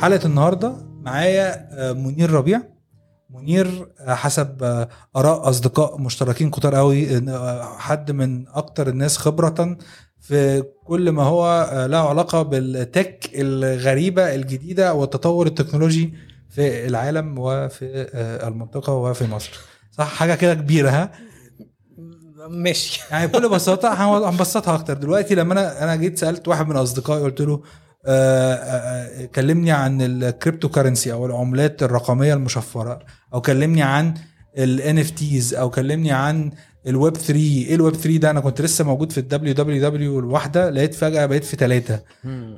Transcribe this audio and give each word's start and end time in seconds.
حلقة 0.00 0.26
النهارده 0.26 0.72
معايا 1.02 1.68
آه، 1.72 1.92
منير 1.92 2.30
ربيع. 2.30 2.62
منير 3.30 3.88
آه، 4.00 4.14
حسب 4.14 4.62
آه، 4.62 4.88
آراء 5.16 5.48
أصدقاء 5.48 5.98
مشتركين 6.00 6.50
كتار 6.50 6.74
قوي 6.74 7.22
حد 7.78 8.10
من 8.10 8.48
أكتر 8.48 8.88
الناس 8.88 9.16
خبرة 9.18 9.76
في 10.20 10.62
كل 10.84 11.10
ما 11.10 11.22
هو 11.22 11.70
له 11.90 12.08
علاقة 12.08 12.42
بالتك 12.42 13.30
الغريبة 13.34 14.34
الجديدة 14.34 14.94
والتطور 14.94 15.46
التكنولوجي 15.46 16.14
في 16.50 16.86
العالم 16.86 17.38
وفي 17.38 17.84
المنطقة 18.46 18.92
وفي 18.92 19.26
مصر. 19.26 19.50
صح؟ 19.92 20.06
حاجة 20.14 20.34
كده 20.34 20.54
كبيرة 20.54 20.90
ها؟ 20.90 21.10
ماشي. 22.48 23.00
يعني 23.10 23.26
بكل 23.26 23.48
بساطة 23.48 23.88
هن- 23.94 24.24
هنبسطها 24.24 24.74
أكتر. 24.74 24.94
دلوقتي 24.94 25.34
لما 25.34 25.52
أنا 25.52 25.84
أنا 25.84 25.96
جيت 25.96 26.18
سألت 26.18 26.48
واحد 26.48 26.68
من 26.68 26.76
أصدقائي 26.76 27.22
قلت 27.22 27.40
له 27.40 27.62
كلمني 29.34 29.70
عن 29.70 30.02
ال 30.02 30.68
cryptocurrency 30.68 31.12
أو 31.12 31.26
العملات 31.26 31.82
الرقمية 31.82 32.34
المشفرة 32.34 32.98
أو 33.34 33.40
كلمني 33.40 33.82
عن 33.82 34.14
ال 34.58 34.98
NFTs 34.98 35.54
أو 35.54 35.70
كلمني 35.70 36.12
عن 36.12 36.50
الويب 36.86 37.16
3 37.16 37.34
إيه 37.40 37.74
الويب 37.74 37.94
3 37.94 38.16
ده؟ 38.18 38.30
أنا 38.30 38.40
كنت 38.40 38.60
لسه 38.60 38.84
موجود 38.84 39.12
في 39.12 39.18
ال 39.18 39.54
WWW 39.54 40.18
الواحدة 40.18 40.70
لقيت 40.70 40.94
فجأة 40.94 41.26
بقيت 41.26 41.44
في 41.44 41.56
ثلاثة 41.56 42.02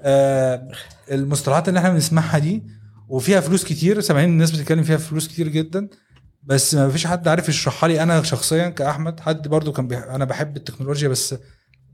آه 0.03 0.69
المصطلحات 1.11 1.69
اللي 1.69 1.79
إحنا 1.81 1.91
بنسمعها 1.93 2.39
دي 2.39 2.63
وفيها 3.09 3.41
فلوس 3.41 3.65
كتير 3.65 4.01
سامعين 4.01 4.29
الناس 4.29 4.51
بتتكلم 4.51 4.83
فيها 4.83 4.97
فلوس 4.97 5.29
كتير 5.29 5.49
جدا 5.49 5.89
بس 6.43 6.75
ما 6.75 6.89
فيش 6.91 7.07
حد 7.07 7.29
عارف 7.29 7.49
يشرحها 7.49 7.89
لي. 7.89 8.03
أنا 8.03 8.23
شخصيا 8.23 8.69
كأحمد 8.69 9.21
حد 9.21 9.49
برضو 9.49 9.73
كان 9.73 9.89
بيح... 9.89 10.03
أنا 10.03 10.25
بحب 10.25 10.57
التكنولوجيا 10.57 11.09
بس 11.09 11.35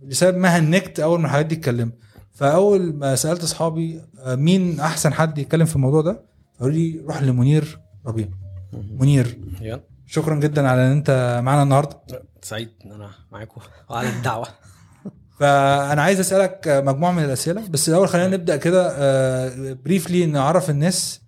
لسبب 0.02 0.36
ما 0.36 0.48
هنكت 0.58 1.00
أول 1.00 1.20
ما 1.20 1.26
الحاجات 1.26 1.46
دي 1.46 1.54
اتكلم 1.54 1.92
فأول 2.34 2.94
ما 2.94 3.14
سألت 3.14 3.42
أصحابي 3.42 4.00
آه، 4.18 4.34
مين 4.34 4.80
أحسن 4.80 5.12
حد 5.12 5.38
يتكلم 5.38 5.66
في 5.66 5.76
الموضوع 5.76 6.00
ده؟ 6.00 6.24
قالوا 6.60 6.74
لي 6.74 7.00
روح 7.06 7.22
لمنير 7.22 7.78
ربيع. 8.06 8.28
منير. 8.72 9.38
شكرا 10.06 10.34
جدا 10.34 10.68
على 10.68 10.86
إن 10.86 10.92
أنت 10.92 11.40
معانا 11.44 11.62
النهارده. 11.62 12.00
سعيد 12.42 12.68
إن 12.84 12.92
أنا 12.92 13.10
معاكم. 13.32 13.60
وعلى 13.90 14.08
الدعوة. 14.08 14.48
فأنا 15.40 16.02
عايز 16.02 16.20
أسألك 16.20 16.82
مجموعة 16.86 17.12
من 17.12 17.24
الأسئلة. 17.24 17.68
بس 17.68 17.88
الأول 17.88 18.08
خلينا 18.08 18.36
نبدأ 18.36 18.56
كده 18.56 19.74
briefly 19.74 20.26
نعرف 20.26 20.70
الناس 20.70 21.20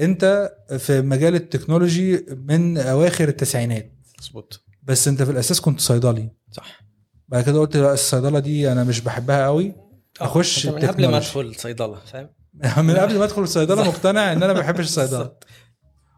أنت 0.00 0.52
في 0.78 1.02
مجال 1.02 1.34
ال 1.34 1.42
technology 1.42 2.26
من 2.46 2.78
أواخر 2.78 3.28
التسعينات. 3.28 3.92
مظبوط. 4.20 4.64
بس 4.82 5.08
أنت 5.08 5.22
في 5.22 5.30
الأساس 5.30 5.60
كنت 5.60 5.80
صيدلي. 5.80 6.30
صح. 6.52 6.80
بعد 7.28 7.44
كده 7.44 7.60
قلت 7.60 7.76
لا 7.76 7.92
الصيدلة 7.92 8.38
دي 8.38 8.72
أنا 8.72 8.84
مش 8.84 9.00
بحبها 9.00 9.44
قوي 9.46 9.85
أخش 10.20 10.66
أنت 10.66 10.84
من 10.84 10.88
قبل 10.90 11.08
ما. 11.08 11.16
أدخل 11.16 11.54
صيدلة 11.54 11.98
فاهم 12.12 12.28
من 12.86 12.96
قبل 12.96 13.18
ما 13.18 13.24
أدخل 13.24 13.42
الصيدله 13.42 13.84
مقتنع 13.88 14.32
إن 14.32 14.42
أنا 14.42 14.52
ما 14.52 14.60
بحبش 14.60 14.84
الصيدلة. 14.84 15.32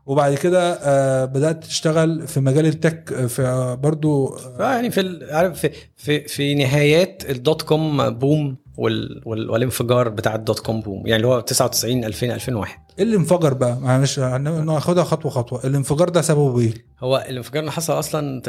وبعد 0.07 0.35
كده 0.35 0.73
آه، 0.73 1.25
بدأت 1.25 1.65
تشتغل 1.65 2.27
في 2.29 2.41
مجال 2.41 2.67
ال 2.67 2.76
tech 2.76 3.13
آه، 3.13 3.27
في 3.27 3.43
آه، 3.43 3.75
برضو 3.75 4.37
آه، 4.37 4.73
يعني 4.73 4.91
في 4.91 5.27
عارف 5.31 5.61
في 5.61 5.71
في, 5.97 6.29
في 6.29 6.55
نهايات 6.55 7.31
ال 7.31 7.63
dot-com 7.63 8.11
boom 8.11 8.57
وال 8.79 9.23
وال 9.27 9.51
والانفجار 9.51 10.09
بتاع 10.09 10.35
ال 10.35 10.59
dot-com 10.61 10.81
boom. 10.81 11.07
يعني 11.07 11.17
اللي 11.17 11.27
هو 11.27 11.41
99 11.41 12.05
2000 12.05 12.35
2001 12.35 12.79
إيه 12.99 13.05
اللي 13.05 13.17
انفجر 13.17 13.55
بقى؟ 13.55 13.77
معلش 13.81 14.19
ناخدها 14.19 15.05
خطوة 15.05 15.31
خطوة. 15.31 15.65
الانفجار 15.65 16.09
ده 16.09 16.23
سببه 16.23 16.61
إيه؟ 16.61 16.75
هو 17.01 17.27
الانفجار 17.31 17.61
اللي 17.61 17.73
حصل 17.73 17.99
أصلا 17.99 18.43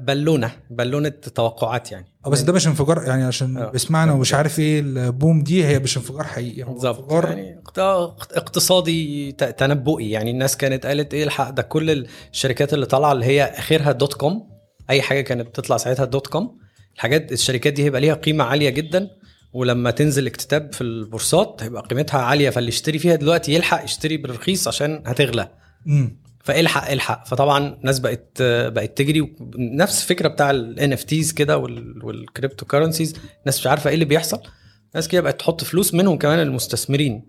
بالونة 0.00 0.50
بالونة 0.70 1.08
توقعات 1.08 1.92
يعني. 1.92 2.06
آه 2.26 2.30
بس 2.30 2.40
ده 2.40 2.52
مش 2.52 2.66
انفجار 2.66 3.02
يعني 3.06 3.24
عشان 3.24 3.56
آه. 3.56 3.70
بيسمعنا 3.70 4.12
ومش 4.12 4.34
عارف 4.34 4.58
إيه 4.58 4.80
ال 4.80 4.92
boom 4.92 5.42
دي 5.42 5.64
هي 5.64 5.78
مش 5.78 5.96
انفجار 5.96 6.24
حقيقي. 6.24 6.62
هو 6.62 6.72
بالظبط. 6.72 6.98
انفجار 6.98 7.28
يعني 7.28 7.60
اقت- 7.78 8.32
اقتصادي 8.32 9.32
تنبؤي. 9.32 10.10
يعني 10.10 10.30
الناس 10.30 10.56
كانت 10.56 10.86
قالت 10.86 11.14
إيه 11.14 11.24
الحق 11.24 11.50
ده 11.50 11.62
كل 11.62 12.06
الشركات 12.32 12.74
اللي 12.74 12.86
طالعة 12.86 13.12
اللي 13.12 13.24
هي 13.24 13.44
آخرها 13.44 13.92
dot 13.92 14.14
com 14.14 14.48
أي 14.90 15.02
حاجة 15.02 15.20
كانت 15.20 15.46
بتطلع 15.48 15.76
ساعتها 15.76 16.04
dot 16.04 16.26
com 16.26 16.58
الحاجات 16.94 17.32
الشركات 17.32 17.72
دي 17.72 17.84
هيبقى 17.84 18.00
ليها 18.00 18.14
قيمة 18.14 18.44
عالية 18.44 18.70
جدا. 18.70 19.08
ولما 19.56 19.90
تنزل 19.90 20.26
اكتتاب 20.26 20.72
في 20.72 20.80
البورصات 20.80 21.62
هيبقى 21.62 21.82
قيمتها 21.82 22.20
عالية 22.20 22.50
فاللي 22.50 22.68
يشتري 22.68 22.98
فيها 22.98 23.14
دلوقتي 23.16 23.54
يلحق 23.54 23.84
يشتري 23.84 24.16
بالرخيص 24.16 24.68
عشان 24.68 25.02
هتغلى. 25.06 25.48
امم 25.86 26.20
فالحق 26.44 26.90
الحق. 26.90 27.26
فطبعا 27.26 27.78
ناس 27.82 27.98
بقت 27.98 28.42
بقت 28.42 28.98
تجري. 28.98 29.36
نفس 29.58 30.02
الفكرة 30.02 30.28
بتاع 30.28 30.50
ال 30.50 30.92
NFTs 30.92 31.32
كده 31.32 31.58
وال 31.58 31.85
crypto 31.85 32.66
currencies 32.66 33.14
الناس 33.40 33.58
مش 33.60 33.66
عارفة 33.66 33.88
إيه 33.88 33.94
اللي 33.94 34.04
بيحصل. 34.04 34.40
ناس 34.94 35.08
كده 35.08 35.20
بقت 35.20 35.40
تحط 35.40 35.64
فلوس 35.64 35.94
منهم 35.94 36.18
كمان 36.18 36.38
المستثمرين. 36.40 37.24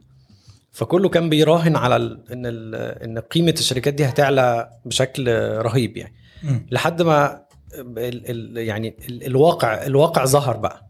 فكله 0.71 1.09
كان 1.09 1.29
بيراهن 1.29 1.75
على 1.75 1.95
ال 1.95 2.23
إن 2.31 2.45
ال 2.45 2.75
إن 2.75 3.19
قيمة 3.19 3.55
الشركات 3.59 3.93
دي 3.93 4.05
هتعلى 4.05 4.69
بشكل 4.85 5.27
رهيب 5.57 5.97
يعني. 5.97 6.13
امم 6.43 6.65
لحد 6.71 7.01
ما 7.01 7.41
ال 7.73 8.29
ال 8.57 8.57
يعني 8.57 8.97
ال 9.09 9.25
الواقع 9.25 9.85
الواقع 9.85 10.25
ظهر 10.25 10.57
بقى. 10.57 10.86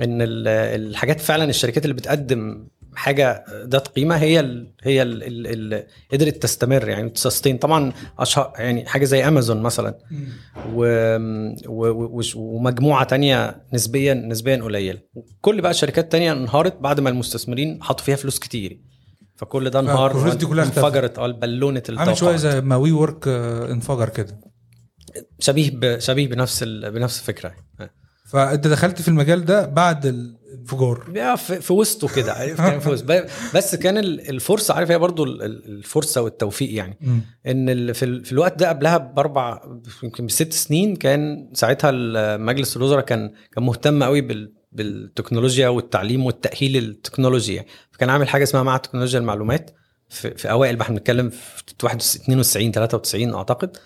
إن 0.00 0.22
ال- 0.22 0.48
الحاجات 0.48 1.20
فعلا 1.20 1.44
الشركات 1.44 1.84
اللي 1.84 1.94
بتقدم 1.94 2.68
حاجة 2.94 3.44
ذات 3.66 3.88
قيمة 3.88 4.16
هي 4.16 4.40
ال 4.40 4.72
هي 4.82 5.02
اللي 5.02 5.86
قدرت 6.12 6.42
تستمر 6.42 6.88
يعني 6.88 7.10
sustain 7.10 7.58
طبعا 7.58 7.92
أشهر 8.18 8.52
يعني 8.58 8.86
حاجة 8.86 9.04
زي 9.04 9.28
امازون 9.28 9.62
مثلا 9.62 9.98
و 10.74 10.84
و 11.68 11.86
و 11.88 12.22
ومجموعة 12.36 13.04
تانية 13.04 13.62
نسبيا 13.72 14.14
نسبيا 14.14 14.56
قليلة 14.56 14.98
كل 15.40 15.60
بقى 15.60 15.70
الشركات 15.70 16.12
تانية 16.12 16.32
انهارت 16.32 16.76
بعد 16.80 17.00
ما 17.00 17.10
المستثمرين 17.10 17.82
حطوا 17.82 18.04
فيها 18.04 18.16
فلوس 18.16 18.38
كتير 18.38 18.80
فكل 19.36 19.70
ده 19.70 19.80
انهار 19.80 20.12
دي 20.34 20.46
كلها. 20.46 20.64
انفجرت 20.64 21.18
آه 21.18 21.32
balloon 21.32 21.76
ه 21.76 21.82
عامل 21.88 22.16
شوية 22.16 22.36
زي 22.36 22.60
ما 22.60 22.76
WeWork 22.76 23.28
آه، 23.28 23.72
انفجر 23.72 24.08
كده 24.08 24.40
شبيه. 25.38 25.98
شبيه 25.98 26.28
بنفس. 26.28 26.64
بنفس 26.64 27.20
الفكرة 27.20 27.54
فأنت 28.26 28.66
دخلت 28.66 29.02
في 29.02 29.08
المجال 29.08 29.44
ده 29.44 29.66
بعد 29.66 30.06
الانفجار. 30.06 31.04
في, 31.36 31.72
وسطه 31.72 32.08
كده 32.08 32.32
عارف 32.32 32.56
كان 32.60 32.80
في 32.80 32.88
وسط. 32.90 33.04
بس 33.54 33.74
كان 33.74 33.98
ال- 33.98 34.30
الفرصة 34.30 34.74
عارف 34.74 34.90
هي 34.90 34.98
برضو 34.98 35.24
ال- 35.24 35.42
ال- 35.42 35.64
الفرصة 35.68 36.22
والتوفيق 36.22 36.74
يعني. 36.74 36.98
مم. 37.00 37.20
إن 37.46 37.92
في, 37.92 38.04
ال- 38.04 38.24
في 38.24 38.32
الوقت 38.32 38.58
ده 38.58 38.68
قبلها 38.68 38.96
بأربع 38.98 39.60
يمكن 40.02 40.26
بست 40.26 40.52
سنين 40.52 40.96
كان 40.96 41.50
ساعتها 41.54 41.90
مجلس 42.36 42.76
الوزراء 42.76 43.04
كان 43.04 43.32
كان 43.52 43.64
مهتم 43.64 44.02
قوي 44.02 44.20
بال 44.20 44.52
بالتكنولوجيا 44.72 45.68
والتعليم 45.68 46.26
والتأهيل 46.26 46.76
التكنولوجي 46.76 47.54
يعني. 47.54 47.68
فكان 47.90 48.10
عامل 48.10 48.28
حاجة 48.28 48.42
اسمها 48.42 48.62
معهد 48.62 48.80
تكنولوجيا 48.80 49.18
المعلومات 49.18 49.70
في, 50.08 50.30
في 50.34 50.50
أوائل 50.50 50.76
بقى 50.76 50.84
إحنا 50.84 50.96
بنتكلم 50.96 51.30
في 51.30 51.62
92 52.16 52.72
93 52.72 53.34
أعتقد. 53.34 53.76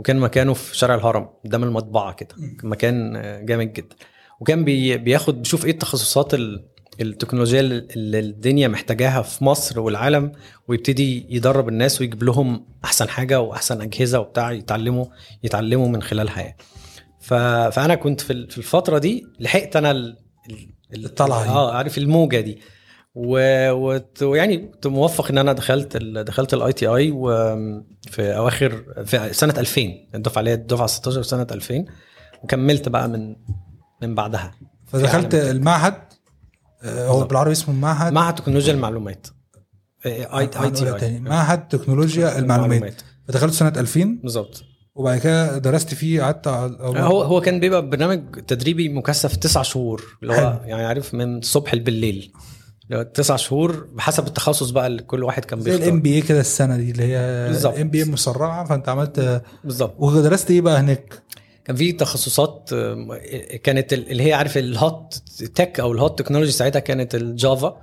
وكان 0.00 0.16
مكانه 0.18 0.54
في 0.54 0.76
شارع 0.78 0.94
الهرم 0.94 1.28
قدام 1.44 1.64
المطبعة 1.64 2.12
كده 2.12 2.28
كان 2.60 2.70
مكان 2.70 3.12
جامد 3.46 3.72
جدا 3.72 3.96
وكان 4.40 4.64
بي 4.64 4.96
بياخد 4.98 5.38
بيشوف 5.42 5.64
إيه 5.64 5.70
التخصصات 5.70 6.34
ال- 6.34 6.64
التكنولوجيا 7.00 7.60
اللي 7.60 8.18
الدنيا 8.18 8.68
محتاجاها 8.68 9.22
في 9.22 9.44
مصر 9.44 9.80
والعالم 9.80 10.32
ويبتدي 10.68 11.26
يدرب 11.36 11.68
الناس 11.68 12.00
ويجيب 12.00 12.22
لهم 12.22 12.66
أحسن 12.84 13.08
حاجة 13.08 13.40
وأحسن 13.40 13.80
أجهزة 13.80 14.20
وبتاع 14.20 14.52
يتعلموا 14.52 15.04
يتعلموا 15.44 15.88
من 15.88 16.02
خلالها 16.02 16.40
يعني. 16.40 16.56
فأنا 17.20 17.94
كنت 17.94 18.20
في 18.20 18.32
ال- 18.32 18.50
في 18.50 18.58
الفترة 18.58 18.98
دي 18.98 19.26
لحقت 19.40 19.76
أنا 19.76 19.90
ال... 19.90 20.16
ال... 20.94 21.04
الطلعة 21.04 21.42
دي. 21.42 21.48
آه 21.48 21.72
عارف 21.74 21.98
الموجة 21.98 22.40
دي 22.40 22.58
ويعني 23.14 24.56
كنت 24.56 24.86
موفق 24.86 25.30
إن 25.30 25.38
أنا 25.38 25.52
دخلت 25.52 25.96
ال... 25.96 26.24
دخلت 26.24 26.54
ال 26.54 26.72
ITI 26.72 27.10
وفي 27.10 28.36
أواخر 28.36 28.84
في 29.04 29.32
سنة 29.32 29.54
2000 29.58 29.82
الدفعة 30.14 30.40
اللي 30.40 30.50
هي 30.50 30.54
الدفعة 30.54 30.86
16 30.86 31.22
سنة 31.22 31.46
2000 31.50 31.84
وكملت 32.42 32.88
بقى 32.88 33.08
من 33.08 33.36
من 34.02 34.14
بعدها. 34.14 34.50
فدخلت 34.86 35.36
في 35.36 35.50
المعهد 35.50 35.94
آه، 36.82 37.08
هو. 37.08 37.24
بالعربي 37.24 37.52
اسمه 37.52 37.74
معهد 37.74 38.12
معهد 38.12 38.34
تكنولوجيا 38.34 38.72
المعلومات. 38.72 39.26
ITI 40.06 41.20
معهد 41.20 41.68
تكنولوجيا 41.68 42.38
المعلومات. 42.38 43.02
فدخلت 43.28 43.52
سنة 43.52 43.72
2000 43.76 44.18
بالظبط. 44.22 44.64
وبعد 44.94 45.18
كده 45.18 45.58
درست 45.58 45.94
فيه 45.94 46.22
قعدت 46.22 46.48
هو 46.48 47.22
هو 47.22 47.40
كان 47.40 47.60
بيبقى 47.60 47.88
برنامج 47.90 48.40
تدريبي 48.46 48.88
مكثف 48.88 49.36
تسع 49.36 49.62
شهور 49.62 50.04
اللي 50.22 50.34
هو. 50.34 50.60
يعني 50.64 50.84
عارف 50.84 51.14
من 51.14 51.38
الصبح 51.38 51.74
بالليل 51.76 52.16
اللي 52.16 52.32
هو 52.32 52.32
تسع 53.14 53.36
شهور 53.36 53.86
بحسب 53.94 54.26
التخصص 54.26 54.70
بقى 54.70 54.86
اللي 54.86 55.02
كل 55.02 55.24
واحد 55.24 55.44
كان 55.44 55.60
زي 55.60 55.70
ال 55.70 55.73
MB 55.73 55.80
بيختار 55.80 56.14
A 56.14 56.20
كده 56.20 56.40
السنة 56.40 56.76
دي 56.76 56.90
اللي 56.90 57.02
هي 57.16 57.48
بالظبط. 57.48 57.78
MBA 57.78 58.04
مسرعة 58.04 58.64
فأنت 58.64 58.88
عملت 58.88 59.42
بالظبط 59.64 59.94
ودرست 59.98 60.50
إيه 60.50 60.60
بقى 60.60 60.80
هناك؟ 60.80 61.22
كان 61.64 61.76
في 61.76 61.92
تخصصات 61.92 62.70
كانت 63.62 63.92
ال- 63.92 64.10
اللي 64.10 64.22
هي 64.22 64.32
عارف 64.32 64.58
ال 64.58 64.74
hot 64.74 65.22
tech 65.54 65.80
أو 65.80 65.92
ال 65.92 65.99
hot 65.99 66.18
technology 66.18 66.52
ساعتها 66.52 66.80
كانت 66.80 67.14
ال 67.14 67.26
Java 67.26 67.76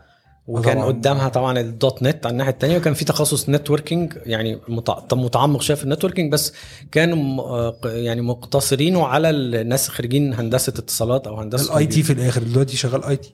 وكان 0.47 0.73
طبعاً. 0.73 0.85
قدامها 0.85 1.29
طبعا 1.29 1.59
ال 1.59 2.03
.NET 2.03 2.25
على 2.25 2.31
الناحية 2.33 2.51
الثانية 2.51 2.77
وكان 2.77 2.93
في 2.93 3.05
تخصص 3.05 3.49
networking 3.49 4.13
يعني 4.25 4.59
متع- 4.67 5.13
متعمق 5.13 5.61
شوية 5.61 5.77
في 5.77 5.83
ال 5.83 5.88
networking 5.88 6.31
بس 6.31 6.53
كانوا 6.91 7.43
آه، 7.43 7.77
يعني 7.85 8.21
مقتصرينه 8.21 9.05
على 9.07 9.29
الناس 9.29 9.89
خريجين 9.89 10.33
هندسة 10.33 10.69
اتصالات 10.77 11.27
أو 11.27 11.35
هندسة 11.39 11.73
ال 11.73 11.85
IT 11.85 12.03
في 12.03 12.13
الآخر 12.13 12.43
دلوقتي 12.43 12.77
شغال 12.77 13.03
IT 13.03 13.33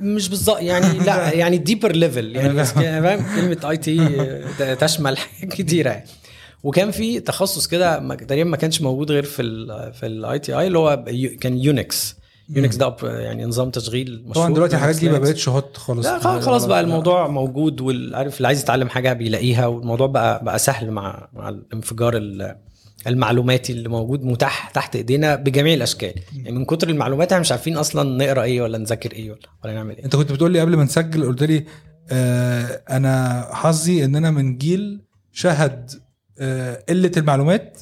مش 0.00 0.28
بالظبط 0.28 0.60
يعني 0.60 0.98
لا 1.06 1.32
يعني 1.34 1.58
deeper 1.58 1.92
level 1.92 2.36
يعني 2.36 2.52
بس 2.54 2.72
فاهم. 2.72 3.24
كلمة 3.36 3.70
IT 3.70 3.98
تشمل 4.80 5.18
حاجات 5.18 5.52
كتيرة 5.58 5.90
يعني. 5.90 6.06
وكان 6.62 6.90
في 6.90 7.20
تخصص 7.20 7.66
كده 7.66 8.14
تقريبا 8.16 8.50
ما 8.50 8.56
كانش 8.56 8.80
موجود 8.82 9.10
غير 9.12 9.22
في 9.24 9.42
ال 9.42 9.92
في 9.92 10.06
ال 10.06 10.38
ITI 10.38 10.66
اللي 10.66 10.78
هو 10.78 11.04
كان 11.40 11.58
Unix 11.58 12.16
Unix 12.48 12.76
ده 12.76 12.96
يعني 13.02 13.44
نظام 13.44 13.70
تشغيل 13.70 14.22
مشهور 14.26 14.34
طبعا 14.34 14.54
دلوقتي 14.54 14.76
الحاجات 14.76 14.96
دي 14.96 15.08
ما. 15.08 15.18
بقتش 15.18 15.48
hot 15.48 15.76
خالص. 15.76 16.06
لا 16.06 16.18
خلاص 16.18 16.44
خلاص 16.44 16.64
بقى 16.64 16.80
الموضوع 16.80 17.28
موجود 17.28 17.80
والعارف 17.80 18.36
اللي 18.36 18.46
عايز 18.48 18.60
يتعلم 18.60 18.88
حاجة 18.88 19.12
بيلاقيها 19.12 19.66
والموضوع 19.66 20.06
بقى 20.06 20.44
بقى 20.44 20.58
سهل 20.58 20.90
مع 20.90 21.28
مع 21.32 21.48
الانفجار 21.48 22.16
ال- 22.16 22.56
المعلوماتي 23.06 23.72
اللي 23.72 23.88
موجود 23.88 24.24
متاح 24.24 24.70
تحت 24.70 24.96
إيدينا 24.96 25.34
بجميع 25.36 25.74
الأشكال. 25.74 26.12
يعني 26.36 26.58
من 26.58 26.64
كتر 26.64 26.88
المعلومات 26.88 27.28
إحنا 27.32 27.40
مش 27.40 27.52
عارفين 27.52 27.76
أصلا 27.76 28.24
نقرأ 28.24 28.42
إيه 28.42 28.62
ولا 28.62 28.78
نذاكر 28.78 29.12
إيه 29.12 29.30
ولا, 29.30 29.40
ولا 29.64 29.74
نعمل 29.74 29.96
إيه. 29.96 30.04
أنت 30.04 30.16
كنت 30.16 30.32
بتقول 30.32 30.52
لي 30.52 30.60
قبل 30.60 30.76
ما 30.76 30.84
نسجل 30.84 31.26
قلت 31.26 31.42
لي 31.42 31.64
آه 32.10 32.82
أنا 32.90 33.44
حظي 33.52 34.04
إن 34.04 34.16
أنا 34.16 34.30
من 34.30 34.58
جيل 34.58 35.00
شهد 35.32 35.90
آه 36.38 36.82
قلة 36.88 37.12
المعلومات 37.16 37.78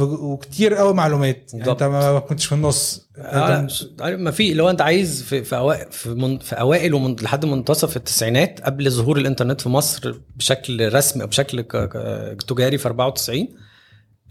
وكتير 0.00 0.74
قوي 0.74 0.94
معلومات. 0.94 1.50
يعني. 1.54 1.70
انت 1.70 1.82
ما 1.82 2.18
كنتش 2.18 2.46
في 2.46 2.52
النص. 2.54 3.08
آه 3.18 3.66
ما 4.02 4.30
في 4.30 4.54
لو 4.54 4.70
انت 4.70 4.80
عايز 4.80 5.22
في 5.22 5.44
في 5.44 5.56
اوائل 5.56 5.86
في, 5.92 6.08
من 6.10 6.38
في 6.38 6.54
أوائل 6.60 6.94
ومن 6.94 7.16
لحد 7.22 7.44
منتصف 7.46 7.96
التسعينات 7.96 8.60
قبل 8.60 8.90
ظهور 8.90 9.16
الإنترنت 9.16 9.60
في 9.60 9.68
مصر 9.68 10.14
بشكل 10.36 10.94
رسمي 10.94 11.22
أو 11.22 11.26
بشكل 11.28 11.60
ك- 11.60 11.76
ك- 11.76 12.42
تجاري 12.48 12.78
في 12.78 12.86
94 12.86 13.48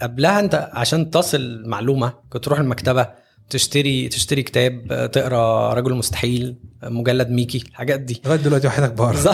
قبلها 0.02 0.40
انت 0.40 0.70
عشان 0.74 1.10
تصل 1.12 1.64
معلومة 1.66 2.14
كنت 2.30 2.46
تروح 2.46 2.60
المكتبة 2.60 3.08
تشتري 3.50 4.08
تشتري 4.10 4.44
كتاب 4.44 5.10
تقرأ 5.14 5.74
رجل 5.74 5.94
مستحيل 5.94 6.56
مجلد 6.84 7.30
ميكي 7.30 7.58
الحاجات 7.70 8.00
دي. 8.00 8.22
لغاية 8.26 8.40
دلوقتي 8.40 8.68
وحياتك 8.68 8.94
بقرا 8.94 9.34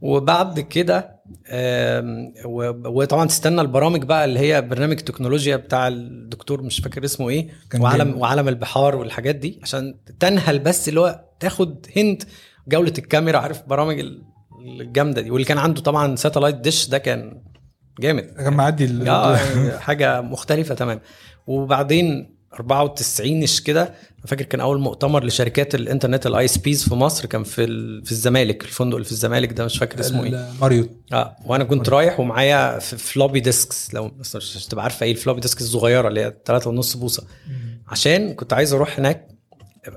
وبعد 0.00 0.60
كده 0.60 1.18
وطبعا 2.84 3.26
تستنى 3.26 3.60
البرامج 3.60 4.02
بقى 4.04 4.24
اللي 4.24 4.38
هي 4.40 4.62
برنامج 4.62 4.96
تكنولوجيا 4.96 5.56
بتاع 5.56 5.88
الدكتور 5.88 6.62
مش 6.62 6.80
فاكر 6.80 7.04
اسمه 7.04 7.28
إيه 7.28 7.48
وعالم. 7.80 8.18
وعالم 8.18 8.48
البحار 8.48 8.96
والحاجات 8.96 9.34
دي 9.36 9.60
عشان 9.62 9.94
تنهل 10.20 10.58
بس 10.58 10.88
اللي 10.88 11.00
هو 11.00 11.24
تاخد 11.40 11.86
هنت 11.96 12.22
جولة 12.68 12.92
الكاميرا 12.98 13.38
عارف 13.38 13.62
برامج 13.66 13.98
ال- 14.00 14.22
الجامدة 14.80 15.20
دي. 15.20 15.30
واللي 15.30 15.44
كان 15.46 15.58
عنده 15.58 15.80
طبعا 15.82 16.16
ساتلايت 16.16 16.54
ديش 16.54 16.88
ده 16.88 16.98
كان 16.98 17.42
جامد. 18.00 18.24
كان 18.24 18.52
معدي 18.52 19.04
يعني 19.04 19.78
حاجة 19.78 20.20
مختلفة 20.20 20.74
تمام 20.74 21.00
وبعدين 21.46 22.37
94 22.54 23.42
اش 23.42 23.60
كده. 23.60 23.94
فاكر 24.26 24.44
كان 24.44 24.60
أول 24.60 24.80
مؤتمر 24.80 25.24
لشركات 25.24 25.74
الإنترنت 25.74 26.26
ال 26.26 26.44
ISPs 26.44 26.88
في 26.88 26.94
مصر 26.94 27.26
كان 27.26 27.44
في 27.44 27.64
ال- 27.64 28.04
في 28.04 28.12
الزمالك 28.12 28.64
الفندق 28.64 28.94
اللي 28.94 29.04
في 29.04 29.12
الزمالك 29.12 29.52
ده 29.52 29.64
مش 29.64 29.78
فاكر 29.78 30.00
اسمه 30.00 30.24
إيه. 30.24 30.30
ماريوت. 30.60 30.88
آه 31.12 31.36
وأنا 31.46 31.64
كنت 31.64 31.88
رايح 31.88 32.20
ومعايا 32.20 32.78
floppy 32.78 33.40
disks 33.40 33.94
لو 33.94 34.10
مش 34.36 34.66
تبقى 34.70 34.82
عارفة 34.84 35.06
إيه 35.06 35.12
ال 35.12 35.16
floppy 35.16 35.40
disks 35.40 35.62
الصغيرة 35.62 36.08
اللي 36.08 36.20
هي 36.20 36.34
3.5 36.44 36.96
بوصة. 36.98 37.24
عشان 37.88 38.34
كنت 38.34 38.52
عايز 38.52 38.72
أروح 38.72 38.98
هناك 38.98 39.28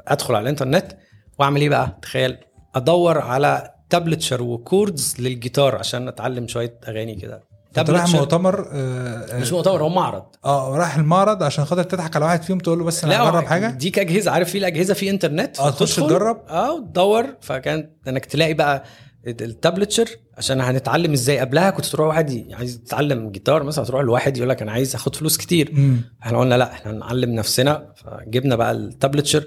أدخل 0.08 0.36
على 0.36 0.44
الإنترنت 0.44 0.98
وأعمل 1.40 1.62
إيه 1.62 1.70
بقى؟ 1.70 1.98
تخيل 2.02 2.38
أدور 2.76 3.18
على 3.18 3.72
tablature 3.90 4.42
و 4.44 4.54
chords 4.54 5.16
للجيتار 5.20 5.76
عشان 5.76 6.08
أتعلم 6.08 6.48
شوية 6.48 6.80
أغاني 6.88 7.16
كده. 7.16 7.44
tablature- 7.74 8.18
مؤتمر 8.18 8.68
آه، 8.72 9.40
مش 9.40 9.52
مؤتمر 9.52 9.84
هو 9.84 9.90
معرض. 9.90 10.24
آه 10.46 10.78
رايح 10.78 10.96
المعرض 10.96 11.44
عشان 11.44 11.66
خاطر 11.66 11.84
تضحك 11.84 12.16
على 12.16 12.26
واحد 12.26 12.44
فيهم 12.44 12.58
تقول 12.60 12.80
له 12.80 12.86
بس 12.86 13.04
أنا 13.04 13.24
هجرب 13.24 13.44
حاجة؟ 13.46 13.68
ديك 13.70 14.00
اجهزه 14.00 14.32
عارف 14.32 14.50
في 14.50 14.58
الأجهزة 14.58 14.94
في 14.94 15.10
إنترنت 15.10 15.60
آه، 15.60 15.70
تخش 15.70 15.96
تجرب؟ 15.96 16.42
آه 16.50 16.74
وتدور. 16.74 17.26
فكان 17.42 17.90
إنك 18.08 18.26
تلاقي 18.26 18.54
بقى 18.54 18.84
ال 19.28 19.36
tablature 19.36 20.10
عشان 20.38 20.62
هنتعلم 20.62 21.12
إزاي 21.14 21.40
قبلها. 21.40 21.70
كنت 21.70 21.86
تروح 21.86 22.08
واحد 22.08 22.48
عايز 22.54 22.78
تتعلم 22.86 23.30
جيتار 23.30 23.64
مثلا 23.64 23.86
تروح 23.86 24.02
لواحد 24.02 24.38
يقول 24.38 24.50
لك 24.50 24.62
أنا 24.62 24.72
عايز 24.72 24.96
أخد 24.96 25.16
فلوس 25.16 25.38
كتير. 25.38 25.70
مم. 25.74 26.02
إحنا 26.24 26.40
قلنا 26.40 26.56
لا 26.58 26.72
إحنا 26.72 26.92
نعلم 26.92 27.30
نفسنا. 27.36 27.88
فجبنا 27.96 28.56
بقى 28.56 28.72
ال 28.72 28.78
tablature. 28.78 29.44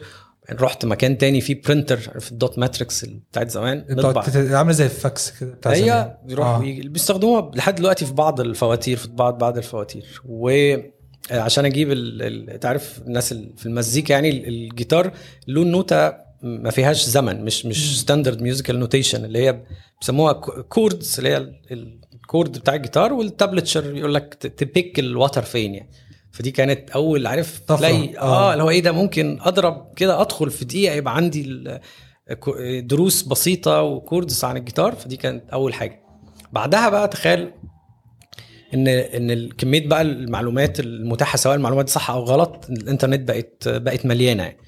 رحت 0.52 0.84
مكان 0.84 1.18
تاني 1.18 1.40
فيه 1.40 1.62
printer 1.62 1.98
عارف 2.12 2.32
ال 2.32 2.39
dot 2.39 2.58
matrix 2.58 3.04
بتاعت 3.04 3.50
زمان 3.50 3.84
نطبع 3.90 4.22
عامله 4.56 4.72
زي 4.72 4.84
الفاكس 4.84 5.40
كده 5.40 5.50
بتاع. 5.54 5.72
هي 5.72 6.16
يروح 6.28 6.46
آه. 6.46 6.56
آه. 6.56 6.88
بيستخدموها 6.88 7.50
لحد 7.54 7.74
دلوقتي 7.74 8.06
في 8.06 8.12
بعض 8.12 8.40
الفواتير 8.40 8.96
في 8.96 9.08
بعض 9.08 9.38
بعض 9.38 9.56
الفواتير 9.56 10.20
وعشان 11.30 11.64
أجيب 11.64 11.92
ال... 11.92 12.22
ال... 12.22 12.50
انت 12.50 12.66
عارف 12.66 12.98
الناس 13.06 13.32
ال- 13.32 13.52
في 13.56 13.66
المزيكا 13.66 14.12
يعني 14.12 14.30
ال- 14.30 14.46
الجيتار 14.48 15.12
له 15.48 15.62
النوتة 15.62 16.12
ما 16.42 16.70
فيهاش 16.70 17.04
زمن 17.04 17.44
مش 17.44 17.66
مش 17.66 18.00
standard 18.00 18.42
musical 18.42 18.78
notation 18.78 19.24
اللي 19.24 19.38
هي 19.46 19.60
بيسموها 20.00 20.32
chords 20.68 21.14
اللي 21.18 21.28
هي 21.30 21.36
ال- 21.36 22.00
ال 22.14 22.22
chord 22.22 22.58
بتاع 22.58 22.74
الجيتار 22.74 23.12
وال 23.12 23.28
tablature 23.28 23.96
يقول 23.96 24.14
لك 24.14 24.34
تبيك 24.34 24.98
الوتر 24.98 25.42
فين 25.42 25.74
يعني 25.74 25.90
فدي 26.34 26.50
كانت 26.50 26.90
أول 26.90 27.26
عارف. 27.26 27.58
تلاقي 27.58 28.16
آه. 28.18 28.20
آه 28.20 28.52
اللي 28.52 28.64
هو 28.64 28.70
إيه 28.70 28.82
ده 28.82 28.92
ممكن 28.92 29.38
أضرب 29.40 29.92
كده 29.96 30.20
أدخل 30.20 30.50
في 30.50 30.64
دقيقة 30.64 30.94
يبقى 30.94 31.16
عندي 31.16 31.64
دروس 32.80 33.22
بسيطة 33.22 33.82
و 33.82 33.91
chords 33.91 34.44
عن 34.44 34.56
الجيتار 34.56 34.94
فدي 34.94 35.16
كانت 35.16 35.50
أول 35.50 35.74
حاجة 35.74 36.00
بعدها 36.52 36.88
بقى 36.88 37.08
تخيل 37.08 37.50
إن 38.74 38.88
إن 38.88 39.48
كمية 39.48 39.88
بقى 39.88 40.02
المعلومات 40.02 40.80
المتاحة 40.80 41.36
سواء 41.36 41.54
المعلومات 41.56 41.88
صح 41.88 42.10
أو 42.10 42.20
غلط 42.24 42.66
الإنترنت 42.70 43.28
بقت 43.28 43.68
بقت 43.68 44.06
مليانة 44.06 44.42
يعني 44.42 44.58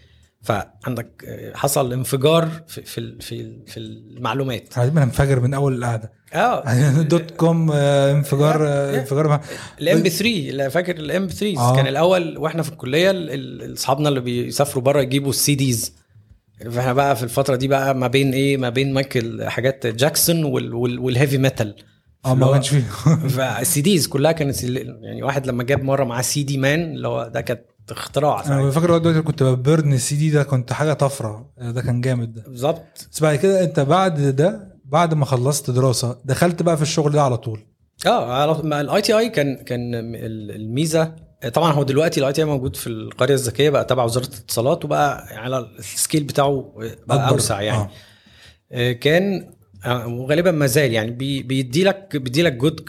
فعندك 0.43 1.25
حصل 1.55 1.93
انفجار 1.93 2.49
في 2.67 2.83
في 2.83 3.19
في, 3.21 3.35
ال- 3.41 3.67
في 3.67 3.77
المعلومات 3.81 4.79
عايزين 4.79 4.95
ننفجر 4.99 5.41
من 5.41 5.55
أول 5.55 5.75
القعدة 5.75 6.13
آه. 6.35 6.63
dot 7.03 7.31
com 7.31 7.71
آه، 7.75 8.13
انفجار 8.13 8.69
آه، 8.69 9.01
انفجار 9.01 9.41
ال 9.81 10.03
MP3 10.03 10.49
اللي 10.51 10.71
فاكر 10.71 10.97
ال 10.97 11.27
MP3 11.27 11.61
آه. 11.61 11.77
كان 11.77 11.87
الأول 11.87 12.39
وإحنا 12.39 12.63
في 12.63 12.69
الكلية 12.69 13.11
ال- 13.11 13.31
ال- 13.31 13.75
أصحابنا 13.75 14.09
اللي 14.09 14.21
بيسافروا 14.21 14.85
بره 14.85 15.01
يجيبوا 15.01 15.31
ال 15.31 15.55
CDs 15.55 15.93
فإحنا 16.71 16.93
بقى 16.93 17.17
في 17.17 17.23
الفترة 17.23 17.57
دي 17.57 17.69
بقى 17.69 17.95
ما 17.95 18.07
بين 18.07 18.33
إيه؟ 18.33 18.57
ما 18.57 18.69
بين 18.69 18.93
حاجات 18.95 19.45
مايكل 19.49 19.87
جاكسون 19.87 20.45
وال 20.45 20.75
وال 20.75 20.99
وال 20.99 21.10
heavy 21.10 21.39
metal 21.39 21.75
آه 22.27 22.35
ما 22.35 22.53
كانش 22.53 22.69
فيه. 22.69 22.83
فال 23.37 23.81
CDs 23.81 24.07
كلها 24.07 24.33
كانت 24.33 24.63
يعني 24.63 25.23
واحد 25.23 25.47
لما 25.47 25.65
جاب 25.65 25.83
مرة 25.83 26.05
معاه 26.05 26.23
CD 26.23 26.59
man 26.59 26.81
اللي 26.95 27.09
هو 27.09 27.31
ده 27.35 27.41
كانت 27.41 27.61
اختراع 27.91 28.45
أنا. 28.47 28.71
فاكر 28.71 28.99
دلوقتي 28.99 29.23
كنت 29.23 29.43
ب 29.43 29.53
burn 29.53 29.93
ال 29.93 30.17
CD 30.17 30.31
ده 30.31 30.43
كنت 30.43 30.73
حاجة 30.73 30.93
طفرة. 30.93 31.51
ده 31.59 31.83
كان 31.83 32.01
جامد 32.01 32.35
ده. 32.35 32.43
بالظبط. 32.47 33.09
بس 33.13 33.21
بعد 33.23 33.37
كده 33.37 33.65
أنت 33.65 33.81
بعد 33.81 34.21
ده 34.21 34.76
بعد 34.89 35.15
ما 35.15 35.25
خلصت 35.25 35.71
دراسة 35.71 36.19
دخلت 36.25 36.63
بقى 36.63 36.77
في 36.77 36.83
الشغل 36.83 37.13
ده 37.13 37.23
على 37.23 37.37
طول. 37.37 37.61
آه 38.07 38.61
ال 38.81 39.03
ITI 39.03 39.29
كان 39.29 39.57
كان 39.57 39.95
ال- 39.95 40.51
الميزة 40.51 41.15
طبعا 41.55 41.73
هو 41.73 41.83
دلوقتي 41.83 42.21
ال 42.21 42.33
ITI 42.33 42.47
موجود 42.47 42.77
في 42.77 42.87
القرية 42.87 43.35
الذكية 43.35 43.71
بقى 43.71 43.85
تبع 43.85 44.05
وزارة 44.05 44.27
الاتصالات 44.27 44.85
وبقى 44.85 45.27
على 45.39 45.59
ال 45.79 45.87
scale 45.87 46.25
بتاعه 46.25 46.73
بقى 47.07 47.17
أكبر. 47.27 47.29
أوسع 47.35 47.61
يعني. 47.63 47.79
آه. 47.83 47.91
آه. 48.73 48.93
كان 48.93 49.53
آه، 49.85 50.07
وغالبا 50.09 50.51
ما 50.51 50.67
زال 50.67 50.93
يعني. 50.93 51.11
بي- 51.11 51.43
بيدي 51.43 51.85
لك 51.85 52.17
بيدي 52.17 52.43
لك 52.43 52.53
good 52.53 52.81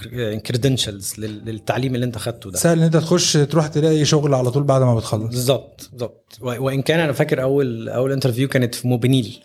credentials 0.46 1.14
للتعليم 1.20 1.96
اللي 1.96 2.06
انت 2.06 2.18
خدته 2.18 2.52
ده. 2.52 2.58
سهل 2.58 2.78
إن 2.78 2.84
انت 2.84 2.98
تخش 2.98 3.34
تروح 3.34 3.68
تلاقي 3.68 4.06
شغل 4.06 4.34
على 4.34 4.52
طول 4.52 4.64
بعد 4.64 4.82
ما 4.82 4.96
بتخلص. 4.96 5.24
بالظبط 5.30 5.90
بالظبط. 5.92 6.38
وإن 6.42 6.82
كان 6.82 7.00
أنا 7.00 7.12
فاكر 7.14 7.42
أول 7.42 7.90
أول 7.90 8.12
interview 8.12 8.48
كانت 8.48 8.76
في 8.76 8.88
موبينيل 8.88 9.40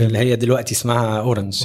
اللي 0.00 0.18
هي 0.18 0.36
دلوقتي 0.36 0.74
اسمها 0.74 1.20
Orange. 1.20 1.64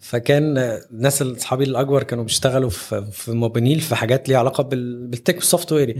فكان 0.00 0.58
الناس 0.92 1.22
اصحابي 1.22 1.64
الأكبر 1.64 2.02
كانوا 2.02 2.24
بيشتغلوا 2.24 2.70
في 2.70 3.06
في 3.12 3.32
موبينيل 3.32 3.80
في 3.80 3.94
حاجات 3.94 4.28
ليها 4.28 4.38
علاقة 4.38 4.62
بال- 4.62 5.06
بال 5.06 5.13
tech 5.13 5.28
وال 5.28 5.36
software 5.36 5.96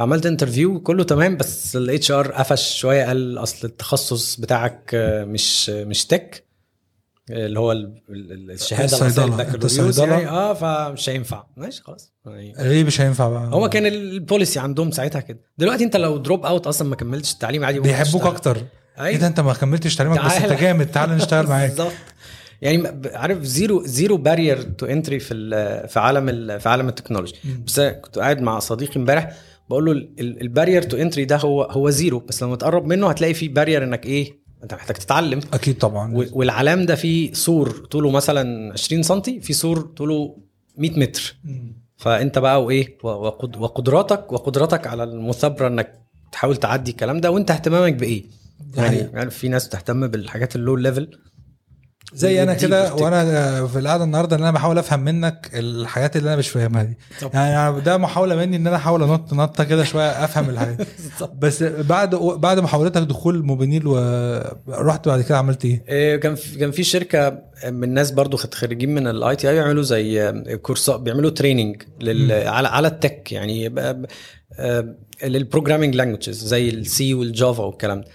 عملت 0.00 0.26
interview 0.26 0.80
كله 0.80 1.04
تمام 1.04 1.36
بس 1.36 1.76
ال 1.76 2.10
HR 2.10 2.32
قفش 2.32 2.78
شوية 2.78 3.04
قال 3.04 3.38
أصل 3.38 3.68
التخصص 3.68 4.36
بتاعك 4.36 4.90
مش 5.28 5.70
مش 5.70 6.06
tech 6.06 6.44
اللي 7.30 7.58
هو 7.60 7.72
ال- 7.72 7.92
ال- 8.10 8.50
الشهادة 8.50 8.86
صيدلة؟ 9.10 9.36
يعني. 10.12 10.28
آه 10.28 10.54
فمش 10.54 11.08
هينفع. 11.08 11.44
ماشي 11.56 11.82
خلاص. 11.82 12.12
يعني 12.26 12.54
ليه 12.58 12.84
مش 12.84 13.00
هينفع 13.00 13.28
بقى. 13.28 13.48
هو 13.52 13.68
كان 13.68 13.86
ال 13.86 13.96
policy 13.96 14.58
عندهم 14.58 14.90
ساعتها 14.90 15.20
كده. 15.20 15.38
دلوقتي 15.58 15.84
انت 15.84 15.96
لو 15.96 16.16
drop 16.16 16.46
out 16.46 16.66
أصلا 16.66 16.88
ما 16.88 16.96
كملتش 16.96 17.32
التعليم 17.32 17.64
عادي 17.64 17.80
بيحبوك. 17.80 18.22
أكتر. 18.26 18.62
أيوة. 18.98 19.08
إيه 19.08 19.16
ده 19.16 19.26
أنت 19.26 19.40
ما 19.40 19.52
كملتش 19.52 19.96
تعليمك 19.96 20.24
بس 20.24 20.32
أنت. 20.32 20.60
جامد. 20.60 20.86
تعال 20.86 21.10
نشتغل 21.10 21.46
معاك. 21.46 21.70
بالظبط. 21.70 21.92
يعني 22.62 22.88
عارف 23.14 23.42
zero 23.42 23.82
zero 23.86 24.16
barrier 24.16 24.62
to 24.62 24.86
entry 24.86 25.18
في 25.18 25.34
في 25.88 26.00
عالم 26.00 26.28
ال- 26.28 26.60
في 26.60 26.68
عالم 26.68 26.88
ال 26.88 26.92
technology. 26.92 27.34
بس 27.66 27.80
كنت 27.80 28.18
قاعد 28.18 28.40
مع 28.40 28.58
صديقي 28.58 28.96
امبارح 28.96 29.30
بقول 29.70 29.84
له 29.84 29.92
ال 30.20 30.28
barrier 30.28 30.82
to 30.82 30.96
entry 30.96 31.24
ده 31.24 31.36
هو 31.36 31.62
هو 31.62 31.90
zero. 31.90 32.18
بس 32.18 32.42
لما 32.42 32.56
تقرب 32.56 32.86
منه 32.86 33.08
هتلاقي 33.10 33.34
فيه 33.34 33.48
barrier 33.54 33.84
إنك 33.84 34.06
إيه 34.06 34.38
أنت 34.62 34.74
محتاج 34.74 34.96
تتعلم. 34.96 35.40
أكيد 35.54 35.78
طبعا. 35.78 36.12
والعلام 36.32 36.86
ده 36.86 36.94
فيه 36.94 37.32
سور 37.32 37.70
طوله 37.90 38.10
مثلا 38.10 38.72
20 38.72 39.02
سم 39.02 39.20
في 39.20 39.52
سور 39.52 39.80
طوله 39.80 40.36
100 40.78 40.98
متر. 40.98 41.36
فأنت 41.96 42.38
بقى 42.38 42.64
وإيه 42.64 42.98
وقدراتك 43.02 44.32
وقدراتك 44.32 44.86
على 44.86 45.04
المثابرة 45.04 45.68
إنك 45.68 46.00
تحاول 46.32 46.56
تعدي 46.56 46.90
الكلام 46.90 47.20
ده 47.20 47.30
وأنت 47.30 47.50
اهتمامك 47.50 47.92
بإيه؟ 47.94 48.24
يعني 48.76 48.88
حقيقة. 48.88 49.10
يعني 49.14 49.30
في 49.30 49.48
ناس 49.48 49.68
بتهتم 49.68 50.06
بالحاجات 50.06 50.56
ال 50.56 50.76
low 50.76 50.92
level 50.92 51.18
زي 52.14 52.42
أنا 52.42 52.54
كده 52.54 52.94
وأنا 52.94 53.66
في 53.66 53.78
القعدة 53.78 54.04
النهارده 54.04 54.36
إن 54.36 54.42
أنا 54.42 54.50
بحاول 54.50 54.78
أفهم 54.78 55.00
منك 55.00 55.50
الحاجات 55.54 56.16
اللي 56.16 56.28
أنا 56.28 56.36
مش 56.36 56.48
فاهمها 56.48 56.82
دي. 56.82 56.98
يعني 57.34 57.80
ده 57.80 57.96
محاولة 57.96 58.36
مني 58.36 58.56
إن 58.56 58.66
أنا 58.66 58.76
أحاول 58.76 59.02
أنط 59.02 59.34
نطة 59.34 59.64
كده 59.64 59.84
شوية 59.84 60.24
أفهم 60.24 60.50
الحاجات 60.50 60.86
بس 61.42 61.62
بعد 61.62 62.14
بعد 62.14 62.60
محاولتك 62.60 63.02
دخول 63.02 63.42
موبينيل 63.42 63.86
ورحت 63.86 65.08
بعد 65.08 65.20
كده 65.20 65.38
عملت 65.38 65.64
إيه؟ 65.64 65.84
إيه، 65.88 66.16
كان 66.16 66.36
كان 66.60 66.70
في 66.70 66.84
شركة 66.84 67.38
من 67.66 67.94
ناس 67.94 68.10
برضو 68.10 68.36
خريجين 68.36 68.94
من 68.94 69.06
ال 69.06 69.36
ITI 69.36 69.54
بيعملوا 69.54 69.82
زي 69.82 70.32
كورسات 70.62 71.00
بيعملوا 71.00 71.30
training 71.30 71.82
لل 72.00 72.32
على 72.48 72.68
على 72.68 72.88
ال 72.88 72.97
tech 72.97 73.32
يعني 73.32 73.74
لل 75.24 75.35
programming 75.35 75.94
languages 75.94 76.44
زي 76.44 76.68
ال 76.68 76.91
C 76.91 77.14
وال 77.14 77.30
Java 77.30 77.62
والكلام 77.64 78.00
ده 78.00 78.06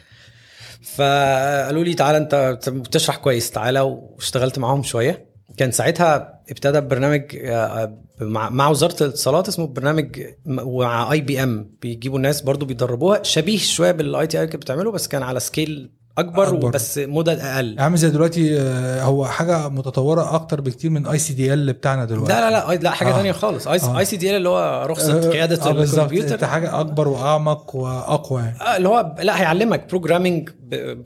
فقالوا 0.81 1.83
لي 1.83 1.93
تعالى 1.93 2.17
انت 2.17 2.59
بتشرح 2.67 3.17
كويس 3.17 3.51
تعالى 3.51 3.79
واشتغلت 3.79 4.59
معاهم 4.59 4.83
شوية. 4.83 5.29
كان 5.57 5.71
ساعتها 5.71 6.41
ابتدى 6.49 6.81
برنامج 6.81 7.35
آه، 7.35 7.97
مع 8.21 8.69
وزارة 8.69 9.03
الاتصالات 9.03 9.47
اسمه 9.47 9.67
برنامج 9.67 10.21
مع 10.45 11.11
IBM 11.11 11.75
بيجيبوا 11.81 12.19
ناس 12.19 12.41
برضو 12.41 12.65
بيدربوها 12.65 13.23
شبيه 13.23 13.57
شوية 13.57 13.91
بال 13.91 14.27
ITI 14.27 14.47
كانت 14.47 14.63
بتعمله 14.63 14.91
بس 14.91 15.07
كان 15.07 15.23
على 15.23 15.39
scale 15.39 15.91
أكبر, 16.19 16.47
أكبر. 16.47 16.69
بس 16.69 16.97
مدد 16.97 17.39
أقل 17.39 17.75
عامل 17.79 17.97
زي 17.97 18.09
دلوقتي 18.09 18.59
آه، 18.59 19.03
هو 19.03 19.25
حاجة 19.25 19.69
متطورة 19.69 20.35
أكتر 20.35 20.61
بكتير 20.61 20.91
من 20.91 21.07
ICDL 21.07 21.73
بتاعنا 21.73 22.05
دلوقتي 22.05 22.33
لا 22.33 22.49
لا 22.49 22.73
لا 22.73 22.75
لا 22.75 22.89
حاجة 22.89 23.09
آه. 23.09 23.11
آه. 23.11 23.15
ثانية 23.15 23.31
خالص 23.31 23.67
I 23.67 23.79
آه. 23.79 24.01
آه. 24.01 24.03
C 24.03 24.17
DL 24.17 24.35
اللي 24.35 24.49
هو 24.49 24.85
رخصة 24.85 25.29
قيادة 25.29 25.65
آه،. 25.65 25.71
الكمبيوتر 25.71 26.33
إنت 26.33 26.43
حاجة 26.43 26.79
أكبر 26.79 27.07
وأعمق 27.07 27.75
وأقوى 27.75 28.41
يعني 28.41 28.61
آه 28.61 28.77
اللي 28.77 28.89
هو 28.89 29.15
لا 29.19 29.41
هيعلمك 29.41 29.89
programming 29.89 30.49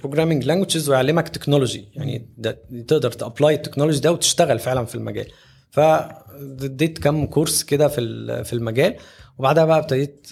programming 0.01 0.45
languages 0.45 0.89
ويعلمك 0.89 1.29
technology 1.29 1.87
يعني 1.95 2.29
ده 2.37 2.59
تقدر 2.87 3.11
ت 3.11 3.19
apply 3.19 3.55
ال 3.55 3.59
technology 3.59 3.99
ده 3.99 4.11
وتشتغل 4.11 4.59
فعلا 4.59 4.85
في 4.85 4.95
المجال 4.95 5.27
فاديت 5.71 6.97
كام 6.97 7.25
كورس 7.25 7.63
كده 7.63 7.87
في 7.87 8.43
في 8.43 8.53
المجال 8.53 8.95
وبعدها 9.37 9.65
بقى 9.65 9.79
ابتديت 9.79 10.27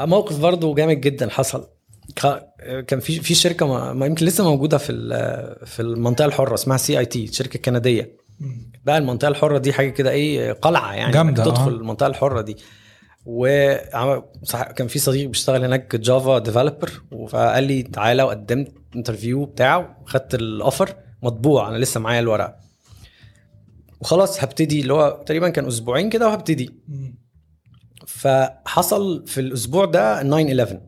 موقف 0.00 0.38
برضه 0.40 0.74
جامد 0.74 1.00
جدا 1.00 1.30
حصل 1.30 1.66
كان 2.86 3.00
في 3.00 3.20
في 3.20 3.34
شركة 3.34 3.66
ما 3.66 3.92
ما 3.92 4.06
يمكن 4.06 4.26
لسه 4.26 4.44
موجودة 4.44 4.78
في 4.78 4.92
في 5.66 5.82
المنطقة 5.82 6.26
الحرة 6.26 6.54
اسمها 6.54 6.76
CIT 6.76 7.26
شركة 7.26 7.58
كندية. 7.58 8.16
بقى 8.84 8.98
المنطقة 8.98 9.28
الحرة 9.28 9.58
دي 9.58 9.72
حاجة 9.72 9.88
كده 9.90 10.10
إيه 10.10 10.52
قلعة 10.52 10.94
يعني. 10.94 11.12
جامدة، 11.12 11.42
إنك 11.42 11.50
تدخل 11.52 11.72
آه. 11.72 11.76
المنطقة 11.76 12.06
الحرة 12.06 12.40
دي. 12.40 12.56
وكان 13.26 14.86
في 14.88 14.98
صديق 14.98 15.28
بيشتغل 15.28 15.64
هناك 15.64 15.96
Java 15.96 16.38
developer 16.38 16.90
فقال 17.28 17.64
لي 17.64 17.82
تعالى 17.82 18.22
وقدمت 18.22 18.72
interview 18.96 19.44
بتاعه 19.44 19.98
وخدت 20.02 20.34
ال 20.34 20.44
offer 20.44 20.94
مطبوع 21.22 21.68
أنا 21.68 21.76
لسه 21.78 22.00
معايا 22.00 22.20
الورقة. 22.20 22.56
وخلاص 24.00 24.42
هبتدي 24.44 24.80
اللي 24.80 24.92
هو 24.92 25.22
تقريبا 25.26 25.48
كان 25.48 25.66
أسبوعين 25.66 26.10
كده 26.10 26.26
وهبتدي. 26.28 26.70
فحصل 28.06 29.26
في 29.26 29.40
الأسبوع 29.40 29.84
ده 29.84 30.22
9 30.22 30.34
11 30.46 30.80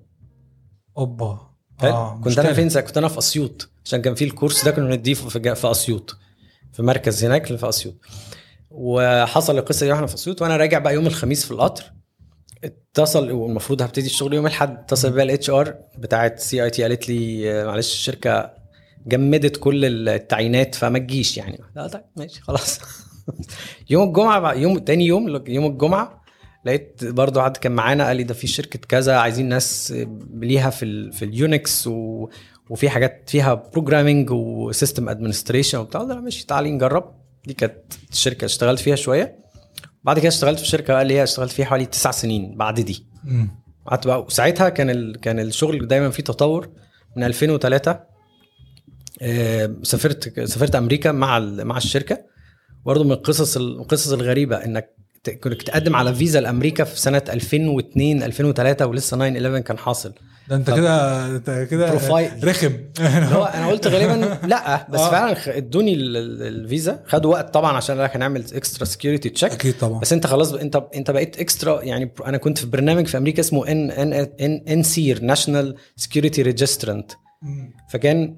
أوبا. 0.99 1.51
حلو 1.81 2.21
كنت 2.25 2.39
أنا 2.39 2.53
فين؟ 2.53 2.69
كنت 2.69 2.99
أنا 2.99 3.09
في 3.09 3.19
أسيوط. 3.19 3.69
عشان 3.85 4.03
كان 4.03 4.15
في 4.15 4.25
الكورس 4.25 4.65
ده 4.65 4.71
كنا 4.71 4.89
بنديه 4.89 5.15
في 5.15 5.71
أسيوط. 5.71 6.17
في 6.73 6.83
مركز 6.83 7.25
هناك 7.25 7.47
في 7.47 7.69
أسيوط. 7.69 7.95
وحصل 8.71 9.59
القصة 9.59 9.87
دي 9.87 9.93
وإحنا 9.93 10.07
في 10.07 10.15
أسيوط 10.15 10.43
وأنا 10.43 10.57
راجع 10.57 10.79
بقى 10.79 10.95
يوم 10.95 11.07
الخميس 11.07 11.45
في 11.45 11.51
القطر. 11.51 11.93
اتصل 12.65 13.31
والمفروض 13.31 13.83
هبتدي 13.83 14.07
الشغل 14.07 14.35
يوم 14.35 14.47
الأحد. 14.47 14.79
اتصل 14.79 15.11
بيا 15.11 15.23
ال 15.23 15.51
HR 15.51 15.75
بتاعت 15.99 16.39
CIT 16.39 16.83
قالت 16.83 17.09
لي 17.09 17.53
آه، 17.53 17.67
معلش 17.67 17.93
الشركة 17.93 18.51
جمدت 19.07 19.57
كل 19.57 20.09
التعيينات 20.09 20.75
فما 20.75 20.99
تجيش 20.99 21.37
يعني. 21.37 21.61
لا 21.77 21.87
طيب 21.87 22.03
ماشي 22.17 22.41
خلاص. 22.41 22.81
يوم 23.91 24.09
الجمعة 24.09 24.41
بقى 24.41 24.61
يوم 24.61 24.79
تاني 24.79 25.07
يوم 25.07 25.43
يوم 25.49 25.67
الجمعة 25.67 26.26
لقيت 26.67 27.05
برضو 27.05 27.41
حد 27.43 27.57
كان 27.57 27.73
معانا 27.73 28.07
قال 28.07 28.17
لي 28.17 28.23
ده 28.23 28.35
في 28.35 28.47
شركة 28.47 28.79
كذا 28.89 29.17
عايزين 29.17 29.49
ناس 29.49 29.95
ليها 30.35 30.71
في 30.71 30.85
ال 30.85 31.13
في 31.13 31.25
ال 31.25 31.37
Unix 31.37 31.87
و 31.87 32.29
وفي 32.71 32.89
حاجات 32.91 33.25
فيها 33.31 33.55
programming 33.55 34.31
و 34.31 34.42
system 34.42 35.09
administration 35.09 35.79
وبتاع. 35.79 36.01
قلت 36.01 36.11
له 36.11 36.21
ماشي 36.21 36.47
تعالي 36.47 36.71
نجرب. 36.71 37.15
دي 37.47 37.55
كانت 37.55 37.75
الشركة 38.13 38.45
اشتغلت 38.45 38.81
فيها 38.81 38.97
شوية. 38.97 39.39
بعد 40.05 40.19
كده 40.19 40.29
اشتغلت 40.29 40.59
في 40.61 40.67
شركة 40.67 40.95
قال 40.95 41.07
لي 41.07 41.23
اشتغلت 41.23 41.51
فيها 41.53 41.67
حوالي 41.67 41.87
تسع 41.87 42.11
سنين 42.11 42.55
بعد 42.57 42.81
دي. 42.81 43.07
قعدت 43.87 44.07
بقى 44.07 44.23
وساعتها 44.23 44.69
كان 44.69 44.91
ال... 44.91 45.21
كان 45.21 45.41
الشغل 45.41 45.87
دايما 45.89 46.11
فيه 46.11 46.23
تطور. 46.23 46.69
من 47.17 47.25
2003 47.25 48.01
آه، 49.23 49.77
سافرت 49.83 50.41
سافرت 50.41 50.75
أمريكا 50.75 51.13
مع 51.13 51.39
ال... 51.39 51.65
مع 51.65 51.77
الشركة. 51.77 52.19
برضه 52.87 53.05
من 53.05 53.13
القصص 53.13 53.57
ال- 53.57 53.77
القصص 53.81 54.13
الغريبة 54.13 54.57
إنك 54.65 54.96
كنت 55.31 55.63
تقدم 55.63 55.97
على 55.97 56.15
فيزا 56.15 56.41
لأمريكا 56.41 56.85
في 56.85 57.01
سنة 57.01 57.23
2002 57.29 58.23
2003 58.23 58.87
ولسه 58.87 59.17
9 59.17 59.29
11 59.31 59.59
كان 59.61 59.79
حاصل 59.79 60.13
ده 60.49 60.57
انت. 60.57 60.71
كده 60.71 61.27
انت 61.37 61.51
كده. 61.71 61.93
رخم 62.45 62.73
هو 63.33 63.45
أنا 63.45 63.67
قلت 63.69 63.87
غالبا 63.87 64.39
لأ 64.47 64.87
بس 64.91 65.01
آه. 65.01 65.11
فعلا 65.11 65.57
ادوني 65.57 65.95
ال- 65.95 66.17
ال- 66.17 66.43
الفيزا 66.43 67.03
خدوا 67.07 67.33
وقت 67.33 67.55
طبعا 67.55 67.77
عشان 67.77 67.99
أنا 67.99 68.07
كان 68.07 68.23
اعمل 68.23 68.45
extra 68.55 68.85
security 68.85 69.29
check 69.29 69.53
أكيد 69.53 69.79
طبعا 69.79 70.01
بس 70.01 70.13
انت 70.13 70.27
خلاص 70.27 70.53
انت 70.53 70.83
انت 70.95 71.11
بقيت 71.11 71.41
extra 71.41 71.83
يعني 71.83 72.13
أنا 72.27 72.37
كنت 72.39 72.59
في 72.59 72.67
برنامج 72.67 73.07
في 73.07 73.17
أمريكا 73.17 73.41
اسمه 73.41 73.69
N 73.69 73.91
N 73.91 74.13
N 74.41 74.63
NSEER 74.69 75.23
national 75.23 75.75
security 75.97 76.43
registrant. 76.43 77.13
فكان 77.93 78.37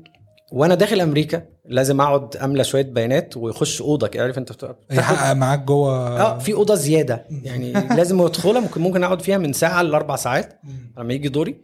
وأنا 0.52 0.74
داخل 0.74 1.00
أمريكا 1.00 1.42
لازم 1.68 2.00
اقعد 2.00 2.36
املى 2.36 2.64
شوية 2.64 2.82
بيانات 2.82 3.36
ويخش 3.36 3.80
اوضه 3.80 4.06
كده 4.06 4.22
عارف 4.22 4.38
انت 4.38 4.52
بتاخد- 4.52 4.76
يحقق 4.90 5.32
معاك 5.32 5.62
جوه. 5.62 6.20
آه 6.20 6.38
في 6.38 6.52
اوضه 6.52 6.74
زياده. 6.74 7.24
يعني 7.42 7.72
لازم 7.98 8.20
ادخلها 8.20 8.60
ممكن 8.60 8.80
ممكن 8.80 9.04
اقعد 9.04 9.22
فيها 9.22 9.38
من 9.38 9.52
ساعه 9.52 9.82
لاربع 9.82 10.16
ساعات. 10.16 10.60
لما 10.98 11.12
يجي 11.14 11.28
دوري. 11.28 11.56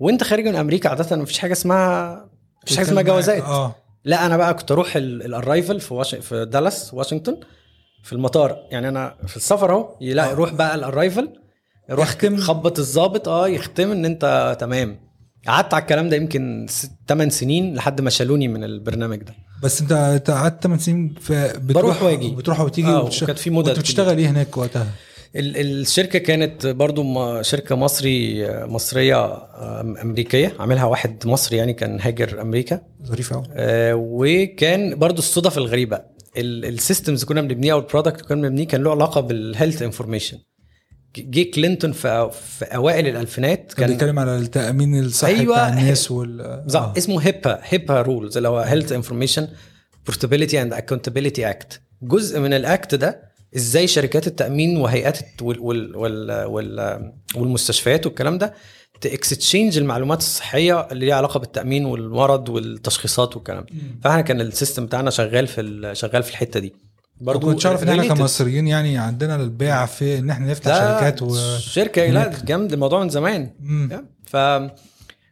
وانت 0.00 0.22
خارج 0.24 0.48
من 0.48 0.56
أمريكا 0.56 0.88
عادة 0.88 1.16
مفيش 1.16 1.38
حاجة 1.38 1.52
اسمها 1.52 2.14
مفيش 2.64 2.76
حاجة 2.76 2.86
اسمها 2.86 3.02
جوازات. 3.02 3.42
آه. 3.42 3.74
لا 4.04 4.26
أنا 4.26 4.36
بقى 4.36 4.54
كنت 4.54 4.70
أروح 4.70 4.96
ال 4.96 5.07
arrival 5.07 5.80
في 5.80 5.94
واش... 5.94 6.14
في 6.14 6.44
دالاس 6.44 6.94
واشنطن 6.94 7.36
في 8.04 8.12
المطار. 8.12 8.56
يعني 8.70 8.88
أنا 8.88 9.14
في 9.26 9.36
السفر 9.36 9.72
أهو 9.72 9.96
لا 10.00 10.28
آه. 10.28 10.30
يروح 10.32 10.52
بقى 10.54 10.74
ال 10.74 10.81
arrival 10.81 11.28
يروح 11.90 12.08
يختم. 12.08 12.36
خبط 12.36 12.78
الظابط 12.78 13.28
آه 13.28 13.48
يختم 13.48 13.90
إن 13.90 14.04
أنت 14.04 14.56
تمام. 14.60 15.00
قعدت 15.46 15.74
على 15.74 15.80
الكلام 15.82 16.08
ده 16.08 16.16
يمكن 16.16 16.66
8 17.08 17.30
سنين 17.30 17.74
لحد 17.74 18.00
ما 18.00 18.10
شالوني 18.10 18.48
من 18.48 18.64
البرنامج 18.64 19.18
ده. 19.22 19.34
بس 19.62 19.80
انت 19.80 19.92
انت 19.92 20.30
قعدت 20.30 20.62
8 20.62 20.80
سنين 20.82 21.14
في 21.20 21.52
بتروح 21.62 21.82
بروح 21.84 22.02
واجي. 22.02 22.30
بتروح 22.34 22.60
وتيجي 22.60 22.88
آه، 22.88 23.04
وكانت 23.04 23.38
في 23.38 23.50
كنت 23.50 23.68
بتشتغل 23.78 24.18
إيه 24.18 24.26
هناك 24.30 24.56
وقتها؟ 24.56 24.86
ال- 25.36 25.56
الشركة 25.80 26.18
كانت 26.18 26.66
برضو 26.66 27.02
شركة 27.42 27.74
مصري 27.76 28.46
مصرية 28.66 29.16
آه، 29.24 29.80
أمريكية 30.02 30.52
عاملها 30.60 30.84
واحد 30.84 31.26
مصري 31.26 31.56
يعني 31.56 31.72
كان 31.72 32.00
هاجر 32.00 32.40
أمريكا. 32.40 32.80
ظريف 33.06 33.32
قوي 33.32 33.44
آه، 33.52 33.94
وكان 33.96 34.98
برضو 34.98 35.18
الصدف 35.18 35.58
الغريبة. 35.58 36.12
ال 36.36 36.47
systems 36.47 37.24
كنا 37.24 37.40
بنبنيها 37.40 37.72
أو 37.72 37.78
ال 37.78 37.83
product 37.83 38.20
كنا 38.20 38.42
بنبنيه 38.48 38.66
كان 38.66 38.82
له 38.82 38.90
علاقة 38.90 39.20
بال 39.20 39.36
health 39.36 39.82
information 39.82 40.38
جه 41.16 41.50
كلينتون 41.50 41.92
في, 41.92 42.30
في 42.58 42.64
أوائل 42.64 43.06
الألفينات 43.08 43.72
كان 43.72 43.90
بيتكلم 43.90 44.18
على 44.18 44.38
التأمين 44.38 44.98
الصحي 44.98 45.32
أيوة. 45.40 45.54
بتاع 45.54 45.68
الناس 45.68 46.10
وال 46.10 46.40
آه. 46.40 46.92
اسمه 46.98 47.20
HIPAA 47.20 47.58
HIPAA 47.62 48.02
rules 48.02 48.36
اللي 48.36 48.48
هو 48.48 48.58
health 48.58 48.92
information 48.92 49.48
portability 50.06 50.62
and 50.62 50.72
accountability 50.72 51.50
act 51.50 51.80
جزء 52.02 52.40
من 52.40 52.54
ال 52.54 52.64
act 52.64 52.94
ده 52.94 53.32
إزاي 53.56 53.86
شركات 53.86 54.26
التأمين 54.26 54.76
وهيئات 54.76 55.18
وال 55.42 55.58
وال 55.60 55.96
وال 55.96 56.44
وال 56.44 57.12
والمستشفيات 57.36 58.06
والكلام 58.06 58.38
ده 58.38 58.54
تاكستشينج 59.00 59.78
المعلومات 59.78 60.18
الصحية 60.18 60.80
اللي 60.92 61.06
ليها 61.06 61.14
علاقة 61.16 61.40
بالتأمين 61.40 61.84
والمرض 61.84 62.48
والتشخيصات 62.48 63.36
والكلام 63.36 63.62
ده 63.70 63.76
فاحنا 64.04 64.20
كان 64.20 64.40
ال 64.40 64.47
system 64.47 64.86
بتاعنا 64.86 65.10
شغال 65.10 65.46
في 65.46 65.60
ال- 65.60 65.96
شغال 65.96 66.22
في 66.22 66.30
الحتة 66.30 66.60
دي 66.60 66.72
برضه 67.22 67.52
كنت 67.52 67.66
عارف 67.66 67.82
إن 67.82 67.88
إحنا 67.88 68.02
related. 68.14 68.18
كمصريين 68.18 68.68
يعني 68.68 68.98
عندنا 68.98 69.36
البيع 69.36 69.86
في 69.86 70.18
إن 70.18 70.30
إحنا 70.30 70.50
نفتح 70.50 70.74
شركات 70.74 71.22
و 71.22 71.36
شركة 71.58 72.06
لا. 72.06 72.32
جامد 72.44 72.72
الموضوع 72.72 73.02
من 73.02 73.08
زمان. 73.08 73.50
ف 74.26 74.36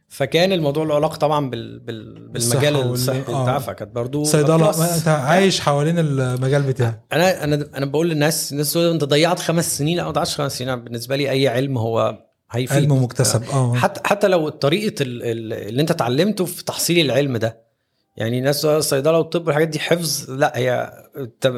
فكان 0.09 0.51
الموضوع 0.51 0.83
له 0.85 0.95
علاقة 0.95 1.15
طبعا 1.15 1.49
بال... 1.49 1.79
بال... 1.79 2.27
بالمجال 2.29 2.75
الصحي 2.75 3.17
آه. 3.19 3.21
بتاعها 3.21 3.59
فكانت 3.59 3.95
برضه 3.95 4.23
صيدلة 4.23 4.95
أنت 4.97 5.07
عايش 5.07 5.59
حوالين 5.61 5.99
المجال 5.99 6.61
بتاعك 6.63 7.01
أنا 7.13 7.43
أنا 7.43 7.67
أنا 7.75 7.85
بقول 7.85 8.09
للناس 8.09 8.51
الناس 8.51 8.73
تقول 8.73 8.91
أنت 8.91 9.03
ضيعت 9.03 9.39
خمس 9.39 9.77
سنين 9.77 9.97
لا 9.97 10.03
ما 10.03 10.11
ضيعتش 10.11 10.35
خمس 10.35 10.57
سنين 10.57 10.75
بالنسبة 10.75 11.15
لي 11.15 11.29
أي 11.31 11.47
علم 11.47 11.77
هو 11.77 12.17
هيفيد 12.51 12.77
علم 12.77 13.03
مكتسب 13.03 13.43
آه 13.53 13.75
حتى 13.75 14.01
حتى 14.05 14.27
لو 14.27 14.49
طريقة 14.49 15.03
ال- 15.03 15.23
ال- 15.23 15.53
اللي 15.69 15.81
أنت 15.81 15.91
اتعلمته 15.91 16.45
في 16.45 16.63
تحصيل 16.65 17.05
العلم 17.05 17.37
ده 17.37 17.70
يعني 18.17 18.41
ناس 18.41 18.65
الصيدله 18.65 19.17
والطب 19.17 19.47
والحاجات 19.47 19.67
دي 19.67 19.79
حفظ 19.79 20.31
لا 20.31 20.57
هي 20.57 20.91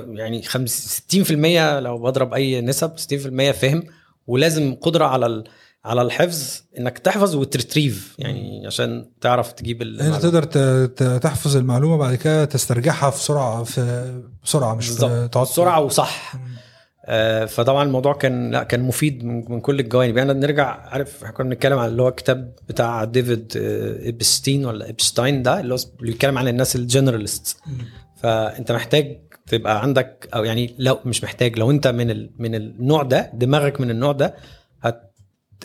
يعني 0.07 0.41
خمس- 0.43 1.01
60% 1.12 1.79
لو 1.79 1.98
بضرب 1.98 2.33
أي 2.33 2.62
نسب 2.62 2.91
60% 2.98 3.51
فهم 3.51 3.83
ولازم 4.27 4.75
قدرة 4.81 5.05
على 5.05 5.25
ال- 5.25 5.43
على 5.86 6.01
الحفظ 6.01 6.62
إنك 6.79 7.00
تحفظ 7.00 7.36
وتريتريف 7.36 8.15
يعني 8.19 8.67
عشان 8.67 9.05
تعرف 9.22 9.51
تجيب 9.51 9.81
أنت 9.81 9.91
المعلومة. 9.91 10.19
تقدر 10.19 10.43
ت- 10.43 10.57
ت- 11.03 11.19
تحفظ 11.24 11.57
المعلومة 11.57 11.98
بعد 11.98 12.15
كده 12.15 12.45
تسترجعها 12.45 13.10
في 13.10 13.24
سرعه 13.24 13.63
في 13.63 14.13
بسرعة 14.43 14.75
مش 14.75 14.89
تقعد 14.89 15.45
بسرعة 15.48 15.79
وصح. 15.81 16.33
فطبعا 17.48 17.83
الموضوع 17.83 18.13
كان 18.13 18.51
لا 18.51 18.63
كان 18.63 18.81
مفيد 18.81 19.24
من, 19.25 19.60
كل 19.62 19.79
الجوانب. 19.79 20.17
يعني 20.17 20.33
نرجع 20.33 20.65
عارف 20.65 21.24
إحنا 21.24 21.36
كنا 21.36 21.50
بنتكلم 21.50 21.79
عن 21.79 21.89
اللي 21.89 22.01
هو 22.01 22.07
الكتاب 22.07 22.55
بتاع 22.69 23.03
ديفيد 23.03 23.53
آه، 23.57 24.10
ابستين 24.10 24.65
ولا 24.65 24.89
ابشتاين 24.89 25.43
ده 25.43 25.60
اللي 25.60 25.74
هو 25.74 25.77
بيتكلم 26.00 26.38
عن 26.38 26.48
الناس 26.48 26.75
ال 26.75 26.83
generalist 26.83 27.58
فأنت 28.15 28.72
محتاج 28.72 29.19
تبقى 29.48 29.81
عندك 29.81 30.29
أو 30.36 30.43
يعني 30.43 30.75
لو 30.79 31.00
مش 31.05 31.24
محتاج 31.24 31.60
لو 31.60 31.72
أنت 31.72 31.88
من 31.88 32.12
ال 32.12 32.31
من 32.39 32.55
النوع 32.55 33.03
ده 33.03 33.31
دماغك 33.33 33.81
من 33.81 33.89
النوع 33.89 34.12
ده 34.12 34.36
هت 34.81 35.13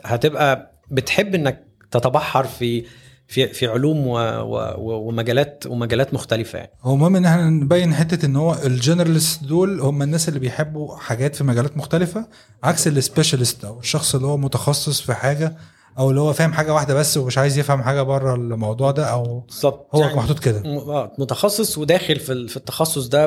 هتبقى 0.05 0.81
بتحب 0.91 1.35
إنك 1.35 1.67
تتبحر 1.91 2.45
في 2.45 2.85
في 3.29 3.49
في 3.49 3.67
علوم 3.67 4.07
و 4.07 4.19
و 4.19 5.09
ومجالات 5.09 5.65
ومجالات 5.67 6.15
مختلفة 6.15 6.59
يعني. 6.59 6.71
هو 6.83 6.95
المهم 6.95 7.17
إن 7.17 7.25
إحنا 7.25 7.51
نبين 7.51 7.95
حتة 7.95 8.27
إن 8.27 8.37
هو 8.37 8.59
ال 8.65 8.72
generalist 8.72 9.45
دول 9.45 9.81
هم 9.81 10.03
الناس 10.03 10.29
اللي 10.29 10.41
بيحبوا 10.41 10.97
حاجات 10.97 11.37
في 11.37 11.45
مجالات 11.45 11.77
مختلفة 11.77 12.27
عكس 12.65 12.89
السبيشالست 12.89 13.65
أو 13.65 13.81
الشخص 13.81 14.15
اللي 14.15 14.27
هو 14.27 14.37
متخصص 14.37 15.01
في 15.01 15.15
حاجة 15.15 15.57
أو 15.99 16.11
اللي 16.11 16.21
هو 16.21 16.33
فاهم 16.33 16.53
حاجة 16.53 16.75
واحدة 16.75 16.95
بس 16.95 17.17
ومش 17.17 17.39
عايز 17.39 17.59
يفهم 17.59 17.83
حاجة 17.83 18.03
بره 18.03 18.35
الموضوع 18.35 18.91
ده 18.91 19.05
أو 19.05 19.41
بالظبط. 19.41 19.89
هو 19.95 20.01
يعني 20.01 20.15
محطوط 20.17 20.39
كده. 20.39 20.63
آه، 20.67 21.13
متخصص 21.19 21.79
وداخل 21.79 22.17
في 22.17 22.49
في 22.49 22.57
التخصص 22.57 23.07
ده 23.09 23.27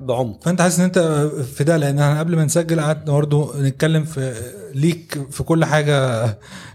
بعمق. 0.00 0.44
فأنت 0.44 0.62
حاسس 0.62 0.78
إن 0.78 0.84
أنت 0.84 0.98
في 1.54 1.64
ده 1.64 1.76
لأن 1.76 1.98
إحنا 1.98 2.18
قبل 2.18 2.36
ما 2.36 2.44
نسجل 2.44 2.80
قعدنا 2.80 3.12
برضه 3.12 3.60
نتكلم 3.62 4.04
في 4.04 4.34
ليك 4.74 5.18
في 5.30 5.42
كل 5.42 5.64
حاجة 5.64 6.24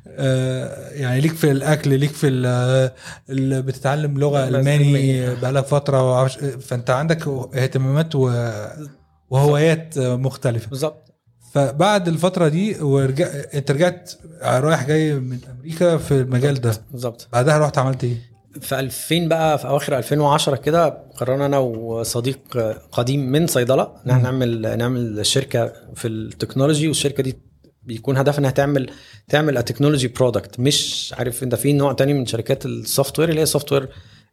آه، 0.08 0.90
يعني 0.92 1.22
ليك 1.22 1.34
في 1.34 1.52
الأكل 1.52 2.00
ليك 2.00 2.12
في 2.12 2.28
ال- 2.28 2.92
اللي 3.30 3.62
بتتعلم 3.62 4.20
لغة 4.20 4.48
ألماني. 4.48 5.36
بقالك 5.36 5.66
فترة 5.66 6.28
فأنت 6.58 6.90
عندك 6.90 7.28
اهتمامات 7.56 8.16
و- 8.16 8.32
وهوايات 9.30 9.98
مختلفة. 10.00 10.70
بالظبط. 10.70 11.11
فبعد 11.54 12.08
الفترة 12.08 12.48
دي 12.48 12.82
ورجع 12.82 13.28
انت 13.54 13.72
رجعت 13.72 14.12
رايح 14.44 14.88
جاي 14.88 15.14
من 15.14 15.38
أمريكا 15.58 15.98
في 15.98 16.12
المجال 16.12 16.62
ده 16.62 16.74
بالظبط 16.92 17.28
بعدها 17.34 17.58
رحت 17.58 17.78
عملت 17.78 18.04
إيه؟ 18.04 18.32
في 18.62 18.80
2000 18.80 19.28
بقى 19.28 19.58
في 19.58 19.68
أواخر 19.68 19.98
2010 19.98 20.56
كده 20.56 20.90
قررنا 21.18 21.46
أنا 21.46 21.58
وصديق 21.58 22.40
قديم 22.92 23.32
من 23.32 23.48
صيدلة 23.48 23.92
إن 24.06 24.10
إحنا. 24.12 24.24
نعمل 24.24 24.78
نعمل 24.78 25.26
شركة 25.26 25.74
في 25.96 26.08
ال 26.08 26.15
technology 26.15 26.88
والشركة 26.88 27.24
دي 27.24 27.38
بيكون 27.84 28.18
هدفها 28.18 28.40
إنها 28.40 28.52
تعمل 28.52 28.90
تعمل 29.30 29.64
technology 29.64 30.08
product 30.08 30.60
مش 30.60 31.14
عارف 31.18 31.44
انت 31.44 31.56
في 31.56 31.74
نوع 31.74 31.94
تاني 31.94 32.14
من 32.14 32.26
شركات 32.26 32.66
ال 32.66 33.20
software 33.20 33.30
اللي 33.30 33.42
هي 33.42 33.46
software 33.46 33.90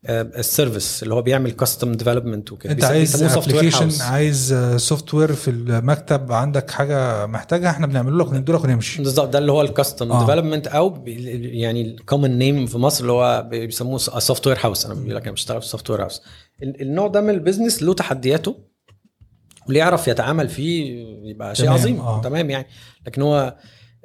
ال 0.07 0.19
service 0.19 1.03
اللي 1.03 1.15
هو 1.15 1.23
بيعمل 1.23 1.51
custom 1.51 1.93
development 1.93 2.53
وكده 2.53 2.73
انت 2.73 2.85
عايز 2.85 3.23
application. 3.23 4.03
عايز 4.03 4.55
software 4.77 5.33
في 5.33 5.51
المكتب 5.51 6.33
عندك 6.33 6.71
حاجة 6.71 7.27
محتاجها 7.27 7.71
إحنا 7.71 7.87
بنعمله 7.87 8.25
لك 8.25 8.33
وندي 8.33 8.53
لك 8.53 8.65
ونمشي 8.65 9.03
بالظبط 9.03 9.29
ده 9.29 9.39
اللي 9.39 9.53
هو 9.53 9.61
ال 9.63 9.70
custom 9.70 10.13
آه. 10.13 10.21
development 10.21 10.67
أو 10.67 11.05
يعني 11.07 11.83
ال 11.83 11.91
common 11.91 12.39
name 12.39 12.67
في 12.67 12.79
مصر 12.79 13.01
اللي 13.01 13.13
هو 13.13 13.49
بيسموه 13.51 13.99
software 13.99 14.59
house 14.65 14.87
أنا 14.87 14.95
بقول 14.95 15.15
لك 15.17 15.23
أنا 15.23 15.33
بشتغل 15.33 15.63
في 15.63 15.69
software 15.69 16.03
house 16.03 16.23
النوع 16.63 17.07
ده 17.09 17.21
من 17.21 17.31
ال 17.31 17.37
business 17.37 17.83
له 17.83 17.95
تحدياته 17.95 18.57
واللي 19.67 19.79
يعرف 19.79 20.09
يتعامل 20.09 20.49
فيه 20.49 21.05
يبقى 21.31 21.55
شيء 21.55 21.67
تمام، 21.67 21.79
عظيم 21.79 22.01
آه. 22.01 22.21
تمام 22.23 22.51
يعني 22.51 22.67
لكن 23.07 23.23
هو 23.23 23.37
آه، 23.37 23.57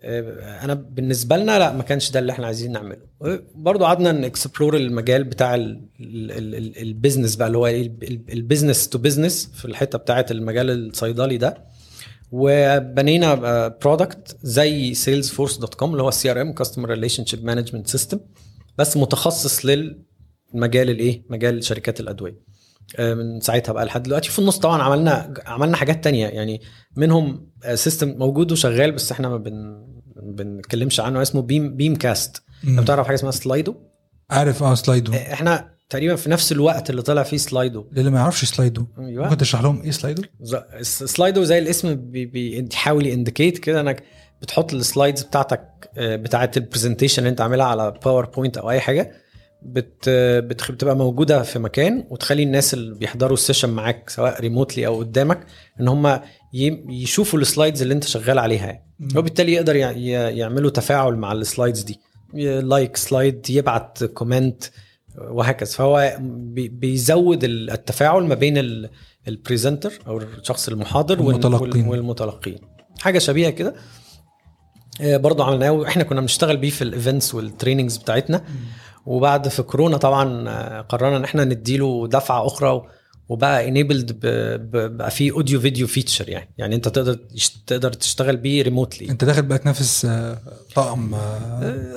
أنا 0.03 0.73
بالنسبة 0.73 1.37
لنا 1.37 1.59
لا 1.59 1.73
ما 1.73 1.83
كانش 1.83 2.11
ده 2.11 2.19
اللي 2.19 2.31
إحنا 2.31 2.45
عايزين 2.45 2.71
نعمله. 2.71 2.97
برضو 3.55 3.85
قعدنا 3.85 4.11
ن 4.11 4.19
explore 4.19 4.77
المجال 4.77 5.23
بتاع 5.23 5.55
ال- 5.55 5.81
ال- 5.99 6.31
ال- 6.31 6.55
ال- 6.55 6.77
ال 6.81 6.87
business 6.87 7.35
بقى 7.35 7.47
اللي 7.47 7.57
هو 7.57 7.67
ال 7.67 7.81
business 7.81 8.89
to 8.89 8.97
business 8.97 9.49
في 9.53 9.65
الحتة 9.65 9.97
بتاعه 9.97 10.25
المجال 10.31 10.69
الصيدلي 10.89 11.37
ده. 11.37 11.57
وبنينا 12.31 13.33
product 13.67 14.37
زي 14.43 14.93
Salesforce.com 14.93 15.91
اللي 15.91 16.03
هو 16.03 16.09
ال 16.09 16.31
CRM 16.31 16.53
customer 16.53 16.89
relationship 16.89 17.45
management 17.45 17.87
system 17.87 18.19
بس 18.77 18.97
متخصص 18.97 19.65
للمجال 19.65 20.89
الايه 20.89 21.23
مجال 21.29 21.63
شركات 21.63 21.99
الأدوية. 21.99 22.53
آه، 22.99 23.13
من 23.13 23.39
ساعتها 23.39 23.73
بقى 23.73 23.85
لحد 23.85 24.03
دلوقتي. 24.03 24.29
في 24.29 24.39
النص 24.39 24.57
طبعا 24.59 24.81
عملنا 24.81 25.33
عملنا 25.45 25.77
حاجات 25.77 26.03
تانية. 26.03 26.27
يعني 26.27 26.61
منهم 26.95 27.47
system 27.73 28.09
موجود 28.17 28.51
وشغال 28.51 28.91
بس 28.91 29.11
إحنا 29.11 29.29
ما 29.29 29.37
بن 29.37 29.85
بنتكلمش 30.31 30.99
عنه 30.99 31.21
اسمه 31.21 31.41
Beam 31.41 31.75
BeamCast 31.75 32.43
مم. 32.63 32.75
لو 32.77 32.83
تعرف 32.83 33.07
حاجة 33.07 33.15
اسمها 33.15 33.31
Slido؟ 33.31 33.75
عارف 34.31 34.63
آه 34.63 34.75
Slido. 34.75 35.13
إحنا 35.13 35.69
تقريبا 35.89 36.15
في 36.15 36.29
نفس 36.29 36.51
الوقت 36.51 36.89
اللي 36.89 37.01
طلع 37.01 37.23
فيه 37.23 37.37
Slido. 37.37 37.85
للي 37.91 38.09
ما 38.09 38.19
يعرفش 38.19 38.45
Slido. 38.45 38.85
أيوه. 38.99 39.23
ممكن 39.23 39.37
تشرح 39.37 39.61
لهم 39.61 39.81
إيه 39.81 39.91
Slido؟ 39.91 40.23
Slido 40.81 41.43
زي 41.43 41.57
الاسم 41.59 41.95
بي- 41.95 42.25
بي- 42.25 42.61
بيحاول 42.61 43.05
ي 43.07 43.13
indicate 43.13 43.57
كده 43.57 43.81
إنك 43.81 44.03
بتحط 44.41 44.73
ال 44.73 44.80
slides 44.80 45.23
بتاعتك 45.23 45.89
آه، 45.97 46.15
بتاعت 46.15 46.57
ال 46.57 46.62
presentation 46.62 47.19
اللي 47.19 47.29
أنت 47.29 47.41
عاملها 47.41 47.65
على 47.65 47.93
PowerPoint 48.05 48.57
أو 48.57 48.69
أي 48.71 48.79
حاجة. 48.79 49.11
بت 49.65 50.09
بتبقى 50.71 50.95
موجودة 50.95 51.41
في 51.41 51.59
مكان 51.59 52.05
وتخلي 52.09 52.43
الناس 52.43 52.73
اللي 52.73 52.95
بيحضروا 52.95 53.33
ال 53.33 53.38
session 53.38 53.69
معاك 53.69 54.09
سواء 54.09 54.41
remotely 54.41 54.87
أو 54.87 54.99
قدامك 54.99 55.45
إن 55.79 55.87
هم 55.87 56.19
يشوفوا 56.89 57.39
ال 57.39 57.45
slides 57.45 57.81
اللي 57.81 57.93
أنت 57.93 58.03
شغال 58.03 58.39
عليها 58.39 58.65
يعني. 58.65 58.83
وبالتالي 59.15 59.53
يقدر 59.53 59.75
يعملوا 59.75 60.69
تفاعل 60.69 61.15
مع 61.15 61.31
ال 61.31 61.38
slides 61.38 61.81
دي. 61.81 61.99
like 62.61 62.97
slide 62.97 63.49
يبعت 63.49 64.03
comment 64.03 64.63
وهكذا. 65.17 65.71
فهو 65.71 66.17
بي- 66.21 66.67
بيزود 66.67 67.43
ال- 67.43 67.71
التفاعل 67.71 68.23
ما 68.23 68.35
بين 68.35 68.57
ال- 68.57 68.89
ال 69.27 69.34
presenter 69.34 69.93
أو 70.07 70.17
الشخص 70.17 70.67
المحاضر 70.69 71.19
وال- 71.21 71.27
والمتلقين. 71.27 71.81
وال- 71.87 71.89
والمتلقين. 71.99 72.57
حاجة 72.99 73.19
شبيهة 73.19 73.49
كده. 73.49 73.75
آه، 75.01 75.17
برضه 75.17 75.45
عملناه 75.45 75.71
وإحنا 75.71 76.03
كنا 76.03 76.21
بنشتغل 76.21 76.57
بيه 76.57 76.69
في 76.69 76.81
ال 76.81 76.89
events 76.89 77.35
وال 77.35 77.47
trainings 77.47 77.97
بتاعتنا. 77.97 78.43
وبعد 79.05 79.47
في 79.47 79.63
كورونا 79.63 79.97
طبعا 79.97 80.49
آه، 80.49 80.81
قررنا 80.81 81.17
إن 81.17 81.23
إحنا 81.23 81.43
نديله 81.43 82.07
دفعة 82.07 82.47
أخرى 82.47 82.81
وبقى 83.29 83.67
enabled 83.67 84.19
بقى 84.97 85.11
فيه 85.11 85.31
audio 85.31 85.59
video 85.59 85.87
feature 85.87 86.29
يعني. 86.29 86.49
يعني 86.57 86.75
أنت 86.75 86.87
تقدر 86.87 87.17
تقدر 87.67 87.93
تشتغل 87.93 88.37
بيه 88.37 88.63
remotely 88.63 89.09
أنت 89.09 89.23
داخل 89.23 89.41
بقى 89.41 89.57
تنافس 89.57 90.05
آه، 90.05 90.37
طقم 90.75 91.13
آه، 91.13 91.19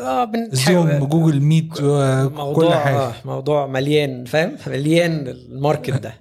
آه 0.03 0.33
Zoom 0.52 1.05
Google 1.05 1.40
Meet 1.40 1.72
وكل 1.73 2.35
موضوع 2.37 2.79
حاجة. 2.79 2.97
آه، 2.97 3.12
موضوع 3.25 3.66
مليان 3.66 4.25
فاهم؟ 4.25 4.57
مليان 4.66 5.29
ال 5.29 5.37
market 5.37 5.90
ده. 5.90 6.14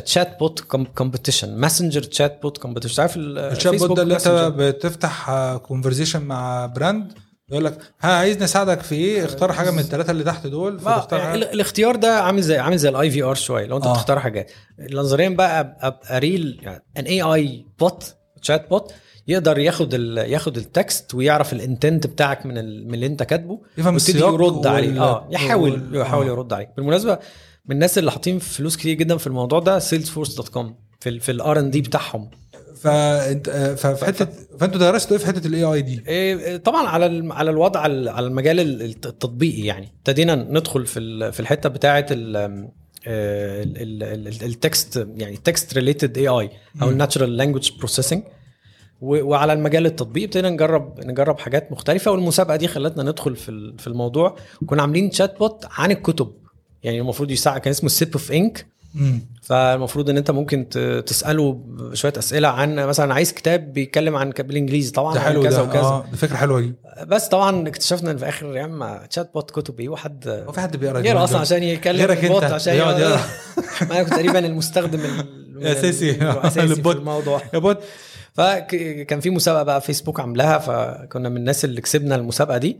chatbot 0.04 0.60
competition 0.94 1.56
Messenger 1.56 2.02
chatbot 2.02 2.58
competition 2.58 3.02
عارف 3.02 3.16
ال- 3.16 3.38
ال 3.38 3.74
chatbot 3.74 3.96
ده 3.96 4.02
اللي 4.02 4.14
انت؟ 4.16 4.28
بتفتح 4.58 5.30
conversation 5.56 6.22
مع 6.22 6.66
brand 6.66 7.12
يقول 7.50 7.64
لك 7.64 7.78
ها 8.00 8.12
عايز 8.12 8.42
نساعدك 8.42 8.80
في 8.80 8.94
إيه 8.94 9.24
اختار 9.24 9.52
حاجة 9.52 9.70
من 9.70 9.78
الثلاثه 9.78 10.10
اللي 10.10 10.24
تحت 10.24 10.46
دول 10.46 10.78
آه، 10.78 10.80
فتختار 11.00 11.20
يعني 11.20 11.34
ال- 11.34 11.44
الاختيار 11.52 11.96
ده 11.96 12.20
عامل 12.22 12.42
زي 12.42 12.58
عامل 12.58 12.76
زي 12.78 12.88
ال 12.88 13.10
IVR 13.10 13.34
شوية 13.34 13.66
لو 13.66 13.76
انت 13.76 13.86
آه. 13.86 13.92
بتختار 13.92 14.18
حاجات 14.18 14.50
نظريا 14.92 15.28
بقى 15.28 15.76
ابقى 15.80 16.18
real 16.20 16.60
يعني 16.62 16.84
ان 16.98 17.04
AI 17.04 17.22
bot 17.22 18.14
chatbot 18.42 18.92
يقدر 19.30 19.58
ياخد 19.58 19.94
ال 19.94 20.18
ياخد 20.18 20.56
ال 20.56 20.68
text 20.68 21.14
ويعرف 21.14 21.52
ال 21.52 21.60
intent 21.60 22.06
بتاعك 22.06 22.46
من 22.46 22.58
ال 22.58 22.88
من 22.88 22.94
اللي 22.94 23.06
انت 23.06 23.22
كاتبه 23.22 23.60
يفهم 23.78 23.98
يرد 24.16 24.40
وال- 24.42 24.68
عليه 24.68 25.02
آه 25.02 25.28
يحاول 25.30 25.70
وال- 25.72 25.96
يحاول 25.96 26.26
آه. 26.26 26.30
يرد 26.30 26.52
عليك 26.52 26.68
بالمناسبة 26.76 27.18
من 27.66 27.74
الناس 27.74 27.98
اللي 27.98 28.10
حاطين 28.12 28.38
فلوس 28.38 28.76
كتير 28.76 28.94
جدا 28.94 29.16
في 29.16 29.26
الموضوع 29.26 29.58
ده 29.58 29.78
Salesforce.com 29.78 30.74
في 31.00 31.08
ال 31.08 31.20
في 31.20 31.32
الار 31.32 31.58
ان 31.58 31.70
دي 31.70 31.80
بتاعهم 31.80 32.30
فانت 32.80 33.48
آه، 33.48 33.74
ففي 33.74 34.04
حتة 34.06 34.26
فأنتوا 34.58 34.80
درستوا 34.80 35.12
إيه 35.16 35.18
في 35.22 35.26
حتة 35.26 35.46
ال 35.46 35.64
AI 35.64 35.82
دي؟ 35.82 36.02
إيه، 36.08 36.56
طبعا 36.56 36.88
على 36.88 37.32
على 37.34 37.50
الوضع 37.50 37.86
ال- 37.86 38.08
على 38.08 38.26
المجال 38.26 38.60
ال- 38.60 38.82
الت- 38.82 39.06
التطبيقي 39.06 39.62
يعني 39.62 39.88
ابتدينا 39.98 40.34
ندخل 40.34 40.86
في 40.86 41.32
في 41.32 41.40
الحتة 41.40 41.68
بتاعة 41.68 42.06
ال 44.42 44.53
text 44.53 44.96
يعني 45.16 45.34
ال 45.36 45.74
text 45.74 46.18
related 46.18 46.28
AI 46.28 46.50
أو. 46.82 46.90
ال 46.90 46.96
natural 46.96 47.36
language 47.36 47.70
processing 47.78 48.22
وعلى 49.00 49.52
المجال 49.52 49.86
التطبيقي 49.86 50.24
ابتدينا 50.24 50.50
نجرب 50.50 51.00
نجرب 51.00 51.38
حاجات 51.38 51.72
مختلفة 51.72 52.10
والمسابقة 52.10 52.56
دي 52.56 52.68
خلتنا 52.68 53.02
ندخل 53.02 53.36
في 53.36 53.74
في 53.78 53.86
الموضوع. 53.86 54.36
كنا 54.66 54.82
عاملين 54.82 55.10
chatbot 55.10 55.64
عن 55.70 55.90
الكتب. 55.90 56.32
يعني 56.82 57.00
المفروض 57.00 57.30
يساعد 57.30 57.60
كان 57.60 57.70
اسمه 57.70 57.88
Sip 57.88 58.12
of 58.12 58.32
Ink. 58.32 58.66
فالمفروض 59.42 60.10
إن 60.10 60.16
أنت 60.16 60.30
ممكن 60.30 60.68
تسأله 61.06 61.60
شوية 61.92 62.12
أسئلة 62.18 62.48
عن 62.48 62.74
مثلا 62.74 63.14
عايز 63.14 63.32
كتاب 63.32 63.72
بيتكلم 63.72 64.16
عن 64.16 64.30
بالإنجليزي. 64.30 64.92
طبعا 64.92 65.14
ده 65.14 65.20
عن 65.20 65.26
حلو 65.26 65.42
كذا 65.42 65.56
ده 65.56 65.62
وكذا. 65.62 65.80
آه 65.80 66.04
فكرة 66.16 66.36
حلوة 66.36 66.60
دي. 66.60 66.74
بس 67.06 67.28
طبعا 67.28 67.68
اكتشفنا 67.68 68.10
ان 68.10 68.16
في 68.16 68.28
آخر 68.28 68.56
يا 68.56 68.64
إما 68.64 69.06
chatbot 69.10 69.50
كتب 69.50 69.80
إيه 69.80 69.88
وحد 69.88 70.28
هو 70.46 70.52
في 70.52 70.60
حد 70.60 70.76
بيقرأ 70.76 70.98
يقرا 70.98 70.98
الجواب 71.08 71.16
أصلا؟ 71.22 71.38
عشان 71.40 71.58
غيرك 71.86 72.24
ال 72.24 72.28
bot 72.28 72.42
أنت. 72.42 72.52
عشان 72.52 72.74
يقعد 72.74 72.98
يقرا 73.00 73.20
ما 73.80 73.90
أنا 73.96 74.02
كنت 74.02 74.14
تقريبا 74.14 74.38
المستخدم. 74.38 75.00
الأساسي 75.56 76.14
في. 76.14 76.90
الموضوع. 76.90 77.42
يا 77.54 77.58
bot. 77.58 77.78
فكان 78.34 79.20
في 79.20 79.30
مسابقة 79.30 79.62
بقى 79.62 79.80
فيسبوك 79.80 80.20
عاملاها 80.20 80.58
فكنا 80.58 81.28
من 81.28 81.36
الناس 81.36 81.64
اللي 81.64 81.80
كسبنا 81.80 82.14
المسابقة 82.14 82.58
دي 82.58 82.78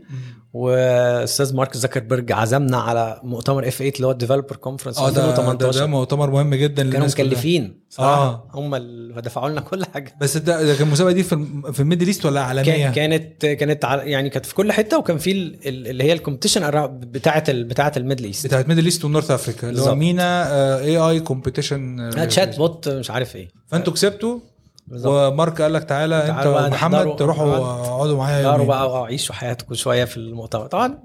وأستاذ 0.53 1.55
مارك 1.55 1.77
زكربرج 1.77 2.31
عزمنا 2.31 2.77
على 2.77 3.19
مؤتمر 3.23 3.67
F8 3.67 3.91
اللي 3.95 4.07
هو 4.07 4.11
ال 4.11 4.15
developer 4.15 4.55
conference 4.55 4.97
آه 4.97 5.09
ده 5.09 5.15
ده, 5.21 5.29
2018 5.29 5.87
مؤتمر 5.87 6.29
مهم 6.29 6.55
جدا 6.55 6.91
كانوا. 6.91 7.07
مكلفين 7.07 7.81
آه. 7.99 8.47
هم 8.53 8.75
اللي 8.75 9.21
دفعوا 9.21 9.49
لنا 9.49 9.61
كل 9.61 9.85
حاجة 9.85 10.15
بس 10.21 10.37
ده, 10.37 10.63
ده 10.63 10.75
كان 10.75 10.87
المسابقه 10.87 11.11
دي 11.13 11.23
في 11.23 11.45
في 11.73 11.79
ال 11.79 11.83
Middle 11.83 12.07
East 12.07 12.25
ولا 12.25 12.41
عالمية؟ 12.41 12.89
كان- 12.89 12.91
كانت 12.93 13.45
كانت 13.45 13.83
يعني 13.83 14.29
كانت 14.29 14.45
في 14.45 14.55
كل 14.55 14.71
حتة 14.71 14.97
وكان 14.97 15.17
في 15.17 15.31
ال- 15.31 15.67
ال- 15.67 15.87
اللي 15.87 16.03
هي 16.03 16.13
ال 16.13 16.17
competition 16.17 16.61
بتاعه 16.91 17.41
بتاعه 17.43 17.93
ال 17.97 18.01
Middle 18.01 18.23
East 18.23 18.47
بتاعت 18.47 18.67
ميدل 18.69 18.85
ايست 18.85 19.05
ونورث 19.05 19.31
افريكا 19.31 19.69
اللي 19.69 19.81
هو. 19.81 19.95
MENA 19.95 20.47
AI 20.79 20.97
competition 20.97 22.09
chatbot 22.27 22.89
مش 22.89 23.11
عارف 23.11 23.35
إيه 23.35 23.49
فأنتوا 23.67 23.93
كسبتوا 23.93 24.39
بالظبط. 24.87 25.31
ومارك 25.33 25.61
قال 25.61 25.73
لك 25.73 25.83
تعالى 25.83 26.15
انت 26.15 26.45
ومحمد. 26.47 27.15
تروحوا. 27.15 27.55
اقعدوا 27.55 28.17
معايا 28.17 28.51
يومين. 28.51 28.67
بقى 28.67 28.91
وعيشوا 28.91 29.35
حياتكم 29.35 29.75
شوية 29.75 30.05
في 30.05 30.17
المؤتمر 30.17 30.65
طبعا 30.67 30.99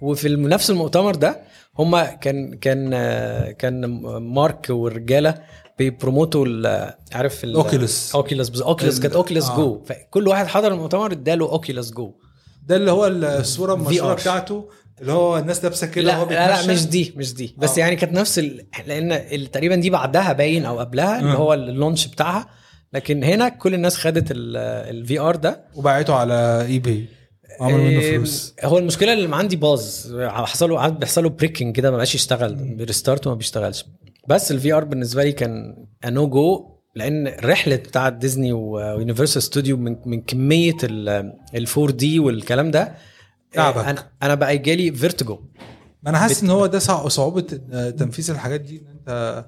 وفي 0.00 0.28
نفس 0.28 0.70
المؤتمر 0.70 1.14
ده 1.14 1.40
هم 1.78 2.00
كان 2.02 2.54
كان 2.54 2.90
كان 3.52 3.86
مارك 4.34 4.66
والرجالة 4.70 5.34
بي 5.78 5.92
promote 5.92 6.39
وا 6.39 6.46
عارف. 7.16 7.44
Oculus 7.44 8.14
Oculus 8.14 8.48
ال- 8.96 9.02
كانت 9.02 9.14
Oculus 9.14 9.48
آه. 9.50 9.56
جو 9.56 9.82
فكل 9.86 10.28
واحد 10.28 10.46
حضر 10.46 10.72
المؤتمر 10.72 11.12
اداله 11.12 11.44
Oculus 11.52 11.90
Go 11.90 12.14
ده 12.66 12.76
اللي 12.76 12.90
هو 12.90 13.06
الصورة 13.06 13.74
المشهورة. 13.74 14.14
بتاعته 14.14 14.68
اللي 15.00 15.12
هو 15.12 15.38
الناس 15.38 15.64
لابسة 15.64 15.86
كده 15.86 16.04
لا 16.04 16.24
لا 16.24 16.62
لا. 16.62 16.72
مش 16.72 16.86
دي 16.86 17.14
مش 17.16 17.34
دي 17.34 17.54
بس 17.58 17.78
آه. 17.78 17.80
يعني 17.80 17.96
كانت 17.96 18.12
نفس 18.12 18.38
ال... 18.38 18.66
لأن 18.86 19.50
تقريبا 19.50 19.74
دي 19.74 19.90
بعدها 19.90 20.32
باين 20.32 20.64
أو 20.64 20.78
قبلها 20.78 21.20
اللي 21.20 21.32
آه. 21.32 21.36
هو 21.36 21.54
ال 21.54 21.61
launch 21.61 22.06
بتاعها 22.06 22.46
لكن 22.94 23.24
هنا 23.24 23.48
كل 23.48 23.74
الناس 23.74 23.96
خدت 23.96 24.26
ال 24.30 25.18
VR 25.20 25.36
ده. 25.36 25.64
وباعته 25.74 26.14
على 26.14 26.64
eBay 26.66 27.06
عملوا 27.60 27.78
منه 27.78 27.88
إيه، 28.00 28.16
فلوس. 28.16 28.54
هو 28.64 28.78
المشكلة 28.78 29.12
اللي 29.12 29.36
عندي 29.36 29.56
باظ. 29.56 29.84
حصل 30.28 30.70
له 30.70 30.88
بيحصل 30.88 31.22
له 31.22 31.28
breaking 31.28 31.76
كده 31.76 31.90
ما 31.90 31.96
بقاش 31.96 32.14
يشتغل. 32.14 32.54
بي 32.54 32.70
restart 32.70 33.26
وما 33.26 33.36
بيشتغلش. 33.36 33.84
بس 34.28 34.50
ال 34.52 34.72
VR 34.72 34.84
بالنسبة 34.84 35.24
لي 35.24 35.32
كان 35.32 35.76
no 36.06 36.28
go 36.28 36.70
لأن 36.96 37.26
الرحله 37.26 37.76
بتاعت 37.76 38.12
Disney 38.12 38.52
و 38.52 38.61
Universal 38.61 39.42
Studio 39.42 39.76
من 39.76 39.96
من 40.06 40.20
كمية 40.22 40.76
ال 40.84 41.66
4D 41.78 42.18
والكلام 42.18 42.70
ده 42.70 42.94
تعبك. 43.52 43.84
أنا 43.84 44.06
أنا 44.22 44.34
بقى 44.34 44.58
جالي 44.58 44.92
vertigo 44.92 45.34
ما 46.02 46.10
أنا 46.10 46.18
حاسس 46.18 46.42
إن 46.42 46.50
هو 46.50 46.66
ده 46.66 46.78
صع- 46.78 47.08
صعوبة 47.08 47.46
آه، 47.72 47.90
تنفيذ 47.90 48.30
الحاجات 48.30 48.60
دي 48.60 48.78
إن 48.78 48.86
أنت 48.86 49.44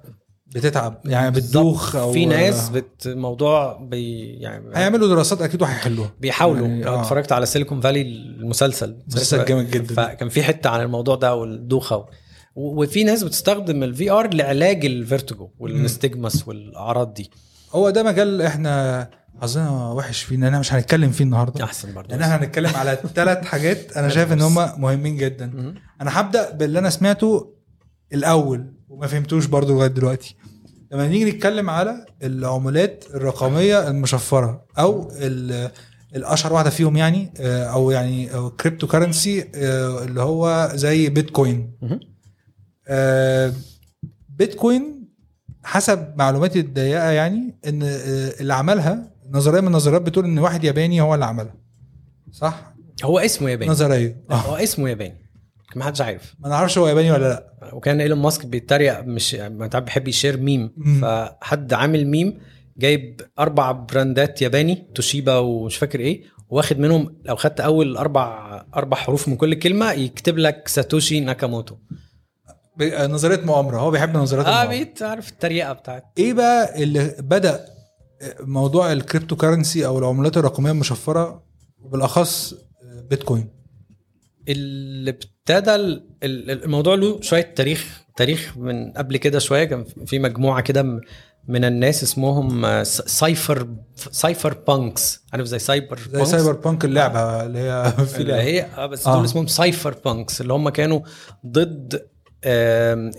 بتتعب. 0.55 1.01
يعني 1.05 1.31
بتدوخ 1.31 1.97
أو 1.97 2.13
في 2.13 2.27
ناس 2.27 2.69
بت 2.69 3.07
الموضوع 3.07 3.79
بي 3.83 4.27
يعني 4.27 4.65
هيعملوا 4.75 5.09
دراسات 5.09 5.43
أكيد 5.43 5.63
وهيحلوها. 5.63 6.13
بيحاولوا. 6.21 6.67
يعني، 6.67 6.87
آه. 6.87 7.01
اتفرجت 7.01 7.33
على 7.33 7.47
Silicon 7.47 7.81
Valley 7.81 8.03
المسلسل. 8.03 8.97
مسلسل 9.09 9.45
جامد 9.45 9.71
جدا. 9.71 9.95
فكان 9.95 10.29
في 10.29 10.43
حتة 10.43 10.71
عن 10.71 10.81
الموضوع 10.81 11.17
ده 11.17 11.35
والدوخة 11.35 12.07
وفي 12.55 13.05
ناس 13.05 13.23
بتستخدم 13.23 13.83
ال 13.83 14.11
VR 14.11 14.35
لعلاج 14.35 14.85
ال 14.87 14.95
vertigo 14.95 15.51
وال 15.59 15.79
stigmas 15.79 16.49
والأعراض 16.49 17.15
دي. 17.15 17.31
هو 17.73 17.91
ده 17.91 18.03
مجال 18.03 18.43
إحنا 18.43 19.09
حظنا 19.43 19.91
وحش 19.91 20.23
فيه 20.23 20.37
إن 20.37 20.45
إحنا 20.45 20.59
مش 20.59 20.73
هنتكلم 20.73 21.11
فيه 21.11 21.25
النهارده. 21.25 21.65
أحسن 21.65 21.95
برضه. 21.95 22.09
لأن 22.09 22.23
إحنا 22.23 22.37
هنتكلم 22.37 22.71
على 22.75 22.99
ثلاث 23.15 23.45
حاجات 23.45 23.97
أنا 23.97 24.09
شايف 24.09 24.33
إن 24.33 24.41
هم 24.41 24.81
مهمين 24.81 25.17
جدا. 25.17 25.75
أنا 26.01 26.21
هبدأ 26.21 26.51
باللي 26.51 26.79
أنا 26.79 26.91
سمعته 26.91 27.55
الأول. 28.13 28.76
وما 28.97 29.07
فهمتوش 29.07 29.47
برضو 29.47 29.75
لغاية 29.75 29.89
دلوقتي. 29.89 30.37
لما 30.93 31.09
نيجي 31.09 31.25
نتكلم 31.25 31.71
على 31.71 32.07
العملات 32.23 33.05
الرقمية 33.15 33.89
المشفرة 33.89 34.65
أو 34.79 35.11
ال- 35.21 35.71
الأشهر 36.17 36.53
واحدة 36.53 36.71
فيهم 36.71 36.97
يعني 36.97 37.35
آه، 37.41 37.65
أو 37.65 37.91
يعني 37.91 38.35
أو 38.35 38.51
cryptocurrency 38.51 39.51
اللي 39.55 40.21
هو 40.23 40.71
زي 40.75 41.09
بيتكوين. 41.09 41.73
آه، 42.89 43.53
بيتكوين 44.29 45.09
حسب 45.65 46.13
معلوماتي 46.17 46.61
الضيقة 46.61 47.11
يعني 47.11 47.59
إن 47.67 47.83
آه، 47.83 48.33
اللي 48.41 48.55
عملها 48.55 49.13
نظرية 49.31 49.61
من 49.61 49.67
النظريات 49.67 50.03
بتقول 50.03 50.25
إن 50.25 50.39
واحد 50.39 50.65
ياباني 50.65 51.01
هو 51.01 51.15
اللي 51.15 51.25
عملها. 51.25 51.55
صح؟ 52.33 52.75
هو 53.05 53.19
اسمه 53.19 53.51
ياباني. 53.51 53.71
نظرية. 53.71 54.21
هو 54.31 54.57
اسمه 54.57 54.89
ياباني. 54.89 55.26
ما 55.75 55.85
حدش 55.85 56.01
عارف. 56.01 56.35
ما 56.39 56.49
نعرفش 56.49 56.79
هو 56.79 56.89
ياباني 56.89 57.11
ولا 57.13 57.29
لا. 57.29 57.75
وكان 57.75 58.01
إيلون 58.01 58.19
ماسك 58.19 58.47
بيتريق 58.47 59.01
مش 59.01 59.35
ما 59.35 59.67
تعرف 59.67 59.85
بيحب 59.85 60.09
يشير 60.09 60.37
ميم. 60.37 60.73
مم. 60.77 61.01
فحد 61.01 61.73
عامل 61.73 62.07
ميم 62.07 62.39
جايب 62.79 63.21
أربع 63.39 63.73
براندات 63.73 64.43
ياباني 64.43 64.87
توشيبا 64.95 65.37
ومش 65.39 65.77
فاكر 65.77 66.01
إيه 66.01 66.23
واخد 66.49 66.79
منهم 66.79 67.17
لو 67.25 67.37
خدت 67.37 67.61
أول 67.61 67.97
أربع 67.97 68.57
أربع 68.77 68.97
حروف 68.97 69.29
من 69.29 69.37
كل 69.37 69.55
كلمة 69.55 69.93
يكتب 69.93 70.39
لك 70.39 70.69
ساتوشي 70.69 71.21
ناكاموتو. 71.21 71.77
نظرية 73.01 73.41
مؤامرة. 73.41 73.79
هو 73.79 73.91
بيحب 73.91 74.17
نظريات 74.17 74.47
آه 74.47 75.09
عارف 75.09 75.29
التريقة 75.29 75.73
بتاعت. 75.73 76.05
إيه 76.19 76.33
بقى 76.33 76.83
اللي 76.83 77.17
بدأ 77.19 77.65
موضوع 78.41 78.93
ال 78.93 79.37
cryptocurrency 79.37 79.87
أو 79.87 79.99
العملات 79.99 80.37
الرقمية 80.37 80.71
المشفرة 80.71 81.43
وبالاخص 81.81 82.55
بيتكوين؟ 83.11 83.49
اللي 84.49 85.11
ابتدى 85.11 85.75
ال- 85.75 86.07
ال- 86.23 86.65
الموضوع 86.65 86.95
له 86.95 87.21
شوية 87.23 87.53
تاريخ 87.57 88.03
تاريخ 88.17 88.57
من 88.59 88.93
قبل 88.93 89.17
كده 89.17 89.39
شوية 89.39 89.65
كان 89.65 89.85
في 90.07 90.19
مجموعة 90.19 90.61
كده 90.61 91.01
من 91.49 91.65
الناس 91.65 92.03
اسمهم 92.03 92.65
آه، 92.65 92.83
cypher 92.83 93.69
cypherpunks 93.97 95.21
عارف 95.33 95.47
زي 95.47 95.59
سايبر 95.59 95.99
زي 95.99 96.13
punks؟ 96.13 96.31
cyber 96.31 96.53
punk 96.53 96.85
اللعبة 96.85 97.47
اللي 97.47 97.59
هي 97.59 97.93
في 98.07 98.21
اللي. 98.21 98.35
هي 98.35 98.63
آه، 98.77 98.87
بس 98.87 99.07
آه. 99.07 99.15
دول 99.17 99.25
اسمهم 99.25 99.47
cypherpunks 99.47 100.41
اللي 100.41 100.53
هم 100.53 100.69
كانوا 100.69 101.01
ضد 101.47 102.07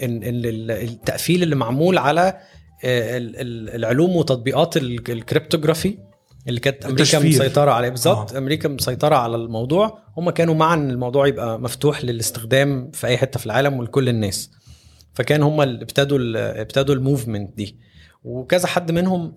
التقفيل 0.08 1.44
اللي 1.44 1.56
معمول 1.56 1.98
على 1.98 2.22
آه، 2.84 3.18
ال- 3.18 3.36
ال- 3.36 3.76
العلوم 3.76 4.16
وتطبيقات 4.16 4.78
ال- 4.78 5.12
ال 5.12 5.18
cryptography 5.18 5.98
اللي 6.48 6.60
كانت 6.60 6.86
أمريكا. 6.86 7.20
مسيطرة 7.20 7.72
عليه. 7.72 7.90
بالظبط. 7.90 8.34
آه. 8.34 8.38
أمريكا 8.38 8.70
مسيطرة 8.70 9.16
على 9.16 9.36
الموضوع. 9.36 10.00
هم 10.18 10.30
كانوا 10.30 10.56
مع 10.56 10.74
إن 10.74 10.90
الموضوع 10.90 11.28
يبقى 11.28 11.60
مفتوح 11.60 12.06
للاستخدام 12.06 12.92
في 12.92 13.08
أي 13.08 13.18
حتة 13.18 13.40
في 13.40 13.46
العالم 13.46 13.74
ولكل 13.80 14.10
الناس. 14.10 14.52
فكان 15.14 15.44
هم 15.44 15.62
اللي 15.62 15.82
ابتدوا 15.82 16.20
ابتدوا 16.62 16.96
ال 16.96 17.02
movement 17.02 17.58
دي. 17.58 17.78
وكذا 18.24 18.68
حد 18.68 18.92
منهم 18.92 19.34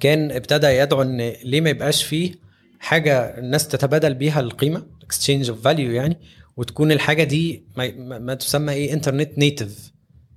كان 0.00 0.30
ابتدى 0.30 0.66
يدعو 0.66 1.02
إن 1.02 1.32
ليه 1.44 1.60
ما 1.60 1.70
يبقاش 1.70 2.04
فيه 2.04 2.34
حاجة 2.80 3.38
الناس 3.38 3.68
تتبادل 3.68 4.14
بيها 4.14 4.40
القيمة 4.40 4.86
exchange 5.02 5.50
of 5.50 5.62
value 5.62 5.90
يعني 5.90 6.16
وتكون 6.56 6.92
الحاجة 6.92 7.24
دي 7.24 7.64
ما, 7.76 8.18
ما, 8.18 8.34
تسمى 8.34 8.72
إيه؟ 8.72 8.92
internet 8.92 9.38
native 9.38 9.92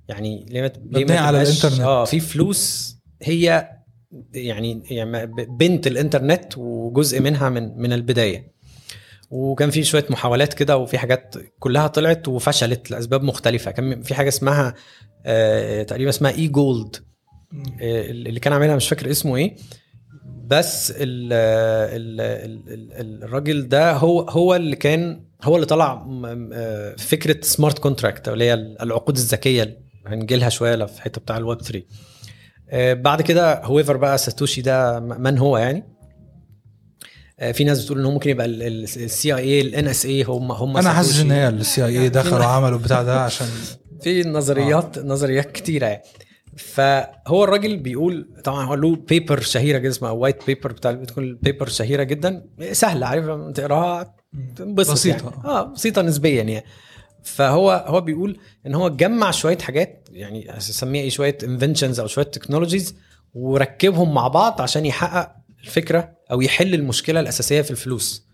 يعني 0.08 0.46
ليه 0.48 0.62
ما 0.62 0.72
ليه 0.90 1.04
ما 1.04 1.18
على 1.18 1.42
الإنترنت. 1.42 1.80
آه 1.80 2.04
في 2.04 2.20
فلوس 2.20 2.94
هي 3.22 3.70
يعني 4.34 4.82
يعني 4.90 5.26
بنت 5.48 5.86
الإنترنت 5.86 6.58
وجزء 6.58 7.20
منها 7.20 7.48
من 7.48 7.78
من 7.78 7.92
البداية. 7.92 8.54
وكان 9.30 9.70
في 9.70 9.84
شوية 9.84 10.06
محاولات 10.10 10.54
كده 10.54 10.76
وفي 10.76 10.98
حاجات 10.98 11.34
كلها 11.58 11.86
طلعت 11.86 12.28
وفشلت 12.28 12.90
لأسباب 12.90 13.22
مختلفة. 13.22 13.70
كان 13.70 14.02
في 14.02 14.14
حاجة 14.14 14.28
اسمها 14.28 14.74
آه 15.26 15.82
تقريبا 15.82 16.10
اسمها 16.10 16.30
e-gold 16.30 16.96
اللي 17.80 18.40
كان 18.40 18.52
عاملها 18.52 18.76
مش 18.76 18.88
فاكر 18.88 19.10
اسمه 19.10 19.36
إيه. 19.36 19.56
بس 20.46 20.90
ال 20.90 21.32
ال 21.32 22.20
ال 22.20 22.92
ال 23.00 23.24
الراجل 23.24 23.68
ده 23.68 23.92
هو 23.92 24.20
هو 24.20 24.54
اللي 24.54 24.76
كان 24.76 25.24
هو 25.42 25.54
اللي 25.56 25.66
طلع 25.66 25.94
م- 25.94 26.96
فكرة 26.96 27.40
smart 27.42 27.78
contract 27.78 28.28
اللي 28.28 28.44
هي 28.44 28.54
العقود 28.54 29.16
الذكية 29.16 29.78
هنجي 30.06 30.36
لها 30.36 30.48
شوية 30.48 30.84
في 30.84 30.96
الحته 30.96 31.20
بتاع 31.20 31.36
الويب 31.36 31.60
3 31.62 31.78
آه، 31.78 31.84
بعد 32.72 33.22
كده 33.22 33.64
however 33.64 33.96
بقى 33.96 34.18
ساتوشي 34.18 34.62
ده 34.62 35.00
من 35.00 35.38
هو 35.38 35.58
يعني 35.58 35.94
آه، 37.40 37.52
في 37.52 37.64
ناس 37.64 37.84
بتقول 37.84 37.98
إن 37.98 38.04
هو 38.04 38.10
ممكن 38.10 38.30
يبقى 38.30 38.46
ال 38.46 38.68
CIA 38.68 39.34
ال 39.34 39.40
NSA 39.40 40.22
هم 40.22 40.52
هم 40.52 40.76
أنا 40.76 40.92
حاسس. 40.92 41.20
إن 41.20 41.30
هي 41.30 41.48
ال 41.48 41.84
CIA 41.84 42.08
دخلوا 42.08 42.44
عملوا 42.44 42.78
البتاع 42.78 43.02
ده 43.02 43.20
عشان 43.24 43.46
في 44.02 44.22
نظريات 44.22 44.98
آه. 44.98 45.02
نظريات 45.02 45.52
كتيرة 45.52 45.86
يعني 45.86 46.02
فهو 46.56 47.44
الراجل 47.44 47.76
بيقول 47.76 48.28
طبعا 48.44 48.64
هو 48.64 48.74
له 48.74 48.96
paper 48.96 49.40
شهيرة 49.40 49.78
جدا 49.78 49.90
اسمها 49.90 50.10
white 50.10 50.46
paper 50.46 50.72
بتاع 50.72 50.92
بيتكوين 50.92 51.38
paper 51.42 51.68
شهيرة 51.68 52.02
جدا 52.02 52.46
سهلة 52.72 53.06
عارف 53.06 53.24
تقراها 53.54 54.14
بسيطة. 54.60 55.30
يعني. 55.30 55.44
آه 55.44 55.62
بسيطة 55.62 56.02
نسبيا 56.02 56.42
يعني 56.42 56.64
فهو 57.22 57.84
هو 57.86 58.00
بيقول 58.00 58.38
إن 58.66 58.74
هو 58.74 58.88
جمع 58.88 59.30
شوية 59.30 59.58
حاجات 59.58 60.03
يعني 60.14 60.56
اسميها 60.56 61.02
إيه 61.02 61.10
شوية 61.10 61.38
inventions 61.44 62.00
أو 62.00 62.06
شوية 62.06 62.24
technologies 62.24 62.94
وركبهم 63.34 64.14
مع 64.14 64.28
بعض 64.28 64.60
عشان 64.60 64.86
يحقق 64.86 65.36
الفكرة 65.60 66.16
أو 66.30 66.40
يحل 66.40 66.74
المشكلة 66.74 67.20
الأساسية 67.20 67.62
في 67.62 67.70
الفلوس. 67.70 68.26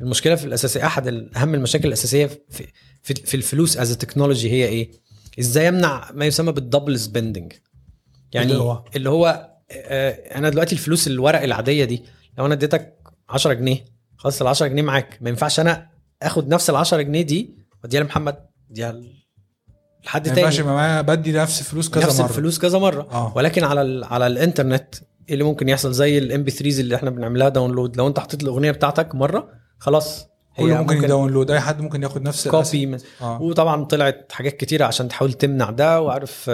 المشكلة 0.00 0.34
في 0.34 0.44
الأساسية 0.44 0.86
أحد 0.86 1.28
أهم 1.36 1.54
المشاكل 1.54 1.88
الأساسية 1.88 2.26
في 2.26 2.66
في, 3.02 3.14
في 3.14 3.34
الفلوس 3.34 3.76
as 3.76 3.96
technology 3.96 4.50
هي 4.50 4.64
إيه؟ 4.64 4.90
إزاي 5.38 5.68
أمنع 5.68 6.10
ما 6.14 6.26
يسمى 6.26 6.52
بال 6.52 6.63
double 6.63 6.98
spending 6.98 7.52
يعني 8.32 8.52
اللي 8.52 8.62
هو؟ 8.62 8.84
اللي 8.96 9.10
هو 9.10 9.50
آه، 9.70 10.10
أنا 10.10 10.48
دلوقتي 10.48 10.72
الفلوس 10.72 11.06
الورق 11.06 11.42
العادية 11.42 11.84
دي 11.84 12.04
لو 12.38 12.46
أنا 12.46 12.54
اديتك 12.54 12.98
10 13.28 13.52
جنيه 13.52 13.84
خلاص 14.16 14.42
ال 14.42 14.46
10 14.46 14.66
جنيه 14.66 14.82
معاك 14.82 15.18
ما 15.20 15.28
ينفعش 15.28 15.60
أنا 15.60 15.90
آخد 16.22 16.48
نفس 16.48 16.70
ال 16.70 16.76
10 16.76 17.02
جنيه 17.02 17.22
دي 17.22 17.56
واديها 17.82 18.00
لمحمد 18.00 18.36
اديها 18.70 19.00
لحد 20.04 20.22
تاني. 20.34 20.56
يبقى 20.56 20.74
معايا 20.74 21.00
بدي 21.00 21.32
نفس 21.32 21.62
فلوس 21.62 21.88
كذا 21.90 22.04
نفس 22.06 22.20
مرة. 22.20 22.28
الفلوس 22.28 22.58
كذا 22.58 22.78
مرة. 22.78 23.06
آه. 23.12 23.32
ولكن 23.36 23.64
على 23.64 23.82
ال 23.82 24.04
على 24.04 24.26
الإنترنت 24.26 24.94
إيه 25.28 25.34
اللي 25.34 25.44
ممكن 25.44 25.68
يحصل؟ 25.68 25.92
زي 25.92 26.18
ال 26.18 26.42
MP3 26.44 26.80
اللي 26.80 26.94
إحنا 26.96 27.10
بنعملها 27.10 27.48
download 27.48 27.96
لو 27.96 28.06
أنت 28.08 28.20
حطيت 28.20 28.42
الأغنية 28.42 28.70
بتاعتك 28.70 29.14
مرة 29.14 29.48
خلاص 29.78 30.26
كله 30.56 30.80
ممكن 30.80 30.96
ي 31.04 31.09
download 31.09 31.50
أي 31.50 31.60
حد 31.60 31.80
ممكن 31.80 32.02
ياخد 32.02 32.22
نفس 32.22 32.48
copy 32.48 32.86
من- 32.86 32.98
آه. 33.20 33.42
وطبعا 33.42 33.84
طلعت 33.84 34.32
حاجات 34.32 34.56
كتيرة 34.56 34.84
عشان 34.84 35.08
تحاول 35.08 35.32
تمنع 35.32 35.70
ده 35.70 36.00
وعارف 36.00 36.50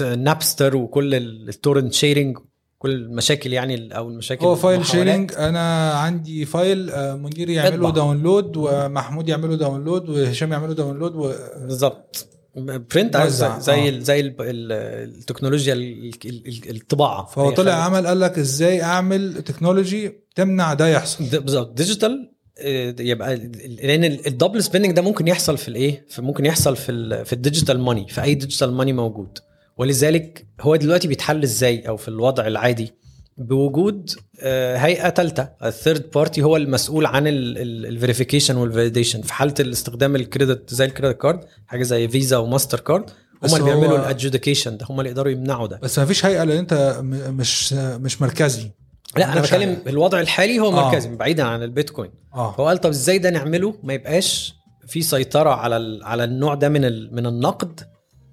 Napster 0.00 0.76
وكل 0.76 1.14
ال 1.14 1.24
torrent 1.24 1.92
sharing 1.92 2.38
كل 2.84 2.90
المشاكل 2.90 3.52
يعني 3.52 3.96
أو 3.96 4.08
المشاكل 4.08 4.46
هو 4.46 4.54
file. 4.56 4.86
sharing 4.86 5.32
أنا 5.38 5.92
عندي 5.92 6.44
file 6.44 6.90
آه، 6.90 7.14
منير 7.14 7.50
يعمله. 7.50 7.90
download 7.90 8.56
ومحمود 8.56 9.28
يعمله 9.28 9.56
download 9.56 10.08
وهشام 10.08 10.52
يعمله 10.52 10.74
download 10.74 11.16
و... 11.16 11.32
بالظبط. 11.60 12.26
برنت 12.56 13.16
موزع، 13.16 13.58
زي 13.58 13.88
آه. 13.96 13.98
زي 13.98 14.20
ال 14.20 14.34
ال 14.40 14.72
التكنولوجيا 15.18 15.72
ال- 15.74 16.10
ال- 16.24 16.46
ال- 16.48 16.76
الطباعة. 16.76 17.24
فهو 17.24 17.50
طلع 17.50 17.72
عمل 17.72 18.06
قال 18.06 18.20
لك 18.20 18.38
إزاي 18.38 18.82
أعمل 18.82 19.42
technology 19.42 20.12
تمنع 20.34 20.74
ده 20.74 20.88
يحصل. 20.88 21.24
بالظبط. 21.40 21.76
digital 21.76 22.30
آه، 22.58 22.94
يبقى 23.00 23.36
لأن 23.82 24.04
ال 24.04 24.12
double 24.12 24.62
spending 24.62 24.92
ده 24.92 25.02
ممكن 25.02 25.28
يحصل 25.28 25.58
في 25.58 25.68
الإيه؟ 25.68 26.06
ممكن 26.18 26.46
يحصل 26.46 26.76
في 26.76 26.92
ال 26.92 27.24
في 27.26 27.32
ال 27.32 27.38
digital 27.38 27.80
money 27.80 28.08
في 28.08 28.22
أي 28.22 28.34
digital 28.34 28.72
money 28.72 28.92
موجود. 28.92 29.38
ولذلك 29.76 30.46
هو 30.60 30.76
دلوقتي 30.76 31.08
بيتحل 31.08 31.42
إزاي 31.42 31.88
أو 31.88 31.96
في 31.96 32.08
الوضع 32.08 32.46
العادي؟ 32.46 32.94
بوجود 33.38 34.10
آه، 34.40 34.76
هيئة 34.76 35.10
ثالثه 35.10 35.50
ال 35.64 35.72
third 35.72 36.10
party 36.14 36.42
هو 36.42 36.56
المسؤول 36.56 37.06
عن 37.06 37.22
ال 37.26 37.36
verification 37.36 38.56
وال 38.56 38.67
validation 38.67 39.22
في 39.22 39.32
حالة 39.32 39.54
الاستخدام 39.60 40.16
ال 40.16 40.24
credit 40.24 40.74
زي 40.74 40.84
ال 40.84 40.89
credit 40.89 41.20
card 41.20 41.40
حاجة 41.66 41.82
زي 41.82 42.08
فيزا 42.08 42.36
وماستر 42.36 42.80
كارد 42.80 43.10
هم 43.42 43.54
اللي 43.54 43.64
بيعملوا 43.64 43.98
ال 43.98 44.04
adjudication 44.04 44.76
ده 44.76 44.86
هم 44.90 45.00
اللي 45.00 45.10
يقدروا 45.10 45.32
يمنعوا 45.32 45.66
ده. 45.66 45.80
بس 45.82 45.98
ما 45.98 46.04
فيش 46.04 46.26
هيئة 46.26 46.44
لأن 46.44 46.58
أنت 46.58 47.00
مش 47.28 47.72
مش 47.72 48.22
مركزي. 48.22 48.70
لا 49.16 49.32
أنا 49.32 49.40
بتكلم. 49.40 49.76
الوضع 49.86 50.20
الحالي 50.20 50.60
هو 50.60 50.68
آه. 50.68 50.84
مركزي 50.88 51.16
بعيدا 51.16 51.42
عن 51.42 51.62
البيتكوين. 51.62 52.10
آه. 52.34 52.52
فهو 52.52 52.66
قال 52.68 52.78
طب 52.78 52.90
إزاي 52.90 53.18
ده 53.18 53.30
نعمله؟ 53.30 53.74
ما 53.82 53.94
يبقاش 53.94 54.54
في 54.86 55.02
سيطرة 55.02 55.50
على 55.50 56.00
على 56.02 56.24
النوع 56.24 56.54
ده 56.54 56.68
من 56.68 57.14
من 57.14 57.26
النقد 57.26 57.80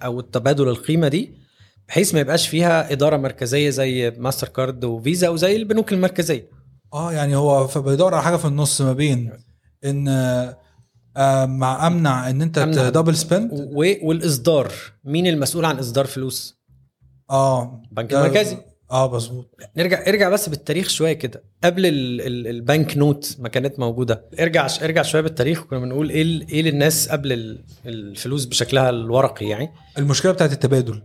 أو 0.05 0.19
التبادل 0.19 0.67
القيمة 0.69 1.07
دي 1.07 1.31
بحيث 1.87 2.13
ما 2.13 2.19
يبقاش 2.19 2.47
فيها 2.47 2.91
إدارة 2.91 3.17
مركزية 3.17 3.69
زي 3.69 4.11
ماستر 4.17 4.47
كارد 4.47 4.85
وفيزا 4.85 5.29
وزي 5.29 5.55
البنوك 5.55 5.93
المركزية. 5.93 6.49
آه 6.93 7.13
يعني 7.13 7.35
هو 7.35 7.67
فبيدور 7.67 8.13
على 8.13 8.23
حاجة 8.23 8.35
في 8.35 8.45
النص 8.45 8.81
ما 8.81 8.93
بين 8.93 9.31
إن 9.85 10.07
آه، 11.17 11.45
مع 11.45 11.87
أمنع 11.87 12.29
إن 12.29 12.41
أنت 12.41 12.57
أمنع. 12.57 12.89
double 12.89 13.15
spend 13.15 13.49
والإصدار. 14.01 14.71
مين 15.03 15.27
المسؤول 15.27 15.65
عن 15.65 15.79
إصدار 15.79 16.05
فلوس؟ 16.05 16.61
آه 17.29 17.81
البنك 17.89 18.13
المركزي. 18.13 18.57
آه 18.91 19.15
مظبوط. 19.15 19.55
نرجع 19.77 20.07
ارجع 20.07 20.29
بس 20.29 20.49
بالتاريخ 20.49 20.89
شوية 20.89 21.13
كده. 21.13 21.43
قبل 21.63 21.85
ال 21.85 22.21
ال 22.21 22.47
ال 22.47 22.97
banknote 22.97 23.35
ما 23.39 23.49
كانت 23.49 23.79
موجودة. 23.79 24.25
ارجع 24.39 24.67
ارجع 24.81 25.01
شوية 25.01 25.21
بالتاريخ 25.21 25.63
كنا 25.63 25.79
بنقول 25.79 26.09
إيه 26.09 26.23
إيه 26.49 26.61
للناس 26.61 27.09
قبل 27.09 27.31
ال- 27.33 27.63
الفلوس 27.85 28.45
بشكلها 28.45 28.89
الورقي 28.89 29.45
يعني. 29.47 29.69
المشكلة 29.97 30.31
بتاعت 30.31 30.51
التبادل. 30.53 31.01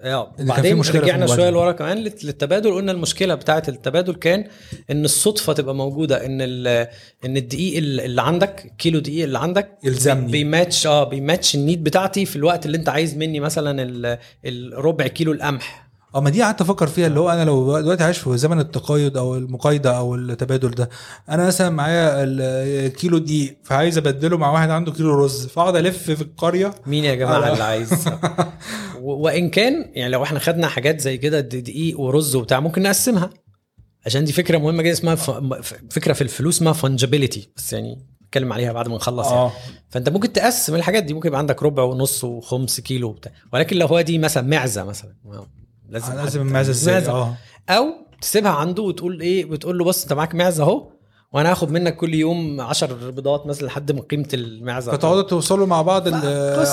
آه 0.00 0.32
في 0.36 0.98
رجعنا. 0.98 1.26
شوية 1.36 1.50
لورا 1.50 1.72
كمان 1.72 1.98
للت- 2.04 2.24
للتبادل. 2.24 2.72
قلنا 2.72 2.92
المشكلة 2.92 3.34
بتاعه 3.34 3.62
التبادل 3.68 4.14
كان 4.14 4.44
إن 4.90 5.04
الصدفة 5.04 5.52
تبقى 5.52 5.74
موجودة 5.74 6.26
إن 6.26 6.40
إن 7.24 7.36
الدقيق 7.36 7.76
ال- 7.78 8.00
اللي 8.00 8.22
عندك 8.22 8.72
كيلو 8.78 8.98
دقيق 8.98 9.24
اللي 9.24 9.38
عندك 9.38 9.78
يلزمني. 9.84 10.26
بي- 10.26 10.32
بيماتش 10.32 10.86
آه 10.86 11.04
بيماتش 11.04 11.54
النيد 11.54 11.84
بتاعتي 11.84 12.24
في 12.26 12.36
الوقت 12.36 12.66
اللي 12.66 12.76
أنت 12.76 12.88
عايز 12.88 13.16
مني 13.16 13.40
مثلا 13.40 13.82
ال- 13.82 14.18
الربع 14.44 15.06
كيلو 15.06 15.32
القمح. 15.32 15.83
آه 16.14 16.20
ما 16.20 16.30
دي 16.30 16.42
قعدت 16.42 16.60
أفكر 16.60 16.86
فيها 16.86 17.06
اللي 17.06 17.20
هو 17.20 17.30
أنا 17.30 17.44
لو 17.44 17.80
دلوقتي 17.80 18.04
عايش 18.04 18.18
في 18.18 18.38
زمن 18.38 18.60
التقايض 18.60 19.18
أو 19.18 19.36
المقايضة 19.36 19.90
أو 19.90 20.14
التبادل 20.14 20.70
ده 20.70 20.90
أنا 21.28 21.46
مثلا 21.46 21.70
معايا 21.70 22.24
الكيلو 22.24 23.18
دقيق 23.18 23.58
فعايز 23.62 23.98
ابدله 23.98 24.36
مع 24.36 24.52
واحد 24.52 24.70
عنده 24.70 24.92
كيلو 24.92 25.14
رز 25.24 25.46
فاقعد 25.46 25.76
ألف 25.76 26.10
في 26.10 26.22
القرية. 26.22 26.74
مين 26.86 27.04
يا 27.04 27.14
جماعة 27.14 27.48
آه. 27.48 27.52
اللي 27.52 27.64
عايز؟ 27.64 28.08
وإن 29.00 29.50
كان 29.50 29.90
يعني 29.94 30.12
لو 30.12 30.22
إحنا 30.22 30.38
خدنا 30.38 30.66
حاجات 30.68 31.00
زي 31.00 31.16
كده 31.16 31.40
دقيق 31.40 32.00
ورز 32.00 32.36
وبتاع 32.36 32.60
ممكن 32.60 32.82
نقسمها. 32.82 33.30
عشان 34.06 34.24
دي 34.24 34.32
فكرة 34.32 34.58
مهمة 34.58 34.82
جدا 34.82 34.92
اسمها 34.92 35.14
ف... 35.14 35.30
فكرة 35.90 36.12
في 36.12 36.22
الفلوس 36.22 36.56
اسمها 36.56 36.72
فانجابيلتي 36.72 37.48
بس 37.56 37.72
يعني 37.72 38.06
نتكلم 38.24 38.52
عليها 38.52 38.72
بعد 38.72 38.88
ما 38.88 38.96
نخلص 38.96 39.26
يعني. 39.26 39.38
آه. 39.38 39.52
فأنت 39.88 40.08
ممكن 40.08 40.32
تقسم 40.32 40.74
الحاجات 40.74 41.02
دي 41.04 41.14
ممكن 41.14 41.28
يبقى 41.28 41.38
عندك 41.38 41.62
ربع 41.62 41.82
ونص 41.82 42.24
وخمس 42.24 42.80
كيلو 42.80 43.08
وبتاع. 43.08 43.32
ولكن 43.52 43.76
لو 43.76 43.86
هو 43.86 44.00
دي 44.00 44.18
مثلا 44.18 44.48
معزة 44.48 44.84
مثلا. 44.84 45.14
لازم 45.88 46.12
لازم 46.14 46.40
حد- 46.40 46.46
المعزه 46.46 46.70
إزاي. 46.70 47.06
آه. 47.08 47.36
أو 47.68 47.84
تسيبها 48.20 48.50
عنده 48.50 48.82
وتقول 48.82 49.20
إيه 49.20 49.44
بتقول 49.44 49.78
له 49.78 49.84
بص 49.84 50.02
أنت 50.02 50.12
معاك 50.12 50.34
معزة 50.34 50.64
أهو 50.64 50.90
وأنا 51.32 51.50
هاخد 51.50 51.70
منك 51.70 51.96
كل 51.96 52.14
يوم 52.14 52.60
10 52.60 53.10
بيضات 53.10 53.46
مثلا 53.46 53.66
لحد 53.66 53.92
ما 53.92 54.00
قيمة 54.00 54.28
المعزة 54.34 54.92
فتقعدوا 54.92 55.22
توصلوا 55.22 55.66
مع 55.66 55.82
بعض. 55.82 56.08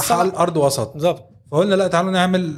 حل 0.02 0.30
أرض 0.30 0.58
وسط. 0.58 0.94
بالظبط. 0.94 1.30
فقلنا 1.52 1.76
لا 1.76 1.88
تعالوا 1.88 2.12
نعمل 2.12 2.54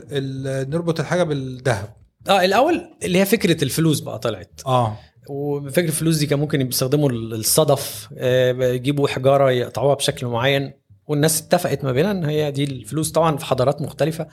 نربط 0.70 1.00
الحاجة 1.00 1.24
بالذهب. 1.24 1.94
آه 2.30 2.46
الأول 2.46 2.82
اللي 3.04 3.20
هي 3.20 3.26
فكرة 3.26 3.64
الفلوس 3.64 4.00
بقى 4.00 4.20
طلعت. 4.20 4.62
آه. 4.66 4.98
وفكرة 5.30 5.88
الفلوس 5.88 6.18
دي 6.18 6.26
كان 6.26 6.40
ممكن 6.40 6.64
بيستخدموا 6.64 7.10
الصدف 7.12 8.10
آه، 8.18 8.52
يجيبوا 8.64 9.08
حجارة 9.08 9.52
يقطعوها 9.52 9.96
بشكل 9.96 10.28
معين 10.28 10.74
والناس 11.08 11.42
اتفقت 11.42 11.84
ما 11.84 11.92
بينها 11.92 12.12
إن 12.12 12.26
هي 12.26 12.52
دي 12.52 12.64
الفلوس. 12.64 13.12
طبعا 13.12 13.38
في 13.38 13.46
حضارات 13.46 13.82
مختلفة. 13.82 14.28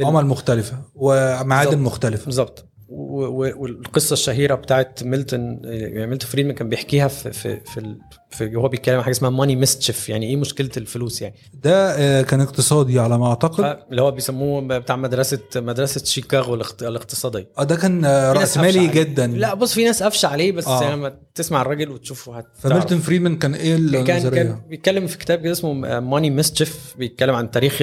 عمل 0.00 0.26
مختلفة 0.26 0.82
ومعادن. 0.94 1.78
مختلفة. 1.78 2.24
بالظبط. 2.24 2.64
والقصة 2.88 4.12
الشهيرة 4.12 4.54
بتاعت 4.54 5.02
ميلتون 5.04 5.60
يعني 5.64 6.06
ميلتون 6.06 6.30
فريدمان 6.30 6.54
كان 6.56 6.68
بيحكيها 6.68 7.08
في 7.08 7.32
في 7.32 7.60
في, 7.60 7.96
في 8.30 8.56
هو 8.56 8.68
بيتكلم 8.68 8.96
عن 8.96 9.02
حاجة 9.02 9.12
اسمها 9.12 9.30
ماني 9.30 9.56
ميستشف 9.56 10.08
يعني 10.08 10.26
إيه 10.26 10.36
مشكلة 10.36 10.70
الفلوس 10.76 11.22
يعني؟ 11.22 11.34
ده 11.54 11.94
آه، 11.98 12.22
كان 12.22 12.40
اقتصادي 12.40 12.98
على 13.00 13.18
ما 13.18 13.26
أعتقد. 13.26 13.78
اللي 13.90 14.02
هو 14.02 14.10
بيسموه 14.10 14.78
بتاع 14.78 14.96
مدرسة 14.96 15.38
مدرسة 15.56 16.04
شيكاغو 16.04 16.54
الاقت- 16.54 16.82
الاقتصادية. 16.82 17.48
آه 17.58 17.64
ده 17.64 17.76
كان 17.76 18.04
آه، 18.04 18.32
رأس 18.32 18.58
مالي. 18.58 18.86
جدا. 18.86 19.26
لا 19.26 19.54
بص 19.54 19.74
في 19.74 19.84
ناس 19.84 20.02
قفشه 20.02 20.26
عليه 20.28 20.52
بس 20.52 20.66
آه. 20.66 20.82
يعني 20.82 20.96
لما 20.96 21.16
تسمع 21.34 21.62
الراجل 21.62 21.90
وتشوفه 21.90 22.38
هت 22.38 22.46
فميلتون 22.58 22.98
فريدمان 22.98 23.36
كان 23.38 23.54
إيه 23.54 23.76
كان 23.76 24.16
النظرية؟ 24.16 24.42
كان 24.42 24.60
بيتكلم 24.68 25.06
في 25.06 25.18
كتاب 25.18 25.38
كده 25.42 25.52
اسمه 25.52 25.72
Money 26.00 26.30
Mischief 26.30 26.94
بيتكلم 26.98 27.34
عن 27.34 27.50
تاريخ 27.50 27.78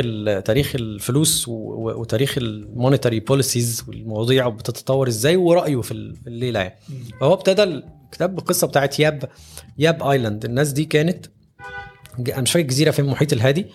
تاريخ 0.45 0.71
الفلوس 0.75 1.45
وتاريخ 1.47 2.37
ال 2.37 2.46
monetary 2.46 3.19
policies 3.19 3.83
والمواضيع 3.87 4.49
بتتطور 4.49 5.07
إزاي 5.07 5.35
ورأيه 5.35 5.81
في 5.81 5.91
الليلة 6.27 6.59
يعني. 6.59 6.75
فهو 7.21 7.33
ابتدى 7.33 7.81
الكتاب 8.15 8.35
بالقصة 8.35 8.67
بتاعت 8.67 8.99
ياب 8.99 9.29
Yap 9.77 10.03
Island. 10.03 10.45
الناس 10.45 10.71
دي 10.71 10.85
كانت 10.85 11.25
أنا 12.19 12.41
مش 12.41 12.51
فاكر 12.51 12.67
جزيرة 12.67 12.91
في 12.91 12.99
المحيط 12.99 13.33
الهادي. 13.33 13.65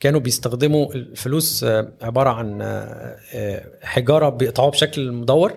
كانوا 0.00 0.20
بيستخدموا 0.20 0.94
الفلوس 0.94 1.64
آه، 1.64 1.92
عبارة 2.02 2.30
عن 2.30 2.62
آه، 2.62 3.16
آه، 3.34 3.64
حجارة 3.82 4.28
بيقطعوها 4.28 4.70
بشكل 4.70 5.12
مدور. 5.12 5.52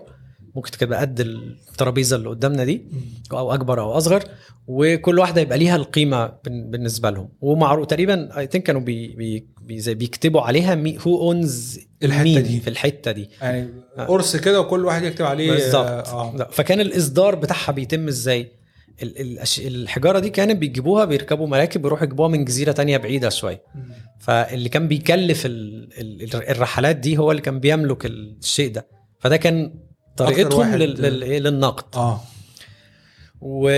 ممكن 0.56 0.72
تبقى 0.72 1.00
قد 1.00 1.20
الترابيزة 1.20 2.16
اللي 2.16 2.30
قدامنا 2.30 2.64
دي 2.64 2.86
أو 3.32 3.54
أكبر 3.54 3.82
أو 3.82 3.92
أصغر. 3.92 4.24
وكل 4.68 5.20
واحدة 5.20 5.42
يبقى 5.42 5.58
ليها 5.58 5.76
القيمة 5.76 6.34
بالنسبة 6.46 7.10
لهم. 7.10 7.30
ومعروف 7.42 7.88
تقريبا 7.88 8.40
I 8.40 8.48
think 8.48 8.64
كانوا 8.64 8.82
بي 8.82 9.08
بي 9.08 9.48
بي 9.62 9.80
زي 9.80 9.94
بيكتبوا 9.94 10.42
عليها 10.42 10.84
who 11.08 11.22
owns 11.22 11.80
الحتة 12.04 12.40
دي. 12.40 12.60
في 12.60 12.70
الحتة 12.70 13.12
دي. 13.12 13.30
يعني 13.42 13.70
قرص 13.98 14.36
كده 14.36 14.62
وكل 14.62 14.86
واحد 14.86 15.04
يكتب 15.04 15.26
عليه 15.26 15.52
بالظبط. 15.52 16.36
لا، 16.36 16.48
فكان 16.52 16.80
الإصدار 16.82 17.36
بتاعها 17.36 17.72
بيتم 17.72 18.08
إزاي؟ 18.08 18.52
الحجارة 19.60 20.20
دي 20.20 20.30
كانت 20.30 20.58
بيجيبوها 20.58 21.06
بيركبوا 21.06 21.48
مراكب 21.48 21.84
ويروحوا 21.84 22.06
يجيبوها 22.06 22.28
من 22.30 22.46
جزيرة 22.46 22.72
تانية 22.72 22.98
بعيدة 22.98 23.30
شوية. 23.30 23.64
فاللي 24.20 24.70
كان 24.70 24.88
بيكلف 24.88 25.46
ال- 25.46 25.90
ال- 26.00 26.50
الرحلات 26.50 26.96
دي 26.96 27.18
هو 27.18 27.32
اللي 27.32 27.42
كان 27.42 27.60
بيملك 27.60 28.06
الشيء 28.06 28.72
ده. 28.72 28.88
فده 29.20 29.38
كان 29.38 29.74
طريقتهم 30.18 30.60
واحد- 30.60 30.78
لل- 30.80 31.02
لل- 31.02 31.24
إيه، 31.24 31.40
للنقد. 31.40 31.96
آه. 31.96 32.22
و 33.48 33.70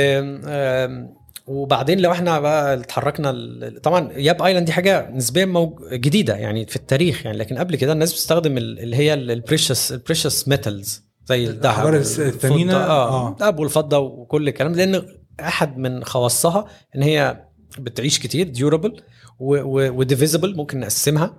وبعدين 1.47 1.99
لو 1.99 2.11
إحنا 2.11 2.39
بقى 2.39 2.73
اتحركنا 2.73 3.29
ال- 3.29 3.81
طبعا 3.81 4.11
Yap 4.13 4.41
Island 4.41 4.65
دي 4.65 4.71
حاجة 4.71 5.09
نسبيا 5.11 5.45
موج... 5.45 5.79
جديدة 5.93 6.35
يعني 6.35 6.65
في 6.65 6.75
التاريخ 6.75 7.25
يعني 7.25 7.37
لكن 7.37 7.57
قبل 7.57 7.75
كده 7.75 7.93
الناس 7.93 8.13
بتستخدم 8.13 8.57
ال- 8.57 8.79
اللي 8.79 8.95
هي 8.95 9.13
ال 9.13 9.22
precious 9.22 9.91
ال 9.91 9.97
precious 9.97 10.47
metals 10.47 11.03
زي 11.25 11.43
الذهب 11.47 11.85
والفضة. 11.85 12.25
الثمينة، 12.27 12.73
آه 12.75 13.09
آه. 13.27 13.31
الذهب 13.31 13.59
والفضة 13.59 13.97
وكل 13.97 14.47
الكلام 14.47 14.73
لأن 14.73 15.03
أحد 15.39 15.77
من 15.77 16.03
خواصها 16.03 16.67
إن 16.95 17.01
هي 17.03 17.43
بتعيش 17.79 18.19
كتير 18.19 18.47
durable 18.47 19.01
و 19.39 19.51
divisible 19.51 20.55
ممكن 20.55 20.79
نقسمها 20.79 21.33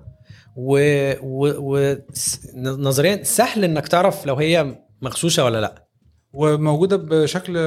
ونظريا 2.57 3.23
سهل 3.23 3.65
إنك 3.65 3.89
تعرف 3.89 4.27
لو 4.27 4.35
هي 4.35 4.79
مغشوشة 5.03 5.45
ولا 5.45 5.61
لأ 5.61 5.88
وموجودة 6.33 6.97
بشكل 6.97 7.59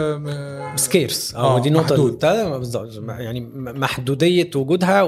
scarce 0.75 1.35
آه 1.35 1.59
دي 1.59 1.69
نقطة 1.69 1.95
يعني 3.19 3.39
محدودية 3.55 4.49
وجودها 4.55 5.01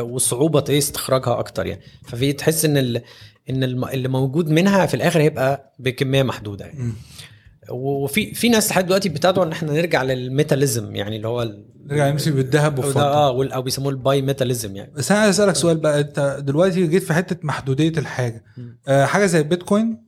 وصعوبة 0.00 0.64
إيه 0.68 0.78
استخراجها 0.78 1.38
أكتر 1.38 1.66
يعني. 1.66 1.80
ففي 2.06 2.32
تحس 2.32 2.64
إن 2.64 2.76
ال... 2.76 3.02
إن 3.50 3.64
اللي 3.64 4.08
موجود 4.08 4.50
منها 4.50 4.86
في 4.86 4.94
الآخر 4.94 5.20
هيبقى 5.20 5.74
بكمية 5.78 6.22
محدودة 6.22 6.64
يعني. 6.64 6.92
وفي 7.70 8.34
في 8.34 8.48
ناس 8.48 8.70
لحد 8.70 8.86
دلوقتي 8.86 9.08
بتدعو 9.08 9.44
إن 9.44 9.52
إحنا 9.52 9.72
نرجع 9.72 10.02
لل 10.02 10.19
metallism 10.19 10.96
يعني 10.96 11.16
اللي 11.16 11.28
هو 11.28 11.42
ال... 11.42 11.64
نرجع 11.86 12.10
نمشي 12.10 12.30
بالذهب 12.30 12.78
والفضة. 12.78 13.02
آه 13.02 13.54
أو 13.54 13.62
بيسموه 13.62 13.90
ال 13.90 14.22
bimetallism 14.22 14.76
يعني. 14.76 14.92
بس 14.94 15.12
أنا 15.12 15.20
عايز 15.20 15.40
أسألك 15.40 15.56
سؤال 15.56 15.76
بقى. 15.76 16.00
أنت 16.00 16.38
دلوقتي 16.40 16.86
جيت 16.86 17.02
في 17.02 17.14
حتة 17.14 17.36
محدودية 17.42 17.98
الحاجة. 17.98 18.44
آه 18.88 19.04
حاجة 19.04 19.26
زي 19.26 19.38
البيتكوين 19.38 20.05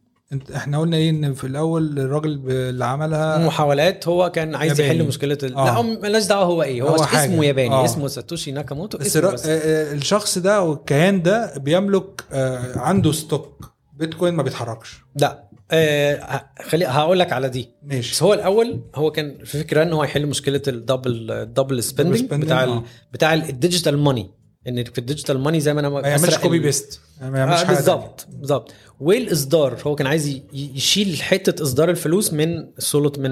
إحنا 0.57 0.79
قلنا 0.79 0.97
إيه 0.97 1.11
ان 1.11 1.35
في 1.35 1.45
الأول 1.47 1.99
الراجل 1.99 2.43
اللي 2.51 2.85
عملها 2.85 3.47
محاولات 3.47 4.09
هو 4.09 4.31
كان 4.31 4.55
عايز 4.55 4.81
ياباني. 4.81 4.99
يحل 4.99 5.09
مشكلة 5.09 5.39
ال... 5.43 5.55
آه. 5.55 5.65
لا 5.65 5.71
هو 5.73 5.83
ملناش 5.83 6.27
دعوة 6.27 6.45
هو 6.45 6.63
إيه 6.63 6.83
هو, 6.83 6.87
هو 6.89 6.95
اسمه 6.95 7.07
حاجة. 7.07 7.45
ياباني 7.45 7.75
آه. 7.75 7.85
اسمه 7.85 8.09
ساتوشي 8.09 8.53
ناكاموتو 8.53 8.99
بس, 8.99 9.07
اسمه 9.17 9.31
بس. 9.31 9.47
آه، 9.47 9.51
آه، 9.59 9.93
الشخص 9.93 10.39
ده 10.39 10.57
أو 10.57 10.73
الكيان 10.73 11.23
ده 11.23 11.55
بيملك 11.59 12.25
آه 12.33 12.79
عنده 12.79 13.13
stock 13.13 13.73
بيتكوين 13.97 14.35
ما 14.35 14.43
بيتحركش 14.43 14.97
لا 15.17 15.45
آه 15.71 16.45
خلي 16.69 16.87
هقول 16.87 17.19
لك 17.19 17.33
على 17.33 17.49
دي 17.49 17.63
بس 17.83 17.95
ماشي 17.95 18.25
هو 18.25 18.35
الأول 18.35 18.81
هو 18.95 19.11
كان 19.11 19.39
في 19.45 19.59
فكرة 19.59 19.83
إن 19.83 19.93
هو 19.93 20.05
يحل 20.05 20.27
مشكلة 20.27 20.63
ال 20.69 20.78
double 20.78 21.31
ال 21.31 21.38
double 21.38 21.83
spending 21.83 22.35
بتاع 22.45 22.65
ال. 22.65 22.83
بتاع 23.13 23.35
ال 23.35 23.43
digital 23.43 23.99
money 23.99 24.31
إن 24.69 24.85
في 24.85 24.99
ال 24.99 25.04
digital 25.04 25.39
money 25.39 25.61
زي 25.61 25.75
ما 25.75 25.81
أنا 25.81 25.89
ما 25.89 26.01
يعملش 26.09 26.37
copy 26.39 26.59
paste 26.59 27.01
ما 27.23 27.39
يعملش 27.39 27.61
آه 27.61 27.65
حاجة 27.65 27.77
بالظبط 27.77 28.27
بالظبط. 28.33 28.73
والاصدار 29.01 29.79
هو 29.87 29.95
كان 29.95 30.07
عايز 30.07 30.41
يشيل 30.53 31.23
حتة 31.23 31.63
إصدار 31.63 31.91
الفلوس 31.91 32.33
من 32.33 32.59
السلط 32.59 33.19
من. 33.19 33.31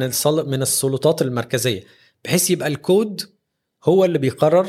من 0.51 0.63
السلطات 0.63 1.23
المركزية 1.23 1.83
بحيث 2.25 2.51
يبقى 2.51 2.69
الكود 2.69 3.21
هو 3.85 4.05
اللي 4.05 4.19
بيقرر 4.19 4.67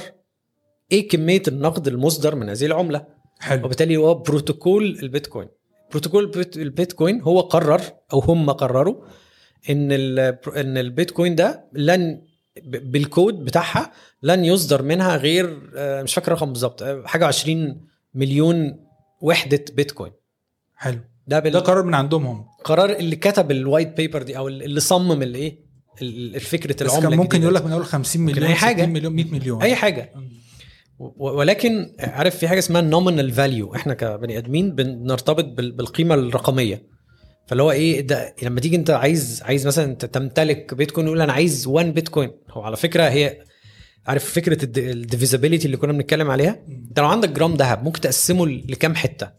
إيه 0.91 1.07
كمية 1.07 1.41
النقد 1.47 1.87
المصدر 1.87 2.35
من 2.35 2.49
هذه 2.49 2.65
العملة. 2.65 3.05
حلو. 3.39 3.65
وبالتالي 3.65 3.97
هو 3.97 4.13
بروتوكول 4.13 4.99
البيتكوين. 5.03 5.47
بروتوكول 5.91 6.23
البيت- 6.23 6.57
البيتكوين 6.57 7.21
هو 7.21 7.39
قرر 7.39 7.81
أو 8.13 8.19
هم 8.19 8.49
قرروا 8.51 8.95
إن 9.69 9.91
إن 9.91 10.77
البيتكوين 10.77 11.35
ده 11.35 11.65
لن 11.73 12.21
بالكود 12.65 13.45
بتاعها 13.45 13.91
لن 14.23 14.45
يصدر 14.45 14.81
منها 14.81 15.15
غير 15.17 15.71
آه، 15.75 16.03
مش 16.03 16.13
فاكر 16.13 16.31
رقم 16.31 16.49
بالظبط 16.53 16.83
آه، 16.83 17.03
حاجة 17.05 17.25
20 17.25 17.81
مليون 18.13 18.79
وحدة 19.21 19.65
بيتكوين. 19.73 20.11
حلو. 20.75 20.99
ده 21.27 21.39
ده 21.39 21.59
قرار 21.59 21.83
من 21.83 21.93
عندهم 21.93 22.25
هم. 22.25 22.45
بالقرار 22.57 22.89
اللي 22.89 23.15
كتب 23.15 23.51
ال 23.51 23.59
white 23.59 23.97
paper 23.97 24.23
دي 24.23 24.37
أو 24.37 24.47
اللي 24.47 24.79
صمم 24.79 25.21
الايه 25.23 25.59
ال- 26.01 26.35
الفكرة 26.35 26.73
بس 26.85 26.91
العملة 26.93 27.09
كان 27.09 27.17
ممكن 27.19 27.41
يقول. 27.41 27.55
لك 27.55 27.65
من 27.65 27.71
أول 27.71 27.85
50 27.85 28.21
ممكن 28.21 28.33
مليون 28.35 28.47
أي 28.49 28.55
حاجة. 28.55 28.81
60 28.81 28.93
مليون 28.93 29.13
100 29.13 29.25
مليون. 29.31 29.61
أي 29.61 29.75
حاجة. 29.75 30.13
ولكن 31.17 31.95
عارف 31.99 32.35
في 32.37 32.47
حاجة 32.47 32.59
اسمها 32.59 32.81
nominal 32.81 33.31
value 33.31 33.75
إحنا 33.75 33.93
كبني 33.93 34.37
آدمين 34.37 34.75
بنرتبط 34.75 35.45
بال- 35.45 35.71
بالقيمة 35.71 36.15
الرقمية. 36.15 36.83
فاللي 37.47 37.63
هو 37.63 37.71
إيه 37.71 38.01
ده 38.01 38.35
لما 38.43 38.59
تيجي 38.59 38.75
أنت 38.75 38.89
عايز 38.89 39.41
عايز 39.45 39.67
مثلا 39.67 39.93
تمتلك 39.93 40.73
بيتكوين 40.73 41.07
يقول 41.07 41.21
أنا 41.21 41.33
عايز 41.33 41.67
1 41.67 41.93
بيتكوين. 41.93 42.31
هو 42.49 42.61
على 42.61 42.75
فكرة 42.77 43.03
هي 43.03 43.43
عارف 44.07 44.25
فكرة 44.33 44.65
ال 44.79 44.86
divisibility 44.86 45.65
اللي 45.65 45.77
كنا 45.77 45.93
بنتكلم 45.93 46.31
عليها؟ 46.31 46.59
انت 46.89 46.99
لو 46.99 47.05
عندك 47.05 47.29
جرام 47.29 47.53
ذهب 47.55 47.83
ممكن 47.83 48.01
تقسمه 48.01 48.45
لكام 48.45 48.95
حتة؟ 48.95 49.29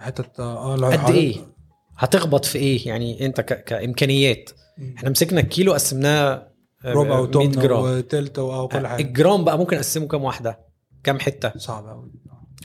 حتة 0.00 0.42
آه 0.42 0.76
قد 0.76 1.14
إيه؟ 1.14 1.36
هتخبط 1.98 2.44
في 2.44 2.58
إيه؟ 2.58 2.88
يعني 2.88 3.26
أنت 3.26 3.40
ك... 3.40 3.64
كإمكانيات. 3.64 4.50
إحنا 4.96 5.10
مسكنا 5.10 5.40
الكيلو 5.40 5.72
قسمناه 5.72 6.48
آه، 6.84 6.92
ربع 6.92 7.08
100 7.08 7.20
وتمن 7.20 7.50
جرام. 7.50 7.80
وتلت 7.82 8.38
وكل 8.38 8.86
حاجة. 8.86 9.02
الجرام 9.02 9.44
بقى 9.44 9.58
ممكن 9.58 9.76
نقسمه 9.76 10.06
كام 10.06 10.24
واحدة؟ 10.24 10.58
كام 11.04 11.20
حتة؟ 11.20 11.52
صعب 11.56 11.86
قوي 11.88 12.10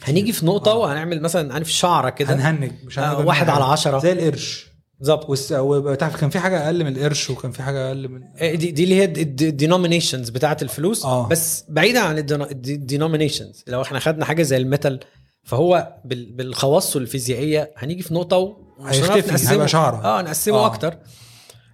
هنيجي 0.04 0.32
في 0.34 0.46
نقطة 0.46 0.72
آه. 0.72 0.78
وهنعمل 0.78 1.22
مثلا 1.22 1.54
عارف 1.54 1.72
شعرة 1.72 2.10
كده. 2.10 2.34
هنهنج 2.36 2.72
مش 2.86 3.00
آه، 3.00 3.26
واحد 3.26 3.50
على. 3.50 3.64
عشرة. 3.64 4.00
زي 4.00 4.12
القرش. 4.12 4.68
بالظبط 5.00 5.30
والس... 5.30 5.52
وبتعرف 5.52 6.16
كان 6.22 6.30
في 6.30 6.40
حاجة 6.40 6.66
أقل 6.66 6.84
من 6.84 6.98
القرش 6.98 7.30
وكان 7.30 7.52
في 7.52 7.64
حاجة 7.64 7.88
أقل 7.88 8.08
من 8.08 8.22
آه، 8.38 8.56
دي, 8.56 8.72
دي 8.72 8.84
اللي 8.84 8.96
هي 8.96 9.04
ال 9.04 9.13
denominations 9.13 10.30
بتاعه 10.30 10.58
الفلوس 10.62 11.06
آه. 11.06 11.28
بس 11.28 11.64
بعيدا 11.70 12.00
عن 12.00 12.18
ال 12.18 12.28
denominations 12.28 13.64
لو 13.68 13.82
إحنا 13.82 14.00
خدنا 14.00 14.26
حاجة 14.26 14.44
زي 14.44 14.58
ال 14.58 14.65
metal 14.65 15.00
فهو 15.44 15.94
بال- 16.06 16.32
بالخواص 16.32 16.96
الفيزيائيه 16.96 17.72
هنيجي 17.78 18.04
في 18.04 18.14
نقطة 18.14 18.58
هيختفي،. 18.86 19.52
هيبقى 19.52 19.68
شعرة. 19.68 20.06
آه 20.06 20.22
نقسمه 20.22 20.58
آه. 20.58 20.66
أكتر 20.66 20.98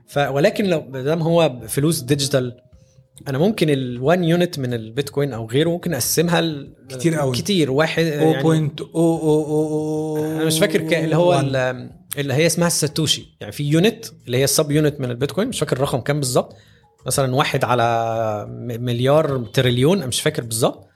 ف 0.07 0.17
ولكن 0.17 0.65
لو 0.65 0.83
ما 0.89 1.01
دام 1.01 1.21
هو 1.21 1.59
فلوس 1.67 1.99
digital 1.99 2.57
أنا 3.27 3.37
ممكن 3.37 3.67
ال1 3.67 4.19
unit 4.23 4.59
من 4.59 4.73
البيتكوين 4.73 5.33
أو 5.33 5.45
غيره 5.47 5.69
ممكن 5.69 5.93
أقسمها 5.93 6.65
كتير 6.89 7.15
قوي. 7.15 7.35
كتير 7.37 7.71
واحد 7.71 8.03
0.000 8.03 8.45
يعني 10.19 10.35
أنا 10.35 10.45
مش 10.45 10.59
فاكر 10.59 11.03
اللي 11.03 11.15
هو 11.15 11.33
اللي 12.17 12.33
هي 12.33 12.45
اسمها 12.45 12.67
الساتوشي 12.67 13.37
يعني 13.39 13.51
في 13.51 13.63
unit 13.63 14.05
اللي 14.25 14.37
هي 14.37 14.43
ال 14.43 14.50
sub 14.50 14.71
unit 14.71 14.99
من 14.99 15.11
البيتكوين 15.11 15.47
مش 15.47 15.59
فاكر 15.59 15.75
الرقم 15.75 15.99
كام 15.99 16.19
بالظبط 16.19 16.55
مثلا 17.05 17.35
واحد 17.35 17.63
على 17.63 18.45
مليار 18.79 19.45
تريليون 19.45 19.97
أنا 19.97 20.07
مش 20.07 20.21
فاكر 20.21 20.43
بالظبط 20.43 20.87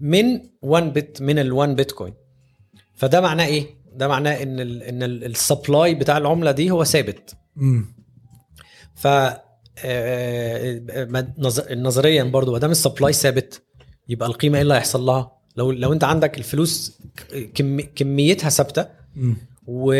من 0.00 0.40
1 0.62 0.92
bit 0.92 1.22
من 1.22 1.50
ال1 1.50 1.68
بيتكوين 1.68 2.14
فده 2.94 3.20
معناه 3.20 3.46
إيه؟ 3.46 3.66
ده 3.94 4.08
معناه 4.08 4.42
إن 4.42 4.60
ال 4.60 4.82
إن 4.82 5.02
ال 5.02 5.15
supply 5.15 5.94
بتاع 5.94 6.16
العملة 6.18 6.50
دي 6.50 6.70
هو 6.70 6.84
ثابت 6.84 7.34
مم. 7.56 7.94
ف 8.94 9.06
آه، 9.84 10.80
نظريا 11.74 12.22
برضو 12.24 12.52
ما 12.52 12.58
دام 12.58 12.70
ال 12.70 12.76
supply 12.76 13.12
ثابت 13.12 13.62
يبقى 14.08 14.28
القيمة 14.28 14.56
إيه 14.56 14.62
اللي 14.62 14.74
هيحصل 14.74 15.00
لها؟ 15.02 15.32
لو 15.56 15.72
لو 15.72 15.92
أنت 15.92 16.04
عندك 16.04 16.38
الفلوس 16.38 17.00
كم 17.54 17.80
كميتها 17.80 18.50
ثابتة 18.50 18.86
و... 19.70 19.94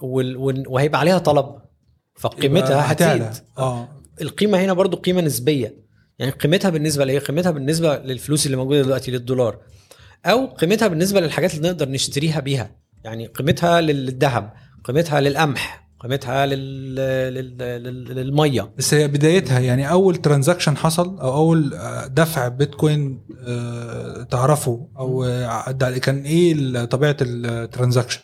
وال- 0.00 0.64
وهيبقى 0.68 1.00
عليها 1.00 1.18
طلب 1.18 1.46
فقيمتها. 2.18 2.92
هتزيد. 2.92 3.44
آه. 3.58 3.88
القيمة 4.20 4.58
هنا 4.58 4.72
برضو 4.72 4.96
قيمة 4.96 5.20
نسبية. 5.20 5.82
يعني 6.18 6.32
قيمتها 6.32 6.70
بالنسبة 6.70 7.04
لإيه؟ 7.04 7.18
قيمتها 7.18 7.50
بالنسبة 7.50 7.96
للفلوس 7.98 8.46
اللي 8.46 8.56
موجودة 8.56 8.82
دلوقتي 8.82 9.10
للدولار 9.10 9.58
أو 10.26 10.46
قيمتها 10.46 10.88
بالنسبة 10.88 11.20
للحاجات 11.20 11.54
اللي 11.54 11.68
نقدر 11.68 11.88
نشتريها 11.88 12.40
بيها. 12.40 12.76
يعني 13.04 13.26
قيمتها 13.26 13.80
للذهب 13.80 14.52
قيمتها 14.84 15.20
للقمح 15.20 15.88
قيمتها 16.00 16.46
لل... 16.46 16.94
لل... 17.34 17.58
لل... 17.58 18.04
للمية. 18.16 18.72
بس 18.78 18.94
هي 18.94 19.08
بدايتها 19.08 19.60
يعني 19.60 19.90
أول 19.90 20.16
transaction 20.16 20.76
حصل 20.76 21.18
أو 21.20 21.34
أول 21.34 21.74
آه، 21.74 22.06
دفع 22.06 22.48
بيتكوين 22.48 23.26
آه، 23.46 24.22
تعرفه 24.22 24.88
أو 24.98 25.24
آه، 25.24 25.72
كان 26.02 26.22
إيه 26.24 26.84
طبيعة 26.84 27.16
ال 27.20 27.28
transaction 27.28 28.20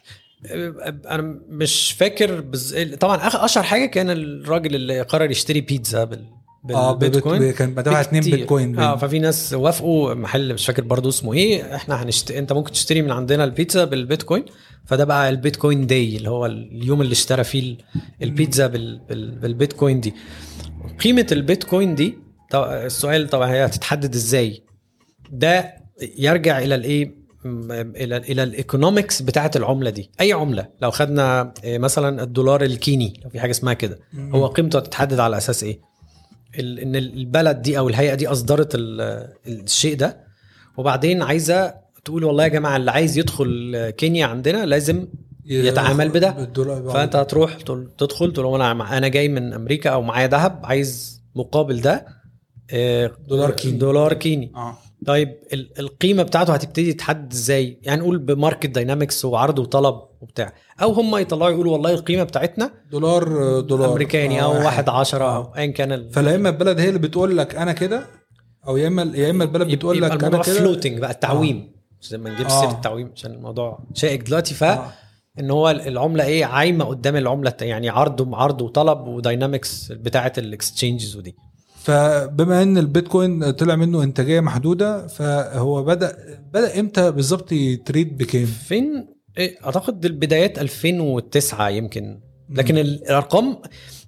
أنا 0.47 1.41
مش 1.49 1.93
فاكر 1.93 2.41
بز... 2.41 2.77
طبعا 3.01 3.17
أشهر 3.45 3.65
حاجة 3.65 3.87
كان 3.87 4.11
الراجل 4.11 4.75
اللي 4.75 5.03
قرر 5.03 5.31
يشتري 5.31 5.61
بيتزا 5.61 6.05
بال... 6.05 6.25
آه 6.75 6.93
بالبيتكوين 6.93 7.39
بيت- 7.39 7.55
كان 7.57 7.75
دفع 7.75 8.01
2 8.01 8.23
كتير. 8.23 8.37
بيتكوين 8.37 8.79
آه 8.79 8.97
ففي 8.97 9.19
ناس 9.19 9.53
وافقوا 9.55 10.15
محل 10.15 10.55
مش 10.55 10.67
فاكر 10.67 10.83
برضو 10.83 11.09
اسمه 11.09 11.33
إيه. 11.35 11.75
إحنا 11.75 12.03
هنشت... 12.03 12.31
أنت 12.31 12.53
ممكن 12.53 12.73
تشتري 12.73 13.03
من 13.03 13.11
عندنا 13.11 13.45
البيتزا 13.45 13.85
بالبيتكوين. 13.85 14.45
فده 14.87 15.05
بقى 15.05 15.29
البيتكوين 15.29 15.87
day 15.87 16.17
اللي 16.17 16.31
هو 16.31 16.47
اليوم 16.47 17.01
اللي 17.01 17.13
اشترى 17.13 17.45
فيه 17.45 17.61
ال- 17.61 17.79
البيتزا 18.23 18.67
بال- 18.67 18.99
بال- 19.09 19.31
بالبيتكوين 19.39 20.01
دي. 20.01 20.15
قيمة 21.01 21.27
البيتكوين 21.33 21.95
دي 21.95 22.19
طب 22.51 22.63
السؤال 22.65 23.29
طبعا 23.29 23.51
هي 23.53 23.65
هتتحدد 23.65 24.15
إزاي؟ 24.15 24.63
ده 25.33 25.75
يرجع 26.19 26.59
إلى 26.59 26.75
الإيه؟ 26.75 27.18
إلى 27.45 28.17
إلى 28.17 28.43
ال 28.43 28.51
economics 28.51 29.23
بتاعه 29.23 29.51
العملة 29.57 29.91
دي. 29.91 30.11
أي 30.21 30.33
عملة. 30.33 30.69
لو 30.83 30.91
خدنا 30.91 31.55
إيه، 31.65 31.79
مثلا 31.79 32.23
الدولار 32.23 32.63
الكيني 32.63 33.21
لو 33.25 33.31
في 33.31 33.41
حاجة 33.41 33.51
اسمها 33.51 33.75
كده. 33.75 33.99
هو 34.19 34.47
قيمته 34.47 34.79
هتتحدد 34.79 35.21
على 35.21 35.37
أساس 35.37 35.63
إيه؟ 35.65 35.81
إن 36.61 36.97
البلد 36.97 37.63
دي 37.63 37.79
أو 37.79 37.89
الهيئة 37.89 38.15
دي 38.15 38.27
أصدرت 38.29 38.75
ال- 38.75 39.29
الشيء 39.47 39.97
ده. 39.97 40.21
وبعدين 40.77 41.23
عايزة 41.23 41.75
تقول 42.05 42.25
والله 42.25 42.43
يا 42.45 42.49
جماعة 42.49 42.77
اللي 42.77 42.91
عايز 42.91 43.19
يدخل 43.19 43.91
كينيا 43.97 44.27
عندنا 44.27 44.67
لازم 44.67 45.07
يتعامل 45.45 46.09
بده. 46.09 46.51
فأنت 46.93 47.17
هتروح 47.17 47.57
تدخل 47.99 48.33
تقول 48.33 48.55
أنا 48.63 48.99
أنا 48.99 49.09
جاي 49.09 49.29
من 49.29 49.53
أمريكا 49.53 49.91
أو 49.91 50.03
معايا 50.03 50.27
ذهب 50.27 50.61
عايز 50.65 51.23
مقابل 51.35 51.81
ده 51.81 52.07
آه، 52.71 53.13
دولار 53.29 53.51
كيني. 53.51 53.79
دولار 53.79 54.13
كيني. 54.13 54.53
آه. 54.57 54.79
طيب 55.07 55.29
ال- 55.53 55.79
القيمة 55.79 56.23
بتاعته 56.23 56.55
هتبتدي 56.55 56.93
تتحدد 56.93 57.33
إزاي؟ 57.33 57.79
يعني 57.83 58.01
نقول 58.01 58.19
ب 58.19 58.26
market 58.26 58.67
dynamics 58.71 59.25
وعرض 59.25 59.59
وطلب 59.59 59.95
وبتاع. 60.21 60.53
أو 60.83 60.93
هم 60.93 61.17
يطلعوا 61.17 61.51
يقولوا 61.51 61.73
والله 61.73 61.91
القيمة 61.95 62.23
بتاعتنا 62.23 62.71
دولار 62.91 63.61
دولار. 63.61 63.93
أمريكاني 63.93 64.41
آه، 64.41 64.45
أو 64.45 64.65
واحد. 64.65 64.89
عشرة 64.89 65.25
آه. 65.25 65.37
أو 65.37 65.55
ايا 65.57 65.67
كان 65.67 65.93
ال- 65.93 66.11
فلا 66.11 66.35
إما 66.35 66.49
البلد 66.49 66.81
هي 66.81 66.89
اللي 66.89 66.99
بتقول 66.99 67.39
لك 67.39 67.55
أنا 67.57 67.73
كده 67.73 68.07
أو 68.69 68.77
يا 68.77 68.89
إما 68.89 69.13
يا 69.15 69.31
إما 69.31 69.45
البلد 69.45 69.71
بتقول 69.73 70.03
لك 70.03 70.11
أنا 70.25 70.43
كده. 70.43 70.43
فلوتنج 70.43 70.99
بقى 70.99 71.11
التعويم. 71.11 71.73
عشان 72.03 72.21
ما 72.21 72.31
نجيبش 72.35 72.51
آه. 72.53 72.61
سيره 72.61 72.71
التعويم 72.71 73.11
عشان 73.17 73.31
الموضوع 73.33 73.79
شائك 73.95 74.23
دلوقتي. 74.23 74.55
ف 74.55 74.65
آه. 74.65 74.93
إن 75.41 75.51
هو 75.51 75.71
العملة 75.71 76.25
إيه؟ 76.25 76.45
عايمة 76.45 76.85
قدام 76.85 77.17
العملة 77.17 77.55
يعني 77.61 77.89
عرض 77.89 78.35
عرض 78.35 78.63
وطلب 78.63 79.07
و 79.07 79.16
dynamics 79.16 79.93
بتاعة 79.93 80.33
ال 80.39 80.47
exchanges 80.47 81.17
ودي. 81.17 81.37
فبما 81.83 82.63
إن 82.63 82.79
البيتكوين 82.79 83.51
طلع 83.51 83.77
منه 83.77 84.03
إنتاجية 84.03 84.41
محدودة 84.41 85.07
فهو 85.07 85.83
بدأ 85.85 86.17
بدأ 86.55 86.81
إمتى 86.81 87.11
بالظبط 87.11 87.53
ي 87.53 87.64
trade 87.64 88.17
بكام؟ 88.19 88.47
فين 88.47 89.07
إيه 89.39 89.57
أعتقد 89.65 90.05
البدايات 90.05 90.59
2009 90.59 91.69
يمكن 91.69 92.21
لكن 92.51 92.79
ال- 92.79 93.03
الأرقام 93.05 93.59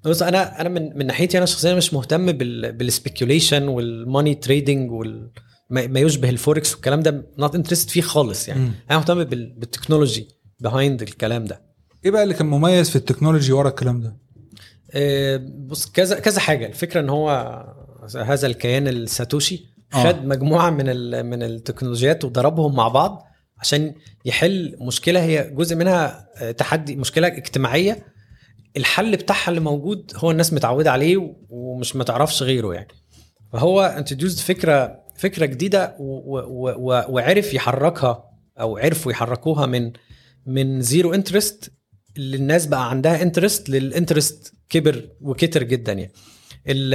بص 0.05 0.23
أنا 0.23 0.61
أنا 0.61 0.69
من 0.69 0.99
من 0.99 1.07
ناحيتي 1.07 1.39
أنا 1.39 1.47
شخصيا 1.47 1.75
مش 1.75 1.95
مهتم 1.95 2.33
بال 2.33 2.73
بال 2.73 2.87
speculation 2.87 3.69
وال 3.69 3.88
money 3.88 4.35
trading 4.35 4.91
وال 4.93 5.31
ما 5.71 6.01
يشبه 6.01 6.29
الفوركس 6.31 6.73
والكلام 6.75 7.01
ده 7.01 7.27
not 7.39 7.55
interested 7.55 7.91
فيه 7.91 8.01
خالص 8.01 8.49
يعني 8.49 8.61
مم. 8.61 8.73
أنا 8.91 8.99
مهتم 8.99 9.25
بال- 9.25 9.55
بال 9.59 9.70
technology 9.70 10.29
behind 10.61 11.03
الكلام 11.03 11.45
ده 11.45 11.63
إيه 12.05 12.11
بقى 12.11 12.23
اللي 12.23 12.35
كان 12.35 12.47
مميز 12.47 12.91
في 12.91 12.97
ال 12.97 13.02
technology 13.02 13.53
ورا 13.53 13.69
الكلام 13.69 14.01
ده؟ 14.01 14.17
آه، 14.95 15.41
بص 15.67 15.87
كذا 15.91 16.19
كذا 16.21 16.41
حاجة. 16.41 16.67
الفكرة 16.67 17.01
إن 17.01 17.09
هو 17.09 17.31
هذا 18.17 18.47
الكيان 18.47 18.89
الساتوشي 18.89 19.65
آه. 19.95 20.05
خد 20.05 20.25
مجموعة 20.25 20.71
من 20.71 20.87
من 21.27 21.43
التكنولوجيات 21.43 22.25
وضربهم 22.25 22.77
مع 22.77 22.89
بعض 22.89 23.27
عشان 23.59 23.95
يحل 24.25 24.77
مشكلة. 24.81 25.23
هي 25.23 25.51
جزء 25.55 25.77
منها 25.77 26.29
آه، 26.37 26.51
تحدي 26.51 26.97
مشكلة 26.97 27.27
اجتماعية. 27.27 28.07
الحل 28.77 29.17
بتاعها 29.17 29.49
اللي 29.49 29.61
موجود 29.61 30.13
هو 30.17 30.31
الناس 30.31 30.53
متعودة 30.53 30.91
عليه 30.93 31.35
ومش 31.51 31.97
متعرفش 31.97 32.43
غيره 32.43 32.75
يعني. 32.75 32.89
فهو 33.53 33.83
introduce 33.83 34.41
فكرة 34.41 35.01
فكرة 35.17 35.47
جديدة 35.47 35.97
و- 35.99 36.39
و- 36.39 36.75
و- 36.79 37.05
وعرف 37.09 37.55
يحركها 37.55 38.25
أو 38.61 38.77
عرفوا 38.79 39.13
يحركوها 39.13 39.67
من 39.67 39.93
من 40.47 40.81
zero 40.81 41.15
interest 41.15 41.73
للناس 42.17 42.67
بقى 42.67 42.91
عندها 42.91 43.23
interest 43.23 43.69
لل 43.71 43.87
interest 43.87 44.55
كبر 44.69 45.09
وكتر 45.21 45.63
جدا 45.63 45.93
يعني 45.93 46.13
ال 46.69 46.95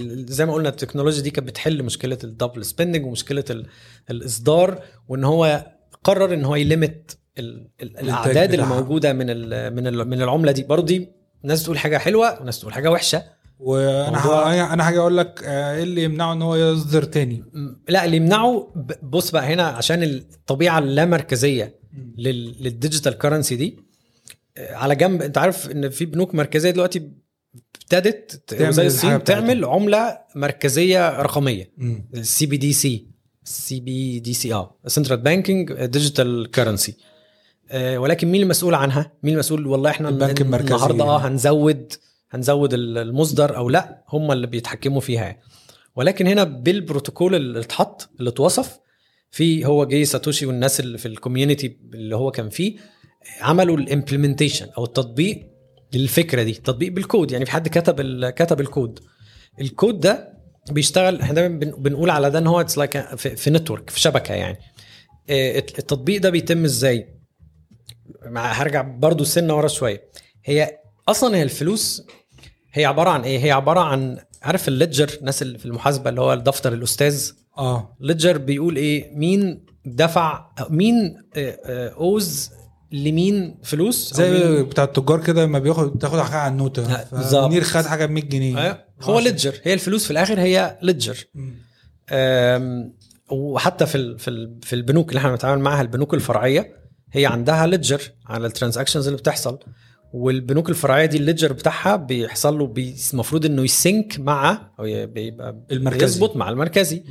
ال 0.00 0.26
زي 0.28 0.46
ما 0.46 0.52
قلنا 0.52 0.68
التكنولوجيا 0.68 1.22
دي 1.22 1.30
كانت 1.30 1.48
بتحل 1.48 1.82
مشكلة 1.82 2.18
ال 2.24 2.30
double 2.30 2.64
spending 2.64 3.06
ومشكلة 3.06 3.44
ال 3.50 3.66
الاصدار 4.10 4.82
وإن 5.08 5.24
هو 5.24 5.66
قرر 6.04 6.34
إن 6.34 6.44
هو 6.44 6.54
ي 6.56 6.66
limit 6.66 7.18
ال- 7.38 7.68
ال- 7.82 7.98
الأعداد 7.98 8.36
اللي 8.54 8.66
بتاعها. 8.66 8.80
موجودة 8.80 9.12
من 9.12 9.26
ال 9.30 9.74
من 9.74 9.86
ال 9.86 10.08
من 10.08 10.22
العملة 10.22 10.52
دي 10.52 10.62
برضه 10.62 10.86
دي 10.86 11.08
ناس 11.42 11.64
تقول 11.64 11.78
حاجة 11.78 11.98
حلوة 11.98 12.42
وناس 12.42 12.60
تقول 12.60 12.72
حاجة 12.72 12.90
وحشة 12.90 13.22
وأنا 13.58 14.72
أنا 14.74 14.84
حاجة 14.84 14.98
أقول 15.00 15.16
لك 15.16 15.42
آه، 15.44 15.76
إيه 15.76 15.82
اللي 15.82 16.02
يمنعه 16.02 16.32
إن 16.32 16.42
هو 16.42 16.56
يصدر 16.56 17.02
تاني؟ 17.02 17.44
لا 17.88 18.04
اللي 18.04 18.16
يمنعه 18.16 18.72
بص 19.02 19.30
بقى 19.30 19.46
هنا 19.54 19.62
عشان 19.62 20.02
الطبيعة 20.02 20.78
اللامركزية 20.78 21.74
لل- 22.18 22.56
لل 22.62 22.74
digital 22.74 23.18
currency 23.18 23.56
دي 23.56 23.85
على 24.58 24.94
جنب 24.96 25.22
انت 25.22 25.38
عارف 25.38 25.70
ان 25.70 25.90
في 25.90 26.04
بنوك 26.04 26.34
مركزية 26.34 26.70
دلوقتي 26.70 27.10
ابتدت 27.82 28.54
زي 28.70 28.86
الصين. 28.86 29.24
تعمل 29.24 29.64
عملة 29.64 30.18
مركزية 30.34 31.20
رقمية. 31.22 31.72
السي 32.14 32.46
بي 32.46 32.56
دي 32.56 32.72
سي 32.72 33.06
السي 33.44 33.80
بي 33.80 34.18
دي 34.20 34.34
سي 34.34 34.54
آه 34.54 34.78
central 34.86 35.20
banking 35.20 35.72
digital 35.84 36.50
currency 36.50 36.96
ولكن 37.74 38.28
مين 38.28 38.42
المسؤول 38.42 38.74
عنها؟ 38.74 39.12
مين 39.22 39.34
المسؤول 39.34 39.66
والله 39.66 39.90
إحنا 39.90 40.08
البنك 40.08 40.40
المركزي 40.40 40.74
النهارده 40.74 41.04
آه 41.04 41.20
يعني. 41.20 41.34
هنزود 41.34 41.92
هنزود 42.30 42.74
ال- 42.74 42.98
المصدر 42.98 43.56
أو 43.56 43.68
لأ 43.68 44.04
هم 44.08 44.32
اللي 44.32 44.46
بيتحكموا 44.46 45.00
فيها 45.00 45.36
ولكن 45.96 46.26
هنا 46.26 46.44
بالبروتوكول 46.44 47.34
اللي 47.34 47.60
اتحط 47.60 48.10
اللي 48.18 48.30
اتوصف 48.30 48.78
في 49.30 49.64
هو 49.66 49.84
جاي 49.84 50.04
ساتوشي 50.04 50.46
والناس 50.46 50.80
اللي 50.80 50.98
في 50.98 51.08
ال 51.08 51.15
community 51.15 51.78
اللي 51.94 52.16
هو 52.16 52.30
كان 52.30 52.48
فيه 52.48 52.76
عملوا 53.40 53.76
ال 53.76 53.82
implementation 53.82 54.68
أو 54.78 54.84
التطبيق 54.84 55.46
للفكرة 55.94 56.42
دي 56.42 56.52
تطبيق 56.52 56.92
بالكود 56.92 57.30
يعني 57.32 57.44
في 57.44 57.50
حد 57.50 57.68
كتب 57.68 58.24
كتب 58.30 58.60
الكود. 58.60 59.00
الكود 59.60 60.00
ده 60.00 60.32
بيشتغل 60.70 61.20
إحنا 61.20 61.34
دايما 61.34 61.58
بن- 61.58 61.82
بنقول 61.82 62.10
على 62.10 62.30
ده 62.30 62.38
إن 62.38 62.46
هو 62.46 62.60
it's 62.60 62.78
like 62.78 62.98
في, 63.16 63.50
network 63.50 63.90
في 63.90 64.00
شبكة 64.00 64.34
يعني. 64.34 64.58
آه، 65.30 65.58
التطبيق 65.58 66.20
ده 66.22 66.30
بيتم 66.30 66.64
إزاي؟ 66.64 67.08
مع 68.26 68.52
هرجع 68.52 68.82
برضو 68.82 69.24
سنة 69.24 69.56
ورا 69.56 69.68
شوية. 69.68 70.02
هي 70.44 70.78
أصلا 71.08 71.36
هي 71.36 71.42
الفلوس 71.42 72.02
هي 72.72 72.84
عبارة 72.84 73.10
عن 73.10 73.22
إيه؟ 73.22 73.38
هي 73.44 73.50
عبارة 73.50 73.80
عن 73.80 74.18
عارف 74.42 74.68
ال 74.68 74.74
ledger 74.74 75.10
الناس 75.20 75.42
اللي 75.42 75.58
في 75.58 75.66
المحاسبة 75.66 76.10
اللي 76.10 76.20
هو 76.20 76.32
الدفتر 76.32 76.72
الأستاذ؟ 76.72 77.30
آه. 77.58 77.96
ledger 78.00 78.38
بيقول 78.38 78.76
إيه؟ 78.76 79.16
مين 79.16 79.66
دفع 79.86 80.50
مين 80.70 81.22
آه، 81.36 81.58
آه، 81.64 81.88
owes 81.88 82.50
لمين 82.92 83.58
فلوس 83.62 84.14
زي 84.14 84.62
بتاع 84.62 84.84
التجار 84.84 85.22
كده 85.24 85.44
لما 85.44 85.58
بياخد 85.58 85.98
تاخد 85.98 86.18
حاجة 86.20 86.36
على 86.36 86.52
النوتة. 86.52 86.82
بالظبط. 87.12 87.50
منير 87.50 87.62
خد 87.64 87.84
حاجة 87.86 88.06
ب 88.06 88.10
100 88.10 88.24
جنيه. 88.24 88.58
آه، 88.70 88.84
هو 89.02 89.18
ledger. 89.24 89.54
هي 89.62 89.74
الفلوس 89.74 90.04
في 90.04 90.10
الآخر 90.10 90.40
هي 90.40 90.78
ledger. 90.82 91.16
وحتى 93.30 93.86
في 93.86 94.18
في 94.18 94.28
ال- 94.28 94.58
في 94.62 94.72
البنوك 94.72 95.08
اللي 95.08 95.18
إحنا 95.18 95.30
بنتعامل 95.30 95.62
معاها 95.62 95.82
البنوك 95.82 96.14
الفرعية 96.14 96.76
هي 97.12 97.26
عندها 97.26 97.66
ledger 97.66 98.00
على 98.26 98.46
ال 98.46 98.51
transactions 98.51 99.06
اللي 99.06 99.18
بتحصل. 99.18 99.58
والبنوك 100.12 100.70
الفرعية 100.70 101.06
دي 101.06 101.16
ال 101.16 101.21
ledger 101.21 101.52
بتاعها 101.52 101.96
بيحصل 101.96 102.58
له 102.58 102.74
المفروض 103.12 103.46
إنه 103.46 103.66
ي 103.66 103.76
sync 103.76 104.18
مع 104.20 104.70
أو 104.78 104.84
بيبقى 105.06 105.62
المركزي. 105.70 106.04
يظبط 106.04 106.36
مع 106.36 106.48
المركزي. 106.50 107.04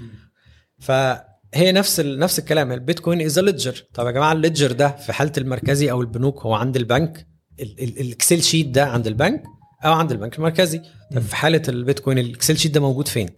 فهي 1.55 1.71
نفس 1.71 1.99
ال... 1.99 2.19
نفس 2.19 2.39
الكلام. 2.39 2.71
البيتكوين 2.71 3.21
is 3.21 3.39
ledger 3.39 3.83
طب 3.93 4.05
يا 4.05 4.11
جماعة 4.11 4.31
ال 4.33 4.39
ledger 4.39 4.71
ده 4.71 4.89
في 4.95 5.13
حالة 5.13 5.31
المركزي 5.37 5.91
أو 5.91 6.01
البنوك 6.01 6.41
هو 6.45 6.53
عند 6.53 6.75
البنك؟ 6.75 7.27
ال- 7.59 7.83
ال- 7.83 7.99
ال 7.99 8.06
Excel 8.06 8.43
sheet 8.43 8.67
ده 8.67 8.85
عند 8.85 9.07
البنك 9.07 9.43
أو 9.85 9.93
عند 9.93 10.11
البنك 10.11 10.37
المركزي؟ 10.37 10.81
طب 11.11 11.19
في 11.21 11.35
حالة 11.35 11.61
البيتكوين 11.69 12.17
ال 12.19 12.25
Excel 12.25 12.57
sheet 12.57 12.71
ده 12.73 12.79
موجود 12.79 13.07
فين؟ 13.07 13.29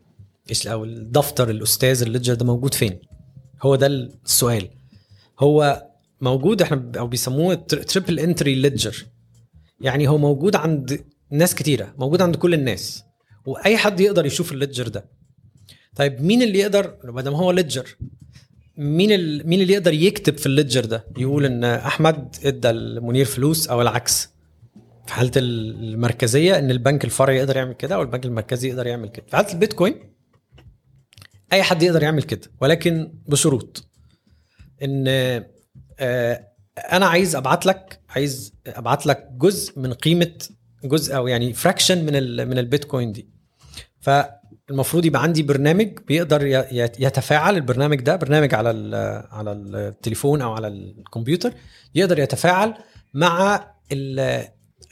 أو 0.68 0.84
الدفتر 0.84 1.50
الأستاذ 1.50 2.02
ال 2.02 2.07
ledger 2.07 2.34
ده 2.34 2.46
موجود 2.46 2.74
فين؟ 2.74 3.00
هو 3.64 3.76
ده 3.76 3.88
السؤال. 3.88 4.70
هو 5.40 5.84
موجود 6.22 6.62
إحنا 6.62 6.92
أو 6.98 7.08
بيسموه 7.08 7.54
triple 7.56 8.20
entry 8.20 8.56
ledger 8.56 9.06
يعني 9.82 10.08
هو 10.08 10.18
موجود 10.18 10.56
عند 10.56 11.06
ناس 11.32 11.56
كتيرة 11.56 11.94
موجود 11.98 12.22
عند 12.22 12.36
كل 12.36 12.54
الناس. 12.54 13.04
وأي 13.46 13.78
حد 13.78 14.00
يقدر 14.00 14.26
يشوف 14.26 14.52
ال 14.52 14.57
ledger 14.57 14.88
ده. 14.88 15.17
طيب 15.98 16.22
مين 16.22 16.42
اللي 16.42 16.60
يقدر 16.60 16.98
ما 17.04 17.22
دام 17.22 17.34
هو 17.34 17.52
ledger 17.52 17.98
مين 18.78 19.12
ال... 19.12 19.48
مين 19.48 19.62
اللي 19.62 19.74
يقدر 19.74 19.94
يكتب 19.94 20.38
في 20.38 20.46
ال 20.46 20.52
ledger 20.52 20.86
ده؟ 20.86 21.06
يقول 21.18 21.46
إن 21.46 21.64
أحمد 21.64 22.36
إدى 22.44 22.68
لمنير 22.68 23.26
فلوس 23.26 23.68
أو 23.68 23.82
العكس. 23.82 24.30
في 25.08 25.14
حالة 25.14 25.32
المركزية 25.36 26.60
إن 26.60 26.72
البنك 26.72 27.06
الفرعي 27.06 27.38
يقدر 27.38 27.58
يعمل 27.58 27.74
كده 27.74 28.00
والبنك 28.00 28.26
المركزي 28.26 28.70
يقدر 28.70 28.88
يعمل 28.88 29.10
كده. 29.10 29.26
في 29.30 29.36
حالة 29.36 29.54
البيتكوين 29.54 29.96
أي 31.54 31.64
حد 31.64 31.84
يقدر 31.84 32.04
يعمل 32.04 32.24
كده 32.24 32.52
ولكن 32.62 33.14
بشروط. 33.28 33.88
إن 34.84 35.06
آه، 36.00 36.48
أنا 36.92 37.06
عايز 37.06 37.36
أبعت 37.36 37.66
لك 37.66 38.02
عايز 38.10 38.54
أبعت 38.68 39.06
لك 39.06 39.30
جزء 39.32 39.80
من 39.80 39.94
قيمة 39.94 40.34
جزء 40.84 41.16
أو 41.16 41.28
يعني 41.28 41.54
فراكشن 41.54 42.06
من 42.06 42.16
ال 42.16 42.50
من 42.50 42.58
البيتكوين 42.58 43.12
دي. 43.12 43.30
ف 44.00 44.10
المفروض 44.70 45.06
يبقى 45.06 45.24
عندي 45.24 45.44
برنامج 45.44 45.90
بيقدر 46.08 46.46
يتفاعل 47.00 47.56
البرنامج 47.56 48.02
ده 48.02 48.16
برنامج 48.16 48.54
على 48.56 48.70
على 49.32 49.52
التليفون 49.52 50.42
أو 50.42 50.52
على 50.54 50.68
الكمبيوتر 50.68 51.54
يقدر 51.96 52.20
يتفاعل 52.20 52.74
مع 53.14 53.66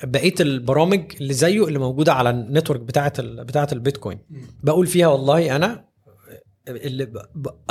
بقية 0.03 0.34
البرامج 0.39 1.01
اللي 1.21 1.34
زيه 1.34 1.67
اللي 1.67 1.80
موجودة 1.80 2.13
على 2.13 2.30
ال 2.30 2.36
network 2.36 2.80
بتاعة 2.80 3.13
بتاعة 3.21 3.67
البيتكوين. 3.71 4.19
بقول 4.63 4.88
فيها 4.88 5.07
والله 5.07 5.55
أنا 5.55 5.86
اللي 6.67 7.11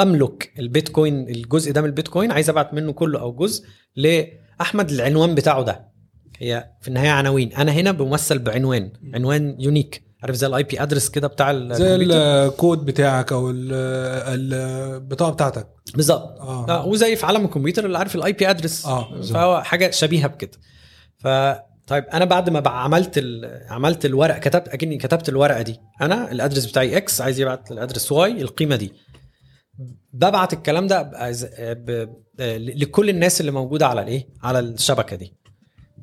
أملك 0.00 0.52
البيتكوين 0.58 1.28
الجزء 1.28 1.72
ده 1.72 1.80
من 1.80 1.86
البيتكوين 1.88 2.30
عايز 2.32 2.50
أبعت 2.50 2.74
منه 2.74 2.92
كله 2.92 3.20
أو 3.20 3.32
جزء 3.32 3.66
لأحمد 3.96 4.90
العنوان 4.90 5.34
بتاعه 5.34 5.62
ده. 5.62 5.88
هي 6.38 6.70
في 6.80 6.88
النهاية 6.88 7.10
عناوين. 7.10 7.52
أنا 7.52 7.72
هنا 7.72 7.92
بمثل 7.92 8.38
بعنوان. 8.38 8.92
عنوان 9.14 9.56
unique 9.58 10.02
عارف 10.24 10.36
زي 10.36 10.46
ال 10.46 10.62
IP 10.62 10.82
address 10.82 11.08
كده 11.08 11.28
بتاع 11.28 11.52
زي. 11.72 11.96
الكود 11.96 12.84
بتاعك 12.84 13.32
أو 13.32 13.50
ال- 13.50 13.72
البطاقة 14.52 15.32
بتاعتك. 15.32 15.66
بالظبط. 15.94 16.40
آه. 16.40 16.68
آه، 16.68 16.86
وزي 16.86 17.16
في 17.16 17.26
عالم 17.26 17.44
الكمبيوتر 17.44 17.86
اللي 17.86 17.98
عارف 17.98 18.14
ال 18.14 18.32
IP 18.32 18.50
address 18.50 18.86
آه. 18.86 19.20
فهو 19.22 19.62
حاجة 19.62 19.90
شبيهة 19.90 20.26
بكده. 20.26 20.58
ف 21.18 21.28
طيب 21.86 22.04
أنا 22.04 22.24
بعد 22.24 22.50
ما 22.50 22.68
عملت 22.68 23.18
ال... 23.18 23.60
عملت 23.68 24.04
الورق 24.04 24.38
كتبت 24.38 24.68
أكني 24.68 24.96
كتبت 24.98 25.28
الورقة 25.28 25.62
دي. 25.62 25.80
أنا 26.02 26.32
ال 26.32 26.36
address 26.36 26.64
بتاعي 26.66 26.96
X 26.96 27.20
عايز 27.20 27.40
يبعت 27.40 27.72
ال 27.72 27.77
address 27.77 28.12
Y 28.12 28.42
القيمة 28.42 28.76
دي. 28.76 28.92
ببعت 30.12 30.52
الكلام 30.52 30.86
ده 30.86 31.02
ب... 31.02 31.10
ب... 31.90 32.08
لكل 32.76 33.08
الناس 33.10 33.40
اللي 33.40 33.52
موجودة 33.52 33.86
على 33.86 34.02
الإيه؟ 34.02 34.28
على 34.42 34.58
الشبكة 34.58 35.16
دي. 35.16 35.34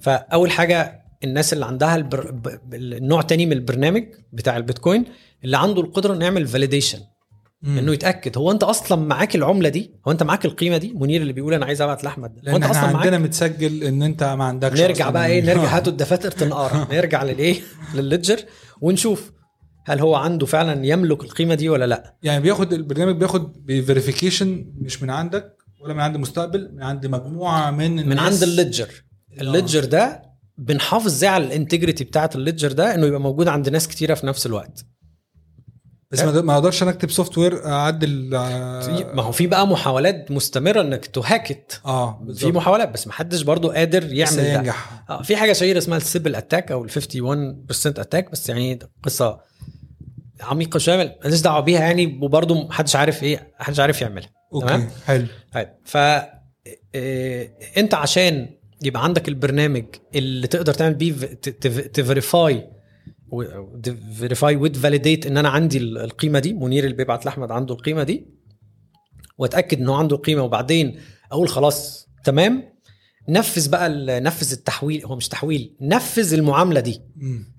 فأول 0.02 0.52
حاجة 0.52 1.01
الناس 1.24 1.54
اللي 1.54 1.66
عندها 1.66 1.96
البر... 1.96 2.32
ب... 2.32 2.74
النوع 2.74 3.22
تاني 3.22 3.46
من 3.46 3.52
البرنامج 3.52 4.04
بتاع 4.34 4.58
البيتكوين 4.58 5.06
اللي 5.44 5.58
عنده 5.58 5.82
القدرة 5.82 6.14
إنه 6.14 6.26
يعمل 6.26 6.48
validation. 6.48 7.00
إنه 7.66 7.94
يتأكد. 7.94 8.38
هو 8.38 8.52
أنت 8.52 8.64
أصلا 8.64 9.02
معاك 9.06 9.36
العملة 9.36 9.70
دي؟ 9.70 9.92
هو 10.08 10.12
أنت 10.12 10.24
معاك 10.24 10.46
القيمة 10.46 10.78
دي؟ 10.78 10.94
منير 10.96 11.22
اللي 11.22 11.34
بيقول 11.34 11.54
أنا 11.54 11.66
عايز 11.66 11.82
أبعت 11.82 12.04
لأحمد. 12.04 12.34
لأن 12.44 12.56
أنت 12.56 12.64
أصلا 12.66 12.84
عندنا 12.84 13.10
معاك 13.10 13.22
متسجل 13.22 13.84
إن 13.84 14.04
أنت 14.04 14.24
ما 14.24 14.44
عندكش 14.44 14.82
نرجع 14.82 14.94
أصلاً. 15.06 15.10
بقى 15.10 15.28
إيه؟ 15.28 15.42
نرجع 15.42 15.64
هاتوا 15.78 15.92
الدفاتر 15.92 16.32
تنقرا 16.32 16.88
نرجع 16.96 17.24
للإيه؟ 17.24 17.60
لل 17.96 18.07
ledger 18.07 18.40
ونشوف 18.82 19.32
هل 19.86 20.00
هو 20.00 20.16
عنده 20.16 20.46
فعلا 20.46 20.86
يملك 20.86 21.24
القيمة 21.24 21.56
دي 21.56 21.70
ولا 21.70 21.86
لأ. 21.88 22.16
يعني 22.24 22.44
بياخد 22.44 22.74
البرنامج 22.74 23.16
بياخد 23.16 23.66
ب 23.66 23.73
verification 23.73 24.66
مش 24.82 25.04
من 25.04 25.10
عندك 25.10 25.56
ولا 25.80 25.94
من 25.94 26.00
عند 26.00 26.18
مستقبل 26.18 26.72
من 26.76 26.84
عند 26.84 27.06
مجموعة 27.08 27.72
من 27.72 27.92
من 27.92 28.00
الناس. 28.00 28.20
عند 28.34 28.44
ال 28.44 28.52
ledger 28.52 29.04
ال 29.42 29.48
ledger 29.48 29.86
ده 29.86 30.31
بنحافظ 30.58 31.06
إزاي 31.06 31.30
على 31.30 31.44
ال 31.46 31.51
integrity 31.51 32.04
بتاعه 32.04 32.30
ال 32.36 32.41
ledger 32.41 32.72
ده 32.72 32.96
إنه 32.96 33.06
يبقى 33.08 33.20
موجود 33.22 33.48
عند 33.48 33.70
ناس 33.70 33.88
كتيرة 33.88 34.14
في 34.14 34.28
نفس 34.28 34.46
الوقت. 34.46 34.86
بس 36.12 36.20
ما 36.22 36.42
ما 36.42 36.54
أقدرش 36.54 36.84
أنا 36.84 36.92
أكتب 36.92 37.12
software 37.12 37.66
أعدل 37.68 38.30
في- 38.84 39.12
ما 39.14 39.24
هو 39.24 39.32
في 39.32 39.48
بقى 39.48 39.68
محاولات 39.68 40.32
مستمرة 40.32 40.82
إنك 40.82 41.06
ت 41.06 41.21
hack 41.21 41.82
آه 41.86 42.18
في 42.20 42.26
بالظبط. 42.26 42.54
محاولات 42.56 42.90
بس 42.90 43.08
ما 43.08 43.14
حدش 43.14 43.42
برضو 43.42 43.70
قادر 43.72 44.14
يعمل 44.14 44.36
ده. 44.38 44.54
ينجح 44.54 45.04
آه 45.10 45.22
في 45.22 45.36
حاجة 45.36 45.54
شهيرة 45.54 45.78
اسمها 45.78 45.98
ال 45.98 46.04
Sybil 46.04 46.36
attack 46.36 46.72
أو 46.72 46.84
ال 46.84 46.90
51% 46.92 48.00
attack 48.00 48.32
بس 48.32 48.50
يعني 48.50 48.80
قصة 49.04 49.40
عميقة 50.42 50.78
شوية 50.78 51.18
ماليش 51.24 51.42
دعوة 51.42 51.60
بيها 51.60 51.80
يعني 51.80 52.20
وبرضه 52.22 52.68
محدش 52.68 52.96
عارف 52.96 53.24
إيه 53.24 53.54
محدش 53.60 53.80
عارف 53.80 54.02
يعملها. 54.02 54.30
okay 54.54 54.68
تمام؟ 54.68 54.90
حلو. 55.06 55.28
طيب 55.54 55.70
ف 55.86 55.98
إيه، 56.96 57.52
أنت 57.78 57.94
عشان 57.94 58.50
يبقى 58.84 59.04
عندك 59.04 59.28
البرنامج 59.28 59.86
اللي 60.16 60.48
تقدر 60.48 60.74
تعمل 60.74 60.94
بيه 60.94 61.14
ت 61.94 62.05
verify 62.05 62.70
verify 64.18 64.56
و 64.56 64.74
validate 64.80 65.26
إن 65.26 65.38
أنا 65.38 65.50
عندي 65.50 65.78
ال- 65.78 65.98
القيمة 65.98 66.40
دي. 66.40 66.54
منير 66.54 66.84
اللي 66.84 66.96
بيبعت 66.96 67.26
لأحمد 67.26 67.52
عنده 67.52 67.74
القيمة 67.74 68.04
دي. 68.04 68.28
وأتأكد 69.38 69.80
إن 69.80 69.90
هو 69.90 69.96
عنده 69.96 70.16
القيمة. 70.16 70.44
وبعدين 70.44 71.00
أقول 71.32 71.50
خلاص 71.50 72.08
تمام. 72.24 72.64
نفذ 73.30 73.70
بقى 73.70 73.90
نفذ 74.20 74.52
التحويل. 74.52 75.06
هو 75.06 75.16
مش 75.16 75.28
تحويل 75.28 75.76
نفذ 75.82 76.34
المعاملة 76.34 76.80
دي. 76.80 77.02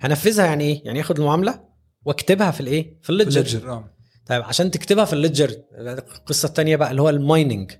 هنفذها 0.01 0.45
يعني 0.47 0.65
إيه؟ 0.65 0.83
يعني 0.85 1.01
اخد 1.01 1.19
المعاملة 1.19 1.61
واكتبها 2.05 2.51
في 2.51 2.61
الإيه؟ 2.61 2.99
في 3.03 3.11
ال 3.11 3.19
ledger 3.19 3.71
آه. 3.71 3.91
طيب 4.27 4.43
عشان 4.43 4.71
تكتبها 4.71 5.05
في 5.05 5.13
ال 5.13 5.18
ledger 5.18 5.51
القصة 5.79 6.47
الثانية 6.47 6.77
بقى 6.77 6.91
اللي 6.91 7.03
هو 7.03 7.09
ال 7.09 7.17
mining. 7.17 7.73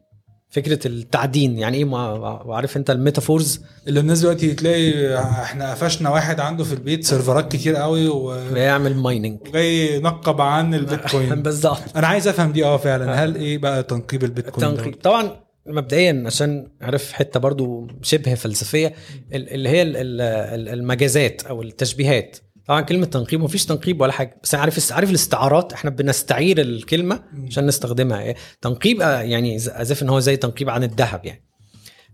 فكرة 0.53 0.87
التعدين. 0.87 1.59
يعني 1.59 1.77
إيه؟ 1.77 1.85
ما- 1.85 2.13
وعارف 2.45 2.77
أنت 2.77 2.91
ال 2.91 2.97
metaphors؟ 2.97 3.61
اللي 3.89 4.01
الناس 4.01 4.21
دلوقتي 4.21 4.55
تلاقي 4.55 5.19
إحنا 5.19 5.71
قفشنا 5.71 6.11
واحد 6.11 6.41
عنده 6.41 6.65
في 6.65 6.73
البيت 6.73 7.05
سيرفرات 7.05 7.53
كتير 7.53 7.77
قوي 7.77 8.09
و- 8.09 8.53
بيعمل 8.55 8.97
mining 8.97 9.39
وجاي 9.49 9.97
ينقب 9.97 10.41
عن 10.41 10.75
البيتكوين. 10.75 11.43
بالظبط. 11.43 11.97
أنا 11.97 12.07
عايز 12.07 12.29
أفهم 12.29 12.53
دي 12.53 12.65
آه 12.65 12.77
فعلا. 12.77 13.25
هل 13.25 13.35
إيه 13.37 13.59
بقى 13.59 13.83
تنقيب 13.83 14.25
البيتكوين 14.25 14.67
التنقيب؟ 14.69 14.95
طبعا 14.95 15.31
مبدئيا 15.67 16.23
عشان 16.27 16.67
عارف 16.81 17.13
حتة 17.13 17.41
برضو 17.41 17.87
شبه 18.03 18.35
فلسفية 18.35 18.95
ال- 19.35 19.49
اللي 19.55 19.69
هي 19.69 19.83
ال- 19.83 19.97
ال- 19.97 20.21
ال- 20.21 20.69
المجازات 20.69 21.43
أو 21.43 21.63
التشبيهات. 21.63 22.37
طبعا 22.67 22.81
كلمة 22.81 23.07
تنقيب 23.07 23.41
مفيش 23.41 23.67
تنقيب 23.67 24.01
ولا 24.01 24.13
حاجة. 24.13 24.41
بس 24.43 24.55
عارف 24.55 24.93
عارف 24.93 25.11
الاستعارات؟ 25.11 25.73
إحنا 25.73 25.91
بنستعير 25.91 26.61
الكلمة 26.61 27.23
عشان 27.47 27.67
نستخدمها. 27.67 28.23
إيه؟ 28.23 28.37
تنقيب 28.61 29.01
آه، 29.03 29.21
يعني 29.21 29.61
as 29.61 29.82
if 29.82 30.03
إن 30.03 30.09
هو 30.09 30.21
زي 30.21 30.37
تنقيب 30.37 30.71
عن 30.71 30.85
الذهب 30.85 31.25
يعني. 31.25 31.43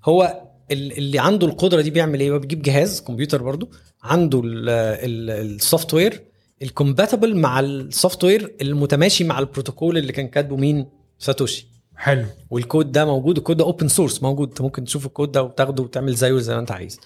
هو 0.04 0.42
ال- 0.70 0.98
اللي 0.98 1.18
عنده 1.18 1.46
القدرة 1.46 1.80
دي 1.80 1.90
بيعمل 1.90 2.20
إيه؟ 2.20 2.32
بيجيب 2.38 2.62
جهاز 2.62 3.00
كمبيوتر 3.00 3.42
برضو 3.42 3.70
عنده 4.02 4.42
ال 4.44 4.61
software 4.61 5.94
ال 5.94 6.22
compatible 6.62 7.36
مع 7.36 7.60
ال 7.60 8.24
software 8.24 8.54
المتماشي 8.62 9.24
مع 9.24 9.38
البروتوكول 9.38 9.98
اللي 9.98 10.12
كان 10.12 10.28
كاتبه 10.28 10.56
مين؟ 10.56 10.86
ساتوشي. 11.18 11.68
حلو. 11.96 12.24
والكود 12.50 12.92
ده 12.92 13.04
موجود 13.04 13.36
الكود 13.36 13.56
ده 13.56 13.64
open 13.64 13.88
source 13.88 14.22
موجود. 14.22 14.48
انت 14.48 14.60
ممكن 14.60 14.84
تشوف 14.84 15.06
الكود 15.06 15.32
ده 15.32 15.42
وتاخده 15.42 15.82
وتعمل 15.82 16.14
زيه 16.14 16.38
زي 16.38 16.54
ما 16.54 16.60
انت 16.60 16.70
عايز. 16.70 17.00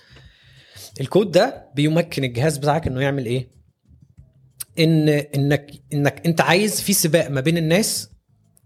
الكود 1.00 1.30
ده 1.30 1.70
بيمكن 1.74 2.24
الجهاز 2.24 2.58
بتاعك 2.58 2.86
إنه 2.86 3.00
يعمل 3.00 3.26
إيه؟ 3.26 3.48
إن 4.78 5.08
إنك 5.08 5.70
إنك 5.92 6.26
أنت 6.26 6.40
عايز 6.40 6.80
في 6.80 6.92
سباق 6.92 7.28
ما 7.30 7.40
بين 7.40 7.58
الناس 7.58 8.10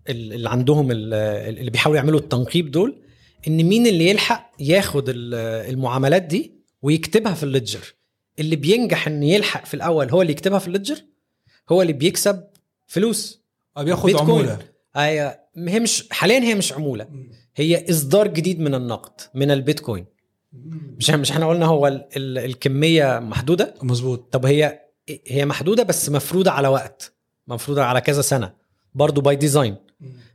ال- 0.09 0.33
اللي 0.33 0.49
عندهم 0.51 0.91
ال- 0.91 1.15
اللي 1.59 1.71
بيحاولوا 1.71 2.01
يعملوا 2.01 2.21
التنقيب 2.21 2.71
دول 2.71 3.03
إن 3.49 3.57
مين 3.65 3.87
اللي 3.87 4.09
يلحق 4.09 4.51
ياخد 4.61 5.09
ال- 5.09 5.35
المعاملات 5.75 6.23
دي 6.23 6.57
ويكتبها 6.83 7.35
في 7.35 7.43
ال 7.43 7.49
ledger. 7.49 7.95
اللي 8.39 8.57
بينجح 8.57 9.07
إن 9.09 9.23
يلحق 9.23 9.65
في 9.67 9.75
الأول 9.75 10.11
هو 10.11 10.23
اللي 10.23 10.33
يكتبها 10.33 10.59
في 10.59 10.67
ال 10.67 10.71
ledger 10.71 10.97
هو 11.71 11.83
اللي 11.83 11.93
بيكسب 11.93 12.45
فلوس. 12.87 13.45
آه 13.77 13.83
بياخد 13.83 14.07
بيتكوين. 14.07 14.31
عمولة. 14.31 14.59
هي 14.97 15.41
هي 15.57 15.81
مش 15.81 16.09
حاليا 16.11 16.39
هي 16.39 16.55
مش 16.55 16.73
عمولة. 16.73 17.09
هي 17.57 17.91
إصدار 17.91 18.29
جديد 18.29 18.61
من 18.61 18.75
النقد 18.75 19.21
من 19.35 19.51
البيتكوين. 19.51 20.07
مش 20.99 21.11
مش 21.11 21.31
إحنا 21.31 21.49
قلنا 21.49 21.67
هو 21.67 21.87
ال 21.87 22.05
ال 22.17 22.39
الكمية 22.39 23.19
محدودة؟ 23.19 23.75
مظبوط. 23.83 24.29
طب 24.33 24.47
هي 24.47 24.81
هي 25.27 25.45
محدودة 25.47 25.83
بس 25.83 26.11
مفروضة 26.11 26.51
على 26.51 26.69
وقت 26.69 27.13
مفروضة 27.49 27.83
على 27.83 28.01
كذا 28.01 28.23
سنة 28.23 28.53
برضو 28.95 29.21
by 29.21 29.37
design 29.37 29.77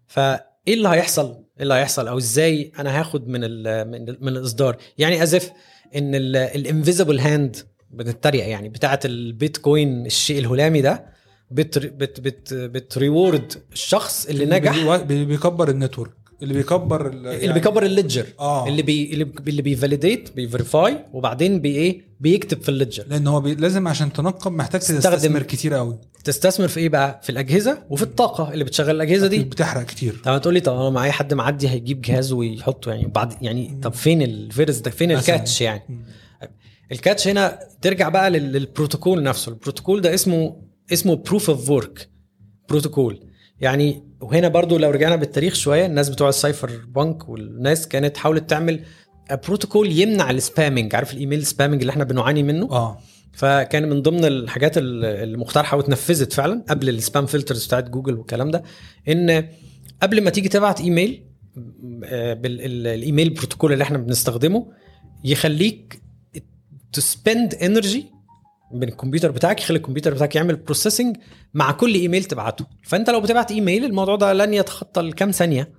فايه 0.08 0.44
اللي 0.68 0.90
هيحصل؟ 0.90 1.26
إيه 1.58 1.64
اللي 1.64 1.74
هيحصل؟ 1.74 2.08
أو 2.08 2.18
إزاي 2.18 2.72
أنا 2.80 3.00
هاخد 3.00 3.28
من 3.28 3.40
ال 3.44 3.88
من, 3.92 4.10
ال 4.10 4.18
من 4.22 4.28
الإصدار؟ 4.28 4.78
يعني 4.98 5.24
as 5.24 5.38
if 5.38 5.52
إن 5.96 6.16
ال 6.16 6.26
invisible 6.26 7.20
hand 7.20 7.56
بنتريق 7.90 8.48
يعني 8.48 8.70
بتاعه 8.70 9.00
البيتكوين 9.06 10.06
الشيء 10.06 10.40
الهلامي 10.40 10.82
ده 10.82 11.06
بت 11.52 11.78
بت 11.80 12.20
بت 12.20 12.54
بت 12.54 12.79
reward 12.79 13.54
الشخص 13.74 14.26
اللي 14.26 14.46
نجح. 14.46 14.96
بي- 15.04 15.26
بيكبر 15.26 15.70
ال 15.70 15.74
network. 15.74 16.12
اللي 16.42 16.54
بيكبر 16.54 17.08
ال- 17.08 17.28
اللي 17.28 17.54
بيكبر 17.54 17.84
ال 17.86 17.91
ledger 17.91 18.26
آه. 18.39 18.68
اللي 18.68 18.82
بي 18.82 19.14
اللي 19.14 19.24
بي- 19.24 19.50
اللي 19.50 19.62
بي 19.62 19.76
validate 19.76 20.32
بي 20.36 20.53
verify 20.53 21.06
وبعدين 21.14 21.62
بي 21.62 21.76
إيه؟ 21.76 22.02
بيكتب 22.20 22.62
في 22.62 22.70
ال 22.70 22.74
ledger 22.74 23.04
لأن 23.10 23.28
هو 23.28 23.42
بي... 23.42 23.56
لازم 23.56 23.88
عشان 23.88 24.14
تنقب 24.14 24.52
محتاج 24.52 24.82
تستثمر 24.82 25.42
كتير 25.44 25.74
قوي 25.74 26.00
تستثمر 26.24 26.68
في 26.68 26.80
إيه 26.80 26.89
بقى؟ 26.89 27.20
في 27.24 27.30
الأجهزة 27.30 27.84
وفي 27.89 28.04
الطاقة 28.04 28.54
اللي 28.54 28.64
بتشغل 28.64 28.96
الأجهزة 28.96 29.28
دي. 29.28 29.39
بتحرق 29.44 29.86
كتير. 29.86 30.22
طب 30.24 30.42
تقول 30.42 30.54
لي 30.54 30.60
طب 30.60 30.74
أنا 30.74 30.89
معايا 30.89 31.12
حد 31.12 31.34
معدي 31.34 31.70
هيجيب 31.70 32.02
جهاز 32.02 32.32
ويحطه 32.32 32.92
يعني 32.92 33.08
بعد 33.08 33.34
يعني 33.44 33.80
طب 33.82 33.94
فين 33.94 34.22
الفيرس 34.22 34.78
ده؟ 34.78 34.92
فين. 34.92 35.12
ال 35.12 35.20
catch 35.20 35.62
يعني. 35.62 35.82
ال 36.92 36.98
catch 36.98 37.28
هنا 37.28 37.60
ترجع 37.82 38.10
بقى 38.10 38.30
لل- 38.30 38.52
للبروتوكول 38.52 39.24
نفسه. 39.24 39.50
البروتوكول 39.50 40.02
ده 40.02 40.14
اسمه 40.14 40.62
اسمه 40.94 41.16
proof 41.16 41.50
of 41.50 41.70
work 41.70 42.10
protocol 42.70 43.20
يعني 43.62 44.03
وهنا 44.22 44.47
برضو 44.47 44.78
لو 44.78 44.89
رجعنا 44.91 45.16
بالتاريخ 45.16 45.53
شوية 45.53 45.86
الناس 45.86 46.09
بتوع 46.09 46.30
ال 46.30 46.72
cypherpunk 46.96 47.30
والناس 47.30 47.88
كانت 47.88 48.18
حاولت 48.18 48.49
تعمل 48.49 48.84
بروتوكول 49.47 49.91
يمنع 49.99 50.30
ال 50.32 50.39
spamming 50.39 50.96
عارف 50.95 51.14
ال 51.14 51.19
email 51.19 51.46
spamming 51.46 51.82
اللي 51.82 51.91
إحنا 51.91 52.03
بنعاني 52.03 52.43
منه؟ 52.43 52.66
آه. 52.72 52.97
فكان 53.34 53.89
من 53.89 54.01
ضمن 54.01 54.26
الحاجات 54.26 54.78
ال- 54.78 55.05
المقترحه 55.05 55.78
واتنفذت 55.78 56.34
فعلا 56.34 56.64
قبل 56.70 56.89
ال 56.89 56.97
spam 56.97 57.26
filters 57.26 57.66
بتاعت 57.66 57.89
جوجل 57.89 58.14
والكلام 58.14 58.51
ده 58.51 58.64
إن 59.09 59.47
قبل 60.01 60.24
ما 60.24 60.30
تيجي 60.30 60.49
تبعت 60.49 60.82
إيميل 60.82 61.24
بال 62.34 62.61
email 62.61 63.30
protocol 63.30 63.74
اللي 63.74 63.84
إحنا 63.84 63.97
بنستخدمه 63.97 64.68
يخليك 65.24 66.01
ت 66.94 67.04
spend 67.04 67.56
energy 67.56 68.06
من 68.74 68.84
الكمبيوتر 68.84 69.32
بتاعك 69.32 69.62
يخلي 69.62 69.78
الكمبيوتر 69.78 70.14
بتاعك 70.14 70.36
يعمل 70.36 70.56
processing 70.56 71.18
مع 71.54 71.72
كل 71.72 71.94
إيميل 71.94 72.24
تبعته. 72.24 72.66
فأنت 72.84 73.10
لو 73.10 73.22
بتبعت 73.22 73.52
إيميل 73.52 73.86
الموضوع 73.86 74.16
ده 74.16 74.34
لن 74.34 74.54
يتخطى 74.54 75.02
الكام 75.02 75.32
ثانية. 75.32 75.72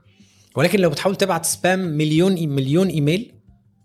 ولكن 0.56 0.80
لو 0.80 0.90
بتحاول 0.90 1.16
تبعت 1.16 1.44
spam 1.44 1.78
مليون 1.78 2.48
مليون 2.48 2.88
إيميل 2.88 3.34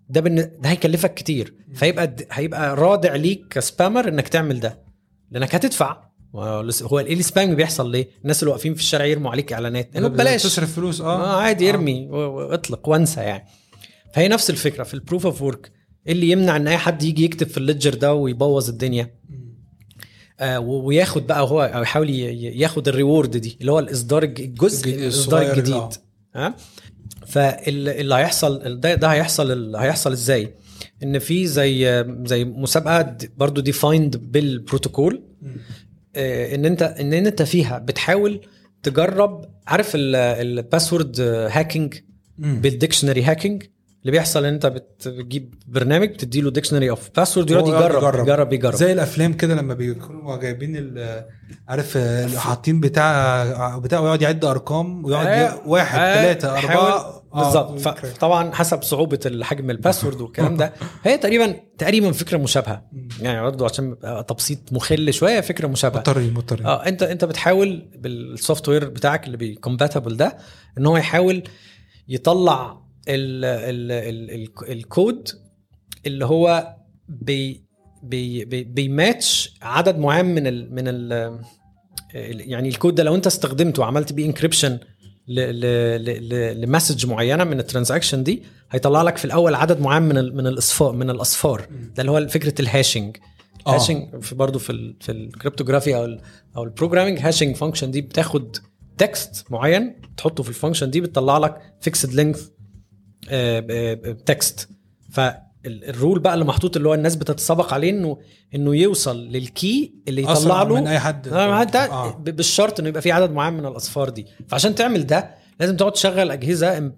ده 0.10 0.22
بالن... 0.22 0.52
ده 0.60 0.70
هيكلفك 0.70 1.14
كتير. 1.14 1.54
فيبقى 1.74 2.16
هيبقى 2.32 2.76
رادع 2.76 3.16
ليك 3.16 3.46
ك 3.50 3.57
spammer 3.57 4.08
إنك 4.08 4.28
تعمل 4.28 4.60
ده. 4.60 4.84
لأنك 5.32 5.56
هتدفع. 5.56 6.08
هو 6.36 7.00
إيه 7.00 7.14
ال 7.14 7.22
spam 7.22 7.56
بيحصل 7.56 7.92
ليه؟ 7.92 8.10
الناس 8.22 8.44
اللي 8.44 8.52
واقفين 8.52 8.74
في 8.74 8.80
الشارع 8.82 9.06
يرموا 9.06 9.32
عليك 9.32 9.54
إعلانات. 9.54 9.96
إنه 9.96 10.08
ببلاش 10.08 10.44
تصرف 10.44 10.76
فلوس 10.76 11.02
آه, 11.02 11.06
آه 11.06 11.42
عادي 11.42 11.70
ارمي. 11.70 12.08
واطلق 12.08 12.90
وانسى 12.90 13.22
يعني. 13.22 13.46
فهي 14.14 14.28
نفس 14.28 14.50
الفكرة 14.50 14.84
في 14.84 14.94
ال 14.94 14.99
proof 14.99 15.26
of 15.26 15.42
work 15.42 15.72
إيه 16.08 16.14
اللي 16.14 16.30
يمنع 16.30 16.56
إن 16.56 16.68
أي 16.68 16.78
حد 16.78 17.04
يجي 17.04 17.24
يكتب 17.26 17.48
في 17.48 17.58
ال 17.58 17.63
ledger 17.63 17.94
ده 17.94 18.14
ويبوظ 18.14 18.70
الدنيا. 18.70 19.12
آه 20.40 20.60
وياخد 20.60 21.28
بقى 21.28 21.42
هو 21.42 21.62
أو 21.62 21.82
يحاول 21.82 22.10
ياخد 22.10 22.88
ال 22.88 22.95
reward 22.95 23.38
دي 23.38 23.58
اللي 23.62 23.72
هو 23.72 23.80
الإصدار 23.80 24.24
الجزء 24.24 24.90
الإصدار 24.96 25.52
الجديد. 25.52 25.74
ها. 26.36 26.56
فاللي 27.28 28.16
هيحصل 28.16 28.80
ده, 28.80 28.96
ده 28.96 29.08
هيحصل 29.08 29.76
هيحصل 29.76 30.12
إزاي؟ 30.12 30.54
إن 31.04 31.20
في 31.20 31.48
زي 31.48 32.06
زي 32.26 32.46
مسابقة 32.46 33.18
برضو 33.38 33.62
defined 33.62 34.18
بالبروتوكول. 34.18 35.24
آه 36.16 36.56
إن 36.56 36.66
أنت 36.66 36.82
إن 36.82 37.14
أنت 37.14 37.42
فيها 37.42 37.80
بتحاول 37.80 38.42
تجرب 38.84 39.46
عارف 39.68 39.92
ال 39.96 40.09
password 40.09 41.20
hacking 41.52 41.94
بال 42.38 42.52
dictionary 42.52 43.24
hacking 43.24 43.64
اللي 44.08 44.18
بيحصل 44.18 44.46
إن 44.46 44.54
أنت 44.54 44.66
بتجيب 44.66 45.54
برنامج 45.68 46.10
تدي 46.10 46.42
له 46.42 46.52
dictionary 46.52 46.90
of 46.90 47.10
password 47.16 47.52
يقعد 47.52 47.68
يجرب 47.68 47.98
يجرب. 47.98 48.24
يجرب 48.24 48.54
يجرب. 48.54 48.76
زي 48.76 48.94
الأفلام 48.94 49.34
كده 49.34 49.56
لما 49.56 49.74
بيكونوا 49.74 50.38
جايبين 50.38 50.96
عارف 51.68 51.98
حاطين 52.38 52.80
بتاع 52.80 53.78
بتاع 53.78 54.00
ويقعد 54.00 54.22
يعد 54.22 54.46
أرقام 54.46 55.06
ويقعد 55.06 55.28
آه 55.28 55.62
واحد 55.66 56.00
آه 56.00 56.16
ثلاثة 56.16 56.58
أربعة. 56.58 57.24
بالظبط. 57.36 57.88
آه 57.88 57.96
طبعا 58.20 58.54
حسب 58.54 58.84
صعوبة 58.84 59.40
حجم 59.44 59.70
ال 59.70 59.75
password 59.75 60.22
والكلام 60.22 60.58
ده. 60.58 60.74
هي 61.04 61.18
تقريبا 61.18 61.56
تقريبا 61.78 62.12
فكرة 62.12 62.38
مشابهة. 62.38 62.84
يعني 63.22 63.42
برضه 63.42 63.66
عشان 63.66 63.96
تبسيط 64.28 64.60
مخل 64.72 65.14
شوية 65.14 65.42
فكرة 65.42 65.68
مشابهة. 65.68 66.00
مضطرين 66.00 66.34
مضطرين 66.34 66.66
آه 66.66 66.86
أنت 66.88 67.04
أنت 67.04 67.26
بتحاول 67.26 67.90
بال 67.98 68.70
software 68.70 68.90
بتاعك 68.90 69.26
اللي 69.26 69.38
بي 69.38 69.51
compatible 69.51 70.18
ده 70.18 70.38
إن 70.78 70.86
هو 70.86 70.98
يحاول 70.98 71.44
يطلع 72.10 72.87
ال 73.08 73.46
ال 73.46 73.92
ال 73.92 74.32
ال 74.32 74.72
الكود 74.72 75.30
اللي 76.06 76.26
هو 76.26 76.76
بي 77.10 77.64
بي 78.04 78.46
بي 78.46 78.64
بيماتش 78.64 79.54
عدد 79.62 79.98
معين 79.98 80.26
من 80.26 80.48
ال 80.48 80.76
من 80.76 80.84
ال 80.88 81.40
يعني 82.14 82.70
الكود 82.70 82.96
ده 82.96 83.04
لو 83.04 83.16
انت 83.16 83.28
استخدمته 83.28 83.82
وعملت 83.82 84.14
بيه 84.14 84.26
encryption 84.26 84.80
ل 85.28 85.50
message 85.50 87.06
معينة 87.06 87.44
من 87.44 87.60
ال 87.60 87.65
transaction 87.65 88.24
دي 88.24 88.44
هيطلع 88.72 89.02
لك 89.02 89.18
في 89.18 89.26
الأول 89.26 89.56
عدد 89.56 89.82
معين 89.82 90.04
من 90.04 90.36
من 90.36 90.48
الاصفار 90.48 90.92
من 90.92 91.10
الأصفار. 91.10 91.68
ده 91.96 92.02
اللي 92.02 92.12
هو 92.12 92.28
فكرة 92.28 92.62
ال 92.62 92.69
hashing 92.69 93.18
ال 93.68 93.74
hashing 93.74 94.22
في 94.22 94.36
برضه 94.36 94.60
في 94.60 94.70
ال 94.72 94.96
في 95.02 95.12
ال 95.12 95.18
cryptography 95.18 95.96
أو 95.96 96.06
ال 96.06 96.22
أو 96.58 96.64
ال 96.64 96.68
programming 96.68 97.20
hashing 97.20 97.56
function 97.56 97.92
دي 97.92 98.02
بتاخد 98.02 98.58
text 98.98 99.52
معين 99.52 100.02
تحطه 100.18 100.44
في 100.44 100.50
ال 100.50 100.54
function 100.54 100.90
دي 100.90 101.02
بتطلع 101.02 101.38
لك 101.38 101.62
fixed 101.82 102.14
length 102.14 102.48
text 104.26 104.70
فال 105.12 105.48
rule 105.48 106.20
بقى 106.20 106.34
اللي 106.34 106.46
محطوط 106.46 106.76
اللي 106.78 106.90
هو 106.90 106.94
الناس 106.94 107.16
بتتسابق 107.16 107.74
عليه 107.74 107.90
انه 107.90 108.18
إنه 108.56 108.76
يوصل 108.76 109.18
لل 109.28 109.54
key 109.54 109.94
اللي 110.08 110.22
يطلع 110.24 110.64
له. 110.64 110.76
من 110.76 110.88
أي 110.88 111.00
حد. 111.00 111.28
آه 111.28 111.64
آه. 111.76 112.12
بالشرط 112.18 112.80
إنه 112.80 112.90
يبقى 112.90 113.02
في 113.02 113.12
عدد 113.12 113.32
معين 113.32 113.54
من 113.54 113.66
الأصفار 113.66 114.10
دي. 114.10 114.26
فعشان 114.48 114.76
تعمل 114.76 115.06
ده 115.06 115.30
لازم 115.60 115.78
تقعد 115.78 115.92
تشغل 115.92 116.32
أجهزة. 116.32 116.92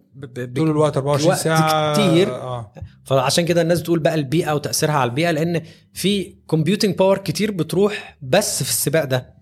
طول 0.56 0.70
الوقت 0.70 0.98
24 0.98 1.36
ساعة. 1.36 1.94
كتير. 1.94 2.30
آه. 2.36 2.74
فعشان 3.04 3.46
كده 3.46 3.62
الناس 3.62 3.82
بتقول 3.82 4.00
بقى 4.00 4.16
البيئة 4.16 4.52
وتأثيرها 4.54 4.94
على 4.94 5.10
البيئة 5.10 5.32
لأن 5.32 5.62
في 5.94 6.36
computing 6.48 6.96
power 6.96 7.18
كتير 7.18 7.52
بتروح 7.52 8.18
بس 8.22 8.64
في 8.64 8.70
السباق 8.70 9.04
ده. 9.04 9.34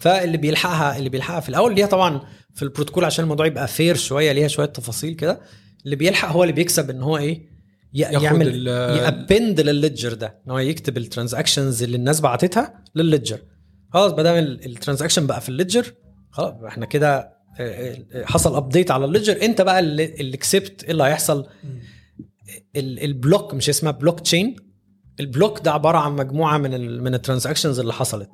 فاللي 0.00 0.36
بيلحقها 0.38 0.96
اللي 0.98 1.08
بيلحقها 1.08 1.40
في 1.40 1.48
الأول 1.48 1.74
ليها 1.74 1.86
طبعا 1.86 2.20
في 2.54 2.62
البروتوكول 2.62 3.04
عشان 3.04 3.22
الموضوع 3.22 3.46
يبقى 3.46 3.68
fair 3.68 3.96
شوية 3.96 4.32
ليها 4.32 4.48
شوية 4.48 4.66
تفاصيل 4.66 5.14
كده. 5.14 5.40
اللي 5.84 5.96
بيلحق 5.96 6.28
هو 6.32 6.42
اللي 6.42 6.52
بيكسب 6.52 6.90
إن 6.90 7.02
هو 7.02 7.16
إيه 7.16 7.48
يعمل 7.92 8.66
ي 8.68 8.81
append 8.81 9.60
لل 9.60 9.73
ledger 9.73 10.14
ده 10.14 10.40
إن 10.46 10.50
هو 10.50 10.58
يكتب 10.58 10.96
ال 10.96 11.03
transactions 11.03 11.82
اللي 11.82 11.96
الناس 11.96 12.20
بعتتها 12.20 12.84
لل 12.94 13.05
ledger 13.05 13.38
خلاص 13.92 14.12
ما 14.12 14.22
دام 14.22 14.36
ال 14.44 14.51
transaction 14.51 15.26
بقى 15.26 15.40
في 15.40 15.48
ال 15.48 15.55
ledger 15.55 15.94
خلاص 16.30 16.54
إحنا 16.66 16.86
كده 16.86 17.38
حصل 18.24 18.56
update 18.56 18.90
على 18.90 19.04
ال 19.04 19.09
ledger 19.09 19.42
أنت 19.42 19.60
بقى 19.62 19.80
اللي, 19.80 20.04
اللي 20.04 20.36
كسبت 20.36 20.84
إيه 20.84 20.90
اللي 20.90 21.04
هيحصل؟ 21.04 21.46
ال 22.76 22.89
block 22.89 23.54
مش 23.54 23.68
اسمها 23.68 23.92
blockchain 23.92 24.20
ال 24.20 24.56
block 25.20 25.60
ده 25.64 25.72
عبارة 25.72 25.98
عن 25.98 26.12
مجموعة 26.16 26.58
من 26.58 26.74
ال 26.74 27.02
من 27.02 27.14
ال 27.14 27.19
transactions 27.19 27.78
اللي 27.80 27.92
حصلت. 27.92 28.30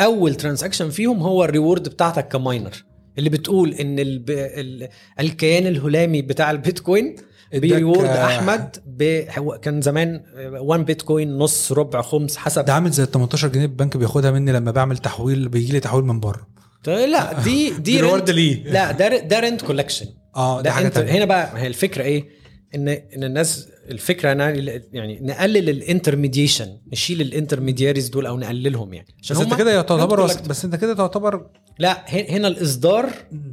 أول 0.00 0.34
transaction 0.34 0.90
فيهم 0.90 1.20
هو 1.20 1.44
ال 1.44 1.50
reward 1.50 1.88
بتاعتك 1.88 2.28
ك 2.28 2.36
miner. 2.36 2.84
اللي 3.20 3.30
بتقول 3.30 3.74
إن 3.74 3.98
الب... 3.98 4.30
ال... 4.30 4.88
الكيان 5.20 5.66
الهلامي 5.66 6.22
بتاع 6.22 6.50
البيتكوين 6.50 7.16
بي 7.54 7.67
reward 7.67 8.08
احمد 8.08 8.76
ب... 8.86 9.20
كان 9.62 9.80
زمان 9.80 10.20
1 10.36 10.84
بيتكوين 10.84 11.38
نص 11.38 11.72
ربع 11.72 12.02
خمس 12.02 12.36
حسب. 12.36 12.64
ده 12.64 12.72
عامل 12.72 12.90
زي 12.90 13.02
ال 13.02 13.10
18 13.10 13.48
جنيه 13.48 13.64
البنك 13.64 13.96
بياخدها 13.96 14.30
مني 14.30 14.52
لما 14.52 14.70
بعمل 14.70 14.98
تحويل 14.98 15.48
بيجي 15.48 15.72
لي 15.72 15.80
تحويل 15.80 16.04
من 16.04 16.20
بره. 16.20 16.46
لا 16.86 17.42
دي 17.42 17.70
دي 17.70 18.00
reward 18.00 18.30
ليه؟ 18.30 18.64
لا 18.64 18.92
ده 18.92 19.18
ده 19.18 19.40
rent 19.40 19.62
collection 19.62 20.06
آه 20.36 20.60
ده 20.60 20.70
حاجة 20.70 20.88
تانية. 20.88 21.12
هنا 21.12 21.24
بقى 21.24 21.62
هي 21.62 21.66
الفكرة 21.66 22.02
إيه؟ 22.02 22.40
إن 22.74 22.88
إن 22.88 23.24
الناس 23.24 23.68
الفكرة 23.90 24.32
أنا 24.32 24.50
يعني 24.92 25.20
نقلل 25.22 25.70
ال 25.70 25.77
intermediation 25.77 26.78
نشيل 26.92 27.20
ال 27.20 27.26
intermediaries 27.26 28.08
دول 28.08 28.26
أو 28.26 28.38
نقللهم 28.38 28.94
يعني. 28.94 29.08
عشان 29.22 29.36
بس 29.36 29.42
أنت 29.42 29.54
كده 29.54 29.82
تعتبر 29.82 30.20
وس... 30.20 30.36
بس 30.36 30.64
أنت 30.64 30.76
كده 30.76 30.94
تعتبر 30.94 31.46
لا 31.80 32.04
هنا 32.08 32.48
الإصدار 32.48 33.10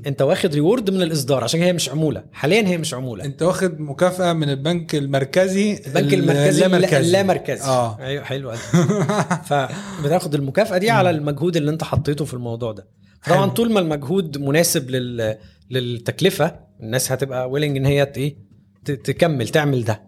أنت 0.07 0.21
واخد 0.21 0.53
reward 0.53 0.89
من 0.89 1.01
الإصدار 1.01 1.43
عشان 1.43 1.61
هي 1.61 1.73
مش 1.73 1.89
عمولة. 1.89 2.23
حاليا 2.31 2.67
هي 2.67 2.77
مش 2.77 2.93
عمولة. 2.93 3.25
أنت 3.25 3.41
واخد 3.43 3.79
مكافأة 3.79 4.33
من 4.33 4.49
البنك 4.49 4.95
المركزي 4.95 5.81
البنك 5.87 6.13
المركزي 6.13 6.65
اللا 6.65 6.79
مركزي 6.79 7.11
لا 7.11 7.23
مركزي 7.23 7.63
آه. 7.63 7.99
أيوه 7.99 8.23
حلو 8.23 8.51
فبتاخد 9.49 10.35
المكافأة 10.35 10.77
دي 10.77 10.89
على 10.89 11.09
المجهود 11.09 11.57
اللي 11.57 11.71
أنت 11.71 11.83
حطيته 11.83 12.25
في 12.25 12.33
الموضوع 12.33 12.71
ده. 12.71 12.87
طبعا 13.27 13.49
طول 13.49 13.71
ما 13.71 13.79
المجهود 13.79 14.37
مناسب 14.37 14.89
لل 14.89 15.37
للتكلفة 15.69 16.59
الناس 16.79 17.11
هتبقى 17.11 17.49
willing 17.49 17.77
إن 17.77 17.85
هي 17.85 18.11
إيه 18.17 18.37
تكمل 18.85 19.47
تعمل 19.47 19.83
ده. 19.83 20.01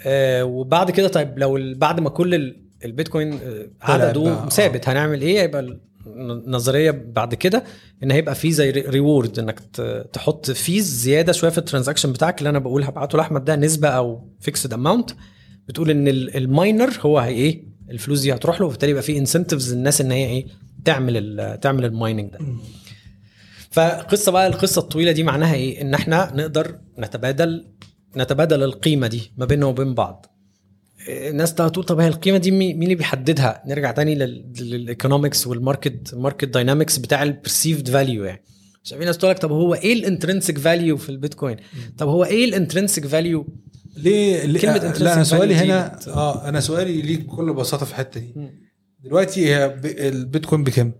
آه 0.00 0.44
وبعد 0.44 0.90
كده 0.90 1.08
طيب 1.08 1.38
لو 1.38 1.74
بعد 1.76 2.00
ما 2.00 2.10
كل 2.10 2.54
البيتكوين 2.84 3.40
عدده 3.82 4.48
ثابت 4.48 4.88
هنعمل 4.88 5.22
إيه؟ 5.22 5.40
هيبقى 5.40 5.78
النظريه 6.06 6.90
بعد 6.90 7.34
كده 7.34 7.64
إن 8.02 8.10
هيبقى 8.10 8.34
في 8.34 8.52
زي 8.52 8.70
reward 8.70 9.38
إنك 9.38 9.60
تحط 10.12 10.50
fees 10.50 10.84
زيادة 10.86 11.32
شوية 11.32 11.50
في 11.50 11.58
ال 11.58 11.62
transaction 11.62 12.12
بتاعك 12.12 12.38
اللي 12.38 12.50
أنا 12.50 12.58
بقول 12.58 12.84
هبعته 12.84 13.18
لأحمد 13.18 13.44
ده 13.44 13.56
نسبة 13.56 13.88
أو 13.88 14.28
fixed 14.40 14.72
amount 14.72 15.10
بتقول 15.68 15.90
إن 15.90 16.08
ال 16.08 16.22
miner 16.22 16.90
هو 17.00 17.18
هي 17.18 17.34
إيه؟ 17.34 17.64
الفلوس 17.90 18.20
دي 18.20 18.34
هتروح 18.34 18.60
له 18.60 18.66
وبالتالي 18.66 18.90
يبقى 18.90 19.02
في 19.02 19.18
incentives 19.18 19.72
الناس 19.72 20.00
إن 20.00 20.10
هي 20.12 20.26
إيه؟ 20.26 20.46
تعمل 20.84 21.58
تعمل 21.62 21.84
ال 21.84 21.91
mining 21.91 22.30
ده. 22.32 22.38
فقصة 23.70 24.32
بقى 24.32 24.46
القصة 24.46 24.80
الطويلة 24.80 25.12
دي 25.12 25.22
معناها 25.22 25.54
إيه؟ 25.54 25.80
إن 25.82 25.94
إحنا 25.94 26.32
نقدر 26.34 26.78
نتبادل 26.98 27.64
نتبادل 28.16 28.62
القيمة 28.62 29.06
دي 29.06 29.32
ما 29.36 29.44
بيننا 29.44 29.66
وبين 29.66 29.94
بعض. 29.94 30.26
الناس 31.08 31.60
هتقول 31.60 31.84
طب 31.84 32.00
هي 32.00 32.08
القيمة 32.08 32.38
دي 32.38 32.50
مين 32.50 32.82
اللي 32.82 32.94
بيحددها؟ 32.94 33.62
نرجع 33.66 33.90
تاني 33.90 34.14
لل 34.60 34.76
economics 34.76 35.46
وال 35.46 35.62
market 35.62 36.12
ال 36.12 36.17
market 36.17 36.44
dynamics 36.48 36.98
بتاع 36.98 37.22
ال 37.22 37.29
perceived 37.29 37.88
value 37.88 38.24
يعني. 38.24 38.42
عشان 38.84 38.98
في 38.98 39.04
ناس 39.04 39.18
تقول 39.18 39.30
لك 39.30 39.38
طب 39.38 39.52
هو 39.52 39.74
إيه 39.74 39.92
ال 39.92 39.99
intrinsic 39.99 40.58
value 40.58 40.96
في 40.96 41.08
البيتكوين؟ 41.08 41.56
طب 41.98 42.08
هو 42.08 42.24
إيه 42.24 42.44
ال 42.44 42.50
intrinsic 42.50 43.06
value 43.06 43.46
ليه 43.96 44.58
كلمة 44.58 44.92
لا 44.98 45.14
أنا 45.14 45.24
سؤالي 45.24 45.54
هنا 45.54 45.88
بت... 45.88 46.08
آه 46.08 46.48
أنا 46.48 46.60
سؤالي 46.60 47.02
ليك 47.02 47.20
بكل 47.20 47.52
بساطة 47.54 47.86
في 47.86 47.90
الحتة 47.92 48.20
دي. 48.20 48.34
دلوقتي 49.04 49.46
هي 49.46 49.80
البيتكوين 49.84 50.64
بكام؟ 50.64 50.92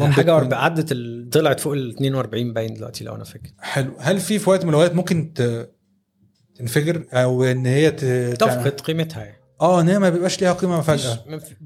حاجة. 0.00 0.54
عدت. 0.54 0.92
طلعت 1.32 1.60
فوق 1.60 1.72
ال 1.72 1.90
42 1.90 2.52
باين 2.52 2.74
دلوقتي 2.74 3.04
لو 3.04 3.14
أنا 3.14 3.24
فاكر. 3.24 3.50
حلو. 3.58 3.92
هل 3.98 4.20
في 4.20 4.38
في 4.38 4.50
وقت 4.50 4.64
من 4.64 4.70
الأوقات 4.70 4.94
ممكن 4.94 5.32
ت... 5.34 5.70
تنفجر 6.58 7.04
أو 7.12 7.44
إن 7.44 7.66
هي. 7.66 7.90
تفقد 7.90 8.80
قيمتها 8.80 9.24
يعني. 9.24 9.36
آه 9.60 9.80
إن 9.80 9.88
هي 9.88 9.98
ما 9.98 10.10
بيبقاش 10.10 10.40
ليها 10.40 10.52
قيمة 10.52 10.80
فجاه 10.80 11.18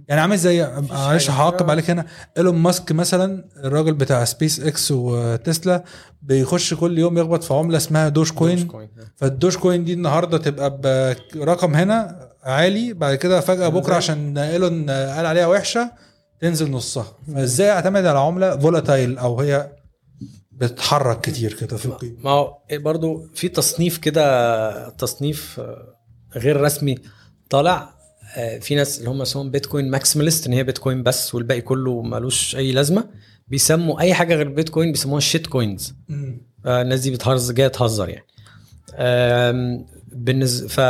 يعني 0.09 0.21
عامل 0.21 0.37
زي 0.39 0.69
معلش. 0.91 1.31
هعقب 1.31 1.71
عليك 1.71 1.91
هنا. 1.91 2.07
إيلون 2.39 2.55
ماسك 2.57 2.93
مثلا 2.93 3.45
الراجل 3.65 3.95
بتاع 3.95 4.25
سبيس 4.25 4.61
إكس 4.61 4.91
وتسلا 4.91 5.85
بيخش 6.23 6.75
كل 6.75 6.99
يوم 6.99 7.19
يخبط 7.19 7.45
في 7.45 7.55
عملة 7.55 7.77
اسمها 7.77 8.09
دوج 8.09 8.33
كوين 8.33 8.69
فالدوج 9.17 9.57
كوين 9.57 9.85
دي 9.85 9.93
النهارده 9.93 10.39
تبقى 10.39 10.79
برقم 11.35 11.75
هنا 11.75 12.29
عالي 12.43 12.93
بعد 12.93 13.15
كده 13.15 13.41
فجأة 13.41 13.69
بكرة 13.69 13.95
عشان 13.95 14.39
إيلون 14.39 14.91
قال 14.91 15.27
عليها 15.27 15.47
وحشة 15.47 15.91
تنزل 16.41 16.71
نصها. 16.71 17.07
فإزاي 17.35 17.71
أعتمد 17.71 18.07
على 18.07 18.19
عملة 18.19 18.57
volatile 18.59 19.19
أو 19.19 19.41
هي 19.41 19.71
بتتحرك 20.61 21.21
كتير 21.21 21.53
كده 21.53 21.77
في 21.77 21.87
القيمه 21.87 22.17
ما 22.25 22.31
هو 22.31 22.59
برضو 22.73 23.27
في 23.35 23.49
تصنيف 23.49 23.99
كده 23.99 24.89
تصنيف 24.89 25.61
آه، 25.61 25.97
غير 26.37 26.61
رسمي 26.61 26.99
طالع 27.51 27.95
آه، 28.37 28.59
في 28.59 28.75
ناس 28.75 28.99
اللي 28.99 29.11
هم 29.11 29.23
اسمهم 29.23 29.51
bitcoin 29.51 29.91
maximalist 29.91 30.47
إن 30.47 30.53
هي 30.53 30.63
بيتكوين 30.63 31.03
بس 31.03 31.35
والباقي 31.35 31.61
كله 31.61 32.03
ملوش 32.03 32.57
أي 32.57 32.73
لازمة 32.73 33.09
بيسموا 33.49 34.01
أي 34.01 34.15
حاجة 34.15 34.35
غير 34.35 34.49
بيتكوين 34.49 34.93
بيسموها 34.93 35.21
shit 35.21 35.47
coins 35.47 35.95
آه، 36.67 36.83
الناس 36.83 37.01
دي 37.01 37.11
بتهرز 37.11 37.53
جاية 37.53 37.69
تهزر 37.69 38.09
يعني. 38.09 38.27
بالنسبة 40.13 40.69
ف 40.69 40.81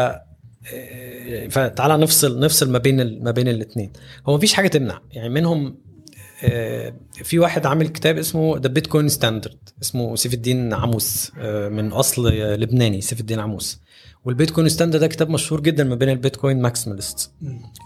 فتعالى 1.50 1.96
نفصل 1.96 2.40
نفصل 2.40 2.70
ما 2.70 2.78
بين 2.78 3.24
ما 3.24 3.30
بين 3.30 3.48
الاثنين 3.48 3.92
هو 4.26 4.36
مفيش 4.36 4.54
حاجة 4.54 4.68
تمنع. 4.68 5.00
يعني 5.10 5.28
منهم 5.28 5.76
في 7.24 7.38
واحد 7.38 7.66
عامل 7.66 7.88
كتاب 7.88 8.18
اسمه 8.18 8.58
The 8.58 8.68
Bitcoin 8.68 9.08
Standard 9.08 9.68
اسمه 9.82 10.16
سيف 10.16 10.34
الدين 10.34 10.74
عموس 10.74 11.32
آه، 11.38 11.68
من 11.68 11.92
أصل 11.92 12.26
آه، 12.32 12.56
لبناني 12.56 13.00
سيف 13.00 13.20
الدين 13.20 13.40
عموس 13.40 13.80
وال 14.24 14.34
Bitcoin 14.34 14.68
Standard 14.68 15.00
ده 15.00 15.06
كتاب 15.06 15.30
مشهور 15.30 15.60
جدا 15.60 15.84
ما 15.84 15.94
بين 15.94 16.08
ال 16.08 16.15
bitcoin 16.15 16.62
maximalist 16.62 17.32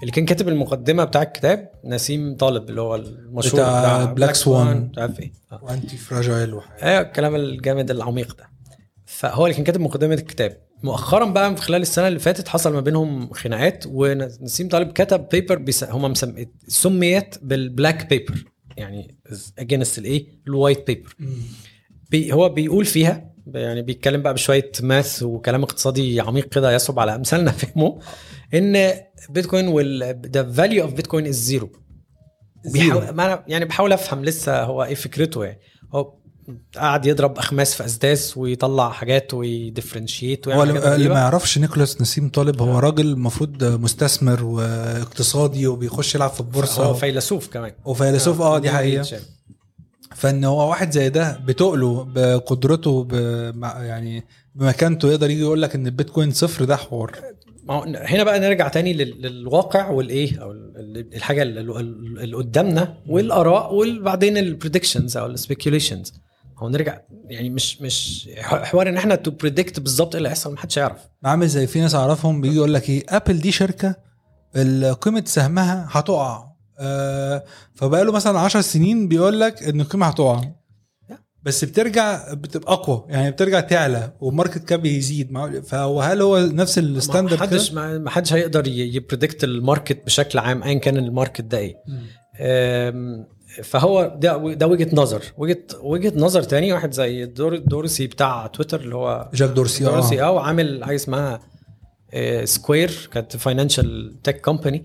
اللي 0.00 0.12
كان 0.12 0.24
كاتب 0.24 0.48
المقدمة 0.48 1.04
بتاع 1.04 1.22
الكتاب 1.22 1.70
نسيم 1.84 2.36
طالب 2.36 2.70
اللي 2.70 2.80
هو 2.80 2.94
المشهور 2.94 3.62
بتاع 3.62 4.14
Black 4.14 4.34
Swan. 4.36 4.48
مش 4.92 4.98
عارف 4.98 5.20
إيه 5.20 5.32
آه. 5.52 5.60
و 5.62 5.96
Antifragile. 5.96 6.60
أيوه 6.82 7.00
الكلام 7.00 7.34
الجامد 7.34 7.90
العميق 7.90 8.36
ده 8.36 8.48
فهو 9.06 9.46
اللي 9.46 9.54
كان 9.56 9.64
كاتب 9.64 9.80
مقدمة 9.80 10.14
الكتاب 10.14 10.63
مؤخرا 10.84 11.24
بقى 11.24 11.56
في 11.56 11.62
خلال 11.62 11.82
السنة 11.82 12.08
اللي 12.08 12.18
فاتت 12.18 12.48
حصل 12.48 12.72
ما 12.72 12.80
بينهم 12.80 13.32
خناقات 13.32 13.84
ونسيم 13.86 14.68
طالب 14.68 14.92
كتب 14.92 15.28
paper 15.28 15.58
بيس... 15.58 15.84
هم 15.84 16.10
مسم... 16.10 16.46
سميت 16.68 17.34
بال 17.42 17.61
black 17.61 18.08
paper 18.10 18.44
يعني 18.76 19.18
against 19.58 19.98
الايه 19.98 20.26
ال 20.46 20.53
white 20.53 20.86
paper 20.86 21.16
بي 22.10 22.32
هو 22.32 22.48
بيقول 22.48 22.84
فيها 22.84 23.34
يعني 23.46 23.82
بيتكلم 23.82 24.22
بقى 24.22 24.34
بشوية 24.34 24.72
math 24.82 25.22
وكلام 25.22 25.62
اقتصادي 25.62 26.20
عميق 26.20 26.48
كده 26.48 26.72
يصعب 26.72 26.98
على 26.98 27.14
أمثالنا 27.14 27.50
فهمه 27.60 28.00
إن 28.54 28.92
بيتكوين 29.30 29.68
وال 29.68 30.20
the 30.26 30.52
value 30.52 30.82
of 30.82 30.92
bitcoin 30.92 31.26
is 31.26 31.34
zero 31.34 31.70
بيحاول 32.72 33.10
ما 33.10 33.26
أنا 33.26 33.44
يعني 33.48 33.64
بحاول 33.64 33.92
أفهم 33.92 34.24
لسه 34.24 34.62
هو 34.62 34.84
إيه 34.84 34.94
فكرته 34.94 35.44
يعني. 35.44 35.60
هو 35.94 36.23
قاعد 36.74 37.06
يضرب 37.06 37.38
أخماس 37.38 37.74
في 37.74 37.84
أسداس 37.84 38.36
ويطلع 38.36 38.90
حاجات 38.90 39.34
وي 39.34 39.49
differentiate 39.49 40.48
هو 40.48 40.60
ويعمل 40.62 40.78
اللي 40.78 41.08
ما. 41.08 41.14
يعرفش 41.14 41.58
نيكولاس 41.58 42.00
نسيم 42.00 42.28
طالب 42.28 42.62
هو 42.62 42.78
راجل 42.78 43.06
المفروض 43.06 43.64
مستثمر 43.64 44.44
واقتصادي 44.44 45.66
وبيخش 45.66 46.14
يلعب 46.14 46.30
في 46.30 46.40
البورصة. 46.40 46.84
هو 46.84 46.94
فيلسوف 46.94 47.48
كمان. 47.48 47.72
وفيلسوف 47.84 48.40
آه 48.40 48.58
دي 48.58 48.70
حقيقة. 48.70 49.18
فإن 50.14 50.44
هو 50.44 50.70
واحد 50.70 50.90
زي 50.90 51.08
ده 51.08 51.38
بتقله 51.46 52.04
بقدرته 52.04 53.04
بمع- 53.04 53.82
يعني 53.82 54.24
بمكانته 54.54 55.08
يقدر 55.08 55.30
يجي 55.30 55.40
يقول 55.40 55.62
لك 55.62 55.74
إن 55.74 55.86
البيتكوين 55.86 56.30
صفر 56.30 56.64
ده 56.64 56.76
حوار. 56.76 57.12
هنا 57.96 58.24
بقى 58.24 58.40
نرجع 58.40 58.68
تاني 58.68 58.92
لل- 58.92 59.22
للواقع 59.22 59.90
والإيه 59.90 60.42
أو 60.42 60.52
ال- 60.52 60.72
ال- 60.76 61.14
الحاجة 61.14 61.42
ال- 61.42 61.58
ال- 61.58 62.18
اللي 62.20 62.36
قدامنا 62.36 62.94
والآراء 63.08 63.74
وبعدين 63.74 64.36
ال 64.38 64.45
predictions 64.45 65.16
أو 65.16 65.26
ال 65.26 65.33
speculations 65.33 66.12
هو 66.58 66.68
نرجع 66.68 67.00
يعني 67.24 67.50
مش 67.50 67.82
مش 67.82 68.28
حوار 68.42 68.88
إن 68.88 68.96
إحنا 68.96 69.14
to 69.14 69.30
predict 69.30 69.80
بالظبط 69.80 70.14
إيه 70.14 70.18
اللي 70.18 70.28
هيحصل 70.28 70.52
محدش 70.52 70.76
يعرف. 70.76 70.98
عامل 71.24 71.48
زي 71.48 71.66
في 71.66 71.80
ناس 71.80 71.94
أعرفهم 71.94 72.40
بيجي 72.40 72.56
يقول 72.56 72.74
لك 72.74 72.90
إيه 72.90 73.04
Apple 73.08 73.40
دي 73.40 73.52
شركة 73.52 73.96
قيمه 75.00 75.22
سهمها 75.26 75.88
هتقع. 75.90 76.44
آه 76.78 77.44
فبقى 77.74 78.04
له 78.04 78.12
مثلا 78.12 78.38
10 78.38 78.60
سنين 78.60 79.08
بيقول 79.08 79.40
لك 79.40 79.62
إن 79.62 79.80
القيمة 79.80 80.06
هتقع. 80.06 80.40
بس 81.42 81.64
بترجع 81.64 82.32
بتبقى 82.34 82.72
أقوى 82.72 83.04
يعني 83.08 83.30
بترجع 83.30 83.60
تعلى 83.60 84.12
وال 84.20 84.31
market 84.31 84.64
cap 84.64 84.86
يزيد 84.86 85.60
فهو 85.66 86.00
هل 86.00 86.22
هو 86.22 86.38
نفس 86.38 86.78
ما 86.78 86.84
ال 86.84 86.90
standard 86.90 87.38
حدش 87.40 87.70
كده؟ 87.70 87.98
ما 87.98 88.10
حدش 88.10 88.32
هيقدر 88.32 88.66
ي 88.68 88.78
predict 88.78 89.44
ال 89.44 89.53
market 89.53 90.06
بشكل 90.06 90.38
عام 90.38 90.62
ايا 90.62 90.78
كان 90.78 90.96
ال 90.96 91.02
market 91.02 91.40
ده 91.40 91.58
إيه. 91.58 91.74
فهو 93.62 94.16
ده 94.20 94.54
ده 94.54 94.66
وجهة 94.66 94.88
نظر. 94.92 95.22
وجهه 95.36 95.58
وجهة 95.80 96.12
نظر 96.16 96.42
تاني 96.42 96.72
واحد 96.72 96.92
زي 96.92 97.26
دور 97.26 97.56
دورسي 97.56 98.06
بتاع 98.06 98.46
تويتر 98.46 98.80
اللي 98.80 98.94
هو 98.94 99.30
جاك 99.34 99.50
دورسي 99.50 99.84
دورسي 99.84 100.22
آه 100.22 100.24
آه 100.26 100.30
وعامل 100.32 100.84
حاجة 100.84 100.94
اسمها 100.96 101.40
Square 102.44 103.08
كانت 103.12 103.36
financial 103.36 104.20
tech 104.22 104.40
company 104.40 104.84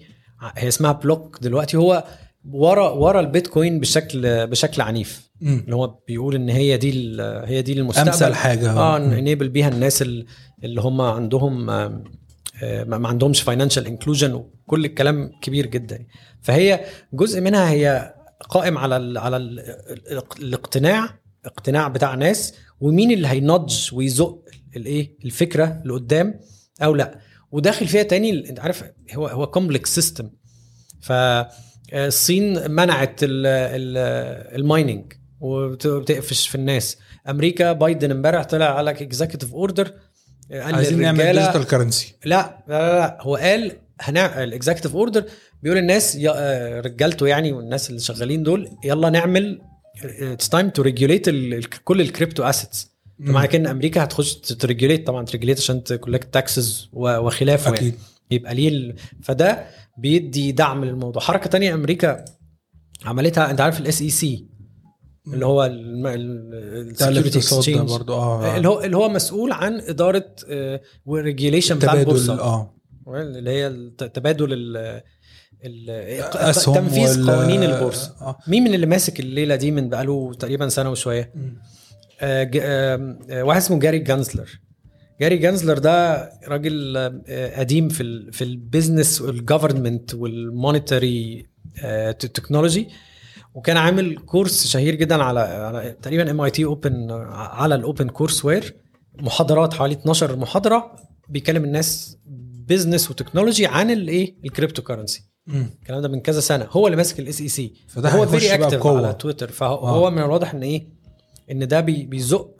هي 0.57 0.67
اسمها 0.67 0.91
Block 0.91 1.37
دلوقتي. 1.41 1.77
هو 1.77 2.03
ورا 2.51 2.89
ورا 2.89 3.19
البيتكوين 3.19 3.79
بشكل 3.79 4.47
بشكل 4.47 4.81
عنيف. 4.81 5.29
مم. 5.41 5.61
اللي 5.65 5.75
هو 5.75 5.99
بيقول 6.07 6.35
إن 6.35 6.49
هي 6.49 6.77
دي 6.77 7.21
هي 7.21 7.61
دي 7.61 7.73
المستقبل. 7.73 8.09
أمثل 8.09 8.33
حاجة 8.33 8.71
آه. 8.71 8.99
مم. 8.99 9.11
enable 9.11 9.49
بيها 9.49 9.67
الناس 9.69 10.01
ال- 10.01 10.25
اللي 10.63 10.81
هم 10.81 11.01
عندهم 11.01 11.69
آه، 11.69 12.03
ما 12.63 12.97
ما 12.97 13.07
عندهمش 13.07 13.41
financial 13.41 13.87
inclusion 13.87 14.33
وكل 14.33 14.85
الكلام 14.85 15.31
كبير 15.41 15.65
جدا. 15.67 16.05
فهي 16.41 16.79
جزء 17.13 17.41
منها 17.41 17.69
هي 17.71 18.13
قائم 18.49 18.77
على 18.77 18.97
ال 18.97 19.17
على 19.17 19.37
ال 19.37 19.59
الاقتناع 20.39 21.19
اقتناع 21.45 21.87
بتاع 21.87 22.15
ناس 22.15 22.53
ومين 22.79 23.11
اللي 23.11 23.27
هينضج 23.27 23.93
ويزق 23.93 24.43
الايه 24.75 25.17
الفكرة 25.25 25.81
لقدام 25.85 26.39
أو 26.81 26.95
لأ. 26.95 27.19
وداخل 27.51 27.87
فيها 27.87 28.03
تاني 28.03 28.49
انت 28.49 28.59
عارف 28.59 28.83
هو 29.13 29.27
هو 29.27 29.47
complex 29.47 29.95
system 29.95 30.29
فالصين 31.01 32.71
منعت 32.71 33.23
ال- 33.23 33.45
ال- 33.47 34.55
ال 34.59 34.67
mining 34.67 35.13
وبتقفش 35.39 36.47
في 36.47 36.55
الناس. 36.55 36.97
أمريكا 37.29 37.71
بايدن 37.73 38.11
امبارح 38.11 38.43
طلع 38.43 38.81
لك 38.81 39.01
executive 39.01 39.53
order 39.53 39.91
قال 40.51 40.75
عايزين 40.75 41.01
نعمل 41.01 41.33
digital 41.33 41.63
currency 41.67 42.15
لا 42.25 42.63
لا 42.67 42.73
لا, 42.79 42.99
لا. 42.99 43.17
هو 43.21 43.35
قال 43.35 43.71
هنعمل 44.01 44.43
ال 44.43 44.49
executive 44.49 44.95
order 44.95 45.23
بيقول 45.63 45.77
الناس 45.77 46.15
يا- 46.15 46.33
آه، 46.35 46.79
رجالته 46.81 47.27
يعني 47.27 47.51
والناس 47.51 47.89
اللي 47.89 47.99
شغالين 47.99 48.43
دول 48.43 48.69
يلا 48.83 49.09
نعمل 49.09 49.61
it's 50.03 50.49
time 50.49 50.69
to 50.69 50.81
regulate 50.81 51.29
كل 51.83 52.01
ال 52.01 52.07
crypto 52.07 52.43
assets 52.43 52.89
معنى 53.19 53.47
كده 53.47 53.61
ان 53.61 53.67
أمريكا 53.67 54.03
هتخش 54.03 54.35
ت 54.35 54.43
regulate 54.43 55.07
طبعا 55.07 55.25
ت 55.25 55.29
regulate 55.29 55.57
عشان 55.57 55.83
ت 55.83 55.90
collect 55.90 56.33
taxes 56.33 56.89
وخلافه 56.93 57.65
يعني. 57.65 57.77
أكيد. 57.77 57.95
يبقى 58.31 58.55
ليه. 58.55 58.95
فده 59.23 59.65
بيدي 59.97 60.51
دعم 60.51 60.85
للموضوع. 60.85 61.21
حركة 61.21 61.49
تانية 61.49 61.73
أمريكا 61.73 62.25
عملتها 63.05 63.51
أنت 63.51 63.61
عارف 63.61 63.79
ال 63.79 64.01
SEC 64.01 64.45
اللي 65.33 65.45
هو 65.45 65.65
ال 65.65 65.85
security 65.85 67.39
exchange 67.39 67.89
برضه 67.89 68.13
آه 68.15 68.57
اللي 68.57 68.67
هو 68.67 68.81
اللي 68.81 68.97
هو 68.97 69.09
مسؤول 69.09 69.51
عن 69.51 69.79
إدارة 69.81 70.25
و 71.05 71.12
regulation 71.12 71.75
بتاع 71.77 71.93
البورصة. 71.93 72.41
آه. 72.41 72.75
اللي 73.07 73.49
هي 73.51 73.69
تبادل 74.13 74.75
ال 75.65 75.89
ال- 75.89 76.37
أسهم 76.37 76.75
تنفيذ 76.75 77.19
وال- 77.19 77.29
قوانين 77.31 77.63
البورصة. 77.63 78.15
آه. 78.21 78.37
مين 78.47 78.63
من 78.63 78.73
اللي 78.73 78.85
ماسك 78.85 79.19
الليلة 79.19 79.55
دي 79.55 79.71
من 79.71 79.89
بقاله 79.89 80.33
تقريبا 80.33 80.69
سنة 80.69 80.89
وشوية؟ 80.91 81.33
آه، 82.21 82.51
آه، 82.61 83.43
واحد 83.43 83.61
اسمه 83.61 83.79
جاري 83.79 83.99
جانسلر. 83.99 84.59
جاري 85.21 85.37
جانسلر 85.37 85.77
ده 85.77 86.29
راجل 86.47 86.97
آه، 86.97 87.59
قديم 87.59 87.89
في 87.89 88.03
ال 88.03 88.33
في 88.33 88.43
ال 88.43 88.52
business 88.52 89.21
وال 89.21 89.37
government 89.37 90.13
وال 90.13 90.40
monetary 90.40 91.45
technology 92.19 92.87
وكان 93.53 93.77
عامل 93.77 94.17
كورس 94.17 94.67
شهير 94.67 94.95
جدا 94.95 95.23
على 95.23 95.39
على 95.39 95.95
تقريبا 96.01 96.31
MIT 96.31 96.65
open 96.65 97.11
على 97.31 97.75
ال 97.75 98.09
open 98.09 98.45
courseware 98.45 98.75
محاضرات 99.21 99.73
حوالي 99.73 99.93
12 99.93 100.35
محاضرة 100.35 100.95
بيكلم 101.29 101.63
الناس 101.63 102.17
business 102.67 103.11
و 103.11 103.16
technology 103.16 103.65
عن 103.67 103.91
الايه 103.91 104.35
ال 104.45 104.81
cryptocurrency 104.81 105.29
مم. 105.49 105.69
الكلام 105.81 106.01
ده 106.01 106.07
من 106.07 106.19
كذا 106.19 106.39
سنة 106.39 106.67
هو 106.71 106.87
اللي 106.87 106.97
ماسك 106.97 107.19
ال 107.19 107.41
SEC 107.41 107.73
فده 107.87 108.09
هو 108.09 108.25
very 108.25 108.53
active. 108.53 108.87
على 108.87 109.13
تويتر 109.13 109.47
فهو 109.51 109.75
آه. 109.87 109.91
هو 109.91 110.11
من 110.11 110.17
الواضح 110.19 110.53
إن 110.53 110.63
إيه 110.63 110.87
إن 111.51 111.67
ده 111.67 111.79
بي 111.79 112.05
بيزق 112.05 112.55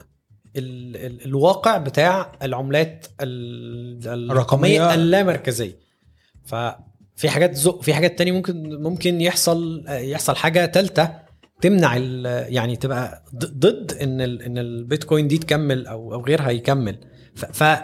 ال 0.56 0.96
ال 0.96 1.24
الواقع 1.24 1.76
بتاع 1.76 2.32
العملات 2.42 3.06
ال- 3.20 4.30
الرقمية. 4.30 4.94
اللامركزية 4.94 5.78
ففي 6.44 7.28
حاجات 7.28 7.54
زق 7.54 7.82
في 7.82 7.94
حاجات 7.94 8.18
تانية 8.18 8.32
ممكن 8.32 8.82
ممكن 8.82 9.20
يحصل 9.20 9.84
يحصل 9.88 10.36
حاجة 10.36 10.66
ثالثه 10.66 11.12
تمنع 11.60 11.96
يعني 12.48 12.76
تبقى 12.76 13.24
ضد 13.34 13.92
إن 14.02 14.20
ال 14.20 14.42
إن 14.42 14.58
البيتكوين 14.58 15.28
دي 15.28 15.38
تكمل 15.38 15.86
أو 15.86 16.14
أو 16.14 16.24
غيرها 16.24 16.50
يكمل 16.50 16.98
ف- 17.34 17.74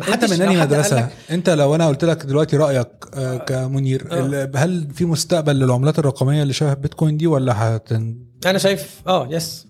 حتى 0.00 0.26
من 0.26 0.42
أنهي 0.42 0.60
مدرسة؟ 0.60 1.08
أنت 1.30 1.50
لو 1.50 1.74
أنا 1.74 1.88
قلت 1.88 2.04
لك 2.04 2.26
دلوقتي 2.26 2.56
رأيك 2.56 2.88
آه، 3.14 3.36
كمنير 3.36 4.08
آه. 4.12 4.50
هل 4.54 4.90
في 4.94 5.04
مستقبل 5.04 5.56
للعملات 5.56 5.98
الرقمية 5.98 6.42
اللي 6.42 6.52
شبه 6.52 6.74
بيتكوين 6.74 7.16
دي 7.16 7.26
ولا 7.26 7.76
هتن... 7.76 8.18
أنا 8.46 8.58
شايف 8.58 9.02
آه 9.06 9.28
يس 9.30 9.66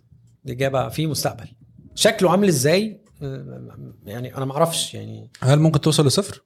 الإجابة 0.46 0.88
في 0.88 1.06
مستقبل. 1.06 1.48
شكله 1.94 2.30
عامل 2.30 2.48
إزاي؟ 2.48 3.04
آه، 3.22 3.68
يعني 4.06 4.36
أنا 4.36 4.44
ما 4.44 4.52
أعرفش 4.52 4.94
يعني. 4.94 5.30
هل 5.40 5.58
ممكن 5.58 5.80
توصل 5.80 6.06
لصفر؟ 6.06 6.42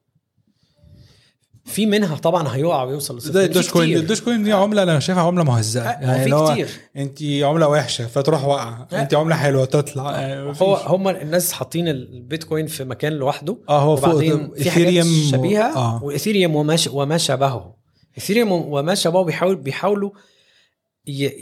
في 1.64 1.86
منها 1.86 2.16
طبعا 2.16 2.56
هيقع 2.56 2.82
ويوصل 2.82 3.16
لصفر 3.16 3.32
زي 3.32 3.40
في 3.40 3.46
ال 3.46 3.70
Dogecoin. 3.70 3.96
الدوش 3.96 4.20
كوين 4.20 4.42
دي 4.42 4.52
عملة 4.52 4.82
أنا 4.82 5.00
شايفها 5.00 5.22
عملة 5.22 5.44
مهزأة 5.44 5.82
آه، 5.82 6.00
يعني 6.06 6.24
في 6.24 6.52
كتير. 6.52 6.68
أنت 6.96 7.22
عملة 7.44 7.68
وحشة 7.68 8.06
فتروح 8.06 8.44
واقعة 8.44 8.88
آه. 8.92 9.02
أنت 9.02 9.14
عملة 9.14 9.36
حلوة 9.36 9.64
تطلع 9.64 10.20
يعني 10.20 10.44
مفيش. 10.44 10.62
هو 10.62 10.74
هم 10.74 11.08
الناس 11.08 11.52
حاطين 11.52 11.88
البيتكوين 11.88 12.66
في 12.66 12.84
مكان 12.84 13.12
لوحده 13.12 13.56
آه 13.68 13.80
هو 13.82 13.96
فوق 13.96 14.08
وبعدين 14.14 14.50
في 14.54 14.70
حاجات 14.70 15.04
و- 15.06 15.30
شبيهة 15.30 15.76
آه 15.76 16.04
وايثيريوم 16.04 16.56
وما 16.56 16.76
وما 16.92 17.18
شابهه 17.18 17.76
ايثيريوم 18.18 18.52
وما 18.52 18.94
شابهه 18.94 19.22
بيحاول 19.24 19.56
بيحاولوا. 19.56 20.10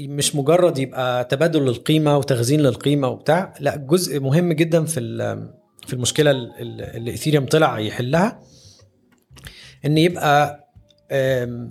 مش 0.01 0.35
مجرد 0.37 0.79
يبقى 0.79 1.25
تبادل 1.25 1.65
للقيمة 1.67 2.17
وتخزين 2.19 2.61
للقيمة 2.61 3.09
وبتاع 3.09 3.55
لا 3.61 3.77
جزء 3.77 4.21
مهم 4.21 4.53
جدا 4.53 4.85
في 4.85 5.01
ال- 5.01 5.51
في 5.87 5.93
المشكلة 5.93 6.31
ال- 6.31 6.53
ال- 6.61 6.97
اللي 6.97 7.11
ايثيريوم 7.11 7.47
طلع 7.47 7.79
يحلها 7.79 8.41
ان 9.89 9.99
يبقى 9.99 10.69
آه، 11.11 11.67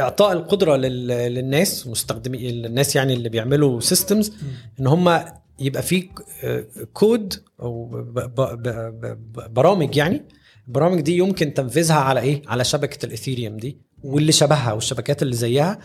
إعطاء 0.00 0.32
القدرة 0.32 0.76
لل- 0.76 1.06
للناس 1.34 1.86
مستخدمي 1.86 2.50
الناس 2.50 2.96
يعني 2.96 3.14
اللي 3.14 3.28
بيعملوا 3.28 3.80
systems 3.80 4.32
إن 4.80 4.86
هم 4.86 5.20
يبقى 5.60 5.82
في 5.82 6.08
آه، 6.44 6.64
كود 6.92 7.34
أو 7.62 7.84
ب- 7.84 8.40
ب- 8.40 9.54
برامج 9.54 9.96
يعني. 9.96 10.22
البرامج 10.68 11.00
دي 11.00 11.16
يمكن 11.18 11.54
تنفيذها 11.54 11.96
على 11.96 12.20
إيه؟ 12.20 12.42
على 12.46 12.64
شبكة 12.64 13.06
الإثيريوم 13.06 13.56
دي 13.56 13.78
واللي 14.04 14.32
شبهها 14.32 14.72
والشبكات 14.72 15.22
اللي 15.22 15.34
زيها. 15.36 15.78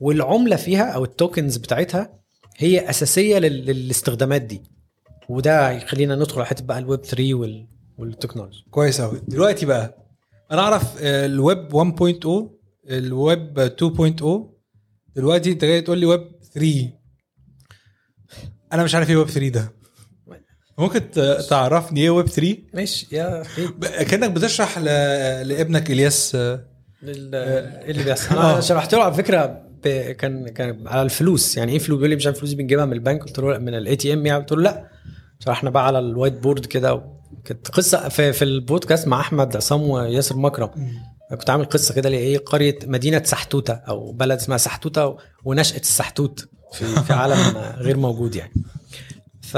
والعملة 0.00 0.56
فيها 0.56 0.84
أو 0.90 1.04
ال 1.04 1.11
tokens 1.11 1.56
بتاعتها 1.56 2.12
هي 2.56 2.90
أساسية 2.90 3.38
لل- 3.38 3.66
للاستخدامات 3.66 4.42
دي. 4.42 4.62
وده 5.28 5.70
يخلينا 5.70 6.16
ندخل 6.16 6.36
على 6.38 6.46
حتة 6.46 6.64
بقى 6.64 6.78
الويب 6.78 7.00
3 7.04 7.34
وال 7.34 7.66
وال 7.98 8.09
technology 8.09 8.64
كويس 8.70 9.00
قوي 9.00 9.20
دلوقتي 9.28 9.66
بقى 9.66 9.99
أنا 10.52 10.60
أعرف 10.60 10.96
آه، 11.02 11.26
الويب 11.26 11.68
1.0 11.72 12.28
الويب 12.90 13.70
2.0 13.80 14.24
دلوقتي 15.16 15.52
أنت 15.52 15.64
جاي 15.64 15.80
تقول 15.80 15.98
لي 15.98 16.06
ويب 16.06 16.30
3 16.54 16.90
أنا 18.72 18.84
مش 18.84 18.94
عارف 18.94 19.10
إيه 19.10 19.16
ويب 19.16 19.28
3 19.28 19.48
ده. 19.48 19.72
ممكن 20.78 21.10
تعرفني 21.50 22.00
إيه 22.00 22.10
ويب 22.10 22.26
3 22.28 22.56
ماشي 22.74 23.16
يا 23.16 23.42
كأنك 24.08 24.30
بتشرح 24.30 24.78
ل... 24.78 24.84
لابنك 25.48 25.90
إلياس 25.90 26.34
آه، 26.34 26.64
ال- 27.02 27.34
إيه 27.84 27.90
اللي 27.90 28.04
بيحصل؟ 28.04 28.36
أنا 28.38 28.60
شرحت 28.60 28.94
له 28.94 29.02
على 29.04 29.14
فكرة 29.14 29.46
ب... 29.84 29.88
كان 30.12 30.48
كان 30.48 30.88
على 30.88 31.02
الفلوس. 31.02 31.56
يعني 31.56 31.72
إيه 31.72 31.78
فلوس؟ 31.78 31.96
بيقول 31.96 32.10
لي 32.10 32.16
مش 32.16 32.26
عارف 32.26 32.38
فلوس 32.38 32.52
بنجيبها 32.52 32.84
من 32.84 32.92
البنك. 32.92 33.22
قلت 33.24 33.38
له 33.38 33.58
من 33.58 33.74
ال 33.74 33.96
ATM 33.96 34.26
يعني. 34.26 34.40
قلت 34.40 34.52
له 34.52 34.62
لا. 34.62 34.90
شرحنا 35.38 35.70
بقى 35.70 35.86
على 35.86 35.98
ال 35.98 36.32
whiteboard 36.32 36.66
كده 36.66 37.19
كانت 37.44 37.68
قصة 37.68 38.08
في, 38.08 38.32
في 38.32 38.44
البودكاست 38.44 39.08
مع 39.08 39.20
أحمد 39.20 39.56
عصام 39.56 39.82
وياسر 39.82 40.36
مكرم. 40.36 40.70
كنت 41.30 41.50
عامل 41.50 41.64
قصة 41.64 41.94
كده 41.94 42.08
لايه 42.08 42.38
قرية 42.38 42.78
مدينة 42.84 43.22
سحتوتة 43.24 43.72
أو 43.72 44.12
بلد 44.12 44.38
اسمها 44.38 44.56
سحتوتة 44.58 45.16
ونشأة 45.44 45.78
السحتوت 45.80 46.48
في 46.72 46.84
في 47.02 47.12
عالم 47.12 47.56
غير 47.76 47.96
موجود 47.96 48.34
يعني. 48.36 48.52
ف. 49.42 49.56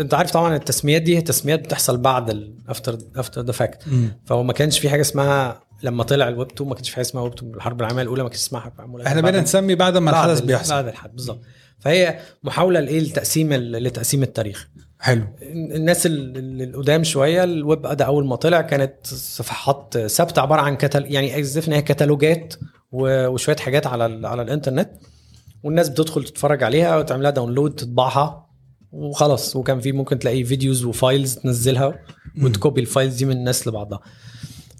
أنت 0.00 0.14
عارف 0.14 0.30
طبعا 0.30 0.56
التسميات 0.56 1.02
دي 1.02 1.20
تسميات 1.20 1.60
بتحصل 1.60 1.96
بعد 1.98 2.52
after 2.68 2.98
after 3.16 3.42
the 3.42 3.52
fact 3.52 3.82
فهو 4.26 4.42
ما 4.42 4.52
كانش 4.52 4.78
في 4.78 4.90
حاجة 4.90 5.00
اسمها 5.00 5.60
لما 5.82 6.04
طلع 6.04 6.28
الويب 6.28 6.50
2 6.52 6.68
ما 6.70 6.74
كانش 6.74 6.88
في 6.90 6.96
حاجة 6.96 7.04
اسمها 7.04 7.22
ويب 7.22 7.32
2 7.32 7.54
الحرب 7.54 7.80
العالمية 7.80 8.02
الأولى 8.02 8.22
ما 8.22 8.28
كانش 8.28 8.40
اسمها 8.40 8.60
حرب 8.60 8.74
العالمية. 8.78 9.06
إحنا 9.06 9.20
بقينا 9.20 9.40
نسمي 9.40 9.74
بعد 9.74 9.96
ما 9.96 10.10
الحدث 10.10 10.40
ال- 10.40 10.46
بيحصل. 10.46 10.74
بعد 10.74 10.88
الحدث 10.88 11.12
بالظبط. 11.12 11.40
فهي 11.78 12.18
محاولة 12.42 12.80
لإيه؟ 12.80 13.00
لتقسيم 13.00 13.52
لتقسيم 13.52 14.22
التاريخ. 14.22 14.68
حلو. 15.00 15.24
الناس 15.42 16.06
ال- 16.06 16.36
ال- 16.38 16.62
القدام 16.62 17.04
شوية 17.04 17.44
الويب 17.44 17.82
ده 17.82 18.04
أول 18.04 18.26
ما 18.26 18.36
طلع 18.36 18.60
كانت 18.60 19.06
صفحات 19.06 19.98
ثابتة 19.98 20.42
عبارة 20.42 20.60
عن 20.60 20.76
كتل 20.76 21.12
يعني 21.12 21.40
as 21.40 21.54
if 21.54 21.68
إن 21.68 21.72
هي 21.72 21.82
كتالوجات 21.82 22.54
وشوية 22.92 23.56
حاجات 23.56 23.86
على. 23.86 24.26
على 24.28 24.42
الإنترنت. 24.42 24.90
والناس 25.62 25.88
بتدخل 25.88 26.24
تتفرج 26.24 26.62
عليها 26.62 26.96
وتعمل 26.96 27.22
لها 27.22 27.30
download 27.30 27.74
تطبعها 27.74 28.48
وخلاص. 28.92 29.56
وكان 29.56 29.80
في 29.80 29.92
ممكن 29.92 30.18
تلاقي 30.18 30.44
videos 30.44 30.84
و 30.84 30.92
files 30.92 31.34
تنزلها 31.34 31.98
وتكوبي 32.42 32.80
ال 32.80 32.86
files 32.86 33.14
دي 33.16 33.24
من 33.24 33.32
الناس 33.32 33.68
لبعضها. 33.68 34.00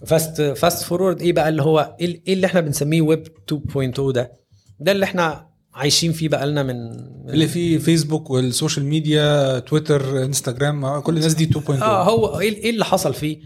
fast 0.07 0.43
fast 0.43 0.83
forward 0.85 1.23
إيه 1.23 1.33
بقى 1.33 1.49
اللي 1.49 1.62
هو 1.62 1.97
إيه 2.01 2.23
إيه 2.29 2.35
اللي 2.35 2.47
إحنا 2.47 2.61
بنسميه 2.61 3.01
ويب 3.03 3.27
2.0 3.53 4.11
ده؟ 4.12 4.33
ده 4.81 4.93
اللي 4.93 5.05
إحنا 5.05 5.48
عايشين 5.79 6.12
فيه 6.12 6.29
بقى 6.29 6.47
لنا 6.47 6.62
من 6.62 6.91
اللي 7.29 7.49
فيه 7.49 7.79
فيسبوك 7.79 8.31
وال 8.31 8.44
social 8.44 8.85
media 8.87 9.59
تويتر 9.59 10.24
انستجرام 10.24 10.99
كل 11.01 11.16
الناس 11.16 11.35
دي 11.35 11.51
2.0 11.55 11.70
آه 11.70 12.05
هو 12.11 12.41
إيه 12.41 12.57
إيه 12.57 12.70
اللي 12.70 12.85
حصل 12.85 13.14
فيه؟ 13.14 13.41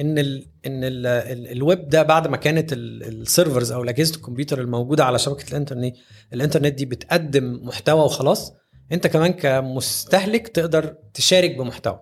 إن 0.00 0.18
ال 0.18 0.46
إن 0.66 0.84
ال 0.84 1.06
ال 1.06 1.52
الويب 1.52 1.88
ده 1.88 2.02
بعد 2.02 2.28
ما 2.28 2.36
كانت 2.36 2.72
ال- 2.72 3.02
ال 3.22 3.28
servers 3.28 3.72
أو 3.72 3.84
أجهزة 3.84 4.14
الكمبيوتر 4.16 4.60
الموجودة 4.60 5.04
على 5.04 5.18
شبكة 5.18 5.50
الإنترنت 5.50 5.94
الإنترنت 6.32 6.74
دي 6.74 6.84
بتقدم 6.84 7.60
محتوى 7.62 8.00
وخلاص 8.04 8.52
أنت 8.92 9.06
كمان 9.06 9.32
كمستهلك 9.32 10.48
تقدر 10.48 10.94
تشارك 11.14 11.56
بمحتوى. 11.56 12.00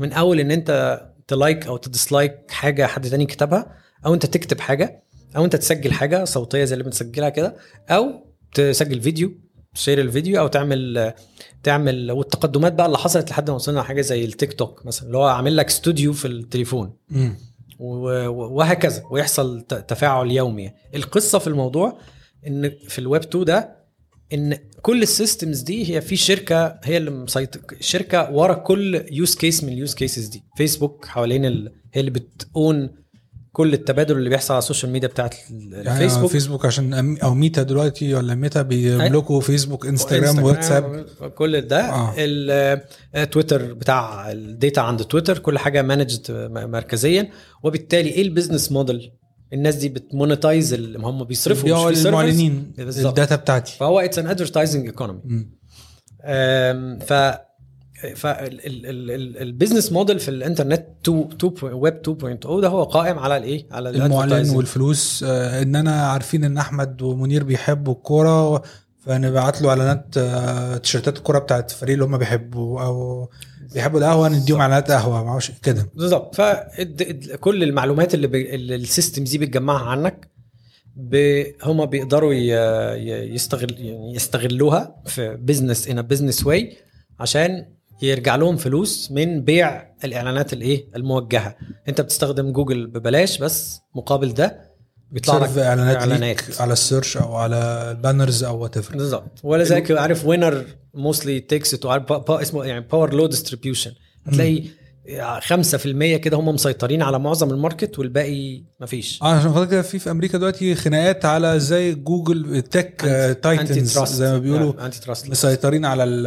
من 0.00 0.12
أول 0.12 0.40
إن 0.40 0.50
أنت 0.50 1.00
ت 1.28 1.36
like 1.36 1.66
أو 1.66 1.76
ت 1.76 1.85
dislike 1.85 2.50
حاجة 2.50 2.86
حد 2.86 3.08
تاني 3.10 3.26
كتبها 3.26 3.76
أو 4.06 4.14
أنت 4.14 4.26
تكتب 4.26 4.60
حاجة 4.60 5.02
أو 5.36 5.44
أنت 5.44 5.56
تسجل 5.56 5.92
حاجة 5.92 6.24
صوتية 6.24 6.64
زي 6.64 6.72
اللي 6.72 6.84
بنسجلها 6.84 7.28
كده 7.28 7.56
أو 7.90 8.33
تسجل 8.54 9.00
فيديو 9.00 9.32
ت 9.74 9.78
share 9.78 10.00
الفيديو 10.00 10.40
أو 10.40 10.46
تعمل 10.46 11.12
تعمل 11.62 12.12
والتقدمات 12.12 12.72
بقى 12.72 12.86
اللي 12.86 12.98
حصلت 12.98 13.30
لحد 13.30 13.50
ما 13.50 13.56
وصلنا 13.56 13.80
لحاجة 13.80 14.00
زي 14.00 14.24
التيك 14.24 14.52
توك 14.52 14.86
مثلا 14.86 15.06
اللي 15.06 15.18
هو 15.18 15.24
عامل 15.24 15.56
لك 15.56 15.66
استوديو 15.66 16.12
في 16.12 16.28
التليفون. 16.28 16.96
وهكذا 17.78 19.02
ويحصل 19.10 19.60
تفاعل 19.88 20.30
يومي. 20.30 20.70
القصة 20.94 21.38
في 21.38 21.46
الموضوع 21.46 21.98
إن 22.46 22.70
في 22.88 22.98
الويب 22.98 23.22
2 23.22 23.44
ده 23.44 23.84
إن 24.32 24.58
كل 24.82 25.02
ال 25.02 25.09
systems 25.09 25.60
دي 25.60 25.94
هي 25.94 26.00
في 26.00 26.16
شركة 26.16 26.78
هي 26.84 26.96
اللي 26.96 27.10
مسيطر 27.10 27.60
شركة 27.80 28.30
ورا 28.32 28.54
كل 28.54 29.04
use 29.12 29.34
case 29.34 29.64
من 29.64 29.72
ال 29.72 29.78
use 29.78 29.94
cases 29.94 30.26
دي. 30.26 30.44
فيسبوك 30.56 31.04
حوالين 31.06 31.44
ال... 31.44 31.72
هي 31.92 32.00
اللي 32.00 32.10
بت 32.10 32.42
own 32.42 32.90
كل 33.54 33.74
التبادل 33.74 34.16
اللي 34.18 34.30
بيحصل 34.30 34.54
على 34.54 34.58
ال 34.58 34.63
social 34.63 34.92
media 34.92 35.08
بتاعت 35.08 35.34
ال- 35.50 35.72
يعني 35.72 35.88
الفيسبوك 36.04 36.30
فيسبوك 36.30 36.66
عشان 36.66 37.16
أم- 37.18 37.24
أو 37.24 37.34
ميتا 37.34 37.62
دلوقتي 37.62 38.14
ولا 38.14 38.34
ميتا 38.34 38.62
بيملكوا 38.62 39.40
فيسبوك 39.40 39.86
إنستجرام 39.86 40.42
واتساب 40.42 41.06
كل 41.34 41.60
ده 41.60 41.80
آه. 41.80 42.14
آه. 42.18 42.82
التويتر 43.16 43.72
بتاع 43.74 44.32
ال 44.32 44.42
data 44.42 44.80
عند 44.80 45.02
تويتر 45.04 45.38
كل 45.38 45.58
حاجة 45.58 45.82
managed 45.82 46.26
مركزيا 46.54 47.30
وبالتالي 47.62 48.10
إيه 48.10 48.22
ال 48.22 48.28
business 48.28 48.72
model 48.72 49.12
الناس 49.52 49.74
دي 49.74 49.88
بت 49.88 50.05
monetize 50.05 50.72
اللي 50.72 50.98
هم 50.98 51.24
بيصرفوا 51.24 51.90
مش. 51.90 52.06
المعلنين. 52.06 52.72
ال 52.78 52.90
data 52.90 53.36
بتاعتي 53.36 53.76
فهو 53.80 54.00
it's 54.00 54.18
an 54.18 54.26
advertising 54.26 54.86
economy. 54.86 55.20
ف 57.06 57.12
فال 58.14 58.50
business 58.50 59.92
model 59.92 60.20
في 60.20 60.28
الانترنت 60.28 60.86
2 61.08 61.28
ويب 61.62 61.94
2.0 62.06 62.60
ده 62.60 62.68
هو 62.68 62.82
قائم 62.82 63.18
على 63.18 63.36
الايه 63.36 63.66
على 63.70 63.90
المعلن. 63.90 64.50
والفلوس 64.56 65.24
آه، 65.28 65.62
اننا 65.62 66.06
عارفين 66.06 66.44
إن 66.44 66.58
أحمد 66.58 67.02
ومنير 67.02 67.44
بيحبوا 67.44 67.92
الكورة 67.94 68.62
فنبعت 69.06 69.62
له 69.62 69.68
إعلانات 69.68 70.06
آه، 70.16 70.76
تيشيرتات 70.76 71.18
الكوره 71.18 71.38
بتاعت 71.38 71.70
الفريق 71.72 71.92
اللي 71.92 72.04
هم 72.04 72.18
بيحبوا 72.18 72.80
أو 72.82 73.28
بيحبوا 73.74 73.98
القهوة 73.98 74.28
نديهم 74.28 74.60
إعلانات 74.60 74.90
قهوة 74.90 75.24
ما 75.24 75.30
أعرفش 75.30 75.52
كده 75.62 75.86
بالظبط 75.94 76.34
فكل 76.34 77.62
المعلومات 77.62 78.14
اللي, 78.14 78.26
بي... 78.26 78.54
اللي 78.54 78.74
ال 78.74 78.81
system 78.81 79.24
دي 79.24 79.38
بتجمعها 79.38 79.84
عنك 79.90 80.28
ب... 80.96 81.42
هم 81.62 81.86
بيقدروا. 81.86 82.34
ي- 82.34 83.34
يستغل 83.34 83.74
يعني 83.78 84.14
يستغلوها 84.14 85.02
في 85.06 85.36
business 85.36 85.88
in 85.88 86.02
business 86.02 86.46
way 86.46 86.76
عشان 87.20 87.66
يرجع 88.02 88.36
لهم 88.36 88.56
فلوس 88.56 89.10
من 89.10 89.40
بيع 89.42 89.94
الإعلانات 90.04 90.52
الايه 90.52 90.88
الموجهة. 90.96 91.56
أنت 91.88 92.00
بتستخدم 92.00 92.52
جوجل 92.52 92.86
ببلاش 92.86 93.38
بس 93.38 93.80
مقابل 93.94 94.34
ده 94.34 94.74
بيطلع 95.10 95.36
لك 95.36 95.58
إعلانات, 95.58 96.20
ليك 96.20 96.60
على 96.60 96.72
ال 96.72 96.78
search 96.78 97.16
أو 97.16 97.34
على 97.34 97.90
ال 97.90 97.97
banners 97.97 98.44
أو 98.44 98.58
whatever 98.58 98.96
بالظبط. 98.96 99.40
ولا 99.42 99.64
زيك 99.64 99.90
عارف 99.90 100.26
winner 100.26 100.64
mostly 100.94 101.40
takes 101.40 101.74
اسمه 102.42 102.64
يعني 102.64 102.80
power 102.80 103.14
law 103.14 103.26
distribution 103.26 103.92
هتلاقي 104.26 104.64
5% 105.40 106.16
كده 106.16 106.36
هم 106.36 106.48
مسيطرين 106.48 107.02
على 107.02 107.18
معظم 107.18 107.50
ال 107.50 107.57
market 107.57 107.98
والباقي 107.98 108.62
مفيش. 108.80 109.22
آه 109.22 109.26
عشان 109.26 109.52
خاطر 109.52 109.70
كده 109.70 109.82
في 109.82 109.98
في 109.98 110.10
أمريكا 110.10 110.38
دلوقتي 110.38 110.74
خناقات 110.74 111.24
على 111.24 111.56
إزاي 111.56 111.94
جوجل 111.94 112.62
tech 112.62 113.00
titans 113.42 113.98
زي 114.04 114.32
ما 114.32 114.38
بيقولوا 114.38 114.72
مسيطرين 115.28 115.84
على 115.84 116.04
ال- 116.04 116.26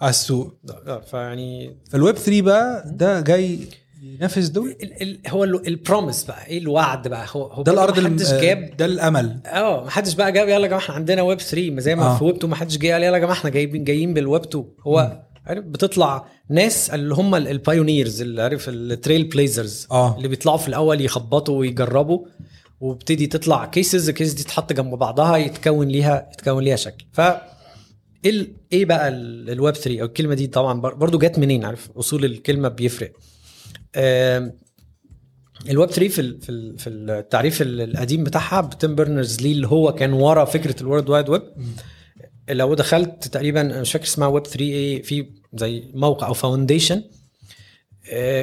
على 0.00 0.10
السوق. 0.10 0.54
فيعني 1.10 1.76
فالويب 1.90 2.16
3 2.16 2.42
بقى 2.42 2.84
ده 2.86 3.20
جاي 3.20 3.58
ينافس 4.02 4.46
دول؟ 4.48 4.76
ال 4.82 5.02
ال 5.02 5.18
هو 5.28 5.44
ال- 5.44 5.66
ال 5.68 5.75
promise 5.75 6.24
بقى. 6.24 6.46
إيه 6.46 6.58
الوعد 6.58 7.08
بقى؟ 7.08 7.26
هو 7.30 7.42
هو 7.46 7.62
ده 7.62 7.72
الأرض 7.72 7.98
محدش 8.00 8.30
جاب 8.32 8.76
ده 8.76 8.84
الأمل. 8.84 9.40
آه 9.46 9.84
ما 9.84 9.90
حدش 9.90 10.14
بقى 10.14 10.32
جاب 10.32 10.48
يلا 10.48 10.62
يا 10.62 10.66
جماعة 10.66 10.78
إحنا 10.80 10.94
عندنا 10.94 11.22
ويب 11.22 11.40
3 11.40 11.70
ما 11.70 11.80
زي 11.80 11.94
ما 11.94 12.02
آه. 12.06 12.18
في 12.18 12.24
ويب 12.24 12.34
2 12.36 12.50
ما 12.50 12.56
حدش 12.56 12.78
جه 12.78 12.92
قال 12.92 13.02
يلا 13.02 13.14
يا 13.16 13.18
جماعة 13.18 13.32
إحنا 13.34 13.50
جايبين 13.50 13.84
جايين 13.84 14.14
بالويب 14.14 14.42
2 14.44 14.64
هو 14.86 15.22
عارف؟ 15.46 15.64
بتطلع 15.64 16.28
ناس 16.50 16.90
اللي 16.90 17.14
هم 17.14 17.34
ال 17.34 17.44
pioneers 17.44 18.22
اللي 18.22 18.42
عارف 18.42 18.68
ال 18.68 18.77
trail 18.77 19.24
blazers 19.24 19.86
آه. 19.90 20.16
اللي 20.16 20.28
بيطلعوا 20.28 20.58
في 20.58 20.68
الأول 20.68 21.00
يخبطوا 21.00 21.58
ويجربوا 21.58 22.26
وبتدي 22.80 23.26
تطلع 23.26 23.64
cases 23.66 24.08
ال 24.08 24.12
cases 24.12 24.32
دي 24.32 24.42
تتحط 24.42 24.72
جنب 24.72 24.94
بعضها 24.94 25.36
يتكون 25.36 25.88
ليها 25.88 26.28
يتكون 26.32 26.62
ليها 26.64 26.76
شكل. 26.76 27.06
ف 27.12 27.20
إيه 28.72 28.84
بقى 28.84 29.08
ال- 29.08 29.50
الويب 29.50 29.74
3 29.74 30.00
أو 30.00 30.06
الكلمة 30.06 30.34
دي 30.34 30.46
طبعا 30.46 30.80
بر- 30.80 30.94
برضو 30.94 31.18
جت 31.18 31.38
منين؟ 31.38 31.64
عارف؟ 31.64 31.90
أصول 31.96 32.24
الكلمة 32.24 32.68
بيفرق. 32.68 33.12
الويب 35.70 35.90
3 35.90 36.08
في 36.08 36.38
في 36.40 36.48
ال- 36.50 36.78
في 36.78 36.88
التعريف 36.90 37.62
ال- 37.62 37.80
القديم 37.80 38.24
بتاعها 38.24 38.60
بتيم 38.60 38.94
بيرنرز 38.94 39.40
لي 39.40 39.52
اللي 39.52 39.66
هو 39.66 39.92
كان 39.92 40.12
ورا 40.12 40.44
فكرة 40.44 40.82
ال 40.82 40.86
World 40.86 41.08
Wide 41.10 41.28
Web 41.28 41.42
لو 42.50 42.74
دخلت 42.74 43.28
تقريبا 43.28 43.62
مش 43.62 43.92
فاكر 43.92 44.04
اسمها 44.04 44.28
ويب 44.28 44.46
3 44.46 44.60
إيه 44.64 45.02
في 45.02 45.26
زي 45.54 45.82
موقع 45.94 46.26
أو 46.26 46.34
foundation 46.34 47.02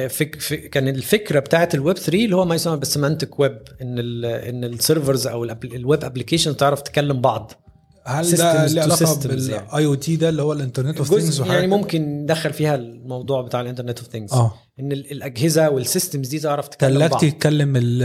فك 0.08 0.36
فك 0.40 0.68
كان 0.70 0.88
الفكرة 0.88 1.38
بتاعت 1.40 1.74
الويب 1.74 1.96
3 1.98 2.24
اللي 2.24 2.36
هو 2.36 2.44
ما 2.44 2.54
يسمى 2.54 2.76
بال 2.76 2.89
semantic 2.89 3.40
web 3.40 3.58
إن 3.82 3.98
ال 3.98 4.24
إن 4.24 4.64
ال 4.64 4.72
servers 4.72 5.26
أو 5.26 5.44
ال 5.44 5.59
web 5.59 6.04
application 6.04 6.56
تعرف 6.56 6.80
تكلم 6.82 7.20
بعض. 7.20 7.52
هل 8.06 8.30
ده 8.36 8.66
له 8.66 8.82
علاقة. 8.82 9.28
بال 9.28 9.67
I 9.67 9.86
O 9.86 9.94
T 9.94 10.16
ده 10.16 10.28
اللي 10.28 10.42
هو 10.42 10.52
ال 10.52 10.57
internet 10.57 10.98
of 10.98 11.08
things 11.08 11.40
يعني 11.40 11.66
ممكن 11.66 12.02
ندخل 12.22 12.52
فيها 12.52 12.74
الموضوع 12.74 13.42
بتاع 13.42 13.60
ال 13.60 13.64
internet 13.64 13.98
of 13.98 14.08
things 14.08 14.32
آه. 14.32 14.54
إن 14.80 14.92
ال- 14.92 15.12
الأجهزة 15.12 15.70
وال 15.70 15.83
systems 15.83 16.28
دي 16.28 16.38
تعرف 16.38 16.68
تكلم 16.68 17.08
بعض. 17.08 17.24
يتكلم 17.24 17.76
ال- 17.76 18.02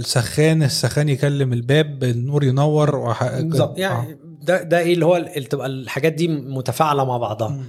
السخان 0.00 0.62
السخان 0.62 1.08
يكلم 1.08 1.52
الباب 1.52 2.04
النور 2.04 2.44
ينور 2.44 2.96
وح... 2.96 3.38
بالظبط. 3.40 3.78
يعني 3.78 4.18
ده 4.42 4.62
ده 4.62 4.78
إيه 4.78 4.92
اللي 4.94 5.04
هو 5.06 5.16
ال- 5.16 5.44
تبقى 5.44 5.66
الحاجات 5.66 6.12
دي 6.12 6.28
متفاعلة 6.28 7.04
مع 7.04 7.16
بعضها. 7.16 7.64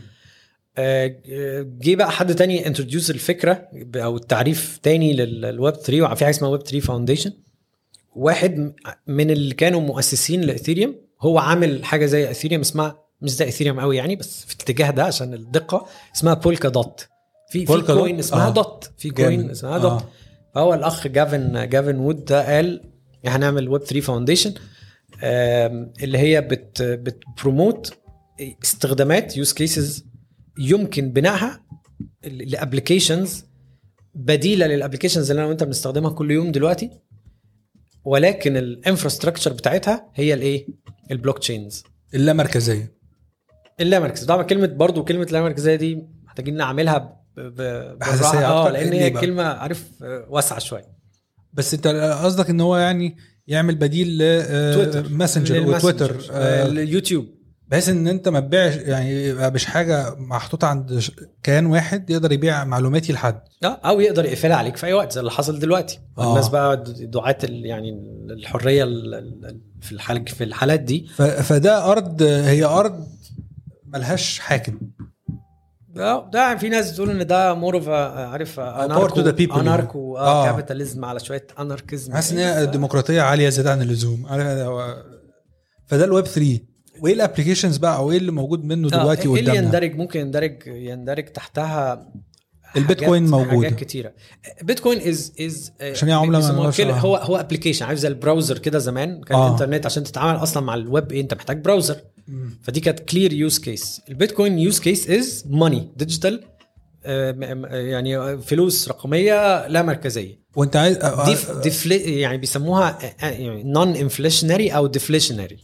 آه، 0.78 1.16
جه 1.82 1.96
بقى 1.96 2.12
حد 2.12 2.36
تاني 2.36 2.68
introduce 2.68 3.10
الفكرة 3.12 3.68
أو 3.96 4.16
التعريف 4.18 4.80
تاني 4.84 5.14
للويب 5.14 5.74
3 5.76 6.02
وفي 6.12 6.26
حاجة 6.26 6.30
اسمها 6.36 6.50
ويب 6.50 6.62
3 6.62 6.80
Foundation 6.80 7.34
واحد 8.16 8.74
من 9.08 9.32
اللي 9.32 9.54
كانوا 9.56 9.82
مؤسسين 9.82 10.42
لإثيريوم 10.42 10.96
هو 11.22 11.40
عامل 11.40 11.86
حاجة 11.86 12.06
زي 12.06 12.32
إثيريوم 12.32 12.62
اسمها 12.62 13.04
مش 13.22 13.30
زي 13.30 13.48
إثيريوم 13.48 13.80
قوي 13.80 13.98
يعني 13.98 14.16
بس 14.16 14.46
في 14.46 14.56
الاتجاه 14.56 14.92
ده 14.92 15.04
عشان 15.04 15.34
الدقة 15.34 15.86
اسمها 16.16 16.34
بولكا 16.34 16.70
دوت 16.70 17.08
في 17.50 17.66
في؟ 17.66 17.82
coin 17.82 18.20
اسمها 18.20 18.48
آه. 18.48 18.50
دوت 18.50 18.92
في 18.98 19.10
coin. 19.10 19.50
اسمها 19.50 19.76
آه. 19.76 19.78
دوت 19.78 20.04
فهو 20.56 20.74
الأخ 20.74 21.08
جافن 21.08 21.70
جافن 21.70 21.96
وود 21.98 22.26
ده 22.26 22.56
قال 22.56 22.82
هنعمل 23.26 23.70
ويب 23.70 23.82
3 23.84 24.00
Foundation 24.02 24.54
اللي 25.24 26.18
هي 26.18 26.42
بت 26.42 26.82
بت 26.82 27.07
promote 27.07 27.94
استخدامات 28.64 29.38
use 29.38 29.54
cases 29.54 30.06
يمكن 30.60 31.12
بنائها 31.12 31.64
ل 32.24 32.33
applications 32.33 33.46
بديلة 34.16 34.68
لل 34.68 34.77
applications 34.77 35.30
اللي 35.32 35.40
أنا 35.42 35.50
وأنت 35.50 35.64
بنستخدمها 35.64 36.12
كل 36.12 36.32
يوم 36.32 36.52
دلوقتي 36.52 36.90
ولكن 38.06 38.58
ال 38.58 38.64
infrastructure 38.64 39.54
بتاعتها 39.54 40.12
هي 40.16 40.34
الإيه؟ 40.34 40.68
ال 41.12 41.40
blockchains 41.40 41.84
اللامركزية 42.14 42.94
اللامركزيه 43.80 44.28
طبعا 44.28 44.44
كلمة 44.44 44.68
برضو 44.68 45.04
كلمة 45.04 45.24
اللامركزية 45.24 45.76
دي 45.76 46.08
محتاجين 46.24 46.56
نعملها 46.58 46.98
ب- 46.98 47.16
ب- 47.40 47.98
بحساسية 48.00 48.32
بالراحة. 48.40 48.68
آه. 48.68 48.72
لأن 48.72 48.94
هي؟ 48.94 49.10
كلمة 49.10 49.44
عارف 49.44 49.90
آه، 50.04 50.26
واسعة 50.30 50.60
شوية 50.60 50.94
بس 51.54 51.74
أنت 51.74 51.88
قصدك 52.24 52.50
إن 52.50 52.62
هو 52.62 52.78
يعني 52.78 53.18
يعمل 53.48 53.76
بديل 53.76 54.18
تويتر. 54.74 55.08
لماسنجر. 55.08 55.68
وتويتر 55.68 56.16
آه، 56.32 56.34
آه، 56.34 56.66
اليوتيوب 56.68 57.26
بحيث 57.68 57.90
إن 57.90 58.08
أنت 58.08 58.30
ما 58.30 58.40
تبيعش 58.40 58.76
يعني 58.76 59.26
يبقى 59.28 59.52
مش 59.52 59.66
حاجة 59.66 60.16
محطوطة 60.18 60.68
عند 60.68 61.02
كيان 61.44 61.66
واحد 61.66 62.10
يقدر 62.10 62.32
يبيع 62.32 62.64
معلوماتي 62.64 63.14
لحد 63.14 63.40
آه 63.64 63.68
أو 63.68 64.00
يقدر 64.00 64.26
يقفلها 64.26 64.56
عليك 64.58 64.78
في 64.78 64.86
أي 64.86 64.94
وقت 64.94 65.12
زي 65.12 65.20
اللي 65.20 65.32
حصل 65.32 65.60
دلوقتي 65.60 66.00
آه. 66.18 66.30
الناس 66.30 66.50
بقى 66.50 66.84
دعاة 67.00 67.38
ال- 67.44 67.66
يعني 67.66 67.92
الحرية 68.30 68.84
ال- 68.84 69.14
ال- 69.16 69.60
في 69.82 69.92
الحال 69.92 70.28
في 70.28 70.44
الحالات 70.44 70.80
دي 70.80 71.08
فده 71.18 71.92
أرض 71.92 72.22
هي 72.24 72.64
أرض 72.66 73.08
ملهاش 73.88 74.40
حاكم 74.40 74.80
ده 76.34 76.56
في 76.58 76.70
ناس 76.70 76.92
بتقول 76.92 77.10
إن 77.10 77.28
ده 77.28 77.54
more 77.54 77.76
of 77.76 77.90
عارف. 77.90 78.60
anarcho 79.62 80.18
آه. 80.18 80.44
آه 80.44 80.46
capitalism 80.46 81.06
على 81.06 81.20
شوية 81.20 81.48
anarchism 81.60 82.14
حاسس 82.14 82.32
إن 82.32 82.38
هي 82.38 82.66
ديمقراطيه 82.66 83.22
عالية 83.22 83.50
زيادة 83.50 83.72
عن 83.72 83.82
اللزوم 83.82 84.26
فده 85.88 86.06
الويب 86.06 86.26
3 86.26 86.60
وإيه 87.02 87.14
ال 87.14 87.19
applications 87.19 87.78
بقى 87.78 87.98
أو 87.98 88.12
إيه 88.12 88.18
اللي 88.18 88.32
موجود 88.32 88.64
منه 88.66 88.90
دلوقتي 88.90 89.22
إيه 89.22 89.28
اللي 89.40 89.42
قدامنا 89.52 89.62
يندرج 89.66 89.96
ممكن 89.96 90.20
يندرج 90.20 90.64
يندرج 90.68 91.26
تحتها 91.26 92.08
البيتكوين 92.78 93.28
موجودة. 93.28 93.68
حاجات 93.68 93.80
كتيرة 93.80 94.14
بيتكوين 94.62 95.08
is 95.08 95.34
is 95.42 95.72
عشان 95.82 96.10
هي 96.10 96.16
آه. 96.92 96.94
هو 96.94 97.16
هو 97.16 97.38
application 97.38 97.86
عارف 97.86 98.00
زي 98.00 98.08
ال 98.08 98.14
browser 98.14 98.58
كده 98.58 98.80
زمان 98.80 99.22
كان 99.22 99.38
آه. 99.38 99.48
الإنترنت 99.48 99.86
عشان 99.86 100.04
تتعامل 100.04 100.44
أصلا 100.44 100.64
مع 100.64 100.74
الويب 100.76 101.12
إيه 101.12 101.22
أنت 101.22 101.34
محتاج 101.34 101.62
browser. 101.62 101.96
فدي 102.62 102.80
كانت 102.80 103.00
clear 103.00 103.34
use 103.34 103.60
case 103.60 104.02
البيتكوين 104.10 104.60
use 104.60 104.80
case 104.80 105.10
is 105.10 105.44
money 105.50 105.92
digital 105.98 106.44
يعني 107.72 108.38
فلوس 108.42 108.88
رقمية 108.88 109.68
لا 109.68 109.82
مركزية. 109.82 110.44
وانت 110.56 110.76
عايز 110.76 110.98
آه، 110.98 111.26
def 111.26 111.52
defla 111.52 112.20
يعني 112.20 112.38
بيسموها 112.38 113.00
non 113.64 113.96
inflationary 113.96 114.70
أو 114.70 114.88
deflationary 114.88 115.58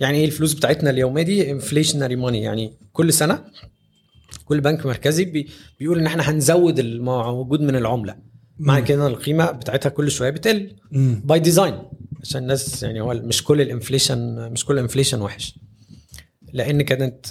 يعني 0.00 0.18
إيه 0.18 0.24
الفلوس 0.24 0.52
بتاعتنا 0.52 0.90
اليومية 0.90 1.22
دي؟ 1.22 1.50
inflationary 1.50 2.16
money 2.16 2.42
يعني 2.42 2.78
كل 2.92 3.12
سنة 3.12 3.44
كل 4.44 4.60
بنك 4.60 4.86
مركزي 4.86 5.24
بي 5.24 5.48
بيقول 5.80 5.98
إن 5.98 6.06
إحنا 6.06 6.30
هنزود 6.30 6.78
الموجود 6.78 7.60
من 7.60 7.76
العملة. 7.76 8.16
مم. 8.58 8.78
كده 8.78 9.06
القيمة 9.06 9.50
بتاعتها 9.50 9.90
كل 9.90 10.10
شوية 10.10 10.30
بتقل. 10.30 10.76
by 11.24 11.38
design 11.38 11.78
عشان 12.22 12.42
الناس 12.42 12.82
يعني 12.82 13.00
هو 13.00 13.14
مش 13.14 13.44
كل 13.44 13.60
ال 13.60 13.69
inflation 13.69 14.52
مش 14.52 14.64
كل 14.64 14.74
ال 14.74 14.79
inflation 14.79 15.20
وحش. 15.20 15.58
لأن 16.52 16.82
كانت 16.82 17.26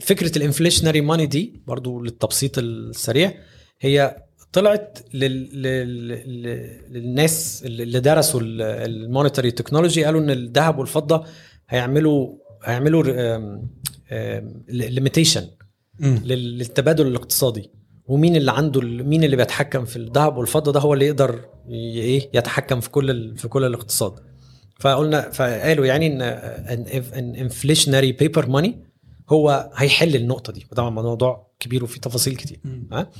فكرة 0.00 0.38
ال 0.38 0.43
inflationary 0.43 1.00
money 1.00 1.26
دي 1.26 1.60
برضو 1.66 2.00
للتبسيط 2.00 2.58
السريع 2.58 3.32
هي 3.80 4.16
طلعت 4.52 4.98
لل... 5.14 5.62
لل... 5.62 6.08
لل- 6.08 6.80
للناس 6.90 7.62
اللي 7.66 8.00
درسوا 8.00 8.40
ال 8.44 8.56
monetary 8.56 9.50
تكنولوجي 9.50 10.04
قالوا 10.04 10.20
إن 10.20 10.30
الذهب 10.30 10.78
والفضة 10.78 11.24
هيعملوا 11.68 12.34
هيعملوا 12.64 13.02
limitation. 14.68 15.46
للتبادل 16.00 17.06
الاقتصادي. 17.06 17.70
ومين 18.06 18.36
اللي 18.36 18.52
عنده 18.52 18.80
مين 18.80 19.24
اللي 19.24 19.36
بيتحكم 19.36 19.84
في 19.84 19.96
الذهب 19.96 20.36
والفضة؟ 20.36 20.72
ده 20.72 20.80
هو 20.80 20.94
اللي 20.94 21.06
يقدر 21.06 21.40
إيه 21.68 22.30
يتحكم 22.34 22.80
في 22.80 22.90
كل 22.90 23.10
ال- 23.10 23.36
في 23.36 23.48
كل 23.48 23.64
الاقتصاد. 23.64 24.12
فقلنا 24.80 25.30
فقالوا 25.30 25.86
يعني 25.86 26.06
إن 26.06 26.22
an 26.22 27.34
inflationary 27.34 28.12
paper 28.12 28.48
money 28.48 28.86
هو 29.30 29.70
هيحل 29.76 30.16
النقطة 30.16 30.52
دي. 30.52 30.66
طبعا 30.76 30.90
موضوع 30.90 31.46
كبير 31.60 31.84
وفيه 31.84 32.00
تفاصيل 32.00 32.36
كتير. 32.36 32.60
ها؟ 32.92 33.10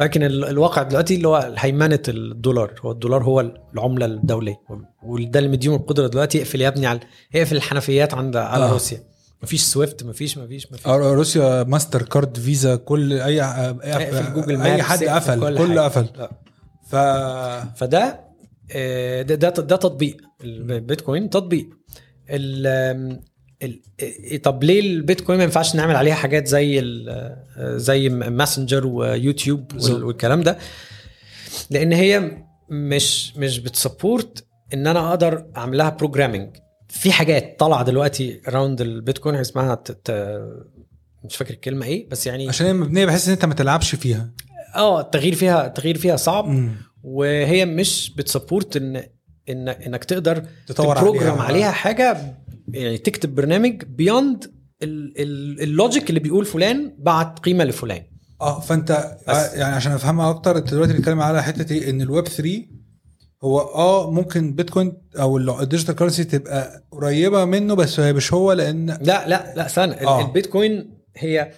لكن 0.00 0.22
ال- 0.22 0.44
الواقع 0.44 0.82
دلوقتي 0.82 1.14
اللي 1.14 1.28
هو 1.28 1.52
هيمنه 1.58 2.02
الدولار. 2.08 2.74
هو 2.84 2.90
الدولار 2.92 3.24
هو 3.24 3.40
العملة 3.74 4.06
الدولية. 4.06 4.56
وده 5.02 5.38
اللي 5.38 5.50
مديهم 5.50 5.74
القدرة 5.74 6.06
دلوقتي. 6.06 6.38
يقفل 6.38 6.60
يا 6.60 6.68
ابني 6.68 6.86
على 6.86 7.00
يقفل 7.34 7.56
الحنفيات 7.56 8.14
عند 8.14 8.36
على 8.36 8.64
آه. 8.64 8.72
روسيا. 8.72 9.02
مفيش 9.42 9.62
سويفت 9.62 10.04
مفيش 10.04 10.38
مفيش 10.38 10.72
مفيش. 10.72 10.86
آه، 10.86 10.96
روسيا 11.12 11.62
ماستر 11.62 12.02
كارد 12.02 12.36
فيزا 12.38 12.76
كل 12.76 13.12
أي 13.12 13.42
اقفل 13.42 14.34
جوجل 14.34 14.60
اي 14.60 14.82
حد 14.82 15.04
قفل 15.04 15.56
كل. 15.56 15.78
قفل. 15.78 16.06
لا. 16.16 16.30
ف 16.90 16.96
فده 17.78 18.20
آه، 18.72 19.22
ده 19.22 19.34
ده, 19.34 19.48
ده 19.50 19.76
تطبيق. 19.76 20.16
البيتكوين 20.44 21.30
تطبيق. 21.30 21.68
ال 22.30 22.66
ال- 23.62 23.82
إيه- 24.02 24.36
طب 24.36 24.64
ليه 24.64 24.80
البيتكوين 24.80 25.38
ما 25.38 25.44
ينفعش 25.44 25.74
نعمل 25.76 25.96
عليها 25.96 26.14
حاجات 26.14 26.46
زي 26.46 26.78
ال- 26.78 27.80
زي 27.80 28.08
ماسنجر 28.08 28.86
ويوتيوب 28.86 29.72
والكلام 29.90 30.42
ده؟ 30.42 30.58
لأن 31.70 31.92
هي 31.92 32.38
مش 32.70 33.36
مش 33.36 33.58
بت 33.58 33.77
support 33.77 34.44
إن 34.74 34.86
أنا 34.86 35.08
أقدر 35.10 35.46
اعمل 35.56 35.78
لها 35.78 35.90
programming 35.90 36.56
في 36.88 37.12
حاجات 37.12 37.56
طالعة 37.60 37.84
دلوقتي 37.84 38.40
around 38.48 38.80
البيتكوين 38.80 39.34
اسمها 39.34 39.82
مش 41.24 41.36
فاكر 41.36 41.54
الكلمة 41.54 41.86
إيه 41.86 42.08
بس 42.08 42.26
يعني 42.26 42.48
عشان 42.48 42.66
هي 42.66 42.72
مبنية 42.72 43.06
بحيث 43.06 43.26
إن 43.26 43.32
أنت 43.32 43.44
ما 43.44 43.54
تلعبش 43.54 43.94
فيها. 43.94 44.30
آه 44.76 45.00
التغيير 45.00 45.34
فيها 45.34 45.66
التغيير 45.66 45.98
فيها 45.98 46.16
صعب. 46.16 46.48
مم. 46.48 46.72
وهي 47.02 47.66
مش 47.66 48.12
بت 48.16 48.29
support 48.29 48.76
إن 48.76 49.02
ان 49.48 49.68
إنك 49.68 50.04
تقدر 50.04 50.42
تطور 50.66 50.96
ت 50.96 51.00
program 51.00 51.30
عليها. 51.32 51.42
عليها 51.44 51.70
حاجة 51.70 52.16
يعني 52.68 52.98
تكتب 52.98 53.34
برنامج 53.34 53.82
beyond 53.84 54.50
ال 54.82 55.03
logic 55.03 56.08
اللي 56.08 56.20
بيقول 56.20 56.44
فلان 56.44 56.94
بعت 56.98 57.38
قيمة 57.38 57.64
لفلان 57.64 58.02
آه 58.40 58.60
فأنت 58.60 59.16
بس. 59.28 59.34
آه، 59.36 59.54
يعني 59.54 59.74
عشان 59.74 59.92
أفهمها 59.92 60.30
أكتر 60.30 60.56
أنت 60.58 60.70
دلوقتي 60.74 60.92
بتتكلم 60.92 61.20
على 61.20 61.42
حتة 61.42 61.72
إيه 61.74 61.90
إن 61.90 62.02
الويب 62.02 62.28
3 62.28 62.62
هو 63.44 63.60
آه 63.60 64.10
ممكن 64.10 64.52
بيتكوين 64.54 64.92
أو 65.20 65.38
ال- 65.38 65.50
ال 65.60 65.64
digital 65.64 65.94
currency 65.96 66.24
تبقى 66.24 66.84
قريبة 66.90 67.44
منه 67.44 67.74
بس 67.74 68.00
هي 68.00 68.12
مش 68.12 68.32
هو 68.34 68.52
لأن 68.52 68.86
لا 68.86 69.28
لا 69.28 69.52
لا 69.56 69.66
استنى 69.66 69.92
آه. 70.00 70.06
آه. 70.20 70.26
البيتكوين 70.26 70.98
هي 71.16 71.50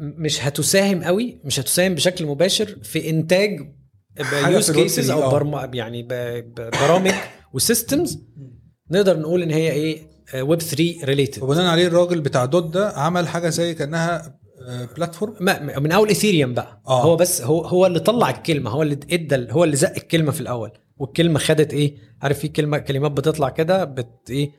مش 0.00 0.44
هتساهم 0.46 1.02
قوي 1.04 1.40
مش 1.44 1.60
هتساهم 1.60 1.94
بشكل 1.94 2.26
مباشر 2.26 2.78
في 2.82 3.10
إنتاج 3.10 3.60
حاجة 4.20 4.54
use 4.54 4.64
في 4.64 4.70
ال 4.70 4.74
Web 4.74 4.86
cases 4.86 5.06
3 5.06 5.12
أو 5.22 5.28
آه. 5.28 5.30
برم 5.32 5.74
يعني 5.74 6.02
ب- 6.02 6.08
ب- 6.54 6.70
برامج 6.82 7.12
و 7.52 7.60
systems 7.60 8.18
نقدر 8.90 9.18
نقول 9.18 9.42
إن 9.42 9.50
هي 9.50 9.70
إيه 9.72 10.06
ويب 10.42 10.60
3 10.62 11.04
related 11.04 11.42
وبناء 11.42 11.66
عليه 11.66 11.86
الراجل 11.86 12.20
بتاع 12.20 12.44
دوت 12.44 12.74
ده 12.74 12.88
عمل 12.90 13.28
حاجة 13.28 13.48
زي 13.48 13.74
كأنها 13.74 14.38
آه، 14.68 14.88
platform 14.96 15.34
من 15.82 15.92
أول 15.92 16.08
Ethereum 16.08 16.54
بقى 16.54 16.82
آه. 16.88 17.00
آه. 17.00 17.04
هو 17.04 17.16
بس 17.16 17.42
هو 17.42 17.60
هو 17.64 17.86
اللي 17.86 18.00
طلع 18.00 18.30
الكلمة 18.30 18.70
هو 18.70 18.82
اللي 18.82 18.98
ادى 19.12 19.46
هو 19.52 19.64
اللي 19.64 19.76
زق 19.76 19.92
الكلمة 19.96 20.32
في 20.32 20.40
الأول 20.40 20.70
والكلمة 21.02 21.38
خدت 21.38 21.72
إيه؟ 21.72 21.94
عارف 22.22 22.38
في 22.38 22.48
كلمه 22.48 22.78
كلمات 22.78 23.10
بتطلع 23.12 23.48
كده 23.48 23.84
بت 23.84 24.30
إيه؟ 24.30 24.50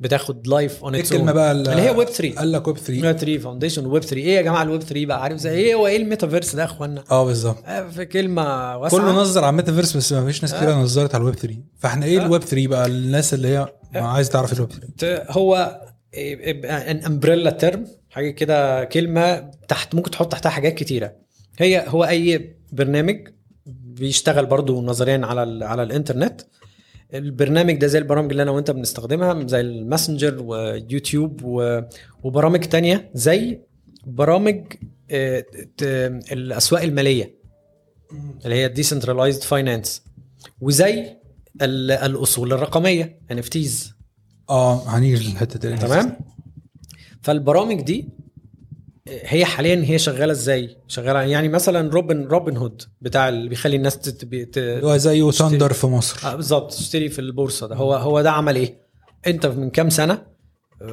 بتاخد 0.00 0.46
life 0.48 0.84
own 0.84 0.94
إيه 0.94 1.02
الكلمة 1.02 1.32
بقى؟ 1.32 1.52
اللي 1.52 1.70
هي 1.82 1.90
ويب 1.90 2.08
3 2.08 2.34
قال 2.38 2.52
لك 2.52 2.66
ويب 2.68 2.78
3 2.78 3.06
ويب 3.06 3.16
3 3.16 3.38
Foundation 3.38 3.86
Web 3.86 4.02
3 4.02 4.16
إيه 4.16 4.36
يا 4.36 4.42
جماعة 4.42 4.62
الويب 4.62 4.82
3 4.82 5.06
بقى؟ 5.06 5.22
عارف 5.22 5.38
زي 5.38 5.50
إيه؟ 5.54 5.74
هو 5.74 5.86
إيه 5.86 5.96
الميتافيرس 5.96 6.54
ده 6.56 6.62
يا 6.62 6.66
إخوانا؟ 6.66 7.04
آه 7.10 7.24
بالظبط. 7.24 7.56
آه، 7.66 7.88
في 7.88 8.04
كلمة 8.04 8.76
واسعة. 8.76 9.00
كله 9.00 9.12
نظر 9.12 9.40
على 9.44 9.50
الميتافيرس 9.50 9.96
بس 9.96 10.12
ما 10.12 10.26
فيش 10.26 10.42
ناس 10.42 10.54
كتير 10.54 10.70
نظرت 10.74 11.14
على 11.14 11.22
الويب 11.22 11.34
3 11.34 11.56
فإحنا 11.78 12.06
إيه 12.06 12.20
آه. 12.20 12.26
الويب 12.26 12.42
3 12.42 12.66
بقى؟ 12.68 12.86
الناس 12.86 13.34
اللي 13.34 13.48
هي 13.48 13.66
ما 13.94 14.00
عايز 14.08 14.28
تعرف 14.28 14.52
الويب 14.52 14.70
3 14.72 14.86
ت- 14.98 15.26
هو 15.30 15.80
an 16.64 17.04
umbrella 17.06 17.50
term 17.50 17.86
حاجة 18.10 18.30
كده 18.30 18.84
كلمة 18.84 19.50
تحت 19.68 19.94
ممكن 19.94 20.10
تحط 20.10 20.32
تحتها 20.32 20.50
حاجات 20.50 20.74
كتيرة. 20.74 21.12
هي 21.58 21.84
هو 21.88 22.04
أي 22.04 22.56
برنامج 22.72 23.28
بيشتغل 24.06 24.46
برضو 24.46 24.82
نظريا 24.82 25.20
على 25.26 25.42
ال 25.42 25.62
على 25.62 25.82
الإنترنت. 25.82 26.40
البرنامج 27.14 27.74
ده 27.76 27.86
زي 27.86 27.98
البرامج 27.98 28.30
اللي 28.30 28.42
أنا 28.42 28.50
وأنت 28.50 28.70
بنستخدمها 28.70 29.46
زي 29.46 29.60
الماسنجر 29.60 30.42
ويوتيوب 30.42 31.40
وبرامج 32.22 32.60
تانية 32.60 33.10
زي 33.14 33.60
برامج 34.06 34.64
آه، 35.10 35.44
الأسواق 36.32 36.82
المالية 36.82 37.34
اللي 38.44 38.54
هي 38.56 38.68
decentralized 38.68 39.42
finance 39.42 40.02
وزي 40.60 41.16
ال- 41.62 41.90
الأصول 41.90 42.52
الرقمية 42.52 43.18
NFTs 43.32 43.92
آه 44.50 44.88
هنيجي 44.88 45.28
للحتة 45.30 45.58
دي 45.70 45.76
تمام؟ 45.76 46.16
فالبرامج 47.22 47.80
دي 47.82 48.08
هي 49.08 49.44
حاليا 49.44 49.84
هي 49.84 49.98
شغالة 49.98 50.32
إزاي؟ 50.32 50.76
شغالة 50.88 51.22
يعني 51.22 51.48
مثلا 51.48 51.90
Robin 51.90 52.24
Robinhood 52.26 52.82
بتاع 53.00 53.28
اللي 53.28 53.48
بيخلي 53.48 53.76
الناس 53.76 53.98
تت... 53.98 54.58
هو 54.58 54.96
زيه 54.96 55.30
Thndr 55.30 55.72
في 55.72 55.86
مصر. 55.86 56.28
آه 56.28 56.34
بالظبط 56.34 56.72
تشتري 56.72 57.08
في 57.08 57.18
البورصة 57.18 57.66
ده. 57.66 57.74
هو 57.74 57.94
هو 57.94 58.20
ده 58.20 58.30
عمل 58.30 58.56
إيه؟ 58.56 58.82
أنت 59.26 59.46
من 59.46 59.70
كام 59.70 59.90
سنة؟ 59.90 60.32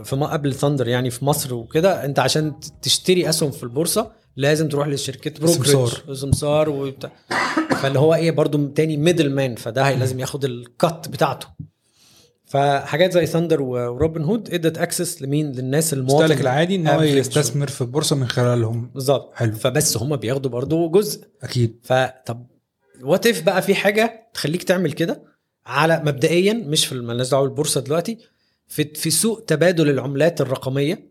في 0.03 0.16
ما 0.16 0.28
قبل 0.28 0.53
Thndr 0.53 0.88
يعني 0.88 1.10
في 1.10 1.26
مصر 1.26 1.53
وكده 1.53 2.05
أنت 2.05 2.20
عشان 2.20 2.60
تشتري 2.82 3.30
أسهم 3.30 3.51
في 3.51 3.64
البورصة 3.64 4.12
لازم 4.36 4.70
تروح 4.70 4.88
لشركه 4.88 5.32
brokerage 5.39 6.14
سمسار. 6.14 6.70
وبتاع. 6.70 7.12
فاللي 7.82 7.99
هو 7.99 8.14
إيه 8.16 8.32
برضو 8.32 8.68
تاني 8.68 8.97
middleman 8.97 9.55
فده 9.55 9.91
لازم 9.95 10.20
ياخد 10.20 10.45
ال 10.45 10.61
cut 10.61 11.07
بتاعته. 11.10 11.47
فحاجات 12.50 13.14
زي 13.14 13.26
Thndr 13.26 13.62
و 13.62 14.24
Robinhood 14.24 14.53
ادت 14.54 14.78
access 14.78 15.22
لمين؟ 15.22 15.52
للناس 15.52 15.93
المواطن 15.93 16.16
المستهلك 16.16 16.41
العادي 16.41 16.76
إن 16.76 16.88
هو. 16.88 17.02
يستثمر 17.02 17.68
في 17.68 17.82
البورصه 17.82 18.16
من 18.16 18.28
خلالهم. 18.28 18.91
بالظبط. 18.93 19.32
حلو. 19.36 19.56
فبس 19.56 19.97
هم 19.97 20.16
بياخدوا 20.16 20.52
برضو 20.52 20.89
جزء. 20.89 21.24
أكيد. 21.43 21.80
فطب 21.84 22.45
what 23.01 23.28
if 23.28 23.41
بقى 23.41 23.62
في 23.62 23.76
حاجة 23.76 24.30
تخليك 24.34 24.64
تعمل 24.64 24.91
كده؟ 24.91 25.24
على 25.66 26.02
مبدئيا 26.06 26.54
مش 26.54 26.86
في 26.86 26.95
مالناش 26.95 27.30
دعوة 27.30 27.43
بالبورصة 27.47 27.82
دلوقتي 27.82 28.18
في 28.68 28.84
في 28.84 29.10
سوق 29.10 29.43
تبادل 29.47 29.89
العملات 29.89 30.41
الرقمية. 30.41 31.10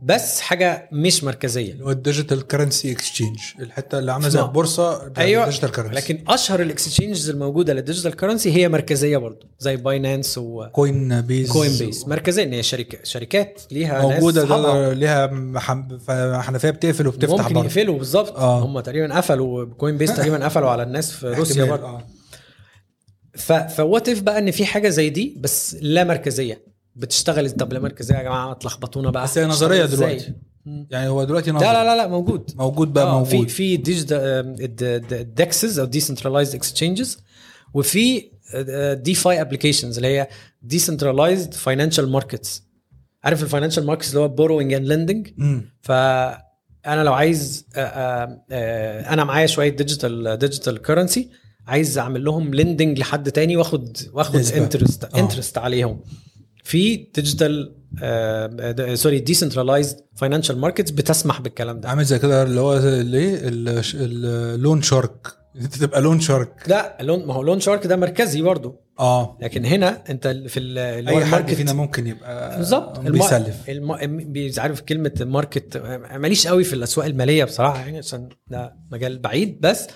بس 0.00 0.40
حاجة 0.40 0.88
مش 0.92 1.24
مركزية. 1.24 1.72
اللي 1.72 1.84
هو 1.84 1.90
ال 1.90 1.97
digital 1.97 2.46
currency 2.46 2.92
exchange 2.92 3.38
الحتة 3.60 3.98
اللي 3.98 4.12
عاملة 4.12 4.28
زي. 4.28 4.40
البورصه 4.40 5.12
أيوه. 5.18 5.44
ال 5.44 5.47
digital 5.47 5.72
currency 5.72 5.94
لكن 5.94 6.24
أشهر 6.28 6.62
ال 6.62 6.69
exchanges 6.69 7.30
الموجودة 7.30 7.72
لل 7.72 7.82
digital 7.82 8.16
currency 8.16 8.52
هي 8.52 8.68
مركزية 8.68 9.16
برضو 9.16 9.46
زي 9.58 9.76
Binance 9.76 10.38
و 10.38 11.20
Coin 11.46 11.72
Coinbase 11.78 12.04
مركزية 12.08 12.42
إن 12.42 12.52
هي 12.52 12.62
شركة 12.62 12.98
شركات 13.04 13.62
ليها 13.70 14.02
موجودة 14.02 14.40
ناس. 14.40 14.50
ده 14.50 14.92
ليها 14.92 15.26
حنفية 16.42 16.70
بتقفل 16.70 17.06
وبتفتح 17.06 17.30
ممكن 17.42 17.54
برضه 17.54 17.66
يقفلوا 17.66 17.98
بالظبط. 17.98 18.36
آه. 18.36 18.64
هم 18.64 18.80
تقريبا 18.80 19.16
قفلوا 19.16 19.64
Coinbase 19.64 20.14
تقريبا 20.14 20.44
قفلوا 20.44 20.70
على 20.70 20.82
الناس 20.82 21.12
في 21.12 21.26
روسيا 21.28 21.64
برضه 21.64 21.86
آه. 21.86 22.06
ف 23.68 23.76
what 23.76 24.08
if 24.08 24.20
بقى 24.20 24.38
إن 24.38 24.50
في 24.50 24.66
حاجة 24.66 24.88
زي 24.88 25.10
دي 25.10 25.36
بس 25.40 25.76
لا 25.80 26.04
مركزية؟ 26.04 26.67
بتشتغل 26.98 27.50
طب 27.50 27.72
لا 27.72 27.80
مركزيه 27.80 28.14
يا 28.14 28.22
جماعة 28.22 28.52
تلخبطونا 28.52 29.10
بقى 29.10 29.24
بس 29.24 29.38
هي 29.38 29.46
نظرية؟ 29.46 29.84
دلوقتي. 29.84 30.32
يعني 30.90 31.08
هو 31.08 31.24
دلوقتي 31.24 31.50
نظري 31.50 31.68
لا 31.68 31.84
لا 31.84 31.96
لا 31.96 32.06
موجود 32.06 32.50
موجود 32.56 32.92
بقى 32.92 33.04
آه، 33.04 33.24
في 33.24 33.34
موجود 33.36 33.48
في 33.48 33.76
digital 33.76 35.34
DEXs 35.34 35.78
أو 35.78 35.86
decentralized 35.86 36.54
exchanges 36.54 37.18
وفي 37.74 38.30
DeFi 38.92 39.40
applications 39.40 39.96
اللي 39.96 40.08
هي 40.08 40.28
decentralized 40.62 41.54
financial 41.54 42.10
markets 42.10 42.62
عارف 43.24 43.42
ال 43.42 43.46
financial 43.46 43.86
markets 43.86 44.08
اللي 44.10 44.20
هو 44.20 44.28
borrowing 44.28 44.72
and 44.72 44.86
lending 44.86 45.28
مم. 45.36 45.70
فانا 45.80 47.04
لو 47.04 47.12
عايز 47.12 47.66
آه، 47.76 47.80
آه، 47.80 48.44
آه، 48.50 49.12
أنا 49.12 49.24
معايا 49.24 49.46
شوية 49.46 49.68
digital 49.68 50.38
digital 50.38 50.82
currency 50.82 51.30
عايز 51.66 51.98
أعمل 51.98 52.24
لهم 52.24 52.54
lending 52.54 52.98
لحد 52.98 53.30
تاني 53.32 53.56
واخد 53.56 53.96
واخد. 54.12 54.36
interest 54.36 55.04
آه. 55.04 55.20
interest 55.20 55.58
عليهم 55.58 56.00
في 56.68 56.96
digital 57.14 57.74
sorry 58.98 59.18
decentralized 59.18 59.96
financial 60.16 60.58
markets 60.58 60.90
بتسمح 60.90 61.40
بالكلام 61.40 61.80
ده. 61.80 61.88
عامل 61.88 62.04
زي 62.04 62.18
كده 62.18 62.42
اللي 62.42 62.60
هو 62.60 62.76
الايه 62.76 63.38
ال 63.44 63.72
loan 63.72 64.82
shark 64.82 65.26
انت 65.60 65.74
تبقى 65.76 66.00
loan 66.00 66.20
shark 66.20 66.52
لا 66.66 66.96
loan 67.00 67.26
ما 67.26 67.34
هو 67.34 67.42
loan 67.42 67.60
shark 67.60 67.86
ده 67.86 67.96
مركزي 67.96 68.42
برضو 68.42 68.80
آه. 69.00 69.38
لكن 69.42 69.64
هنا 69.64 70.02
انت 70.10 70.26
في 70.28 70.60
ال- 70.60 70.78
اللي 70.78 71.12
هو 71.12 71.18
أي 71.18 71.24
حد 71.24 71.54
فينا 71.54 71.72
ممكن 71.72 72.06
يبقى 72.06 72.56
بالظبط. 72.58 72.98
بيسلف. 73.00 73.68
الم... 73.68 73.92
عارف 74.58 74.80
كلمة 74.80 75.12
market 75.20 75.76
ماليش 76.16 76.46
قوي 76.46 76.64
في 76.64 76.72
الأسواق 76.72 77.06
المالية 77.06 77.44
بصراحة 77.44 77.78
يعني 77.80 77.98
عشان 77.98 78.28
ده 78.48 78.74
مجال 78.92 79.18
بعيد 79.18 79.60
بس 79.60 79.86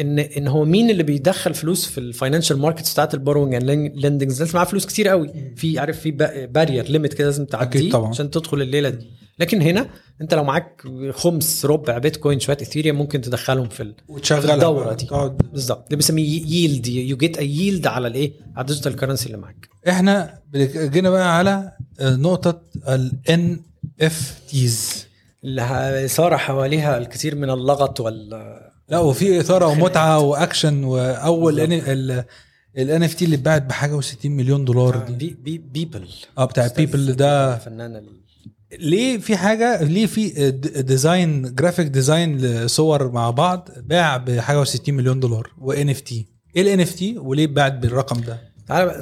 إن 0.00 0.18
إن 0.18 0.48
هو 0.48 0.64
مين 0.64 0.90
اللي 0.90 1.02
بيدخل 1.02 1.54
فلوس 1.54 1.86
في 1.86 1.98
ال 1.98 2.04
financial 2.04 2.58
markets 2.58 2.92
بتاعت 2.92 3.14
ال 3.14 3.18
borrowing 3.18 3.54
and 3.54 3.92
lendings 3.94 4.40
لازم 4.42 4.54
معاه 4.58 4.64
فلوس 4.64 4.86
كتير 4.86 5.08
قوي. 5.08 5.30
في 5.56 5.78
عارف 5.78 6.00
في 6.00 6.10
barrier 6.50 6.84
limit 6.90 7.14
كده 7.14 7.24
لازم 7.26 7.44
تعديه. 7.44 7.96
عشان 7.96 8.30
تدخل 8.30 8.62
الليلة 8.62 8.88
دي. 8.88 9.06
لكن 9.38 9.62
هنا 9.62 9.88
أنت 10.20 10.34
لو 10.34 10.44
معاك 10.44 10.82
خمس 11.10 11.64
ربع 11.66 11.98
بيتكوين 11.98 12.40
شوية 12.40 12.56
اثيريوم 12.62 12.96
ممكن 12.98 13.20
تدخلهم 13.20 13.68
في 13.68 13.82
ال- 13.82 13.94
وتشغلها 14.08 14.54
الدورة 14.54 14.84
بقى. 14.84 14.96
دي. 14.96 15.06
تقعد 15.06 15.36
بالظبط. 15.36 15.90
ده 15.90 15.96
بيسميه 15.96 16.42
yield 16.46 16.86
you 16.86 17.16
get 17.16 17.38
a 17.38 17.42
yield 17.42 17.86
على 17.86 18.08
الإيه؟ 18.08 18.32
على 18.56 18.60
ال 18.64 18.68
digital 18.68 18.96
currency 18.96 19.26
اللي 19.26 19.36
معاك. 19.38 19.68
إحنا 19.88 20.38
جينا 20.76 21.10
بقى 21.10 21.38
على 21.38 21.72
نقطة 22.00 22.62
ال 22.88 23.12
NFTs 23.30 24.96
اللي 25.44 25.62
ه- 25.62 26.06
صار 26.06 26.36
حواليها 26.36 26.98
الكثير 26.98 27.34
من 27.34 27.50
اللغط 27.50 28.00
وال 28.00 28.30
لا 28.88 28.98
وفي 28.98 29.40
إثارة 29.40 29.66
ومتعة 29.66 30.18
وأكشن 30.18 30.84
وأول 30.84 31.60
ال 31.60 32.24
ال 32.78 33.00
NFT 33.08 33.22
اللي 33.22 33.36
اتباعت 33.36 33.62
بحاجة 33.62 34.00
و60 34.00 34.24
مليون 34.26 34.64
دولار 34.64 34.98
دي. 34.98 35.12
بي 35.12 35.36
بي 35.42 35.58
Beeple 35.58 36.08
آه 36.38 36.44
بتاع 36.44 36.66
Beeple 36.76 37.12
ده. 37.12 37.58
فنان 37.58 37.96
ال... 37.96 38.08
ليه 38.80 39.18
في 39.18 39.36
حاجة 39.36 39.82
ليه 39.82 40.06
في 40.06 40.50
design 40.82 41.54
graphic 41.54 41.86
design 41.86 42.38
لصور 42.38 43.12
مع 43.12 43.30
بعض 43.30 43.68
باع 43.82 44.16
بحاجة 44.16 44.64
و60 44.64 44.88
مليون 44.88 45.20
دولار 45.20 45.50
و 45.58 45.90
NFT 45.90 46.26
إيه 46.56 46.62
ال 46.62 46.80
NFT 46.80 47.18
وليه 47.18 47.44
اتباعت 47.44 47.72
بالرقم 47.72 48.20
ده؟ 48.20 48.38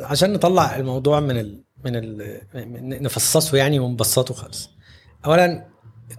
عشان 0.04 0.32
نطلع 0.32 0.76
الموضوع 0.76 1.20
من 1.20 1.38
ال... 1.38 1.64
من 1.84 1.96
ال... 1.96 2.40
من- 2.54 3.02
نفصصه 3.02 3.56
يعني 3.58 3.78
ونبسطه 3.78 4.34
خالص. 4.34 4.70
اولا 5.26 5.66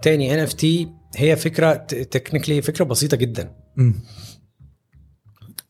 تاني 0.02 0.34
NFT 0.34 0.88
هي 1.16 1.36
فكرة 1.36 1.74
technically 1.86 2.62
فكرة 2.62 2.84
بسيطة 2.84 3.16
جدا. 3.16 3.54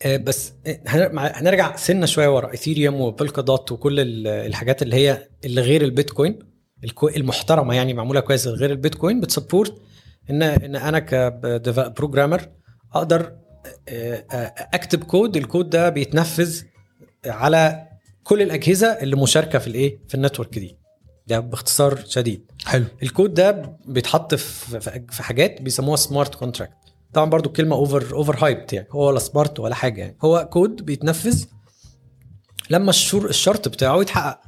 آه، 0.03 0.17
بس 0.17 0.53
آه، 0.67 0.81
هنرجع 1.13 1.77
سنة 1.77 2.07
شوية 2.07 2.29
ورا. 2.35 2.51
ايثيريوم 2.53 3.01
وبولكا 3.01 3.43
دوت 3.43 3.73
وكل 3.73 4.01
ال- 4.01 4.27
الحاجات 4.27 4.83
اللي 4.83 4.97
هي 4.97 5.29
اللي 5.45 5.61
غير 5.61 5.83
البيتكوين 5.83 6.39
المحترمة 7.17 7.75
يعني 7.75 7.95
معمولة 7.95 8.21
كويس 8.21 8.47
غير 8.47 8.71
البيتكوين 8.71 9.21
بت 9.21 9.35
support 9.35 9.83
ان 10.31 10.43
إن 10.43 10.77
أنا 10.77 10.99
ك 10.99 11.12
programmer 11.12 12.49
أقدر 12.95 13.33
آه، 13.89 14.25
أكتب 14.75 15.05
كود 15.05 15.37
الكود 15.37 15.71
ده 15.71 15.89
بيتنفذ 15.89 16.63
على 17.27 17.89
كل 18.23 18.43
الأجهزة 18.43 18.87
اللي 18.87 19.17
مشاركة 19.17 19.59
في 19.59 19.67
الإيه 19.67 20.01
في 20.09 20.15
ال 20.15 20.20
network 20.20 20.59
دي. 20.59 20.78
ده 21.29 21.41
باختصار 21.41 21.99
شديد. 22.07 22.51
حلو. 22.67 22.85
الكود 23.03 23.35
ده 23.35 23.77
بيتحط 23.87 24.35
في 24.35 24.81
في- 24.81 25.23
حاجات 25.23 25.63
بيسموها 25.63 25.97
smart 25.97 26.35
contract 26.35 26.73
طبعا 27.15 27.31
برضو 27.31 27.49
الكلمة 27.49 27.77
over 27.77 28.15
over 28.15 28.45
hyped 28.45 28.73
يعني 28.73 28.89
هو 28.91 29.09
ولا 29.09 29.19
smart 29.19 29.61
ولا 29.61 29.75
حاجة 29.75 30.01
يعني. 30.01 30.17
هو 30.25 30.49
كود 30.53 30.85
بيتنفذ 30.85 31.45
لما 32.71 32.91
الشر 32.91 33.27
الشرط 33.29 33.69
بتاعه 33.69 34.01
يتحقق. 34.01 34.41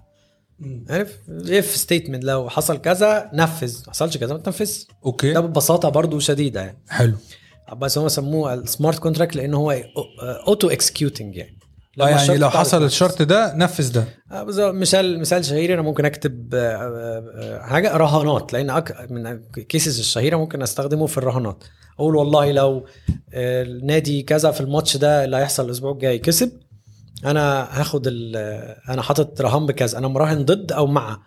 عارف؟ 0.91 1.19
if 1.31 1.65
statement 1.77 2.25
لو 2.25 2.49
حصل 2.49 2.79
كذا 2.79 3.31
نفذ 3.33 3.83
ما 3.87 3.91
حصلش 3.91 4.17
كذا 4.17 4.33
ما 4.35 4.39
تنفذش. 4.41 4.87
okay. 5.07 5.33
ده 5.33 5.41
ببساطة 5.41 5.89
برضو 5.89 6.19
شديدة 6.19 6.61
يعني. 6.61 6.79
حلو. 6.89 7.15
بس 7.77 7.99
هم 7.99 8.09
سموه 8.09 8.55
ال 8.55 8.62
smart 8.62 8.99
contract 8.99 9.37
لأن 9.37 9.55
هو 9.55 9.71
auto 10.47 10.69
executing 10.71 11.37
يعني. 11.37 11.59
آه 12.01 12.09
يعني 12.09 12.23
الشرط 12.23 12.37
لو 12.37 12.51
حصل. 12.51 12.85
الشرط 12.85 13.23
ده 13.23 13.55
نفذ 13.55 13.93
ده 13.93 14.05
آه،. 14.33 14.73
مثال 14.73 15.21
مثال 15.21 15.45
شهير 15.45 15.75
أنا 15.75 15.83
ممكن 15.83 16.05
أكتب 16.05 16.55
آه، 16.55 16.59
آه، 16.59 17.25
آه، 17.37 17.63
حاجة 17.63 17.97
رهانات 17.97 18.53
لأن 18.53 18.71
أك... 18.71 19.11
من 19.11 19.27
ال 19.27 19.39
cases 19.39 19.99
الشهيرة 19.99 20.37
ممكن 20.37 20.63
أستخدمه 20.63 21.07
في 21.07 21.19
الرهانات 21.19 21.65
أقول 21.99 22.17
والله 22.17 22.53
لو 22.53 22.87
آه، 23.35 23.63
النادي 23.63 24.23
كذا 24.23 24.51
في 24.51 24.61
الماتش 24.61 24.97
ده 24.97 25.25
اللي 25.25 25.37
هيحصل 25.37 25.65
الأسبوع 25.65 25.93
الجاي 25.93 26.19
كسب 26.19 26.53
أنا 27.25 27.69
هاخد 27.81 28.07
ال... 28.07 28.37
أنا 28.89 29.03
حاطط 29.03 29.41
رهان 29.41 29.67
بكذا 29.67 29.99
أنا 29.99 30.09
مراهن 30.09 30.45
ضد 30.45 30.73
أو 30.73 30.87
مع 30.87 31.19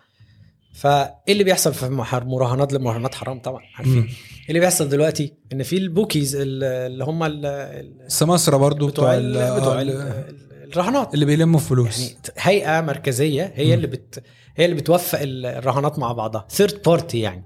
فإيه 0.74 1.14
اللي 1.28 1.44
بيحصل 1.44 1.74
في 1.74 1.88
مراهنات 2.24 2.72
المراهنات 2.74 3.14
حرام 3.14 3.40
طبعا 3.40 3.62
عارفين. 3.74 4.02
إيه 4.02 4.48
اللي 4.48 4.60
بيحصل 4.60 4.88
دلوقتي 4.88 5.34
إن 5.52 5.62
في 5.62 5.76
ال 5.76 5.83
bookies 5.83 6.36
ال- 6.36 6.64
اللي 6.64 7.04
هم 7.04 7.22
ال- 7.22 7.46
ال- 7.46 8.02
السماسرة 8.06 8.56
برضو 8.56 8.86
بتوع 8.86 9.18
بتوع, 9.18 9.18
ال- 9.18 9.60
بتوع 9.60 9.78
آه، 9.78 9.82
ال- 9.82 10.43
الرهانات. 10.76 11.14
اللي 11.14 11.24
بيلموا 11.24 11.60
فلوس. 11.60 12.00
يعني 12.00 12.16
هيئة 12.38 12.80
مركزية 12.80 13.52
هي 13.54 13.74
اللي 13.74 13.86
بت 13.86 14.22
هي 14.56 14.64
اللي 14.64 14.76
بتوفق 14.76 15.18
الرهانات 15.22 15.98
مع 15.98 16.12
بعضها. 16.12 16.46
third 16.50 16.82
party 16.86 17.20
يعني. 17.20 17.44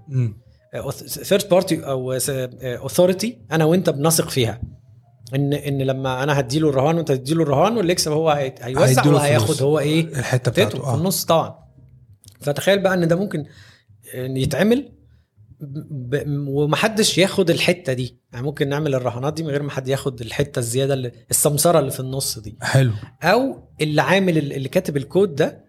third 1.07 1.49
party 1.49 1.85
أو 1.87 2.13
authority 2.63 3.39
أنا 3.53 3.65
وأنت 3.65 3.91
بنثق 3.91 4.29
فيها. 4.31 4.61
ان 5.35 5.53
إن 5.53 5.83
لما 5.83 6.23
أنا 6.23 6.41
هديله 6.41 6.69
الرهان 6.69 6.97
وأنت 6.97 7.13
تديله 7.13 7.43
الرهان 7.43 7.77
واللي 7.77 7.93
يكسب 7.93 8.13
هو 8.13 8.31
هي- 8.31 8.55
هيوزع 8.61 8.87
هيديله 9.01 9.17
وهياخد. 9.17 9.63
هو 9.63 9.79
إيه؟ 9.79 10.01
الحتة 10.01 10.23
حتته 10.23 10.51
بتاعته 10.51 10.79
في 10.79 10.85
آه. 10.87 10.95
النص 10.95 11.25
طبعا. 11.25 11.59
فتخيل 12.41 12.79
بقى 12.79 12.95
إن 12.95 13.09
ده 13.09 13.17
ممكن 13.17 13.45
يتعمل 14.15 14.93
ب... 15.61 16.25
ومحدش 16.49 17.19
ياخد 17.19 17.51
الحتة 17.51 17.93
دي. 17.93 18.19
يعني 18.33 18.47
ممكن 18.47 18.69
نعمل 18.69 18.95
الرهانات 18.95 19.35
دي 19.35 19.43
من 19.43 19.49
غير 19.51 19.63
ما 19.63 19.71
حد 19.71 19.89
ياخد 19.89 20.21
الحتة 20.21 20.59
الزيادة 20.59 20.95
اللي 20.95 21.13
السمسرة 21.31 21.79
اللي 21.79 21.91
في 21.91 22.01
النص 22.01 22.39
دي. 22.39 22.57
حلو. 22.61 22.93
أو 23.23 23.69
اللي 23.81 24.03
عامل 24.03 24.39
اللي 24.39 24.69
كاتب 24.69 24.97
الكود 24.97 25.35
ده 25.35 25.65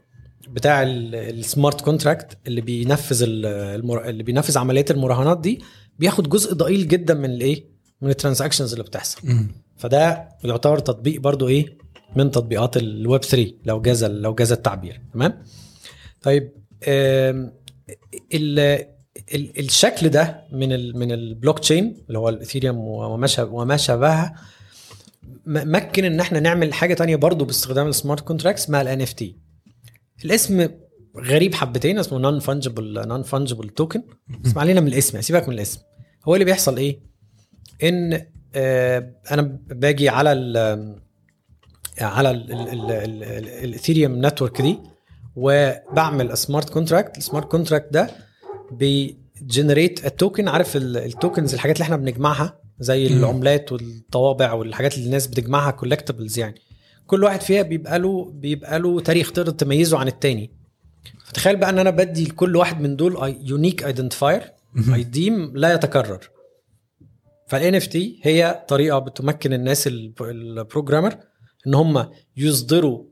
بتاع 0.50 0.84
ال- 0.84 1.16
ال 1.16 1.27
smart 1.27 1.82
contract 1.82 2.38
اللي 2.48 2.62
بينفذ 2.62 3.24
ال- 3.24 3.46
المر... 3.46 4.10
اللي 4.10 4.24
بينفذ 4.24 4.58
عمليات 4.58 4.92
المراهنات 4.92 5.40
دي 5.40 5.62
بياخد 6.00 6.30
جزء 6.30 6.54
ضئيل 6.54 6.88
جدا 6.88 7.14
من 7.14 7.26
الإيه؟ 7.26 7.66
من 8.02 8.10
ال 8.10 8.15
transactions 8.15 8.72
اللي 8.72 8.84
بتحصل. 8.84 9.20
مم. 9.24 9.52
فده 9.78 10.30
يعتبر 10.44 10.80
تطبيق 10.80 11.22
برضو 11.22 11.48
إيه؟ 11.48 11.78
من 12.16 12.32
تطبيقات 12.32 12.78
الويب 12.78 13.24
3 13.24 13.52
لو 13.66 13.82
جاز 13.82 14.04
لو 14.04 14.36
جاز 14.36 14.52
التعبير. 14.52 15.02
تمام؟ 15.14 15.44
طيب 16.22 16.52
آم، 16.88 17.54
ال- 18.34 18.86
الشكل 19.36 20.10
ده 20.10 20.44
من 20.52 20.74
ال 20.74 20.98
من 21.00 21.12
البلوك 21.12 21.60
تشين 21.60 22.04
اللي 22.08 22.20
هو 22.20 22.30
الاثيريوم 22.30 22.78
وما 22.78 23.28
شابه 23.28 23.54
وما 23.54 23.78
شابهها 23.78 24.36
ممكن 25.46 26.06
إن 26.06 26.20
إحنا 26.20 26.40
نعمل 26.40 26.74
حاجة 26.74 26.94
تانية 26.94 27.16
برضو 27.16 27.46
باستخدام 27.46 27.88
ال 27.88 27.93
smart 27.93 28.22
contracts 28.22 28.64
اسمها 28.64 28.82
ال 28.82 29.02
NFT 29.02 29.38
الاسم 30.26 30.70
غريب 31.18 31.56
حبتين 31.56 32.00
اسمه 32.00 32.20
non-fungible 32.20 33.08
non-fungible 33.08 33.70
token 33.70 34.04
اسم 34.46 34.56
ما 34.56 34.62
علينا 34.62 34.82
من 34.82 34.88
الاسم 34.88 35.22
سيبك 35.22 35.48
من 35.50 35.54
الاسم. 35.54 35.80
هو 36.28 36.34
اللي 36.36 36.46
بيحصل 36.46 36.78
إيه؟ 36.78 37.00
إن 37.84 38.26
آه، 38.56 39.14
أنا 39.32 39.42
باجي 39.68 40.10
على 40.10 40.32
ال 40.32 40.58
على 42.02 42.32
الاثيريوم 43.64 44.26
network 44.26 44.62
دي 44.62 44.80
وبعمل 45.36 46.38
smart 46.38 46.70
contract 46.70 47.18
ال 47.18 47.23
smart 47.23 47.48
contract 47.52 47.94
ده 47.94 48.10
بي 49.42 49.55
generate 49.55 50.06
ال 50.06 50.13
token 50.13 50.48
عارف 50.48 50.76
ال- 50.78 50.98
ال 50.98 51.06
tokens 51.06 51.54
الحاجات 51.54 51.76
اللي 51.76 51.84
إحنا 51.84 51.98
بنجمعها 51.98 52.60
زي. 52.80 53.08
العملات 53.08 53.72
والطوابع 53.72 54.54
والحاجات 54.54 54.94
اللي 54.96 55.06
الناس 55.06 55.28
بتجمعها 55.28 55.72
collectibles 55.72 56.40
يعني 56.40 56.56
كل 57.08 57.24
واحد 57.24 57.42
فيها 57.42 57.62
بيبقى 57.62 58.00
له 58.00 58.32
بيبقى 58.32 58.80
له 58.80 59.00
تاريخ 59.00 59.32
تقدر 59.32 59.52
تميزه 59.52 59.98
عن 59.98 60.08
التاني 60.08 60.52
فتخيل 61.26 61.56
بقى 61.56 61.70
إن 61.70 61.80
أنا 61.80 61.90
بدي 61.90 62.24
لكل 62.26 62.56
واحد 62.56 62.82
من 62.82 62.96
دول 62.96 63.36
unique 63.42 63.84
identifier 63.86 64.44
مهم. 64.74 64.94
ID 64.94 65.30
لا 65.54 65.74
يتكرر 65.74 66.20
فال 67.48 67.76
NFT 67.76 68.20
هي 68.24 68.66
طريقة 68.68 69.00
بتمكن 69.00 69.54
الناس 69.54 69.88
ال- 69.88 70.14
ال 70.22 70.30
programmer 70.30 71.18
إن 71.68 71.74
هم 71.74 72.10
يصدروا 72.38 73.04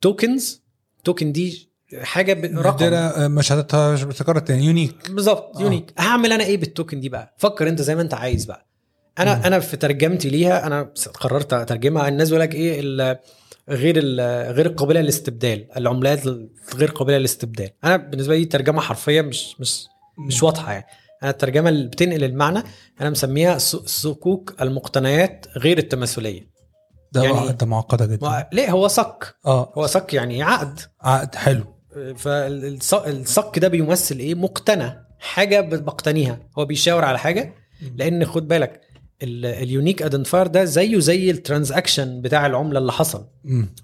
tokens 0.00 0.62
token 1.04 1.32
دي 1.32 1.71
حاجة 2.00 2.60
رقم. 2.60 2.92
آه، 2.94 3.28
مش 3.28 3.52
بتتكرر 4.04 4.38
تاني. 4.38 4.64
unique. 4.64 5.10
بالظبط 5.10 5.56
آه. 5.56 5.60
unique. 5.62 5.92
هعمل 5.98 6.32
أنا 6.32 6.44
إيه 6.44 6.56
بال 6.56 6.69
token 6.69 7.00
دي 7.00 7.08
بقى؟ 7.08 7.34
فكر 7.38 7.68
أنت 7.68 7.82
زي 7.82 7.94
ما 7.94 8.02
أنت 8.02 8.14
عايز 8.14 8.44
بقى. 8.44 8.66
أنا 9.18 9.34
مم. 9.38 9.42
أنا 9.42 9.60
في 9.60 9.76
ترجمتي 9.76 10.28
ليها 10.28 10.66
أنا 10.66 10.92
قررت 11.20 11.52
أترجمها. 11.52 12.08
الناس 12.08 12.28
بيقول 12.28 12.40
لك 12.40 12.54
إيه 12.54 12.80
ال- 12.80 13.18
غير 13.68 13.94
ال- 13.98 14.52
غير 14.52 14.66
القابله 14.66 15.00
للاستبدال. 15.00 15.66
العملات 15.76 16.26
غير 16.74 16.90
قابله 16.94 17.18
للاستبدال. 17.18 17.70
أنا 17.84 17.96
بالنسبة 17.96 18.36
لي 18.36 18.44
ترجمة 18.44 18.80
حرفيه 18.80 19.20
مش 19.20 19.60
مش 19.60 19.86
مش 20.26 20.42
واضحة 20.42 20.72
يعني. 20.72 20.86
أنا 21.22 21.30
الترجمة 21.30 21.68
اللي 21.68 21.88
بتنقل 21.88 22.24
المعنى 22.24 22.62
أنا 23.00 23.10
مسميها 23.10 23.58
صكوك 23.58 24.54
المقتنيات 24.62 25.46
غير 25.58 25.78
التماثلية. 25.78 26.52
ده 27.12 27.22
يعني- 27.22 27.52
ده 27.52 27.66
معقدة 27.66 28.06
جدا. 28.06 28.46
ليه؟ 28.52 28.70
هو 28.70 28.88
صك 28.88 29.34
آه. 29.46 29.72
هو 29.78 29.86
صك 29.86 30.14
يعني 30.14 30.42
عقد. 30.42 30.80
عقد 31.00 31.34
حلو. 31.34 31.64
فالصك 32.16 33.58
ده 33.58 33.68
بيمثل 33.68 34.18
إيه؟ 34.18 34.34
مقتنى 34.34 35.06
حاجة 35.18 35.60
بقتنيها. 35.60 36.40
هو 36.58 36.64
بيشاور 36.64 37.04
على 37.04 37.18
حاجة. 37.18 37.54
لأن 37.96 38.24
خد 38.24 38.48
بالك 38.48 38.80
ال- 39.22 39.46
ال 39.46 39.54
unique 39.54 40.02
identifier 40.02 40.46
ده 40.46 40.64
زيه 40.64 40.98
زي 40.98 41.30
ال 41.30 41.38
transaction 41.38 42.20
بتاع 42.20 42.46
العملة 42.46 42.78
اللي 42.78 42.92
حصل. 42.92 43.26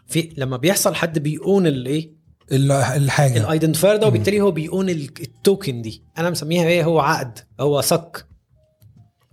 في 0.06 0.32
لما 0.36 0.56
بيحصل 0.56 0.94
حد 0.94 1.18
بي 1.18 1.38
own 1.38 1.66
الايه 1.66 2.12
ال- 2.52 2.72
الحاجة. 2.72 3.38
ال 3.40 3.45
identifier 3.45 3.96
ده. 3.96 4.06
وبالتالي 4.06 4.40
هو 4.40 4.50
بي 4.50 4.65
own 4.65 4.88
ال- 4.90 5.10
ال 5.20 5.31
token 5.31 5.82
دي. 5.82 6.02
أنا 6.18 6.30
مسميها 6.30 6.66
إيه؟ 6.68 6.84
هو 6.84 7.00
عقد. 7.00 7.38
هو 7.60 7.80
صك. 7.80 8.26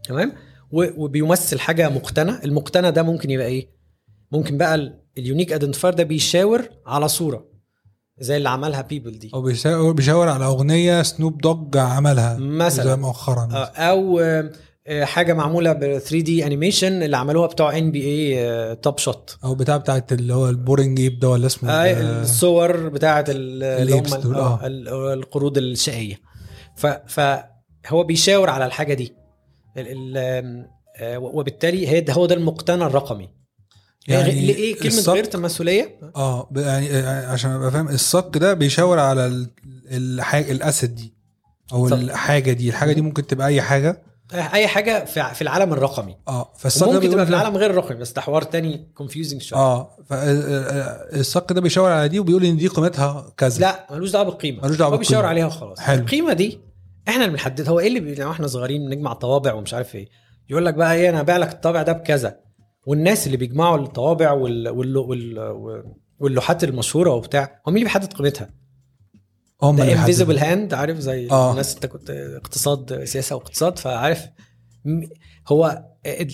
تمام؟ 0.03 0.34
وبيمثل 0.72 1.60
حاجة 1.60 1.89
مقتنى 1.89 2.31
المقتنى 2.45 2.91
ده 2.91 3.03
ممكن 3.03 3.30
يبقى 3.30 3.47
إيه؟ 3.47 3.69
ممكن 4.31 4.57
بقى 4.57 4.76
ال- 4.76 4.99
ال 5.18 5.23
unique 5.23 5.53
identifier 5.53 5.94
ده 5.93 6.03
بيشاور 6.03 6.69
على 6.85 7.07
صورة. 7.07 7.45
زي 8.20 8.38
اللي 8.38 8.50
عملها 8.50 8.82
Beeple 8.82 9.20
دي. 9.20 9.32
أو 9.34 9.94
بيشاور 9.94 10.30
على 10.30 10.46
أغنية 10.46 11.02
سنوب 11.02 11.38
دوج 11.42 11.78
عملها. 11.78 12.38
مثلا. 12.40 12.96
مؤخرا. 12.96 13.50
آه، 13.54 13.66
أو 13.66 14.20
آه، 14.88 15.04
حاجة 15.04 15.34
معمولة 15.34 15.74
ب 15.74 15.80
3D 15.98 16.45
animation 16.45 17.03
اللي 17.04 17.18
عملوها 17.18 17.48
بتوع 17.48 17.78
NBA 17.78 18.03
Top 18.06 18.98
Shot 18.98 19.38
أو 19.44 19.56
بتاع 19.56 19.78
بتاعت 19.78 20.14
اللي 20.14 20.34
هو 20.34 20.50
ال 20.49 20.57
Boring 20.57 20.99
Ape 20.99 21.20
ده 21.20 21.30
ولا 21.30 21.46
اسمه؟ 21.46 21.70
آه، 21.72 22.22
الصور 22.22 22.90
اللي 23.30 23.94
هم 23.94 24.04
آه، 24.36 24.36
آه. 24.64 24.66
ال- 24.68 24.90
القرود 25.14 25.58
الشقية. 25.58 26.16
فهو 27.08 28.04
بيشاور 28.08 28.50
على 28.50 28.66
الحاجة 28.66 28.94
دي. 28.94 29.14
وبالتالي 31.18 31.88
هي 31.88 32.00
ده 32.00 32.14
هو 32.14 32.26
ده 32.26 32.36
المقتنى 32.36 32.84
الرقمي. 32.86 33.30
يعني 34.07 34.30
إيه 34.49 34.76
كلمة 34.76 34.88
الصك- 34.98 35.10
غير 35.14 35.23
تماثليه 35.26 35.99
آه 36.15 36.49
يعني 36.56 36.91
آه، 36.91 37.27
عشان 37.27 37.52
أبقى 37.52 37.72
فاهم 37.72 37.88
الصك 37.90 38.30
ده 38.38 38.53
بيشاور 38.53 38.99
على 38.99 39.26
ال- 39.26 39.49
الحاجة 39.91 40.52
ال 40.52 40.59
asset 40.59 40.95
دي 40.95 41.14
أو 41.73 41.88
صح. 41.90 41.98
الحاجة 41.98 42.52
دي. 42.52 42.69
الحاجة 42.69 42.94
دي 42.94 43.02
ممكن 43.02 43.27
تبقى 43.27 43.48
أي 43.48 43.61
حاجة. 43.61 44.02
اي 44.34 44.68
حاجة 44.68 45.06
في 45.06 45.34
في 45.36 45.41
العالم 45.41 45.73
الرقمي. 45.73 46.18
آه 46.27 46.53
فالصك 46.57 46.88
ممكن 46.88 47.10
تبقى 47.10 47.26
في 47.26 47.32
العالم 47.32 47.57
غير 47.57 47.69
الرقمي 47.72 47.98
بس 47.98 48.11
ده 48.11 48.22
حوار 48.22 48.41
تاني 48.41 48.88
confusing 48.95 49.41
شوية. 49.41 49.60
آه 49.60 49.90
فالصك 50.10 51.52
ده 51.53 51.61
بيشاور 51.61 51.91
على 51.91 52.07
دي 52.10 52.19
وبيقول 52.19 52.45
إن 52.45 52.57
دي 52.57 52.68
قيمتها 52.68 53.34
كذا. 53.38 53.60
لا 53.61 53.88
ملوش 53.91 54.11
دعوة 54.11 54.26
بالقيمة. 54.26 54.64
ملوش 54.64 54.77
دعوة 54.77 54.94
هو 54.94 54.98
بيشاور. 54.98 55.26
عليها 55.26 55.45
وخلاص. 55.45 55.80
حلو. 55.80 56.02
القيمة 56.02 56.34
دي 56.34 56.60
إحنا 57.07 57.22
اللي 57.26 57.34
بنحددها 57.34 57.69
هو 57.72 57.80
إيه 57.80 57.88
اللي 57.88 57.99
بي... 57.99 58.30
إحنا 58.32 58.48
صغيرين 58.48 58.86
بنجمع 58.90 59.14
طوابع 59.14 59.53
ومش 59.53 59.73
عارف 59.73 59.95
إيه. 59.95 60.10
يقول 60.49 60.65
لك 60.65 60.73
بقى 60.73 60.94
إيه 60.95 61.10
أنا 61.10 61.22
هبيع 61.22 61.38
لك 61.38 61.52
الطابع 61.52 61.82
ده 61.84 61.91
بكذا. 61.94 62.40
والناس 62.86 63.26
اللي 63.26 63.38
بيجمعوا 63.38 63.78
الطوابع 63.78 64.32
وال... 64.32 64.70
وال... 64.70 64.98
وال... 64.98 65.84
واللوحات 66.20 66.64
المشهورة 66.64 67.12
وبتاع 67.14 67.62
هم 67.68 67.74
مين 67.74 67.76
اللي 67.76 67.84
بيحدد 67.86 68.14
قيمتها؟ 68.14 68.49
هم 69.62 69.82
ال 69.82 69.94
invisible. 69.94 70.38
hand 70.38 70.74
عارف؟ 70.74 70.98
زي 70.99 71.30
آه. 71.32 71.52
الناس 71.52 71.76
انت 71.76 71.86
كنت 71.86 72.10
اقتصاد 72.10 73.03
سياسة 73.03 73.36
واقتصاد 73.36 73.80
فعارف؟ 73.80 74.26
هو 75.48 75.86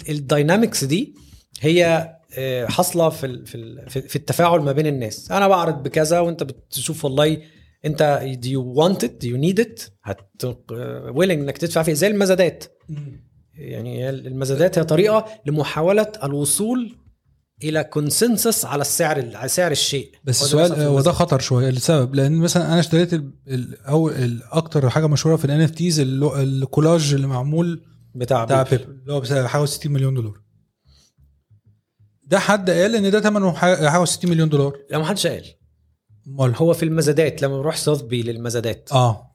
ال 0.09 0.17
dynamics 0.17 0.83
دي 0.83 1.15
هي 1.61 2.09
آه، 2.37 2.65
حاصلة 2.65 3.09
في 3.09 3.45
في 3.45 3.55
ال- 3.55 3.89
في 3.89 4.01
في 4.01 4.15
التفاعل 4.15 4.59
ما 4.59 4.71
بين 4.71 4.87
الناس. 4.87 5.31
أنا 5.31 5.47
بعرض 5.47 5.83
بكذا 5.83 6.19
وأنت 6.19 6.43
بتشوف 6.43 7.05
والله 7.05 7.37
أنت 7.85 8.21
do 8.43 8.47
you 8.47 8.77
want 8.81 8.97
it 9.07 9.11
do 9.25 9.27
you 9.27 9.37
need 9.45 9.63
it 9.65 9.89
هت 10.03 10.45
willing 11.11 11.31
إنك 11.31 11.57
تدفع 11.57 11.83
فيه. 11.83 11.93
زي 11.93 12.07
المزادات. 12.07 12.63
يعني 13.69 14.09
المزادات 14.09 14.77
هي 14.77 14.83
طريقة 14.83 15.25
لمحاولة 15.45 16.11
الوصول 16.23 16.95
إلى 17.63 17.83
consensus 17.83 18.65
على 18.65 18.81
السعر 18.81 19.35
على 19.35 19.49
سعر 19.49 19.71
الشيء. 19.71 20.11
بس 20.23 20.53
هو 20.53 20.59
ده 20.59 20.63
السؤال 20.65 20.79
في 20.81 20.87
وده. 20.87 21.11
خطر 21.11 21.39
شوية 21.39 21.69
لسبب 21.69 22.15
لأن 22.15 22.37
مثلا 22.37 22.65
أنا 22.67 22.79
اشتريت 22.79 23.13
ال- 23.13 24.41
أكتر 24.51 24.89
حاجة 24.89 25.07
مشهورة 25.07 25.35
في 25.35 25.45
ال 25.45 25.61
NFTs 25.61 25.71
ال 25.71 25.99
collage 25.99 27.13
اللي 27.13 27.27
معمول 27.27 27.83
بتاع 28.15 28.45
بتاع 28.45 28.63
Beeple. 28.63 28.81
اللي 28.89 29.13
هو 29.13 29.19
بسعر 29.19 29.47
حوالي 29.47 29.67
60 29.67 29.91
مليون 29.91 30.13
دولار. 30.13 30.33
ده 32.27 32.39
حد 32.39 32.69
قال 32.69 32.95
إن 32.95 33.11
ده 33.11 33.21
ثمنه 33.21 33.51
ح- 33.51 33.85
حوالي 33.85 34.05
60 34.05 34.31
مليون 34.31 34.49
دولار؟ 34.49 34.73
لا 34.91 34.97
ما 34.97 35.05
حدش 35.05 35.27
قال. 35.27 35.45
أمال. 36.27 36.55
هو 36.55 36.73
في 36.73 36.83
المزادات 36.83 37.41
لما 37.41 37.57
نروح 37.57 37.77
سوثبي 37.77 38.23
للمزادات. 38.23 38.89
آه. 38.91 39.31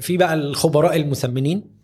في 0.00 0.16
بقى 0.16 0.34
الخبراء 0.34 0.96
المثمنين 0.96 1.76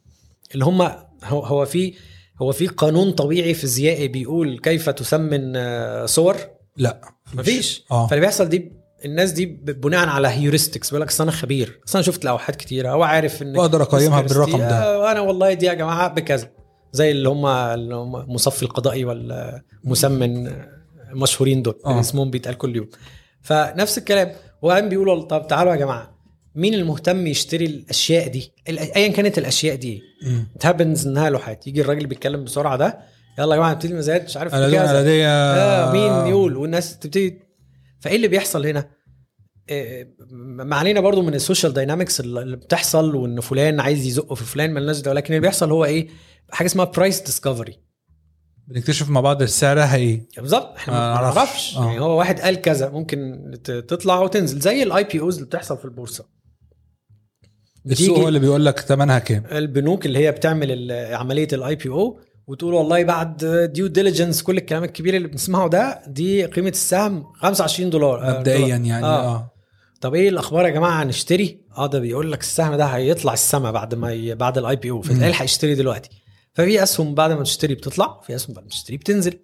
اللي 0.55 0.65
هم 0.65 0.91
هو 1.27 1.40
هو 1.40 1.65
في 1.65 1.94
هو 2.43 2.53
في 2.53 2.66
قانون 2.66 3.12
طبيعي 3.12 3.55
فيزيائي 3.55 4.09
بيقول 4.09 4.59
كيف 4.59 4.90
تثمن 4.90 5.53
آه، 5.57 6.07
صور؟ 6.07 6.36
لا. 6.77 7.01
مفيش. 7.35 7.85
آه. 7.90 8.07
فاللي 8.07 8.20
بيحصل 8.20 8.48
دي 8.48 8.73
الناس 9.05 9.32
دي 9.32 9.47
بناء 9.62 10.09
على 10.09 10.28
هيورستكس 10.28 10.90
بيقول 10.90 11.03
لك 11.03 11.09
أصل 11.09 11.23
أنا 11.23 11.32
خبير. 11.32 11.81
أصل 11.89 11.98
أنا 11.98 12.07
شفت 12.07 12.24
لوحات 12.24 12.57
كتيرة 12.57 12.90
هو 12.90 13.03
عارف 13.03 13.43
ان 13.43 13.57
واقدر 13.57 13.82
أقيمها 13.82 14.20
بالرقم 14.20 14.59
ده. 14.59 14.98
وأنا 15.01 15.20
والله 15.20 15.53
دي 15.53 15.66
يا 15.66 15.74
جماعة 15.74 16.09
بكذا. 16.09 16.51
زي 16.93 17.11
اللي 17.11 17.28
هم 17.28 17.47
اللي 17.47 17.94
هم 17.94 18.12
مصفي 18.12 18.62
القضائي 18.62 19.05
والمسمن 19.05 20.53
مشهورين 21.12 21.62
دول 21.62 21.78
آه. 21.86 22.01
اسمهم 22.01 22.31
بيتقال 22.31 22.59
كل 22.59 22.77
يوم. 22.77 22.89
فنفس 23.43 23.98
الكلام. 23.98 24.32
وبعدين 24.62 24.89
بيقولوا 24.89 25.23
طب 25.23 25.47
تعالوا 25.47 25.73
يا 25.73 25.77
جماعة. 25.78 26.16
مين 26.57 26.74
المهتم 26.74 27.27
يشتري 27.27 27.65
الأشياء 27.66 28.28
دي 28.28 28.53
ايا 28.69 29.09
كانت 29.09 29.39
الأشياء 29.39 29.77
دي 29.77 30.03
مم. 30.27 30.49
it 30.61 30.71
happens 30.71 31.07
إنها 31.07 31.31
لوحات 31.31 31.66
يجي 31.66 31.81
الراجل 31.81 32.07
بيتكلم 32.07 32.45
بسرعة 32.45 32.77
ده 32.77 32.99
يلا 33.39 33.55
يا 33.55 33.61
جماعة 33.61 33.73
نبتدي 33.73 33.93
المزايد 33.93 34.23
مش 34.24 34.37
عارف 34.37 34.55
أنا 34.55 34.66
دي 34.69 34.73
كذا. 34.77 34.91
أنا 34.91 35.03
دي 35.03 35.27
آه 35.27 35.93
مين 35.93 36.31
يقول 36.31 36.57
والناس 36.57 36.99
تبتدي 36.99 37.41
فإيه 38.01 38.16
اللي 38.16 38.28
بيحصل 38.28 38.66
هنا؟ 38.66 38.91
آه، 39.70 40.07
ما 40.31 40.77
علينا 40.77 41.01
برضو 41.01 41.23
من 41.23 41.35
ال 41.35 41.40
social 41.40 41.73
dynamics 41.73 42.20
اللي 42.20 42.57
بتحصل 42.57 43.15
وإن 43.15 43.41
فلان 43.41 43.81
عايز 43.81 44.07
يزق 44.07 44.35
في 44.35 44.45
فلان 44.45 44.74
مالناش 44.74 45.01
دعوه 45.01 45.16
لكن 45.16 45.35
اللي 45.35 45.41
بيحصل 45.41 45.70
هو 45.70 45.85
إيه؟ 45.85 46.09
حاجة 46.51 46.66
اسمها 46.66 46.85
price 46.85 47.20
discovery 47.20 47.78
بنكتشف 48.69 49.09
مع 49.09 49.20
بعض 49.20 49.43
سعرها 49.45 49.97
إيه 49.97 50.28
بالظبط 50.37 50.77
إحنا 50.77 50.95
آه، 50.95 51.15
ما 51.15 51.20
نعرفش. 51.20 51.37
نعرفش 51.37 51.77
آه. 51.77 51.87
يعني 51.87 52.01
هو 52.01 52.19
واحد 52.19 52.41
قال 52.41 52.61
كذا 52.61 52.89
ممكن 52.91 53.51
تطلع 53.65 54.20
وتنزل 54.20 54.61
زي 54.61 54.83
ال 54.83 55.05
IPOs 55.05 55.35
اللي 55.35 55.47
بتحصل 55.47 55.78
في 55.78 55.85
البورصة 55.85 56.36
السوق 57.93 58.19
هو 58.19 58.29
اللي 58.29 58.39
بيقول 58.39 58.65
لك 58.67 58.81
ثمنها 58.81 59.19
كام؟ 59.19 59.45
البنوك 59.53 60.07
اللي 60.07 60.19
هي 60.19 60.33
بتعمل 60.33 60.93
عملية 61.13 61.49
ال 61.53 61.74
IPO 61.74 62.20
وتقول 62.47 62.75
والله 62.75 63.05
بعد 63.05 63.45
due 63.73 63.87
diligence 63.87 64.43
كل 64.43 64.57
الكلام 64.57 64.85
الكبير 64.85 65.17
اللي 65.17 65.29
بنسمعه 65.29 65.69
ده 65.69 66.03
دي 66.07 66.45
قيمة 66.45 66.69
السهم 66.69 67.25
25 67.35 67.91
دولار 67.91 68.29
آه، 68.29 68.39
مبدئيا 68.39 68.57
دولار. 68.57 68.71
يعني 68.71 69.05
آه. 69.05 69.35
آه. 69.35 69.53
طب 70.01 70.15
إيه 70.15 70.29
الأخبار 70.29 70.65
يا 70.65 70.71
جماعة؟ 70.71 71.03
هنشتري؟ 71.03 71.61
آه 71.79 71.87
ده 71.87 71.99
بيقول 71.99 72.33
لك 72.33 72.41
السهم 72.41 72.75
ده 72.75 72.85
هيطلع 72.85 73.33
السما 73.33 73.71
بعد 73.71 73.95
ما 73.95 74.13
ي... 74.13 74.35
بعد 74.35 74.59
ال 74.59 74.77
IPO 74.77 75.03
فالحق 75.03 75.43
اشتري 75.43 75.75
دلوقتي. 75.75 76.11
ففي 76.55 76.83
أسهم 76.83 77.15
بعد 77.15 77.33
ما 77.33 77.43
تشتري 77.43 77.75
بتطلع 77.75 78.21
في 78.27 78.35
أسهم 78.35 78.55
بعد 78.55 78.65
ما 78.65 78.71
تشتري 78.71 78.97
بتنزل. 78.97 79.39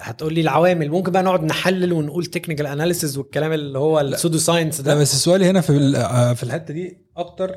هتقول 0.00 0.34
لي 0.34 0.40
العوامل 0.40 0.90
ممكن 0.90 1.12
بقى 1.12 1.22
نقعد 1.22 1.44
نحلل 1.44 1.92
ونقول 1.92 2.26
technical 2.26 2.66
analysis 2.66 3.18
والكلام 3.18 3.52
اللي 3.52 3.78
هو 3.78 4.00
ال 4.00 4.05
pseudo 4.05 4.38
science 4.38 4.80
لا 4.80 4.86
ده 4.86 4.94
بس 4.94 5.14
سؤالي 5.24 5.50
هنا 5.50 5.60
في 5.60 5.92
آه، 5.96 6.34
في 6.34 6.42
الحتة 6.42 6.74
دي 6.74 6.98
أكتر 7.16 7.56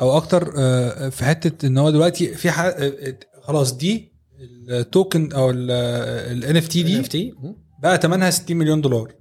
أو 0.00 0.16
أكتر 0.16 0.52
آه، 0.58 1.08
في 1.08 1.24
حتة 1.24 1.66
إن 1.66 1.78
هو 1.78 1.90
دلوقتي 1.90 2.34
في 2.34 2.50
آه، 2.50 3.18
خلاص 3.42 3.72
دي 3.76 4.12
ال 4.70 4.80
token 4.80 5.32
أو 5.32 5.50
ال 5.50 6.56
NFT 6.56 6.82
دي 6.82 7.02
NFT. 7.04 7.34
بقى 7.82 7.98
ثمنها 7.98 8.30
60 8.30 8.56
مليون 8.56 8.80
دولار 8.80 9.12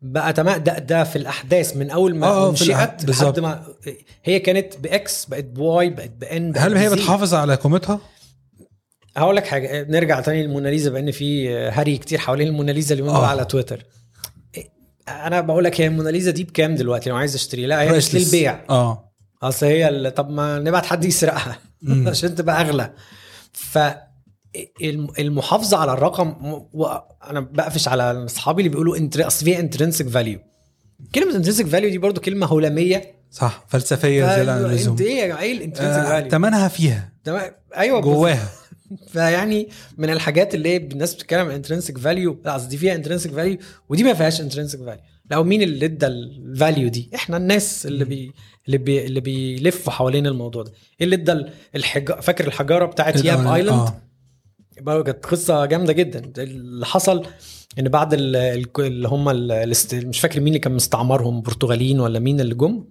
بقى 0.00 0.32
تمام 0.32 0.62
ده 0.62 0.78
ده 0.78 1.04
في 1.04 1.16
الأحداث 1.16 1.76
من 1.76 1.90
أول 1.90 2.14
ما 2.16 2.48
انشئت. 2.48 2.68
لحد 3.04 3.40
ما 3.40 3.64
هي 4.24 4.38
كانت 4.38 4.76
ب 4.76 5.00
X 5.00 5.24
بقت 5.24 5.44
ب 5.44 5.67
Y 5.67 5.90
بقت 5.90 6.10
ب 6.10 6.31
N 6.31 6.52
هل 6.56 6.76
هي. 6.76 6.90
بتحافظ 6.90 7.34
على 7.34 7.54
قيمتها؟ 7.54 8.00
هقول 9.16 9.36
لك 9.36 9.46
حاجة 9.46 9.86
نرجع 9.90 10.20
تاني 10.20 10.42
للموناليزا 10.42 10.90
بأن 10.90 11.10
في 11.10 11.56
هري 11.58 11.96
كتير 11.98 12.18
حوالين 12.18 12.48
الموناليزا 12.48 12.94
اليومين 12.94 13.14
دول 13.14 13.24
آه. 13.24 13.26
على 13.28 13.44
تويتر. 13.44 13.84
أنا 15.08 15.40
بقول 15.40 15.64
لك 15.64 15.80
هي 15.80 15.86
الموناليزا 15.86 16.30
دي 16.30 16.44
بكام 16.44 16.74
دلوقتي؟ 16.74 17.10
لو 17.10 17.16
عايز 17.16 17.34
أشتري 17.34 17.66
لا 17.66 17.82
هي 17.82 17.92
مش. 17.96 18.14
للبيع. 18.14 18.60
آه. 18.70 19.12
أصل 19.42 19.66
هي 19.66 20.10
طب 20.10 20.30
ما 20.30 20.58
نبعت 20.58 20.86
حد 20.86 21.04
يسرقها. 21.04 21.58
عشان 22.06 22.34
تبقى 22.34 22.60
أغلى. 22.60 22.92
ف 23.52 23.78
الم- 24.82 25.12
المحافظة 25.18 25.76
على 25.76 25.92
الرقم 25.92 26.34
وأنا 26.72 27.40
بقفش 27.40 27.88
على 27.88 28.24
أصحابي 28.24 28.60
اللي 28.62 28.68
بيقولوا 28.68 28.96
intr... 28.96 29.26
أصل 29.26 29.44
فيها 29.44 29.58
intrinsic 29.60 30.08
value 30.08 30.38
كلمة 31.14 31.36
intrinsic 31.36 31.66
value 31.66 31.90
دي 31.90 31.98
برضو 31.98 32.20
كلمة 32.20 32.46
هولمية. 32.46 33.14
صح 33.30 33.64
فلسفية 33.68 34.24
زياده 34.34 34.52
عن 34.52 34.64
اللزوم. 34.64 34.92
إنت 34.92 35.00
إيه 35.00 35.16
يا 35.20 35.26
جماعة 35.26 35.40
إيه 35.42 35.52
ال 35.52 35.57
intrinsic 35.57 36.02
value 36.08 36.30
ثمنها 36.30 36.68
فيها. 36.68 37.12
تمام 37.24 37.52
أيوه 37.76 38.00
جواها. 38.00 38.48
فيعني 39.08 39.68
من 39.98 40.10
الحاجات 40.10 40.54
اللي 40.54 40.76
الناس 40.76 41.14
بتتكلم 41.14 41.40
عن 41.48 41.50
intrinsic 41.54 41.98
value 41.98 42.40
لا 42.44 42.52
قصدي 42.54 42.76
فيها 42.76 42.94
intrinsic 42.94 43.30
value 43.30 43.58
ودي 43.88 44.02
ما 44.04 44.14
فيهاش 44.14 44.40
intrinsic 44.40 44.78
value 44.78 45.00
لا 45.30 45.42
مين 45.42 45.62
اللي 45.62 45.84
ادى 45.86 46.06
ال 46.06 46.20
value 46.20 46.88
دي؟ 46.88 47.10
إحنا 47.14 47.36
الناس 47.36 47.86
اللي 47.86 48.04
بي 48.04 48.32
اللي 48.66 48.78
بي 48.78 49.04
اللي 49.06 49.20
بيلفوا 49.20 49.92
حوالين 49.92 50.26
الموضوع 50.26 50.62
ده. 50.62 50.70
إيه 51.00 51.04
اللي 51.04 51.16
ادى 51.16 51.44
الحج... 51.76 52.12
فاكر 52.12 52.46
الحجارة 52.46 52.86
بتاعت 52.86 53.24
Yap 53.24 53.46
Island 53.46 53.78
آه. 53.78 54.02
بقى 54.80 55.02
كانت 55.02 55.26
قصة 55.26 55.64
جامدة 55.66 55.92
جدا. 55.92 56.42
اللي 56.42 56.86
حصل 56.86 57.26
إن 57.78 57.88
بعد 57.88 58.14
ال- 58.14 58.36
ال- 58.36 58.66
اللي 58.78 59.08
هم 59.08 59.24
مش 60.08 60.20
فاكر 60.20 60.40
مين 60.40 60.48
اللي 60.48 60.58
كان 60.58 60.72
مستعمرهم 60.72 61.42
برتغاليين 61.42 62.00
ولا 62.00 62.18
مين 62.18 62.40
اللي 62.40 62.54
جم؟ 62.54 62.84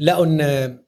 لقوا 0.00 0.24
إن 0.26 0.40
آه، 0.40 0.78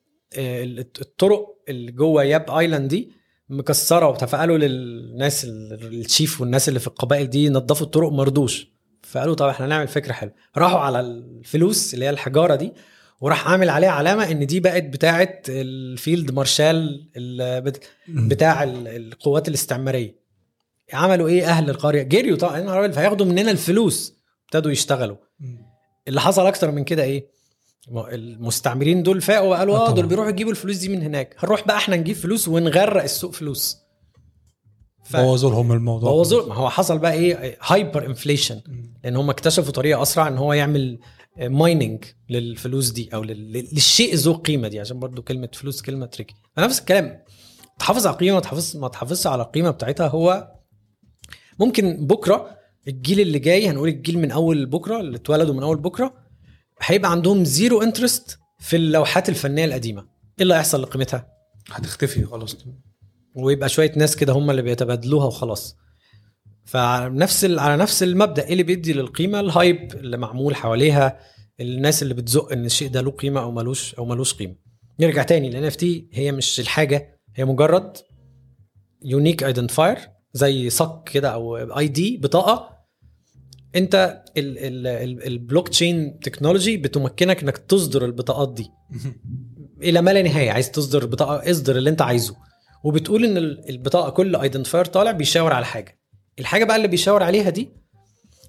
الطرق 1.00 1.46
اللي 1.68 1.92
جوه 1.92 2.24
Yap 2.24 2.50
Island 2.50 2.88
دي 2.88 3.12
مكسرة 3.50 4.26
فقالوا 4.26 4.58
للناس 4.58 5.44
ال- 5.44 6.00
chief 6.04 6.40
والناس 6.40 6.68
اللي 6.68 6.80
في 6.80 6.86
القبائل 6.86 7.30
دي 7.30 7.48
نظفوا 7.48 7.86
الطرق 7.86 8.12
مرضوش. 8.12 8.66
فقالوا 9.02 9.34
طب 9.34 9.46
إحنا 9.48 9.66
نعمل 9.66 9.88
فكرة 9.88 10.12
حلوة. 10.12 10.34
راحوا 10.56 10.78
على 10.78 11.00
الفلوس 11.00 11.94
اللي 11.94 12.04
هي 12.04 12.10
الحجارة 12.10 12.54
دي 12.54 12.72
وراح 13.20 13.48
عامل 13.48 13.68
عليها 13.70 13.90
علامة 13.90 14.30
إن 14.30 14.46
دي 14.46 14.60
بقت 14.60 14.82
بتاعه 14.84 15.42
الفيلد 15.48 16.30
مارشال. 16.30 17.08
بتاع 18.08 18.62
ال- 18.62 18.88
القوات 18.88 19.48
الاستعمارية. 19.48 20.18
عملوا 20.92 21.28
إيه 21.28 21.44
أهل 21.48 21.70
القرية؟ 21.70 22.02
جريوا 22.02 22.36
طبعا. 22.36 22.88
فهياخدوا 22.92 23.26
مننا 23.26 23.50
الفلوس. 23.50 24.18
ابتدوا 24.44 24.72
يشتغلوا. 24.72 25.16
اللي 26.08 26.20
حصل 26.20 26.46
أكتر 26.46 26.70
من 26.70 26.84
كده 26.84 27.02
إيه؟ 27.02 27.37
المستعمرين 28.12 29.02
دول 29.02 29.20
فاقوا 29.20 29.48
وقالوا 29.50 29.74
آه 29.76 29.80
آه 29.80 29.84
طبعا. 29.84 29.94
دول 29.96 30.06
بيروحوا 30.06 30.30
يجيبوا 30.30 30.50
الفلوس 30.52 30.76
دي 30.76 30.88
من 30.88 31.02
هناك. 31.02 31.36
هنروح 31.38 31.66
بقى 31.66 31.76
إحنا 31.76 31.96
نجيب 31.96 32.16
فلوس 32.16 32.48
ونغرق 32.48 33.02
السوق 33.02 33.32
فلوس. 33.32 33.76
ف- 35.04 35.16
بوظوا 35.16 35.50
لهم 35.50 35.72
الموضوع 35.72 36.10
بوظوا 36.10 36.48
ما 36.48 36.54
هو 36.54 36.70
حصل 36.70 36.98
بقى 36.98 37.12
إيه؟ 37.12 37.58
hyper 37.62 38.06
inflation. 38.06 38.60
لأن 39.04 39.16
هم 39.16 39.30
اكتشفوا 39.30 39.72
طريقة 39.72 40.02
أسرع 40.02 40.28
إن 40.28 40.38
هو 40.38 40.52
يعمل 40.52 40.98
mining 41.40 42.04
للفلوس 42.30 42.90
دي 42.90 43.08
أو 43.14 43.22
لل- 43.24 43.52
للشيء 43.72 44.14
ذو 44.14 44.32
قيمة 44.34 44.68
دي 44.68 44.80
عشان 44.80 44.98
برضو 44.98 45.22
كلمة 45.22 45.48
فلوس 45.54 45.82
كلمة 45.82 46.06
tricky 46.06 46.34
فنفس 46.56 46.80
الكلام. 46.80 47.18
تحافظ 47.78 48.06
على 48.06 48.14
القيمه 48.14 48.34
ما 48.34 48.40
تحافظ 48.40 48.76
ما 48.76 48.88
تحافظش 48.88 49.26
على 49.26 49.42
القيمه 49.42 49.70
بتاعتها 49.70 50.08
هو 50.08 50.52
ممكن 51.60 52.06
بكرة 52.06 52.50
الجيل 52.88 53.20
اللي 53.20 53.38
جاي 53.38 53.68
هنقول 53.68 53.88
الجيل 53.88 54.18
من 54.18 54.30
أول 54.30 54.66
بكرة 54.66 55.00
اللي 55.00 55.16
اتولدوا 55.16 55.54
من 55.54 55.62
أول 55.62 55.76
بكرة 55.76 56.27
هيبقى 56.82 57.10
عندهم 57.10 57.44
zero 57.44 57.82
interest 57.82 58.38
في 58.58 58.76
اللوحات 58.76 59.28
الفنية 59.28 59.64
القديمة. 59.64 60.00
إيه 60.00 60.08
اللي 60.42 60.54
هيحصل 60.54 60.82
لقيمتها؟ 60.82 61.28
هتختفي 61.70 62.24
خلاص. 62.24 62.56
ويبقى 63.34 63.68
شوية 63.68 63.92
ناس 63.96 64.16
كده 64.16 64.32
هم 64.32 64.50
اللي 64.50 64.62
بيتبادلوها 64.62 65.26
وخلاص. 65.26 65.76
فعلى 66.64 67.14
نفس 67.14 67.44
ال- 67.44 67.58
على 67.58 67.76
نفس 67.76 68.02
المبدأ 68.02 68.44
إيه 68.44 68.52
اللي 68.52 68.62
بيدي 68.62 68.92
للقيمة؟ 68.92 69.40
ال 69.40 69.51
hype 69.51 69.92
اللي 69.94 70.16
معمول 70.16 70.56
حواليها 70.56 71.18
الناس 71.60 72.02
اللي 72.02 72.14
بتزق 72.14 72.52
إن 72.52 72.64
الشيء 72.64 72.88
ده 72.90 73.00
له 73.00 73.10
قيمة 73.10 73.40
أو 73.40 73.50
ملوش 73.50 73.94
أو 73.94 74.04
ملوش 74.04 74.34
قيمة. 74.34 74.54
نرجع 75.00 75.22
تاني 75.22 75.48
ال 75.48 75.64
NFT 75.64 76.08
هي 76.12 76.32
مش 76.32 76.60
الحاجة 76.60 77.20
هي 77.34 77.44
مجرد 77.44 77.96
unique 79.04 79.44
identifier 79.44 79.98
زي 80.32 80.70
صك 80.70 81.02
كده 81.12 81.28
أو 81.28 81.56
ID 81.78 82.16
بطاقة 82.16 82.77
انت 83.76 84.22
ال 84.36 85.68
blockchain 85.68 86.20
technology 86.20 86.76
بتمكنك 86.76 87.42
انك 87.42 87.58
تصدر 87.58 88.04
البطاقات 88.04 88.54
دي. 88.54 88.70
إلى 89.82 90.00
ما 90.02 90.10
لا 90.10 90.22
نهاية 90.22 90.50
عايز 90.50 90.70
تصدر 90.70 91.06
بطاقة 91.06 91.50
اصدر 91.50 91.76
اللي 91.76 91.90
انت 91.90 92.02
عايزه. 92.02 92.36
وبتقول 92.84 93.24
إن 93.24 93.36
ال- 93.36 93.68
البطاقة 93.70 94.10
كل 94.10 94.36
identifier 94.36 94.84
طالع 94.84 95.10
بيشاور 95.10 95.52
على 95.52 95.66
حاجة. 95.66 95.98
الحاجة 96.38 96.64
بقى 96.64 96.76
اللي 96.76 96.88
بيشاور 96.88 97.22
عليها 97.22 97.50
دي 97.50 97.68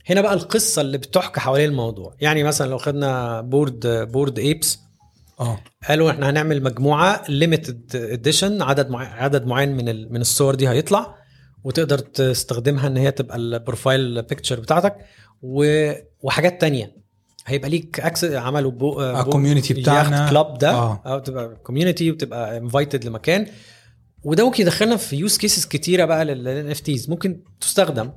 هنا 0.10 0.22
بقى 0.22 0.34
القصة 0.34 0.82
اللي 0.82 0.98
بتحكى 0.98 1.40
حوالين 1.40 1.70
الموضوع. 1.70 2.16
يعني 2.22 2.44
مثلا 2.44 2.70
لو 2.70 2.78
خدنا 2.78 3.42
Bored 3.42 3.88
Bored 4.12 4.40
Apes 4.40 4.80
آه. 5.40 5.60
قالوا 5.88 6.12
إحنا 6.12 6.30
هنعمل 6.30 6.64
مجموعة 6.64 7.24
limited 7.30 7.96
edition 7.96 8.62
عدد 8.62 8.90
معين 8.90 9.10
عدد 9.10 9.46
معين 9.46 9.72
من 9.72 10.12
من 10.14 10.22
الصور 10.22 10.56
دي 10.56 10.70
هيطلع. 10.70 11.16
وتقدر 11.64 12.00
تستخدمها 12.00 12.88
إن 12.88 12.98
هي 12.98 13.12
تبقى 13.12 13.38
ال 13.38 13.48
profile 13.48 14.22
picture 14.22 14.60
بتاعتك 14.60 14.96
و... 15.42 15.92
وحاجات 16.22 16.62
تانية. 16.62 17.00
هيبقى 17.46 17.70
ليك 17.70 18.00
access 18.00 18.32
عملوا 18.32 18.72
بو 18.72 19.02
آه، 19.02 19.24
community 19.24 19.72
بتاعنا. 19.72 20.30
club 20.30 20.58
ده. 20.58 20.70
آه. 20.72 21.02
أو 21.06 21.20
تبقى 21.20 21.56
community 21.64 22.12
وتبقى 22.12 22.58
invited 22.58 23.06
لمكان. 23.06 23.46
وده 24.24 24.46
ممكن 24.46 24.64
يدخلنا 24.64 24.98
في 24.98 25.16
use 25.16 25.38
cases 25.38 25.66
كتيرة 25.66 26.06
بقى 26.06 26.26
لل 26.26 26.70
NFTs 26.72 27.10
ممكن 27.10 27.44
تستخدم. 27.62 28.12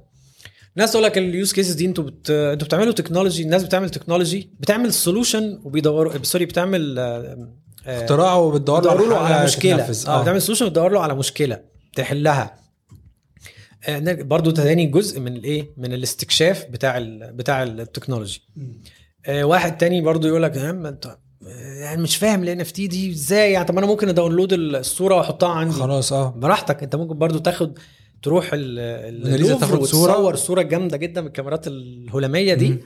ناس 0.77 0.93
تقول 0.93 1.05
لك 1.05 1.19
ال 1.19 1.27
use 1.27 1.53
cases 1.53 1.73
دي 1.73 1.87
أنتوا 1.87 2.05
بت... 2.05 2.31
أنتوا 2.31 2.67
بتعملوا 2.67 2.93
technology 2.93 3.43
الناس 3.43 3.65
بتعمل 3.65 3.91
technology 3.91 4.51
بتعمل 4.61 4.93
solution 4.93 5.61
وبيدوروا 5.65 6.23
sorry 6.23 6.45
بتعمل 6.45 6.99
آه، 6.99 7.49
آه، 7.87 8.03
اختراع 8.03 8.35
وبتدور 8.35 8.79
بتدور 8.81 9.09
له 9.09 9.19
على 9.19 9.45
مشكلة. 9.45 9.93
آه 10.09 10.23
بتعمل 10.23 10.43
solution 10.43 10.67
وتدور 10.67 10.93
له 10.93 11.01
على 11.01 11.15
مشكلة 11.15 11.61
تحلها. 11.97 12.43
آه، 12.43 12.62
برضو 14.05 14.51
تاني 14.51 14.87
جزء 14.87 15.21
من 15.21 15.37
الايه 15.37 15.75
من 15.77 15.93
الاستكشاف 15.93 16.65
بتاع 16.71 16.99
ال... 16.99 17.33
بتاع 17.33 17.63
ال 17.63 17.70
technology 17.70 18.43
آه، 19.27 19.45
واحد 19.45 19.79
تاني 19.79 20.01
برضو 20.01 20.29
يقول 20.29 20.43
لك 20.43 20.57
انت 20.57 21.17
يعني 21.81 22.03
مش 22.03 22.17
فاهم 22.17 22.43
ال 22.43 22.61
NFT 22.61 22.87
دي 22.87 23.11
إزاي 23.13 23.53
يعني 23.53 23.67
طب 23.67 23.79
أنا 23.79 23.87
ممكن 23.87 24.09
ا 24.09 24.14
download 24.14 24.53
الصورة 24.53 25.15
وأحطها 25.15 25.49
عندي 25.49 25.75
خلاص 25.75 26.13
آه 26.13 26.31
براحتك 26.37 26.83
أنت 26.83 26.97
ممكن 26.97 27.19
برضو 27.19 27.39
تاخد 27.39 27.79
تروح 28.23 28.51
اللوفر 28.55 29.59
تاخد 29.61 29.85
صورة. 29.85 30.13
وتصور 30.13 30.37
صورة 30.37 30.63
جامدة 30.63 30.97
جدا 30.97 31.21
من 31.21 31.27
الكاميرات 31.27 31.67
الهلاميه 31.67 32.55
دي 32.55 32.69
مم. 32.69 32.81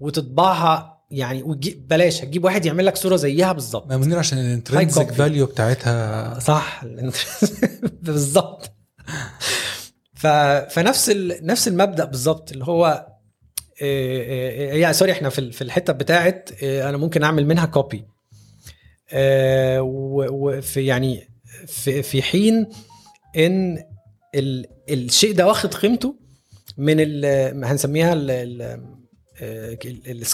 وتطبعها 0.00 1.02
يعني 1.10 1.42
وتجيب 1.42 1.88
بلاش 1.88 2.22
هتجيب 2.24 2.44
واحد 2.44 2.66
يعمل 2.66 2.86
لك 2.86 2.96
صورة 2.96 3.16
زيها 3.16 3.52
بالظبط 3.52 3.88
ما 3.88 3.96
منير 3.96 4.18
عشان 4.18 4.38
ال 4.38 4.45
intrinsic. 4.45 5.12
value 5.12 5.46
بتاعتها 5.46 6.38
صح 6.38 6.84
بالظبط. 8.02 8.72
فنفس 10.16 11.10
ال... 11.10 11.46
نفس 11.46 11.68
المبدأ 11.68 12.04
بالظبط 12.04 12.52
اللي 12.52 12.64
هو 12.64 13.06
إيه 13.82 14.22
إيه 14.72 14.80
يعني 14.80 14.94
sorry 14.94 15.12
إحنا 15.12 15.28
في 15.28 15.52
في 15.52 15.62
الحتة 15.62 15.92
بتاعت 15.92 16.50
أنا 16.62 16.96
ممكن 16.96 17.22
أعمل 17.22 17.46
منها 17.46 17.66
copy 17.66 18.06
وفي 19.80 20.86
يعني 20.86 21.28
في 21.66 22.02
في 22.02 22.22
حين 22.22 22.66
إن 23.36 23.78
ال... 24.34 24.66
الشيء 24.90 25.34
ده 25.34 25.46
واخد 25.46 25.74
قيمته 25.74 26.16
من 26.78 26.96
ال... 26.98 27.24
هنسميها 27.64 28.12
ال... 28.12 28.30
ال... 28.30 28.96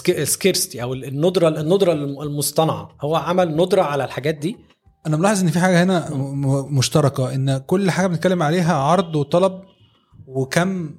ال 0.09 0.17
scarcity 0.17 0.83
أو 0.83 0.93
الندرة 0.93 1.47
الندرة 1.47 1.93
المصطنعة. 1.93 2.95
هو 3.01 3.15
عمل 3.15 3.55
ندرة 3.57 3.81
على 3.81 4.03
الحاجات 4.03 4.35
دي. 4.35 4.57
أنا 5.07 5.17
ملاحظ 5.17 5.41
إن 5.41 5.47
في 5.49 5.59
حاجة 5.59 5.83
هنا 5.83 6.09
مشتركة 6.69 7.33
إن 7.35 7.57
كل 7.57 7.91
حاجة 7.91 8.07
بنتكلم 8.07 8.43
عليها 8.43 8.73
عرض 8.73 9.15
وطلب 9.15 9.61
وكم 10.27 10.95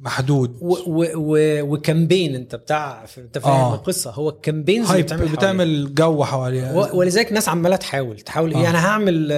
محدود 0.00 0.56
و 0.60 0.79
campaign 0.79 2.34
انت 2.34 2.54
بتاع 2.54 3.04
انت 3.18 3.38
فاهم 3.38 3.52
آه. 3.52 3.74
القصة 3.74 4.10
هو 4.10 4.28
ال 4.28 4.34
campaigns 4.34 4.90
اللي 4.90 5.02
بتعمل. 5.02 5.28
بتعمل 5.28 5.94
جو 5.94 6.24
حواليها 6.24 6.92
ولذلك 6.94 7.32
ناس 7.32 7.48
عمالة 7.48 7.76
تحاول 7.76 8.20
تحاول 8.20 8.54
آه. 8.54 8.70
أنا 8.70 8.86
هعمل 8.86 9.32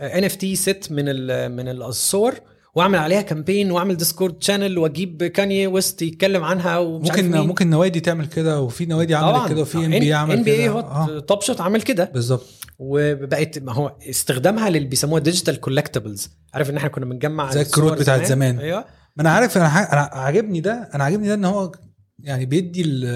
NFT 0.00 0.56
set 0.56 0.88
من 0.90 1.04
ال 1.08 1.52
من 1.52 1.68
الصور 1.68 2.34
وأعمل 2.74 2.98
عليها 2.98 3.22
campaign 3.22 3.70
وأعمل 3.70 3.96
Discord 3.96 4.42
channel 4.42 4.78
وأجيب 4.78 5.24
كاني 5.24 5.66
ويست 5.66 6.02
يتكلم 6.02 6.44
عنها 6.44 6.78
ومش 6.78 7.10
عارف 7.10 7.24
ممكن 7.24 7.38
مين. 7.38 7.46
ممكن 7.46 7.70
نوادي 7.70 8.00
تعمل 8.00 8.26
كده 8.26 8.60
وفي 8.60 8.86
نوادي 8.86 9.14
عملت 9.14 9.48
كده 9.52 9.60
وفي 9.60 9.78
NB 9.84 10.14
عمل 10.14 10.36
NBA 10.36 10.56
كده 10.64 10.72
هو 10.72 10.78
آه. 10.80 11.18
Top 11.18 11.42
Shot 11.42 11.60
عمل 11.60 11.82
كده 11.82 12.10
بالظبط 12.14 12.46
وبقت 12.78 13.58
ما 13.58 13.72
هو 13.72 13.96
استخدامها 14.10 14.68
اللي 14.68 14.78
بيسموها 14.80 15.20
digital 15.20 15.60
collectibles 15.60 16.30
عارف 16.54 16.70
إن 16.70 16.76
إحنا 16.76 16.88
كنا 16.88 17.04
بنجمع 17.04 17.50
زي 17.50 17.62
الكروت 17.62 17.98
بتاعت 17.98 18.26
زمان. 18.26 18.58
أيوه. 18.58 18.80
ما 19.16 19.20
أنا 19.22 19.30
عارف 19.30 19.56
أنا 19.56 19.68
ح- 19.68 19.92
أنا 19.92 20.00
عاجبني 20.02 20.60
ده 20.60 20.90
أنا 20.94 21.04
عاجبني 21.04 21.28
ده 21.28 21.34
إن 21.34 21.44
هو 21.44 21.72
يعني 22.18 22.46
بيدي 22.46 23.06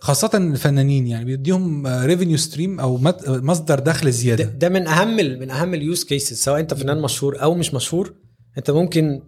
خاصة 0.00 0.30
الفنانين 0.34 1.06
يعني 1.06 1.24
بيديهم 1.24 1.86
revenue 1.86 2.36
stream 2.36 2.80
أو 2.80 2.98
مصدر 3.28 3.78
دخل 3.78 4.04
ده, 4.04 4.10
زيادة. 4.10 4.44
ده 4.44 4.68
من 4.68 4.86
أهم 4.86 5.16
من 5.16 5.50
أهم 5.50 5.74
ال 5.74 5.81
use 5.81 6.04
cases 6.04 6.36
سواء 6.36 6.60
أنت 6.60 6.74
فنان 6.74 7.02
مشهور 7.02 7.42
أو 7.42 7.54
مش 7.54 7.74
مشهور. 7.74 8.14
أنت 8.58 8.70
ممكن 8.70 9.22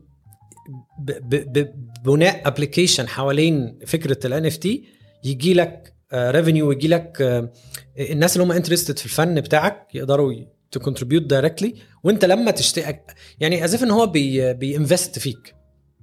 ب 1.01 1.11
ب 1.11 1.53
ب 1.59 1.73
بناء 2.05 2.49
application 2.49 3.09
حوالين 3.09 3.79
فكرة 3.87 4.27
ال 4.27 4.47
NFT 4.47 4.85
يجي 5.25 5.55
لك 5.55 5.95
revenue 6.15 6.69
ويجي 6.69 6.89
لك 6.89 7.23
آه، 7.23 7.53
الناس 7.99 8.37
اللي 8.37 8.45
هم 8.47 8.53
interested 8.53 8.99
في 8.99 9.05
الفن 9.05 9.41
بتاعك 9.41 9.87
يقدروا 9.95 10.33
ت 10.71 10.75
contribute 10.75 11.23
directly 11.23 11.75
وانت 12.05 12.25
لما 12.25 12.51
تشتري 12.51 13.01
يعني 13.41 13.65
as 13.65 13.74
if 13.74 13.83
إن 13.83 13.91
هو 13.91 14.07
بي 14.07 14.55
بي 14.55 14.71
invest 14.71 15.19
فيك 15.19 15.55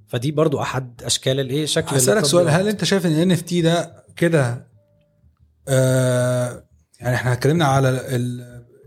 فدي 0.08 0.30
برضو 0.32 0.60
أحد 0.62 1.02
أشكال 1.04 1.40
الإيه 1.40 1.66
شكل 1.66 1.96
هسألك 1.96 2.24
سؤال. 2.24 2.48
هل 2.48 2.68
أنت 2.68 2.84
شايف 2.84 3.06
إن 3.06 3.12
NFT 3.12 3.60
ده 3.62 4.04
كده 4.16 4.66
آه 5.68 6.64
يعني 7.00 7.14
إحنا 7.14 7.32
اتكلمنا 7.32 7.64
على 7.64 8.00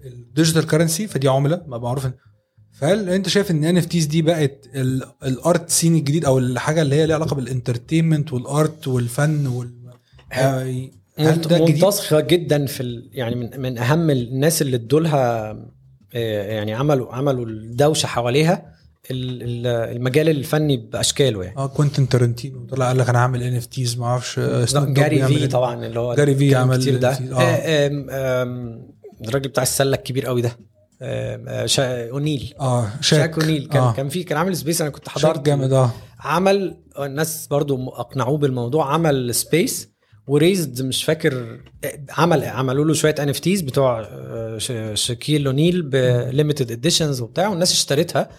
ال 0.05 0.13
digital 0.13 0.67
currency 0.67 1.07
فدي 1.07 1.27
عملة 1.27 1.61
ما 1.67 1.77
معروف 1.77 2.07
فهل 2.73 3.09
أنت 3.09 3.29
شايف 3.29 3.51
إن 3.51 3.63
NFTs 3.63 4.05
دي 4.05 4.21
بقت 4.21 4.65
ال- 4.75 5.03
ال 5.23 5.35
art 5.35 5.69
scene 5.69 5.95
الجديد 5.95 6.25
أو 6.25 6.37
الحاجة 6.39 6.81
اللي 6.81 6.95
هي 6.95 7.05
ليها 7.07 7.15
علاقة 7.15 7.35
بال 7.35 7.48
entertainment 7.48 8.33
وال 8.33 8.55
art 8.55 8.87
والفن 8.87 9.47
وال 9.47 9.79
آه،؟ 11.19 11.59
منتصفه 11.59 12.19
جدا 12.19 12.65
في 12.65 12.83
ال... 12.83 13.09
يعني 13.13 13.35
من, 13.35 13.61
من 13.61 13.77
أهم 13.77 14.09
الناس 14.09 14.61
اللي 14.61 14.75
ادوا 14.75 14.99
لها 14.99 15.51
آه، 16.13 16.53
يعني 16.53 16.73
عملوا 16.73 17.13
عملوا 17.13 17.45
الدوشة 17.45 18.07
حواليها 18.07 18.75
ال- 19.11 19.43
ال- 19.43 19.95
المجال 19.95 20.29
الفني 20.29 20.77
بأشكاله 20.77 21.43
يعني 21.43 21.57
آه 21.57 21.67
كوينتن 21.67 22.09
تارنتينو 22.09 22.65
طلع 22.65 22.87
قال 22.87 22.97
لك 22.97 23.09
أنا 23.09 23.19
هعمل 23.19 23.43
NFTs 23.43 23.97
ما 23.97 24.05
أعرفش 24.05 24.39
آه، 24.39 24.65
Gary 24.75 25.25
Vee. 25.27 25.47
طبعا 25.47 25.85
اللي 25.85 25.99
هو 25.99 26.15
Gary 26.15 26.35
Vee 26.35 26.55
عمل 26.55 26.77
كتير 26.77 26.97
ده 26.97 27.15
NFT. 27.15 27.21
آه. 27.33 27.87
آم، 27.87 28.89
الراجل 29.27 29.49
بتاع 29.49 29.63
السلة 29.63 29.97
الكبير 29.97 30.25
قوي 30.25 30.41
ده 30.41 30.57
آه، 31.01 31.65
شا... 31.65 32.09
أونيل 32.09 32.53
آه 32.59 32.87
شاك 33.01 33.19
شاك 33.19 33.39
أونيل 33.39 33.67
كان 33.67 33.81
آه. 33.81 33.89
آه. 33.89 33.93
كان 33.93 34.09
في 34.09 34.23
كان 34.23 34.37
عامل 34.37 34.57
space 34.57 34.81
أنا 34.81 34.89
كنت 34.89 35.05
شاك 35.05 35.17
حضرت 35.17 35.45
جامد 35.45 35.73
آه 35.73 35.91
عمل 36.19 36.77
الناس 36.99 37.47
برضو 37.47 37.89
أقنعوه 37.89 38.37
بالموضوع 38.37 38.93
عمل 38.93 39.35
space 39.35 39.89
و 40.29 40.36
raised 40.36 40.81
مش 40.81 41.03
فاكر 41.03 41.59
عمل 42.17 42.43
عملوا 42.43 42.85
له 42.85 42.93
شوية 42.93 43.15
NFTs 43.19 43.61
بتوع 43.61 44.07
شاكيل 44.93 45.45
أونيل 45.45 45.81
ب 45.81 45.92
limited 45.92 46.71
editions 46.71 47.21
وبتاع 47.21 47.47
والناس 47.47 47.71
اشترتها 47.71 48.29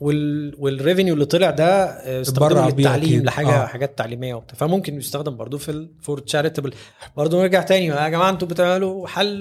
وال 0.00 0.54
وال 0.58 0.70
revenue 0.70 1.14
اللي 1.14 1.24
طلع 1.24 1.50
ده 1.50 1.84
آه، 1.84 2.20
استخدمه 2.20 2.68
للتعليم. 2.70 3.22
لحاجة 3.24 3.62
آه. 3.62 3.66
حاجات 3.66 3.98
تعليمية 3.98 4.34
وبتاع 4.34 4.58
فممكن 4.58 4.96
يستخدم 4.96 5.36
برضو 5.36 5.58
في 5.58 5.70
ال 5.70 5.82
for 5.82 6.18
charitable 6.18 6.74
برضو 7.16 7.40
نرجع 7.40 7.62
تاني 7.62 7.86
يا 7.86 8.08
جماعة 8.08 8.30
أنتوا 8.30 8.48
بتعملوا 8.48 9.08
حل 9.08 9.40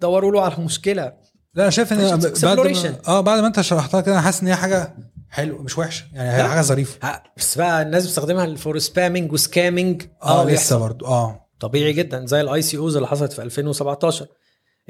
تدوروا 0.00 0.32
له 0.32 0.40
على 0.42 0.54
مشكلة 0.58 1.12
لا 1.54 1.62
أنا 1.62 1.70
شايف 1.70 1.92
إن 1.92 2.18
بعد 2.42 2.58
ما. 2.58 2.94
آه 3.08 3.20
بعد 3.20 3.40
ما 3.40 3.46
أنت 3.46 3.60
شرحتها 3.60 4.00
كده 4.00 4.12
أنا 4.14 4.22
حاسس 4.22 4.42
إن 4.42 4.48
هي 4.48 4.54
حاجة 4.56 4.94
حلوة 5.34 5.62
مش 5.62 5.78
وحشه 5.78 6.04
يعني 6.12 6.42
هي. 6.42 6.48
حاجة 6.48 6.60
ظريفة. 6.62 7.22
بس 7.36 7.58
بقى 7.58 7.82
الناس 7.82 8.04
بتستخدمها 8.04 8.54
for 8.54 8.78
spamming 8.78 9.32
و 9.32 9.40
scamming 9.40 10.02
آه 10.22 10.42
لسه 10.42 10.44
بيحصل. 10.44 10.78
برضو. 10.78 11.06
آه. 11.06 11.48
طبيعي 11.60 11.92
جدا 11.92 12.26
زي 12.26 12.40
ال 12.40 12.62
ICOs 12.62 12.96
اللي 12.96 13.08
حصلت 13.08 13.32
في 13.32 13.42
2017 13.42 14.26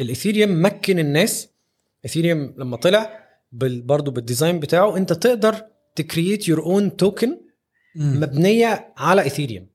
ال 0.00 0.07
Ethereum 0.07 0.64
مكن 0.64 0.98
الناس. 0.98 1.48
Ethereum 2.04 2.54
لما 2.58 2.76
طلع 2.76 3.24
بال 3.52 3.82
برضه 3.82 4.10
بال 4.12 4.24
design 4.24 4.60
بتاعه 4.60 4.96
انت 4.96 5.12
تقدر 5.12 5.62
ت 5.96 6.04
create 6.04 6.48
your 6.48 6.62
own 6.62 6.96
token. 6.96 7.40
مبنية 7.96 8.92
على 8.96 9.26
Ethereum 9.26 9.66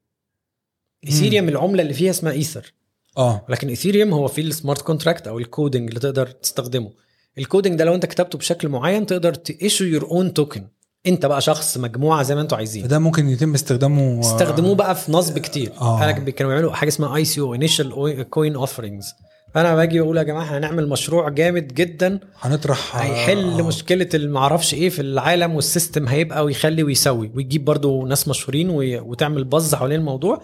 Ethereum 1.07 1.49
العملة 1.49 1.81
اللي 1.81 1.93
فيها 1.93 2.09
اسمها 2.09 2.33
ايثر 2.33 2.73
آه. 3.17 3.45
لكن 3.49 3.69
Ethereum 3.69 4.13
هو 4.13 4.27
فيه 4.27 4.41
ال 4.41 4.48
smart 4.48 4.81
contract 4.81 5.27
أو 5.27 5.39
ال 5.39 5.46
coding 5.46 5.87
اللي 5.87 5.99
تقدر 5.99 6.27
تستخدمه. 6.27 6.91
ال 7.37 7.43
coding 7.43 7.79
ده 7.79 7.85
لو 7.85 7.95
انت 7.95 8.05
كتبته 8.05 8.37
بشكل 8.37 8.69
معين 8.69 9.05
تقدر 9.05 9.33
ت 9.33 9.42
issue 9.42 9.83
your 9.83 10.03
own 10.11 10.33
token 10.33 10.67
انت 11.07 11.25
بقى 11.25 11.41
شخص 11.41 11.77
مجموعة 11.77 12.23
زي 12.23 12.35
ما 12.35 12.41
أنتوا 12.41 12.57
عايزين. 12.57 12.83
فده 12.83 12.99
ممكن 12.99 13.29
يتم 13.29 13.53
استخدامه 13.53 14.19
استخدموه 14.19 14.75
بقى 14.75 14.95
في 14.95 15.11
نصب 15.11 15.37
كتير. 15.39 15.71
آه. 15.81 16.11
كانوا 16.11 16.51
بيعملوا 16.51 16.73
حاجة 16.73 16.89
اسمها 16.89 17.15
ICO 17.15 17.41
initial 17.41 18.25
coin 18.29 18.55
offerings 18.55 19.13
فانا 19.53 19.75
باجي 19.75 19.99
أقول 19.99 20.17
يا 20.17 20.23
جماعة 20.23 20.43
هنعمل 20.57 20.89
مشروع 20.89 21.29
جامد 21.29 21.73
جدا. 21.73 22.19
هنطرح 22.39 22.95
آه، 22.95 22.99
هيحل 22.99 23.59
آه. 23.59 23.67
مشكلة 23.67 24.09
المعرفش 24.13 24.73
إيه 24.73 24.89
في 24.89 25.01
العالم 25.01 25.55
وال 25.55 25.68
system 25.68 26.07
هيبقى 26.07 26.45
ويخلي 26.45 26.83
ويسوي. 26.83 27.31
ويجيب 27.35 27.65
برضو 27.65 28.05
ناس 28.05 28.27
مشهورين 28.27 28.69
وتعمل 29.01 29.43
buzz 29.43 29.75
حوالين 29.75 29.99
الموضوع. 29.99 30.41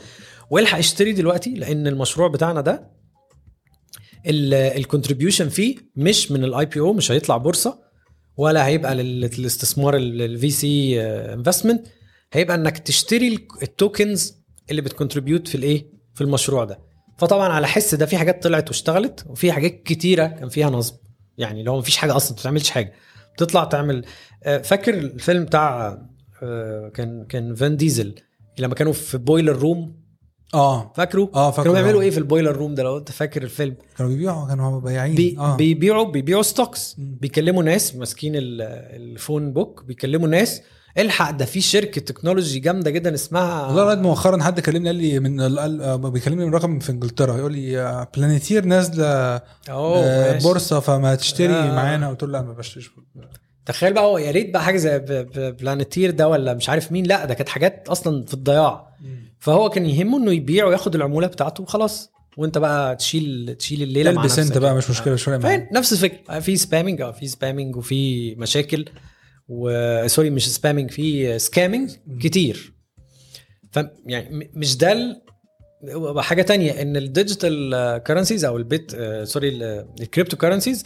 والحق 0.49 0.77
اشتري 0.77 1.11
دلوقتي 1.13 1.49
لأن 1.53 1.87
المشروع 1.87 2.27
بتاعنا 2.27 2.61
ده 2.61 2.95
ال 4.27 4.37
contribution 4.37 5.49
فيه 5.49 5.75
مش 5.95 6.31
من 6.31 6.43
ال 6.43 6.65
IPO 6.65 6.93
مش 6.93 7.11
هيطلع 7.11 7.37
بورصة 7.37 7.79
ولا 8.37 8.67
هيبقى 8.67 8.95
لل- 8.95 9.29
للاستثمار 9.37 9.97
ال 9.97 10.49
VC 10.49 11.01
investment 11.01 11.87
هيبقى 12.33 12.55
إنك 12.55 12.77
تشتري 12.77 13.27
ال- 13.27 13.47
ال 13.63 13.74
tokens 13.74 14.35
اللي 14.71 14.81
بت 14.81 14.92
contribute 14.92 15.47
في 15.47 15.55
الإيه؟ 15.55 15.85
في 16.13 16.21
المشروع 16.21 16.63
ده. 16.63 16.79
فطبعا 17.17 17.49
على 17.49 17.67
حس 17.67 17.95
ده 17.95 18.05
في 18.05 18.17
حاجات 18.17 18.43
طلعت 18.43 18.67
واشتغلت 18.69 19.25
وفي 19.29 19.51
حاجات 19.51 19.83
كتيرة 19.83 20.27
كان 20.27 20.49
فيها 20.49 20.69
نصب. 20.69 20.95
يعني 21.37 21.63
لو 21.63 21.77
مفيش 21.77 21.97
حاجة 21.97 22.15
أصلا 22.15 22.31
ما 22.31 22.39
بتعملش 22.41 22.69
حاجة. 22.69 22.93
بتطلع 23.33 23.63
تعمل 23.63 24.05
آه، 24.43 24.57
فاكر 24.57 24.93
الفيلم 24.93 25.43
بتاع 25.45 25.97
آه، 26.43 26.89
كان 26.89 27.25
كان 27.29 27.55
فان 27.55 27.77
ديزل 27.77 28.15
لما 28.59 28.75
كانوا 28.75 28.93
في 28.93 29.17
Boiler 29.17 29.55
Room 29.55 30.04
آه. 30.53 30.93
فاكره؟ 30.95 31.29
آه 31.35 31.51
فاكره 31.51 31.63
كانوا 31.63 31.73
بيعملوا 31.81 32.01
آه. 32.01 32.05
إيه 32.05 32.11
في 32.11 32.17
ال 32.17 32.22
Boiler 32.22 32.51
Room 32.55 32.75
ده؟ 32.75 32.83
لو 32.83 32.97
أنت 32.97 33.11
فاكر 33.11 33.43
الفيلم. 33.43 33.75
كانوا 33.97 34.11
بيبيعوا 34.11 34.47
كانوا 34.47 34.79
بياعين 34.79 35.15
بي 35.15 35.35
آه. 35.39 35.55
بيبيعوا 35.55 36.03
بيبيعوا 36.11 36.41
stocks. 36.43 36.95
بيكلموا 36.97 37.63
ناس 37.63 37.95
ماسكين 37.95 38.35
ال- 38.35 38.61
ال 39.01 39.10
phone 39.10 39.53
book 39.53 39.83
بيكلموا 39.83 40.27
ناس 40.27 40.61
الحق 40.97 41.31
ده 41.31 41.45
في 41.45 41.61
شركة 41.61 42.01
technology 42.01 42.59
جامدة 42.59 42.91
جدا 42.91 43.13
اسمها 43.13 43.67
والله 43.67 43.83
لغايه 43.83 43.97
مؤخرا 43.97 44.43
حد 44.43 44.59
كلمني 44.59 44.89
قال 44.89 44.95
لي 44.95 45.19
من 45.19 45.39
آه، 45.59 45.95
بيكلمني 45.95 46.45
من 46.45 46.53
رقم 46.53 46.79
في 46.79 46.91
إنجلترا. 46.91 47.37
يقول 47.37 47.53
لي 47.53 47.79
آه، 47.81 48.07
Palantir 48.17 48.65
نازلة 48.65 49.41
آه،. 49.69 50.37
بورصة 50.39 50.79
فما 50.79 51.15
تشتري 51.15 51.53
آه. 51.53 51.75
معانا. 51.75 52.09
قلت 52.09 52.23
له 52.23 52.29
لا 52.29 52.41
ما 52.41 52.53
بشتريش 52.53 52.91
تخيل 53.65 53.93
بقى 53.93 54.03
هو 54.03 54.17
يا 54.17 54.31
ريت 54.31 54.53
بقى 54.53 54.63
حاجة 54.63 54.77
زي 54.77 54.99
Palantir 55.35 56.11
ده 56.11 56.27
ولا 56.29 56.53
مش 56.53 56.69
عارف 56.69 56.91
مين. 56.91 57.05
لا 57.05 57.25
ده 57.25 57.33
كانت 57.33 57.49
حاجات 57.49 57.87
أصلا 57.89 58.25
في 58.25 58.33
الضياع. 58.33 58.95
فهو 59.45 59.69
كان 59.69 59.85
يهمه 59.85 60.17
إنه 60.17 60.33
يبيع 60.33 60.65
وياخد 60.65 60.95
العمولة 60.95 61.27
بتاعته 61.27 61.63
وخلاص. 61.63 62.11
وأنت 62.37 62.57
بقى 62.57 62.95
تشيل 62.95 63.55
تشيل 63.59 63.81
الليلة 63.83 64.11
مع 64.11 64.21
البس 64.23 64.39
انت 64.39 64.47
نفسك. 64.49 64.61
بقى 64.61 64.75
مش 64.75 64.89
مشكلة 64.89 65.13
مش 65.13 65.27
معايا 65.27 65.41
فاهم 65.41 65.67
نفس 65.71 65.93
الفكرة. 65.93 66.39
في 66.39 66.55
spamming 66.57 67.01
آه 67.01 67.11
في 67.11 67.27
spamming 67.27 67.75
وفي 67.75 68.35
مشاكل. 68.35 68.85
و 69.47 69.61
sorry 69.61 70.29
مش 70.29 70.53
spamming 70.55 70.91
في 70.91 71.39
scamming 71.39 71.91
كتير. 72.19 72.73
ف 73.71 73.79
يعني 74.05 74.51
مش 74.53 74.77
ده 74.77 75.21
حاجة 76.17 76.41
تانية 76.41 76.81
إن 76.81 76.97
ال 76.97 77.07
digital 77.07 77.71
currencies 78.07 78.45
أو 78.45 78.57
ال 78.57 78.66
bit 78.66 78.91
sorry 79.23 79.45
ال 79.45 79.49
cryptocurrencies 80.01 80.83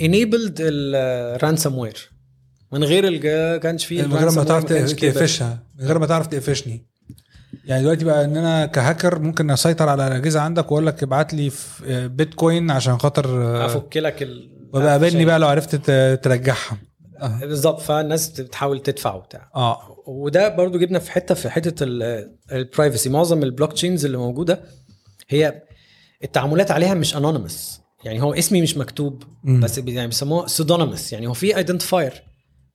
enabled 0.00 0.56
ال 0.60 1.78
ransomware 1.78 2.10
من 2.72 2.84
غير 2.84 3.08
الج- 3.08 3.60
كانش 3.62 3.84
فيه 3.84 4.02
من 4.02 4.14
غير 4.14 4.30
ما 4.30 4.44
تعرف. 4.44 4.64
تقفشها 4.64 5.62
من 5.78 5.86
غير 5.86 5.98
ما 5.98 6.06
تعرف 6.06 6.26
تقفشني. 6.26 6.86
يعني 7.64 7.82
دلوقتي 7.82 8.04
بقى 8.04 8.24
إن 8.24 8.36
أنا 8.36 8.66
كهاكر 8.66 9.18
ممكن 9.18 9.50
أسيطر 9.50 9.88
على 9.88 10.06
الاجهزه 10.06 10.40
عندك 10.40 10.64
وأقول 10.72 10.86
لك 10.86 11.02
ابعت 11.02 11.34
لي 11.34 11.50
في 11.50 12.08
بيتكوين 12.08 12.70
عشان 12.70 12.98
خاطر 12.98 13.42
آه، 13.42 13.66
أفك 13.66 13.96
لك 13.96 14.22
ال 14.22 14.58
وبقى 14.72 14.88
قابلني 14.88 15.24
بقى 15.24 15.38
لو 15.38 15.48
عرفت 15.48 15.90
ترجعها. 16.24 16.78
آه. 17.20 17.38
بالظبط 17.40 17.80
فالناس 17.80 18.40
بتحاول 18.40 18.80
تدفع 18.80 19.14
وبتاع. 19.14 19.50
آه. 19.54 19.78
وده 20.06 20.48
برضو 20.48 20.78
جبنا 20.78 20.98
في 20.98 21.12
حتة 21.12 21.34
في 21.34 21.50
حتة 21.50 21.84
ال 22.52 22.59
privacy 22.59 23.08
معظم 23.08 23.42
ال 23.42 23.72
blockchains 23.72 24.04
اللي 24.04 24.18
موجودة 24.18 24.60
هي 25.28 25.62
التعاملات 26.24 26.70
عليها 26.70 26.94
مش 26.94 27.16
anonymous 27.16 27.80
يعني 28.04 28.22
هو 28.22 28.34
اسمي 28.34 28.62
مش 28.62 28.76
مكتوب. 28.76 29.22
بس 29.44 29.78
يعني 29.78 30.06
بيسموه 30.06 30.46
pseudonymous 30.46 31.12
يعني 31.12 31.26
هو 31.26 31.32
في 31.32 31.56
identifier 31.56 32.22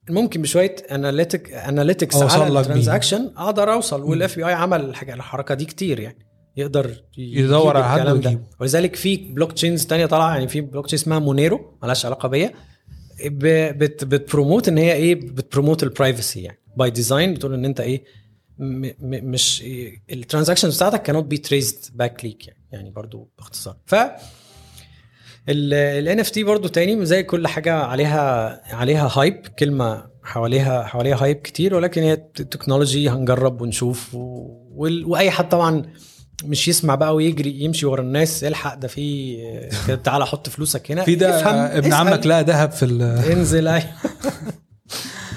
ممكن 0.10 0.42
بشوية 0.42 0.76
analytic 0.92 1.54
analytics 1.54 2.16
على. 2.16 2.60
ال 2.60 2.66
transaction 2.66 3.32
أقدر 3.38 3.74
أوصل 3.74 4.02
وال 4.02 4.36
FBI 4.36 4.54
عمل 4.54 4.82
الحاجة 4.82 5.14
الحركة 5.14 5.56
دي 5.56 5.66
كتير 5.66 6.00
يعني 6.00 6.28
يقدر 6.58 7.04
يدور 7.18 7.78
على 7.78 7.90
حد 7.90 8.00
الكلام 8.00 8.22
ده. 8.22 8.42
ولذلك 8.60 8.96
في 8.96 9.18
blockchains 9.18 9.86
تانية 9.86 10.06
طالعة 10.06 10.34
يعني 10.34 10.48
في 10.48 10.62
بلوك 10.62 10.86
تشين 10.86 11.00
اسمها 11.00 11.20
مونيرو 11.20 11.78
مالهاش 11.82 12.06
علاقة 12.06 12.28
بيا. 12.28 12.54
بت 13.26 14.04
بت 14.04 14.18
promote 14.18 14.68
إن 14.68 14.78
هي 14.78 14.94
إيه؟ 14.94 15.16
بت 15.16 15.31
promote 15.31 15.84
ال 15.84 15.91
privacy 15.91 16.42
يعني. 16.42 16.60
by 16.78 16.90
design 16.90 17.34
بتقول 17.34 17.54
إن 17.54 17.66
أنت 17.66 17.80
إيه؟ 17.80 18.04
م 18.58 18.86
م 18.86 18.92
مش 19.32 19.64
ال 20.12 20.17
transactions 20.17 20.76
بتاعتك 20.76 21.02
كانوت 21.02 21.24
بي 21.26 21.38
تريسد 21.38 21.98
باك 21.98 22.26
ليك 22.26 22.48
يعني. 22.48 22.60
يعني 22.72 22.90
برضو 22.92 23.30
باختصار. 23.38 23.78
ف 23.86 23.96
ال 25.50 26.20
NFT 26.20 26.44
برضو 26.44 26.68
تاني 26.68 27.06
زي 27.06 27.24
كل 27.24 27.48
حاجة 27.48 27.74
عليها 27.76 28.62
عليها 28.76 29.10
hype 29.16 29.48
كلمة 29.60 30.04
حواليها 30.24 30.84
حواليها 30.84 31.24
hype 31.24 31.36
كتير 31.38 31.76
ولكن 31.76 32.02
هي 32.02 32.16
technology 32.36 33.10
هنجرب 33.10 33.62
ونشوف 33.62 34.16
و... 34.16 34.48
وأي 35.06 35.32
حد 35.32 35.50
طبعا 35.50 35.84
مش 36.44 36.68
يسمع 36.68 36.96
بقى 36.96 37.16
ويجري 37.16 37.62
يمشي 37.64 37.86
ورا 37.86 38.02
الناس 38.02 38.44
الحق 38.44 38.76
ده 38.76 38.88
في 38.88 39.38
تعالى 40.04 40.26
حط 40.26 40.50
فلوسك 40.50 40.92
هنا 40.92 41.04
في 41.04 41.16
ده 41.16 41.30
آه، 41.40 41.78
ابن 41.78 41.94
اسأل. 41.94 42.08
عمك 42.08 42.28
لقى 42.28 42.44
ذهب 42.44 42.72
في 42.72 42.86
ال 42.86 43.02
انزل 43.02 43.68
اي 43.78 43.84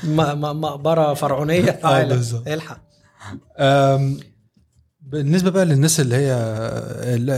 م- 0.05 0.61
مقبرة 0.61 1.15
فرعونية 1.15 1.70
تعالى 1.70 2.15
بالظبط. 2.15 2.49
الحق 2.49 2.81
بالنسبة 5.07 5.51
بقى 5.51 5.65
للناس 5.65 6.01
اللي 6.01 6.16
هي 6.16 6.33
اللي 7.15 7.33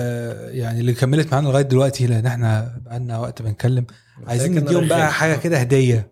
يعني 0.58 0.80
اللي 0.80 0.94
كملت 0.94 1.32
معانا 1.32 1.48
لغاية 1.48 1.62
دلوقتي 1.62 2.06
لأن 2.06 2.26
إحنا 2.26 2.80
بقالنا 2.84 3.18
وقت 3.18 3.42
بنتكلم 3.42 3.86
عايزين 4.26 4.54
نديهم 4.58 4.88
بقى. 4.88 5.12
حاجة 5.12 5.36
كده 5.36 5.58
هدية. 5.58 6.10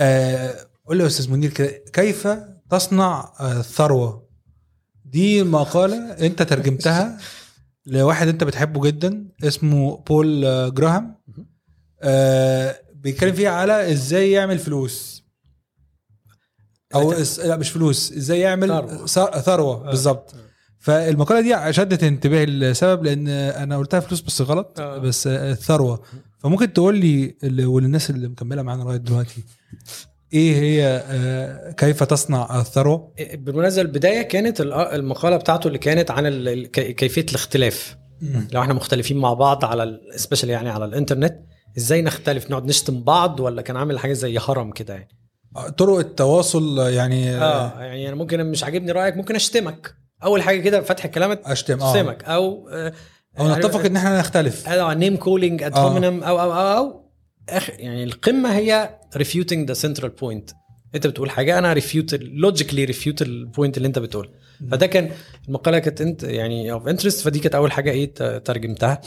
آه، 0.00 0.54
قول 0.86 0.96
لي 0.96 1.02
يا 1.02 1.08
أستاذ 1.08 1.30
منير 1.30 1.50
كده 1.50 1.70
كيف 1.92 2.28
تصنع 2.70 3.32
آه، 3.40 3.60
الثروه 3.60 4.24
دي 5.04 5.42
مقالة 5.42 5.96
أنت 6.26 6.42
ترجمتها 6.42 7.18
لواحد 7.86 8.28
أنت 8.28 8.44
بتحبه 8.44 8.80
جدا 8.82 9.28
اسمه 9.44 9.96
بول 9.96 10.44
آه، 10.44 10.68
جراهام. 10.68 11.14
آه، 12.02 12.76
بيتكلم 12.94 13.32
فيها 13.34 13.50
على 13.50 13.92
إزاي 13.92 14.30
يعمل 14.32 14.58
فلوس. 14.58 15.13
أو 16.94 17.14
إس- 17.14 17.38
لا 17.44 17.56
مش 17.56 17.70
فلوس. 17.70 18.12
إزاي 18.12 18.40
يعمل 18.40 18.68
ثروة. 18.68 19.06
ثروة, 19.06 19.40
ثروة 19.40 19.76
بالظبط 19.90 20.34
فالمقالة 20.78 21.40
دي 21.40 21.72
شدت 21.72 22.02
انتباهي 22.04 22.46
لسبب 22.46 23.04
لأن 23.04 23.28
أنا 23.28 23.76
قلتها 23.78 24.00
فلوس 24.00 24.20
بس 24.20 24.42
غلط 24.42 24.80
آه. 24.80 24.98
بس 24.98 25.26
آه، 25.26 25.52
الثروة. 25.52 26.02
فممكن 26.38 26.72
تقول 26.72 26.96
لي 26.98 27.34
وللناس 27.64 28.10
اللي 28.10 28.28
مكملة 28.28 28.62
معانا 28.62 28.82
لغاية 28.82 28.96
دلوقتي 28.96 29.44
إيه 30.32 30.56
هي 30.56 31.04
آه، 31.10 31.70
كيف 31.70 32.02
تصنع 32.02 32.60
الثروة؟ 32.60 33.12
بالمناسبه 33.34 33.82
البداية 33.82 34.22
كانت 34.22 34.60
ال- 34.60 34.72
المقالة 34.72 35.36
بتاعته 35.36 35.66
اللي 35.68 35.78
كانت 35.78 36.10
عن 36.10 36.64
كيفية 36.72 37.26
الاختلاف. 37.30 37.96
لو 38.52 38.60
إحنا 38.62 38.74
مختلفين 38.74 39.16
مع 39.16 39.32
بعض 39.34 39.64
على 39.64 40.00
social 40.16 40.50
يعني 40.50 40.68
على 40.70 40.84
الإنترنت 40.84 41.38
إزاي 41.78 42.02
نختلف؟ 42.02 42.50
نقعد 42.50 42.64
نشتم 42.66 43.02
بعض 43.02 43.40
ولا 43.40 43.62
كان 43.62 43.76
عامل 43.76 43.98
حاجة 43.98 44.12
زي 44.12 44.38
هرم 44.48 44.70
كده 44.72 44.94
يعني؟ 44.94 45.08
طرق 45.76 45.98
التواصل 45.98 46.78
يعني 46.78 47.30
آه 47.30 47.82
يعني 47.82 48.08
أنا 48.08 48.16
ممكن 48.16 48.44
مش 48.44 48.64
عاجبني 48.64 48.92
رأيك 48.92 49.16
ممكن 49.16 49.34
أشتمك. 49.34 49.94
أول 50.24 50.42
حاجة 50.42 50.60
كده 50.60 50.80
فتح 50.80 51.04
الكلام 51.04 51.38
أشتم 51.44 51.80
آه. 51.80 51.90
أشتمك. 51.90 52.24
أو 52.24 52.68
آه، 52.68 52.92
أو 53.38 53.54
نتفق 53.54 53.84
إن 53.84 53.96
إحنا 53.96 54.18
نختلف. 54.18 54.68
name 54.68 55.16
calling 55.16 55.62
ad 55.62 55.72
أو 55.72 55.98
أو 55.98 56.40
أو 56.40 56.52
أو. 56.52 57.04
أخ 57.48 57.70
يعني 57.70 58.04
القمة 58.04 58.56
هي 58.56 58.98
refuting 59.16 59.68
the 59.68 59.74
central 59.74 60.10
point 60.10 60.50
أنت 60.94 61.06
بتقول 61.06 61.30
حاجة 61.30 61.58
أنا 61.58 61.72
refute 61.72 62.14
logically 62.14 62.84
refute 62.84 63.22
ال 63.22 63.31
point 63.31 63.76
اللي 63.76 63.88
أنت 63.88 63.98
بتقولها 63.98 64.30
فده 64.70 64.86
كان 64.86 65.10
المقالة 65.48 65.78
كانت 65.78 66.00
إنت 66.00 66.22
يعني 66.22 66.72
of 66.72 66.88
interest 66.88 67.20
فدي 67.20 67.38
كانت 67.38 67.54
أول 67.54 67.72
حاجة 67.72 67.90
إيه 67.90 68.14
ترجمتها. 68.38 69.00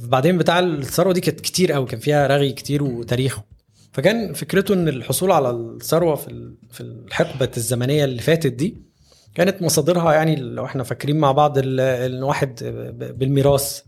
بعدين 0.00 0.38
بتاع 0.38 0.58
الثروة 0.58 1.12
دي 1.12 1.20
كانت 1.20 1.40
كتير 1.40 1.72
قوي 1.72 1.86
كان 1.86 2.00
فيها 2.00 2.26
رغي 2.26 2.52
كتير 2.52 2.82
وتاريخ 2.82 3.40
فكان 3.96 4.32
فكرته 4.32 4.74
إن 4.74 4.88
الحصول 4.88 5.32
على 5.32 5.50
الثروة 5.50 6.14
في 6.14 6.52
في 6.70 6.80
الحقبة 6.80 7.50
الزمنية 7.56 8.04
اللي 8.04 8.22
فاتت 8.22 8.52
دي 8.52 8.76
كانت 9.34 9.62
مصادرها 9.62 10.12
يعني 10.12 10.36
لو 10.36 10.64
إحنا 10.64 10.82
فاكرين 10.82 11.16
مع 11.16 11.32
بعض 11.32 11.58
ال- 11.58 11.80
إن 11.80 12.22
واحد 12.22 12.64
ب- 12.64 13.18
بالميراث 13.18 13.80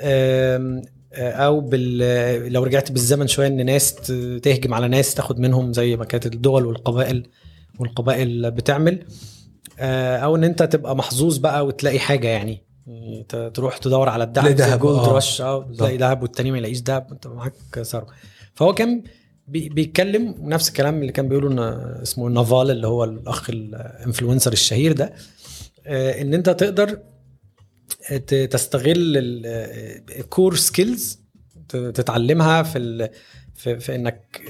آم، 0.00 0.82
أو 1.16 1.60
بال 1.60 2.52
لو 2.52 2.62
رجعت 2.64 2.92
بالزمن 2.92 3.26
شوية 3.26 3.46
إن 3.46 3.66
ناس 3.66 3.94
تهجم 4.42 4.74
على 4.74 4.88
ناس 4.88 5.14
تاخد 5.14 5.38
منهم 5.40 5.72
زي 5.72 5.96
ما 5.96 6.04
كانت 6.04 6.26
الدول 6.26 6.66
والقبائل 6.66 7.26
والقبائل 7.78 8.50
بتعمل 8.50 9.04
آه، 9.78 10.16
أو 10.16 10.36
إن 10.36 10.44
أنت 10.44 10.62
تبقى 10.62 10.96
محظوظ 10.96 11.36
بقى 11.38 11.66
وتلاقي 11.66 11.98
حاجة 11.98 12.28
يعني. 12.28 12.64
تروح 13.54 13.78
تدور 13.78 14.08
على 14.08 14.24
الذهب 14.24 14.48
دهب، 14.56 14.78
جولد 14.80 14.98
آه. 14.98 15.12
رش 15.16 15.40
آه 15.40 15.68
تلاقي 15.78 15.96
ذهب 15.96 16.22
والتاني 16.22 16.50
ما 16.50 16.58
يلاقيش 16.58 16.82
ذهب 16.82 17.06
أنت 17.12 17.26
معاك 17.26 17.52
ثروة. 17.82 18.06
فهو 18.54 18.74
كان 18.74 19.02
بيتكلم 19.48 20.34
نفس 20.38 20.68
الكلام 20.68 21.00
اللي 21.00 21.12
كان 21.12 21.28
بيقوله 21.28 21.70
اسمه 22.02 22.28
نافال 22.28 22.70
اللي 22.70 22.86
هو 22.86 23.04
الأخ 23.04 23.50
الإنفلونسر 23.50 24.52
الشهير 24.52 24.92
ده 24.92 25.14
آه، 25.86 26.22
إن 26.22 26.34
أنت 26.34 26.50
تقدر 26.50 26.98
ت- 28.10 28.34
تستغل 28.52 29.16
ال 30.18 30.25
core 30.25 30.54
skills 30.56 31.18
تتعلمها 31.68 32.62
في 32.62 33.08
في, 33.54 33.78
في 33.80 33.94
إنك 33.94 34.40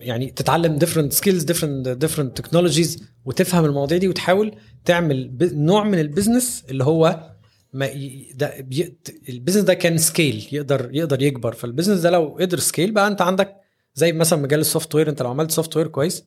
يعني 0.00 0.26
تتعلم 0.30 0.76
different 0.76 1.12
skills 1.12 1.42
different 1.42 1.88
different 1.88 2.36
technologies 2.40 3.02
وتفهم 3.24 3.64
المواضيع 3.64 3.98
دي 3.98 4.08
وتحاول 4.08 4.52
تعمل 4.84 5.30
نوع 5.52 5.84
من 5.84 5.98
ال 5.98 6.05
business 6.05 6.64
اللي 6.70 6.84
هو 6.84 7.30
ما 7.72 7.88
ده 8.34 8.60
بي- 8.60 8.96
ال 9.28 9.32
business 9.32 9.64
ده 9.64 9.74
can 9.74 9.98
scale 9.98 10.48
يقدر 10.52 10.90
يقدر 10.92 11.22
يكبر. 11.22 11.52
فال 11.52 11.62
business 11.62 12.00
ده 12.00 12.10
لو 12.10 12.36
قدر 12.40 12.58
scale 12.58 12.92
بقى 12.92 13.08
أنت 13.08 13.22
عندك 13.22 13.54
زي 13.98 14.12
مثلا 14.12 14.38
مجال 14.42 14.60
ال 14.60 14.94
software 14.94 15.08
انت 15.08 15.22
لو 15.22 15.30
عملت 15.30 15.50
software 15.50 15.86
كويس 15.88 16.24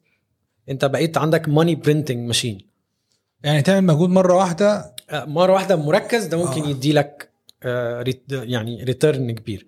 انت 0.69 0.85
بقيت 0.85 1.17
عندك 1.17 1.49
money 1.49 1.75
printing 1.75 2.27
machine 2.27 2.67
يعني 3.43 3.61
تعمل 3.61 3.87
مجهود 3.87 4.09
مرة 4.09 4.33
واحدة؟ 4.35 4.95
مرة 5.13 5.53
واحدة 5.53 5.75
مركز 5.75 6.25
ده 6.25 6.37
ممكن 6.45 6.61
آه. 6.63 6.67
يدي 6.69 6.93
لك 6.93 7.31
آه، 7.63 8.03
يعني 8.31 8.83
return 8.83 9.31
كبير. 9.31 9.67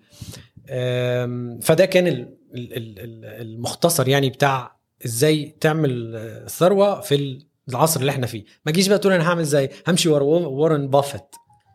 فده 1.62 1.84
كان 1.84 2.06
ال- 2.06 2.34
ال- 2.54 2.72
ال- 2.76 2.98
ال- 2.98 3.24
المختصر 3.24 4.08
يعني 4.08 4.30
بتاع 4.30 4.76
إزاي 5.06 5.56
تعمل 5.60 6.16
آه، 6.16 6.46
ثروة 6.46 7.00
في 7.00 7.38
العصر 7.68 8.00
اللي 8.00 8.10
إحنا 8.10 8.26
فيه. 8.26 8.44
ما 8.66 8.72
تجيش 8.72 8.88
بقى 8.88 8.98
تقول 8.98 9.12
أنا 9.12 9.28
هعمل 9.28 9.44
زي 9.44 9.68
همشي 9.88 10.08
ورا 10.08 10.22
وارن 10.24 10.88
بافيت. 10.88 11.24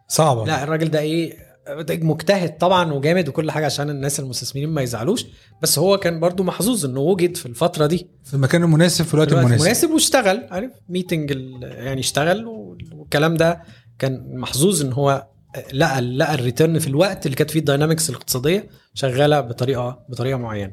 صعبة. 0.07 0.45
لا 0.45 0.63
الراجل 0.63 0.91
ده 0.91 0.99
إيه 0.99 1.48
مجتهد 1.89 2.57
طبعا 2.57 2.93
وجامد 2.93 3.27
وكل 3.29 3.51
حاجة 3.51 3.65
عشان 3.65 3.89
الناس 3.89 4.19
المستثمرين 4.19 4.69
ما 4.69 4.81
يزعلوش 4.81 5.25
بس 5.61 5.79
هو 5.79 5.97
كان 5.97 6.19
برضو 6.19 6.43
محظوظ 6.43 6.85
إنه 6.85 6.99
وجد 6.99 7.37
في 7.37 7.45
الفترة 7.45 7.85
دي. 7.85 8.07
في 8.23 8.33
المكان 8.33 8.63
المناسب 8.63 9.05
في 9.05 9.13
الوقت 9.13 9.27
في 9.29 9.33
الوقت 9.33 9.45
المناسب. 9.45 9.63
المناسب 9.63 9.89
واشتغل 9.91 10.47
عارف 10.51 10.71
meeting 10.89 11.31
ال- 11.31 11.63
يعني 11.63 11.99
اشتغل 11.99 12.45
والكلام 12.93 13.37
ده 13.37 13.61
كان 13.99 14.35
محظوظ 14.37 14.81
إن 14.85 14.93
هو 14.93 15.27
لقى 15.73 16.01
لقى 16.01 16.33
ال 16.33 16.40
return 16.40 16.79
في 16.79 16.87
الوقت 16.87 17.25
اللي 17.25 17.35
كانت 17.35 17.51
فيه 17.51 17.59
ال 17.59 17.65
dynamics 17.65 18.09
الاقتصادية 18.09 18.69
شغالة 18.93 19.41
بطريقه 19.41 20.05
بطريقة 20.09 20.37
معينة. 20.37 20.71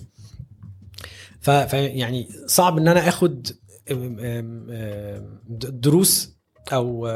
ف 1.41 1.49
يعني 1.73 2.29
صعب 2.47 2.79
إن 2.79 2.89
أنا 2.89 3.09
آخد 3.09 3.47
دروس 5.71 6.37
أو 6.73 7.09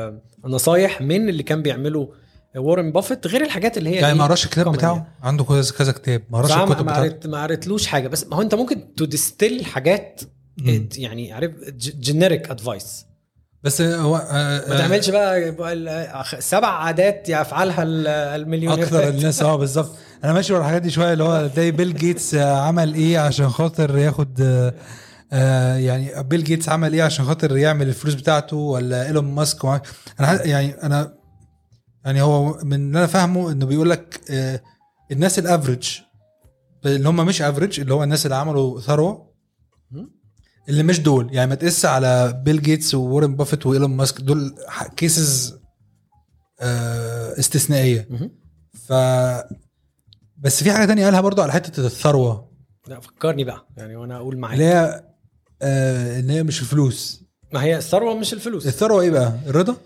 نصايح 0.45 1.03
من 1.03 1.29
اللي 1.29 1.43
كان 1.43 1.63
بيعمله 1.63 2.13
وارن 2.57 2.93
بافيت 2.93 3.27
غير 3.27 3.45
الحاجات 3.45 3.79
اللي 3.79 3.91
هي 3.91 3.95
يعني؟ 3.95 4.15
ما 4.19 4.25
قراش 4.25 4.45
الكتاب 4.45 4.73
بتاعه؟ 4.73 4.93
يعني. 4.95 5.07
عنده 5.23 5.45
كذا 5.45 5.73
كذا 5.79 5.93
كتاب. 5.93 6.23
ما 6.31 6.39
قراش 6.39 6.53
الكتب 6.71 6.89
قريت 6.89 7.27
ما 7.27 7.43
قريتلوش 7.43 7.87
حاجة. 7.87 8.09
بس 8.09 8.27
ما 8.27 8.37
هو 8.37 8.43
انت 8.43 8.55
ممكن 8.55 8.95
ت 8.95 9.04
distill 9.04 9.65
حاجات 9.65 10.21
مم. 10.59 10.89
يعني 10.97 11.33
عارف 11.33 11.51
generic 11.79 12.51
advice 12.51 13.07
بس 13.63 13.81
هو 13.83 14.17
آه، 14.17 14.69
ما 14.69 14.75
آه، 14.75 14.79
تعملش 14.79 15.11
بقى 15.11 15.55
سبع 16.39 16.69
عادات 16.69 17.29
يفعلها 17.29 17.83
ال- 17.83 18.07
المليونير. 18.41 18.85
أكتر 18.85 19.09
الناس. 19.09 19.43
آه 19.43 19.57
بالظبط. 19.57 19.91
أنا 20.25 20.33
ماشي 20.33 20.53
ورا 20.53 20.61
الحاجات 20.61 20.83
دي 20.83 20.91
شوية 20.91 21.13
اللي 21.13 21.25
هو 21.25 21.51
زي 21.57 21.71
بيل 21.71 21.95
جيتس 21.95 22.35
عمل 22.35 22.95
إيه 22.95 23.19
عشان 23.19 23.49
خاطر 23.49 23.99
ياخد 23.99 24.41
آه، 24.41 24.75
آه، 25.33 25.77
يعني 25.77 26.23
بيل 26.23 26.45
جيتس 26.45 26.69
عمل 26.69 26.93
إيه 26.93 27.03
عشان 27.03 27.25
خاطر 27.25 27.57
يعمل 27.57 27.89
الفلوس 27.89 28.15
بتاعته 28.15 28.57
ولا 28.57 29.07
إيلون 29.07 29.25
ماسك 29.25 29.65
أنا 30.21 30.47
يعني 30.47 30.75
أنا 30.83 31.20
يعني 32.05 32.23
هو 32.23 32.59
من 32.65 32.73
اللي 32.75 32.99
أنا 32.99 33.07
فاهمه 33.07 33.53
إنه 33.53 33.67
بيقول 33.67 33.91
لك 33.91 34.21
آه، 34.31 34.63
الناس 35.13 35.39
ال 35.39 35.46
average 35.46 35.99
اللي 36.87 37.09
هم 37.09 37.27
مش 37.27 37.43
average 37.43 37.81
اللي 37.81 37.95
هو 37.95 38.03
الناس 38.05 38.27
اللي 38.27 38.37
عملوا 38.37 38.81
ثروة. 38.81 39.31
اللي 40.69 40.83
مش 40.83 41.01
دول. 41.01 41.35
يعني 41.35 41.49
ما 41.51 41.55
تقيس 41.55 41.85
على 41.85 42.43
بيل 42.45 42.63
جيتس 42.63 42.95
وورن 42.95 43.37
بافيت 43.37 43.67
وإيلون 43.67 43.91
ماسك 43.97 44.21
دول 44.21 44.55
cases 44.97 45.61
استثنائية. 47.39 48.07
مهم. 48.11 48.31
ف 48.87 48.93
بس 50.39 50.63
في 50.65 50.73
حاجة 50.73 50.87
تانية 50.87 51.05
قالها 51.05 51.21
برضو 51.21 51.43
على 51.43 51.53
حتة 51.53 51.87
الثروة. 51.87 52.51
لا 52.89 53.01
فكرني 53.01 53.45
بقى 53.45 53.67
يعني 53.77 53.97
وأنا 53.97 54.17
أقول 54.17 54.35
اللي 54.35 54.41
معاك 54.43 54.59
هي 54.61 55.05
آه 55.63 56.21
إن 56.21 56.31
هي 56.31 56.43
مش 56.43 56.61
الفلوس. 56.61 57.25
ما 57.53 57.63
هي 57.63 57.77
الثروة 57.77 58.15
مش 58.19 58.33
الفلوس. 58.33 58.67
الثروة 58.67 59.01
إيه 59.01 59.11
بقى؟ 59.11 59.39
الرضا؟ 59.47 59.77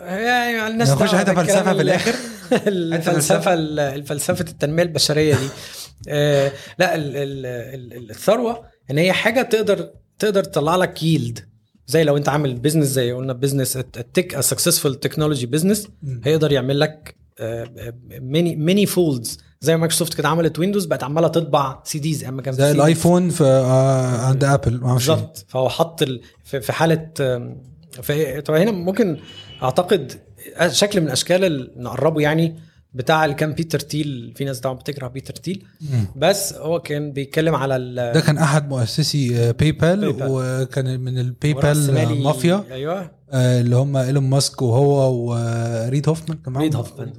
يعني 0.00 0.66
الناس 0.66 0.90
نخش 0.90 1.14
بالكلام 1.14 1.36
فلسفة 1.46 1.74
في 1.74 1.80
الآخر. 1.82 2.14
الفلسفه 2.68 3.54
الفلسفه 3.54 4.40
التنمية 4.50 4.82
البشرية 4.82 5.34
دي 5.34 5.48
آه، 6.08 6.52
لا 6.78 6.94
ال- 6.94 7.16
ال- 7.16 7.46
ال- 7.92 8.10
الثروة 8.10 8.62
إن 8.90 8.98
هي 8.98 9.12
حاجة 9.12 9.42
تقدر 9.42 9.90
تقدر 10.18 10.44
تطلع 10.44 10.76
لك 10.76 11.02
yield 11.02 11.38
زي 11.86 12.04
لو 12.04 12.16
أنت 12.16 12.28
عامل 12.28 12.54
business 12.54 12.86
زي 12.86 13.12
قلنا 13.12 13.32
business 13.32 13.76
ال 13.76 13.89
tech 13.89 14.40
successful 14.40 14.98
technology 14.98 15.46
business. 15.46 15.88
هيقدر 16.24 16.52
يعمل 16.52 16.80
لك 16.80 17.14
many 18.20 18.56
many 18.56 18.86
folds 18.86 19.38
زي 19.60 19.76
مايكروسوفت 19.76 20.14
كده 20.14 20.28
عملت 20.28 20.58
ويندوز 20.58 20.84
بقت 20.84 21.04
عمالة 21.04 21.28
تطبع 21.28 21.80
CDs 21.84 22.24
أما 22.24 22.42
كان 22.42 22.54
زي 22.54 22.70
الآيفون 22.70 23.30
في 23.30 23.44
آه 23.44 24.06
عند 24.26 24.44
ابل. 24.44 24.78
بالظبط 24.78 25.44
فهو 25.48 25.68
حط. 25.68 26.04
في 26.44 26.72
حالة 26.72 27.06
في 28.02 28.40
طبعا 28.40 28.58
هنا 28.58 28.70
ممكن 28.70 29.18
أعتقد 29.62 30.12
شكل 30.68 31.00
من 31.00 31.08
اشكال 31.08 31.44
ال- 31.44 31.72
نقربه 31.76 32.20
يعني 32.20 32.58
بتاع 32.94 33.24
اللي 33.24 33.36
كان 33.36 33.52
بيتر 33.52 33.80
تيل 33.80 34.32
في 34.36 34.44
ناس 34.44 34.60
طبعا 34.60 34.74
بتكره 34.74 35.08
بيتر 35.08 35.34
تيل. 35.34 35.64
بس 36.16 36.54
هو 36.54 36.80
كان 36.80 37.12
بيتكلم 37.12 37.54
على 37.54 37.76
ال 37.76 37.94
ده 38.14 38.20
كان 38.20 38.38
أحد 38.38 38.68
مؤسسي 38.68 39.38
آه، 39.38 39.50
باي 39.50 39.72
بال 39.72 40.00
باي 40.00 40.12
بال. 40.12 40.26
وكان 40.30 41.00
من 41.00 41.18
الباي 41.18 41.52
بال 41.54 41.96
آه، 41.98 42.14
مافيا 42.14 42.64
أيوه 42.70 43.10
آه، 43.32 43.60
اللي 43.60 43.76
هم 43.76 43.96
إيلون 43.96 44.24
ماسك 44.30 44.62
وهو 44.62 45.14
وريد 45.30 46.08
هوفمان 46.08 46.38
كان 46.38 46.52
معاهم؟ 46.52 46.64
ريد 46.64 46.76
هوفمان 46.76 47.12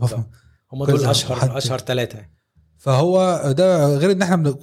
هم 0.73 0.85
دول 0.85 1.05
أشهر. 1.05 1.57
أشهر 1.57 1.79
ثلاثة 1.79 2.19
فهو 2.77 3.41
ده 3.57 3.97
غير 3.97 4.11
إن 4.11 4.21
إحنا 4.21 4.35
من 4.35 4.53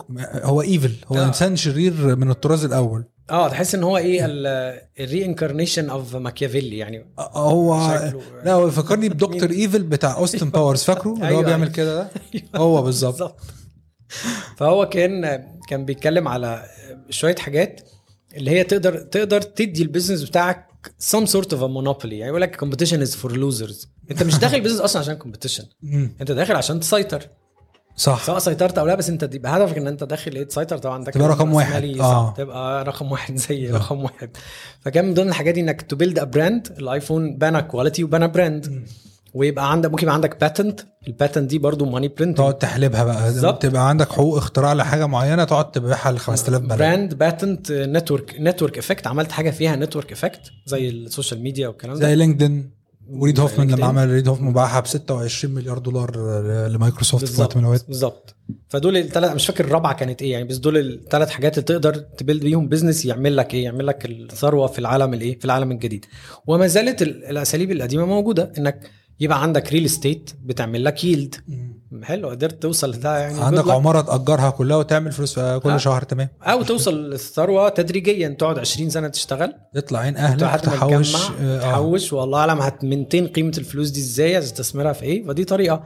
هو 0.42 0.62
evil 0.62 0.92
هو 1.06 1.16
آه. 1.16 1.26
انسان 1.26 1.56
شرير 1.56 2.16
من 2.16 2.30
الطراز 2.30 2.64
الأول 2.64 3.04
آه 3.30 3.48
تحس 3.48 3.74
إن 3.74 3.82
هو 3.82 3.96
إيه 3.96 4.20
ال 5.00 5.24
reincarnation 5.24 5.90
of 5.90 6.16
ماكيافيلي 6.16 6.78
يعني. 6.78 7.06
آه، 7.18 7.38
هو 7.50 7.88
شكله- 8.08 8.22
لا 8.44 8.52
هو 8.52 8.70
فكرني 8.70 9.08
بدكتور 9.14 9.50
ايفل 9.50 9.82
بتاع 9.82 10.16
اوستن 10.18 10.50
باورز 10.50 10.82
فاكره؟ 10.82 11.12
اللي 11.12 11.24
هو 11.24 11.28
أيوة، 11.28 11.42
بيعمل 11.42 11.62
أيوة. 11.62 11.74
كده 11.74 12.02
ده؟ 12.02 12.10
هو 12.60 12.82
بالظبط. 12.82 13.36
فهو 14.56 14.88
كان 14.88 15.44
كان 15.68 15.84
بيتكلم 15.84 16.28
على 16.28 16.64
شوية 17.10 17.36
حاجات 17.36 17.80
اللي 18.36 18.50
هي 18.50 18.64
تقدر 18.64 18.98
تقدر 18.98 19.40
تدي 19.42 19.82
ال 19.82 19.87
business 19.87 20.22
بتاعك 20.22 20.68
some 21.12 21.26
sort 21.26 21.48
of 21.48 21.58
a 21.60 21.68
monopoly. 21.68 22.04
يعني 22.04 22.26
يقول 22.28 22.40
لك 22.40 22.64
competition 22.64 23.08
is 23.08 23.12
for 23.14 23.30
losers. 23.32 23.86
أنت 24.10 24.22
مش 24.22 24.38
داخل 24.38 24.60
business 24.60 24.80
أصلا 24.80 25.02
عشان 25.02 25.18
مم. 25.82 26.16
أنت 26.20 26.32
داخل 26.32 26.56
عشان 26.56 26.80
تسيطر. 26.80 27.28
صح. 27.98 28.24
سواء 28.24 28.38
سيطرت 28.38 28.78
أو 28.78 28.86
لا 28.86 28.94
بس 28.94 29.08
أنت 29.10 29.24
تبقى 29.24 29.56
هدفك 29.56 29.76
إن 29.76 29.86
أنت 29.86 30.04
داخل 30.04 30.34
إيه 30.36 30.44
تسيطر 30.44 30.78
طبعا 30.78 31.04
ده 31.04 31.10
تبقى 31.12 31.28
رقم 31.28 31.54
واحد. 31.54 31.84
آه. 31.84 32.26
صح، 32.26 32.34
تبقى 32.36 32.84
رقم 32.84 33.12
واحد 33.12 33.36
زي 33.48 33.70
آه. 33.70 33.74
رقم 33.76 34.02
واحد. 34.04 34.30
فكان 34.80 35.04
من 35.04 35.14
ضمن 35.14 35.28
الحاجات 35.28 35.54
دي 35.54 35.60
إنك 35.60 35.82
ت 35.82 35.88
build 35.88 36.18
a 36.18 36.24
brand 36.24 36.68
الآيفون 36.78 37.36
بنى 37.36 37.62
quality 37.62 38.04
وبنى 38.04 38.28
brand 38.28 38.82
ويبقى 39.34 39.72
عندك 39.72 39.90
ممكن 39.90 40.02
يبقى 40.02 40.14
عندك 40.14 40.40
باتنت 40.40 40.80
الباتنت 41.08 41.50
دي 41.50 41.58
برضو 41.58 41.84
ماني 41.84 42.08
برنت 42.08 42.38
تقعد 42.38 42.58
تحلبها 42.58 43.04
بقى. 43.04 43.22
بالظبط. 43.24 43.62
تبقى 43.62 43.88
عندك 43.88 44.12
حقوق 44.12 44.36
اختراع 44.36 44.72
لحاجة 44.72 45.06
معينة 45.06 45.44
تقعد 45.44 45.70
تبيعها 45.70 46.12
ل 46.12 46.18
5000 46.18 46.60
بلد. 46.62 46.78
brand 46.78 47.14
patent 47.14 47.72
network 47.72 48.36
network 48.40 48.78
effect 48.78 49.06
عملت 49.06 49.32
حاجة 49.32 49.50
فيها 49.50 49.76
نتورك 49.76 50.12
افكت 50.12 50.40
زي 50.66 50.88
السوشيال 50.88 51.42
ميديا 51.42 51.68
والكلام 51.68 51.94
ده. 51.94 52.00
زي 52.06 52.14
لينكدين 52.14 52.77
وريد 53.10 53.40
هوفمان. 53.40 53.70
لما 53.70 53.86
عمل 53.86 54.10
ريد 54.10 54.28
هوفمان 54.28 54.52
باعها 54.52 54.80
ب 54.80 54.86
26 54.86 55.54
مليار 55.54 55.78
دولار 55.78 56.16
لمايكروسوفت 56.68 57.24
في 57.26 57.40
وقت 57.40 57.56
من 57.56 57.62
الأوقات. 57.62 57.84
بالظبط. 57.88 58.34
فدول 58.68 58.96
الثلاث 58.96 59.34
مش 59.34 59.46
فاكر 59.46 59.64
الرابعة 59.64 59.92
كانت 59.94 60.22
إيه 60.22 60.32
يعني 60.32 60.44
بس 60.44 60.56
دول 60.56 60.76
الثلاث 60.76 61.28
حاجات 61.30 61.52
اللي 61.58 61.64
تقدر 61.64 61.94
ت 61.96 62.04
build 62.04 62.42
بيهم 62.42 62.68
business 62.68 63.04
يعمل 63.04 63.36
لك 63.36 63.54
إيه 63.54 63.64
يعمل 63.64 63.86
لك 63.86 64.06
الثروة 64.06 64.66
في 64.66 64.78
العالم 64.78 65.14
الإيه 65.14 65.38
في 65.38 65.44
العالم 65.44 65.70
الجديد. 65.72 66.04
وما 66.46 66.66
زالت 66.66 67.02
ال- 67.02 67.24
الأساليب 67.24 67.72
القديمة 67.72 68.06
موجودة 68.06 68.52
إنك 68.58 68.90
يبقى 69.20 69.42
عندك 69.42 69.72
real 69.72 69.84
estate 69.84 70.30
بتعمل 70.44 70.84
لك 70.84 71.04
yield 71.04 71.34
حلو 72.02 72.28
قدرت 72.28 72.62
توصل 72.62 72.90
لده 72.90 73.18
يعني 73.18 73.40
عندك. 73.40 73.68
عمارة 73.70 74.00
تأجرها 74.00 74.50
كلها 74.50 74.76
وتعمل 74.76 75.12
فلوس 75.12 75.34
كل 75.38 75.70
آه. 75.70 75.76
شهر 75.76 76.02
تمام. 76.02 76.28
أو 76.42 76.62
توصل 76.62 77.10
للثروة 77.10 77.68
تدريجيا 77.68 78.28
تقعد 78.28 78.58
20 78.58 78.90
سنة 78.90 79.08
تشتغل. 79.08 79.52
يطلع 79.74 79.98
عين 79.98 80.16
أهلك 80.16 80.60
تحوش 80.60 81.14
آه، 81.14 81.30
آه. 81.40 81.60
تحوش 81.60 82.12
والله 82.12 82.38
اعلم 82.38 82.58
هت 82.58 82.72
maintain 82.72 83.26
قيمة 83.26 83.52
الفلوس 83.58 83.88
دي 83.90 84.00
إزاي؟ 84.00 84.38
هتستثمرها 84.38 84.92
في 84.92 85.02
إيه؟ 85.02 85.26
فدي 85.26 85.44
طريقة. 85.44 85.82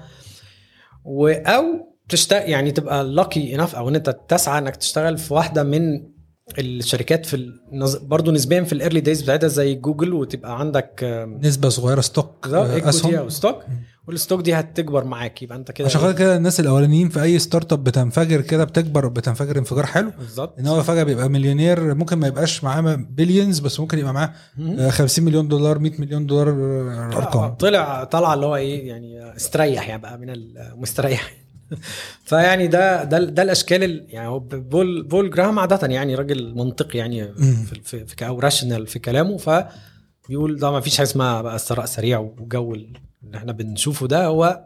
أو 1.06 1.62
تشتغل 2.08 2.50
يعني 2.50 2.70
تبقى 2.70 3.04
lucky 3.04 3.54
enough 3.54 3.74
أو 3.76 3.88
إن 3.88 3.94
أنت 3.94 4.16
تسعى 4.28 4.58
إنك 4.58 4.76
تشتغل 4.76 5.18
في 5.18 5.34
واحدة 5.34 5.62
من 5.62 6.11
الشركات 6.58 7.26
في 7.26 7.52
النز... 7.72 7.96
برضه 7.96 8.32
نسبيا 8.32 8.62
في 8.62 8.72
ال 8.72 8.77
early 8.77 9.00
days 9.00 9.22
بتاعتها 9.22 9.48
زي 9.48 9.74
جوجل 9.74 10.12
وتبقى 10.12 10.58
عندك 10.60 11.04
نسبة 11.42 11.68
صغيرة 11.68 12.00
stock 12.00 12.48
آه، 12.52 12.88
أسهم. 12.88 13.14
أو 13.14 13.28
stock 13.28 13.62
وال 14.08 14.17
stock 14.17 14.40
دي 14.40 14.54
هتكبر 14.54 15.04
معاك 15.04 15.42
يبقى 15.42 15.58
أنت 15.58 15.70
كده 15.70 15.86
عشان 15.86 16.00
خاطر 16.00 16.18
كده 16.18 16.36
الناس 16.36 16.60
الأولانيين 16.60 17.08
في 17.08 17.22
أي 17.22 17.38
start 17.38 17.72
up 17.72 17.84
بتنفجر 17.84 18.40
كده 18.40 18.64
بتكبر 18.64 19.08
بتنفجر 19.08 19.58
انفجار 19.58 19.86
حلو. 19.86 20.10
بالظبط. 20.18 20.58
إن 20.58 20.66
هو 20.66 20.82
فجأة 20.82 21.02
بيبقى 21.02 21.28
مليونير 21.28 21.94
ممكن 21.94 22.18
ما 22.18 22.26
يبقاش 22.26 22.64
معاه 22.64 23.06
billions 23.10 23.58
بس 23.58 23.80
ممكن 23.80 23.98
يبقى 23.98 24.14
معاه 24.14 24.32
آه، 24.78 24.90
50 24.90 25.24
مليون 25.24 25.48
دولار 25.48 25.78
100 25.78 25.92
مليون 25.98 26.26
دولار 26.26 26.48
آه، 26.48 27.10
أرقام. 27.16 27.54
طلع 27.54 28.04
طلع 28.04 28.34
اللي 28.34 28.46
هو 28.46 28.56
إيه 28.56 28.88
يعني 28.88 29.36
استريح 29.36 29.88
يعني 29.88 30.02
بقى 30.02 30.18
من 30.18 30.30
المستريح 30.30 31.41
فيعني 32.24 32.66
ده 32.66 33.04
ده 33.04 33.18
ده 33.18 33.42
الأشكال 33.42 33.84
ال- 33.84 34.06
يعني 34.08 34.28
هو 34.28 34.38
بول 34.38 35.02
بول 35.02 35.30
جراهام 35.30 35.58
عادة 35.58 35.86
يعني 35.88 36.14
راجل 36.14 36.54
منطقي 36.54 36.98
يعني. 36.98 37.34
في 37.84 38.04
في, 38.06 38.26
أو 38.26 38.40
rational 38.40 38.86
في 38.86 38.98
كلامه 38.98 39.36
فبيقول 39.36 40.56
ده 40.58 40.70
ما 40.70 40.80
فيش 40.80 40.96
حاجة 40.96 41.06
اسمها 41.06 41.42
بقى 41.42 41.54
الثراء 41.56 41.86
سريع 41.86 42.18
وجو 42.18 42.74
اللي 42.74 42.98
إحنا 43.34 43.52
بنشوفه 43.52 44.06
ده 44.06 44.26
هو 44.26 44.64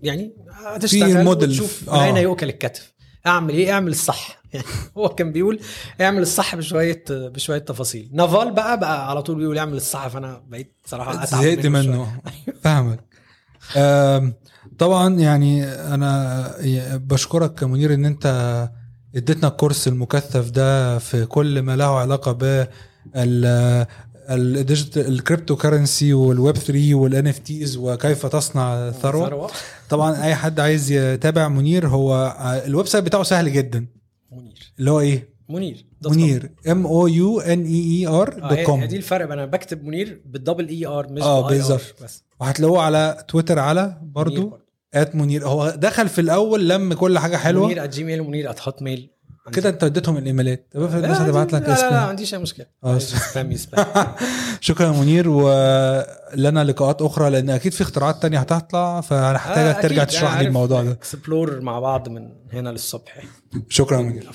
يعني 0.00 0.32
هتشتغل 0.52 1.24
موديل، 1.24 1.48
وتشوف 1.50 1.88
آه. 1.90 2.04
اين 2.04 2.16
يؤكل 2.16 2.48
الكتف 2.48 2.92
اعمل 3.26 3.54
إيه 3.54 3.72
اعمل 3.72 3.90
الصح 3.90 4.38
يعني 4.52 4.66
هو 4.98 5.08
كان 5.08 5.32
بيقول 5.32 5.60
اعمل 6.00 6.22
الصح 6.22 6.56
بشويه 6.56 7.04
بشوية 7.10 7.58
تفاصيل 7.58 8.10
نافال 8.12 8.52
بقى 8.52 8.80
بقى 8.80 9.10
على 9.10 9.22
طول 9.22 9.36
بيقول 9.36 9.58
اعمل 9.58 9.74
الصح 9.76 10.08
فأنا 10.08 10.42
بقيت 10.48 10.74
صراحة 10.86 11.22
أتعب 11.22 11.42
زهقت 11.42 11.66
منه. 11.66 11.80
منه 11.80 12.20
فاهمك 12.64 13.04
طبعا 14.78 15.14
يعني 15.14 15.64
أنا 15.64 16.52
بشكرك 16.96 17.54
كمنير 17.54 17.94
إن 17.94 18.04
أنت 18.04 18.26
اديتنا 19.16 19.48
الكورس 19.48 19.88
المكثف 19.88 20.50
ده 20.50 20.98
في 20.98 21.26
كل 21.26 21.62
ما 21.62 21.76
له 21.76 21.98
علاقة 21.98 22.32
ب 22.32 22.66
ال 24.30 24.38
digital 24.38 24.98
ال 24.98 25.06
cryptocurrency 25.08 26.12
وال 26.12 26.30
web 26.30 26.56
3 26.56 26.94
وال 26.94 27.26
NFTs 27.26 27.76
وكيف 27.76 28.26
تصنع 28.26 28.90
ثروة. 28.90 29.50
طبعا 29.90 30.24
أي 30.24 30.34
حد 30.34 30.60
عايز 30.60 30.90
يتابع 30.90 31.48
منير 31.48 31.88
هو 31.88 32.36
ال 32.66 32.86
website 32.86 33.04
بتاعه 33.04 33.22
سهل 33.22 33.52
جدا. 33.52 33.86
منير. 34.32 34.72
اللي 34.78 34.90
هو 34.90 35.00
إيه؟ 35.00 35.28
منير. 35.48 35.86
منير. 36.06 36.50
M 36.70 36.86
O 36.86 37.06
U 37.06 37.40
N 37.40 37.64
E 37.64 37.82
E 37.90 38.06
R 38.06 38.48
dot 38.48 38.58
com 38.58 38.84
دي 38.84 38.96
الفرق 38.96 39.32
أنا 39.32 39.46
بكتب 39.46 39.84
منير 39.84 40.22
بالدبل 40.26 40.68
اي 40.68 40.86
ار 40.86 41.12
مش 41.12 41.22
آه 41.22 41.48
بالظبط. 41.48 41.94
بس. 42.02 42.24
وهتلاقوه 42.40 42.82
على 42.82 43.24
تويتر 43.28 43.58
على 43.58 43.98
برضو. 44.02 44.58
at 44.94 45.14
منير. 45.14 45.48
هو 45.48 45.70
دخل 45.70 46.08
في 46.08 46.20
الأول 46.20 46.68
لم 46.68 46.92
كل 46.92 47.18
حاجة 47.18 47.36
حلوة؟ 47.36 47.66
منير 47.66 47.84
at 47.84 47.94
جيميل 47.94 48.20
ومنير 48.20 48.50
at 48.50 48.60
هوت 48.62 48.82
ميل 48.82 49.10
كده 49.52 49.68
أنت 49.68 49.84
اديتهم 49.84 50.16
الإيميلات. 50.16 50.68
طب 50.74 50.82
افرض 50.82 51.04
الناس 51.04 51.20
هتبعت 51.20 51.52
لك 51.52 51.62
لا 51.62 51.66
لا, 51.68 51.74
لا 51.74 51.90
ما 51.90 51.98
اسم 51.98 52.08
عنديش 52.08 52.34
أي 52.34 52.38
مشكلة. 52.38 52.66
آه. 52.84 52.98
spam 52.98 53.56
شكرا 54.60 54.86
يا 54.86 54.92
منير 54.92 55.28
ولنا 55.28 56.64
لقاءات 56.64 57.02
أخرى 57.02 57.30
لأن 57.30 57.50
أكيد 57.50 57.72
في 57.72 57.80
اختراعات 57.82 58.22
تانية 58.22 58.38
هتطلع 58.38 59.00
فهحتاجك 59.00 59.82
ترجع 59.82 60.04
تشرح 60.04 60.38
لي 60.38 60.46
الموضوع 60.46 60.82
ده. 60.82 60.90
explore 60.92 61.60
مع 61.60 61.80
بعض 61.80 62.08
من 62.08 62.28
هنا 62.52 62.68
للصبح. 62.70 63.22
شكرا 63.68 64.02
منير. 64.02 64.30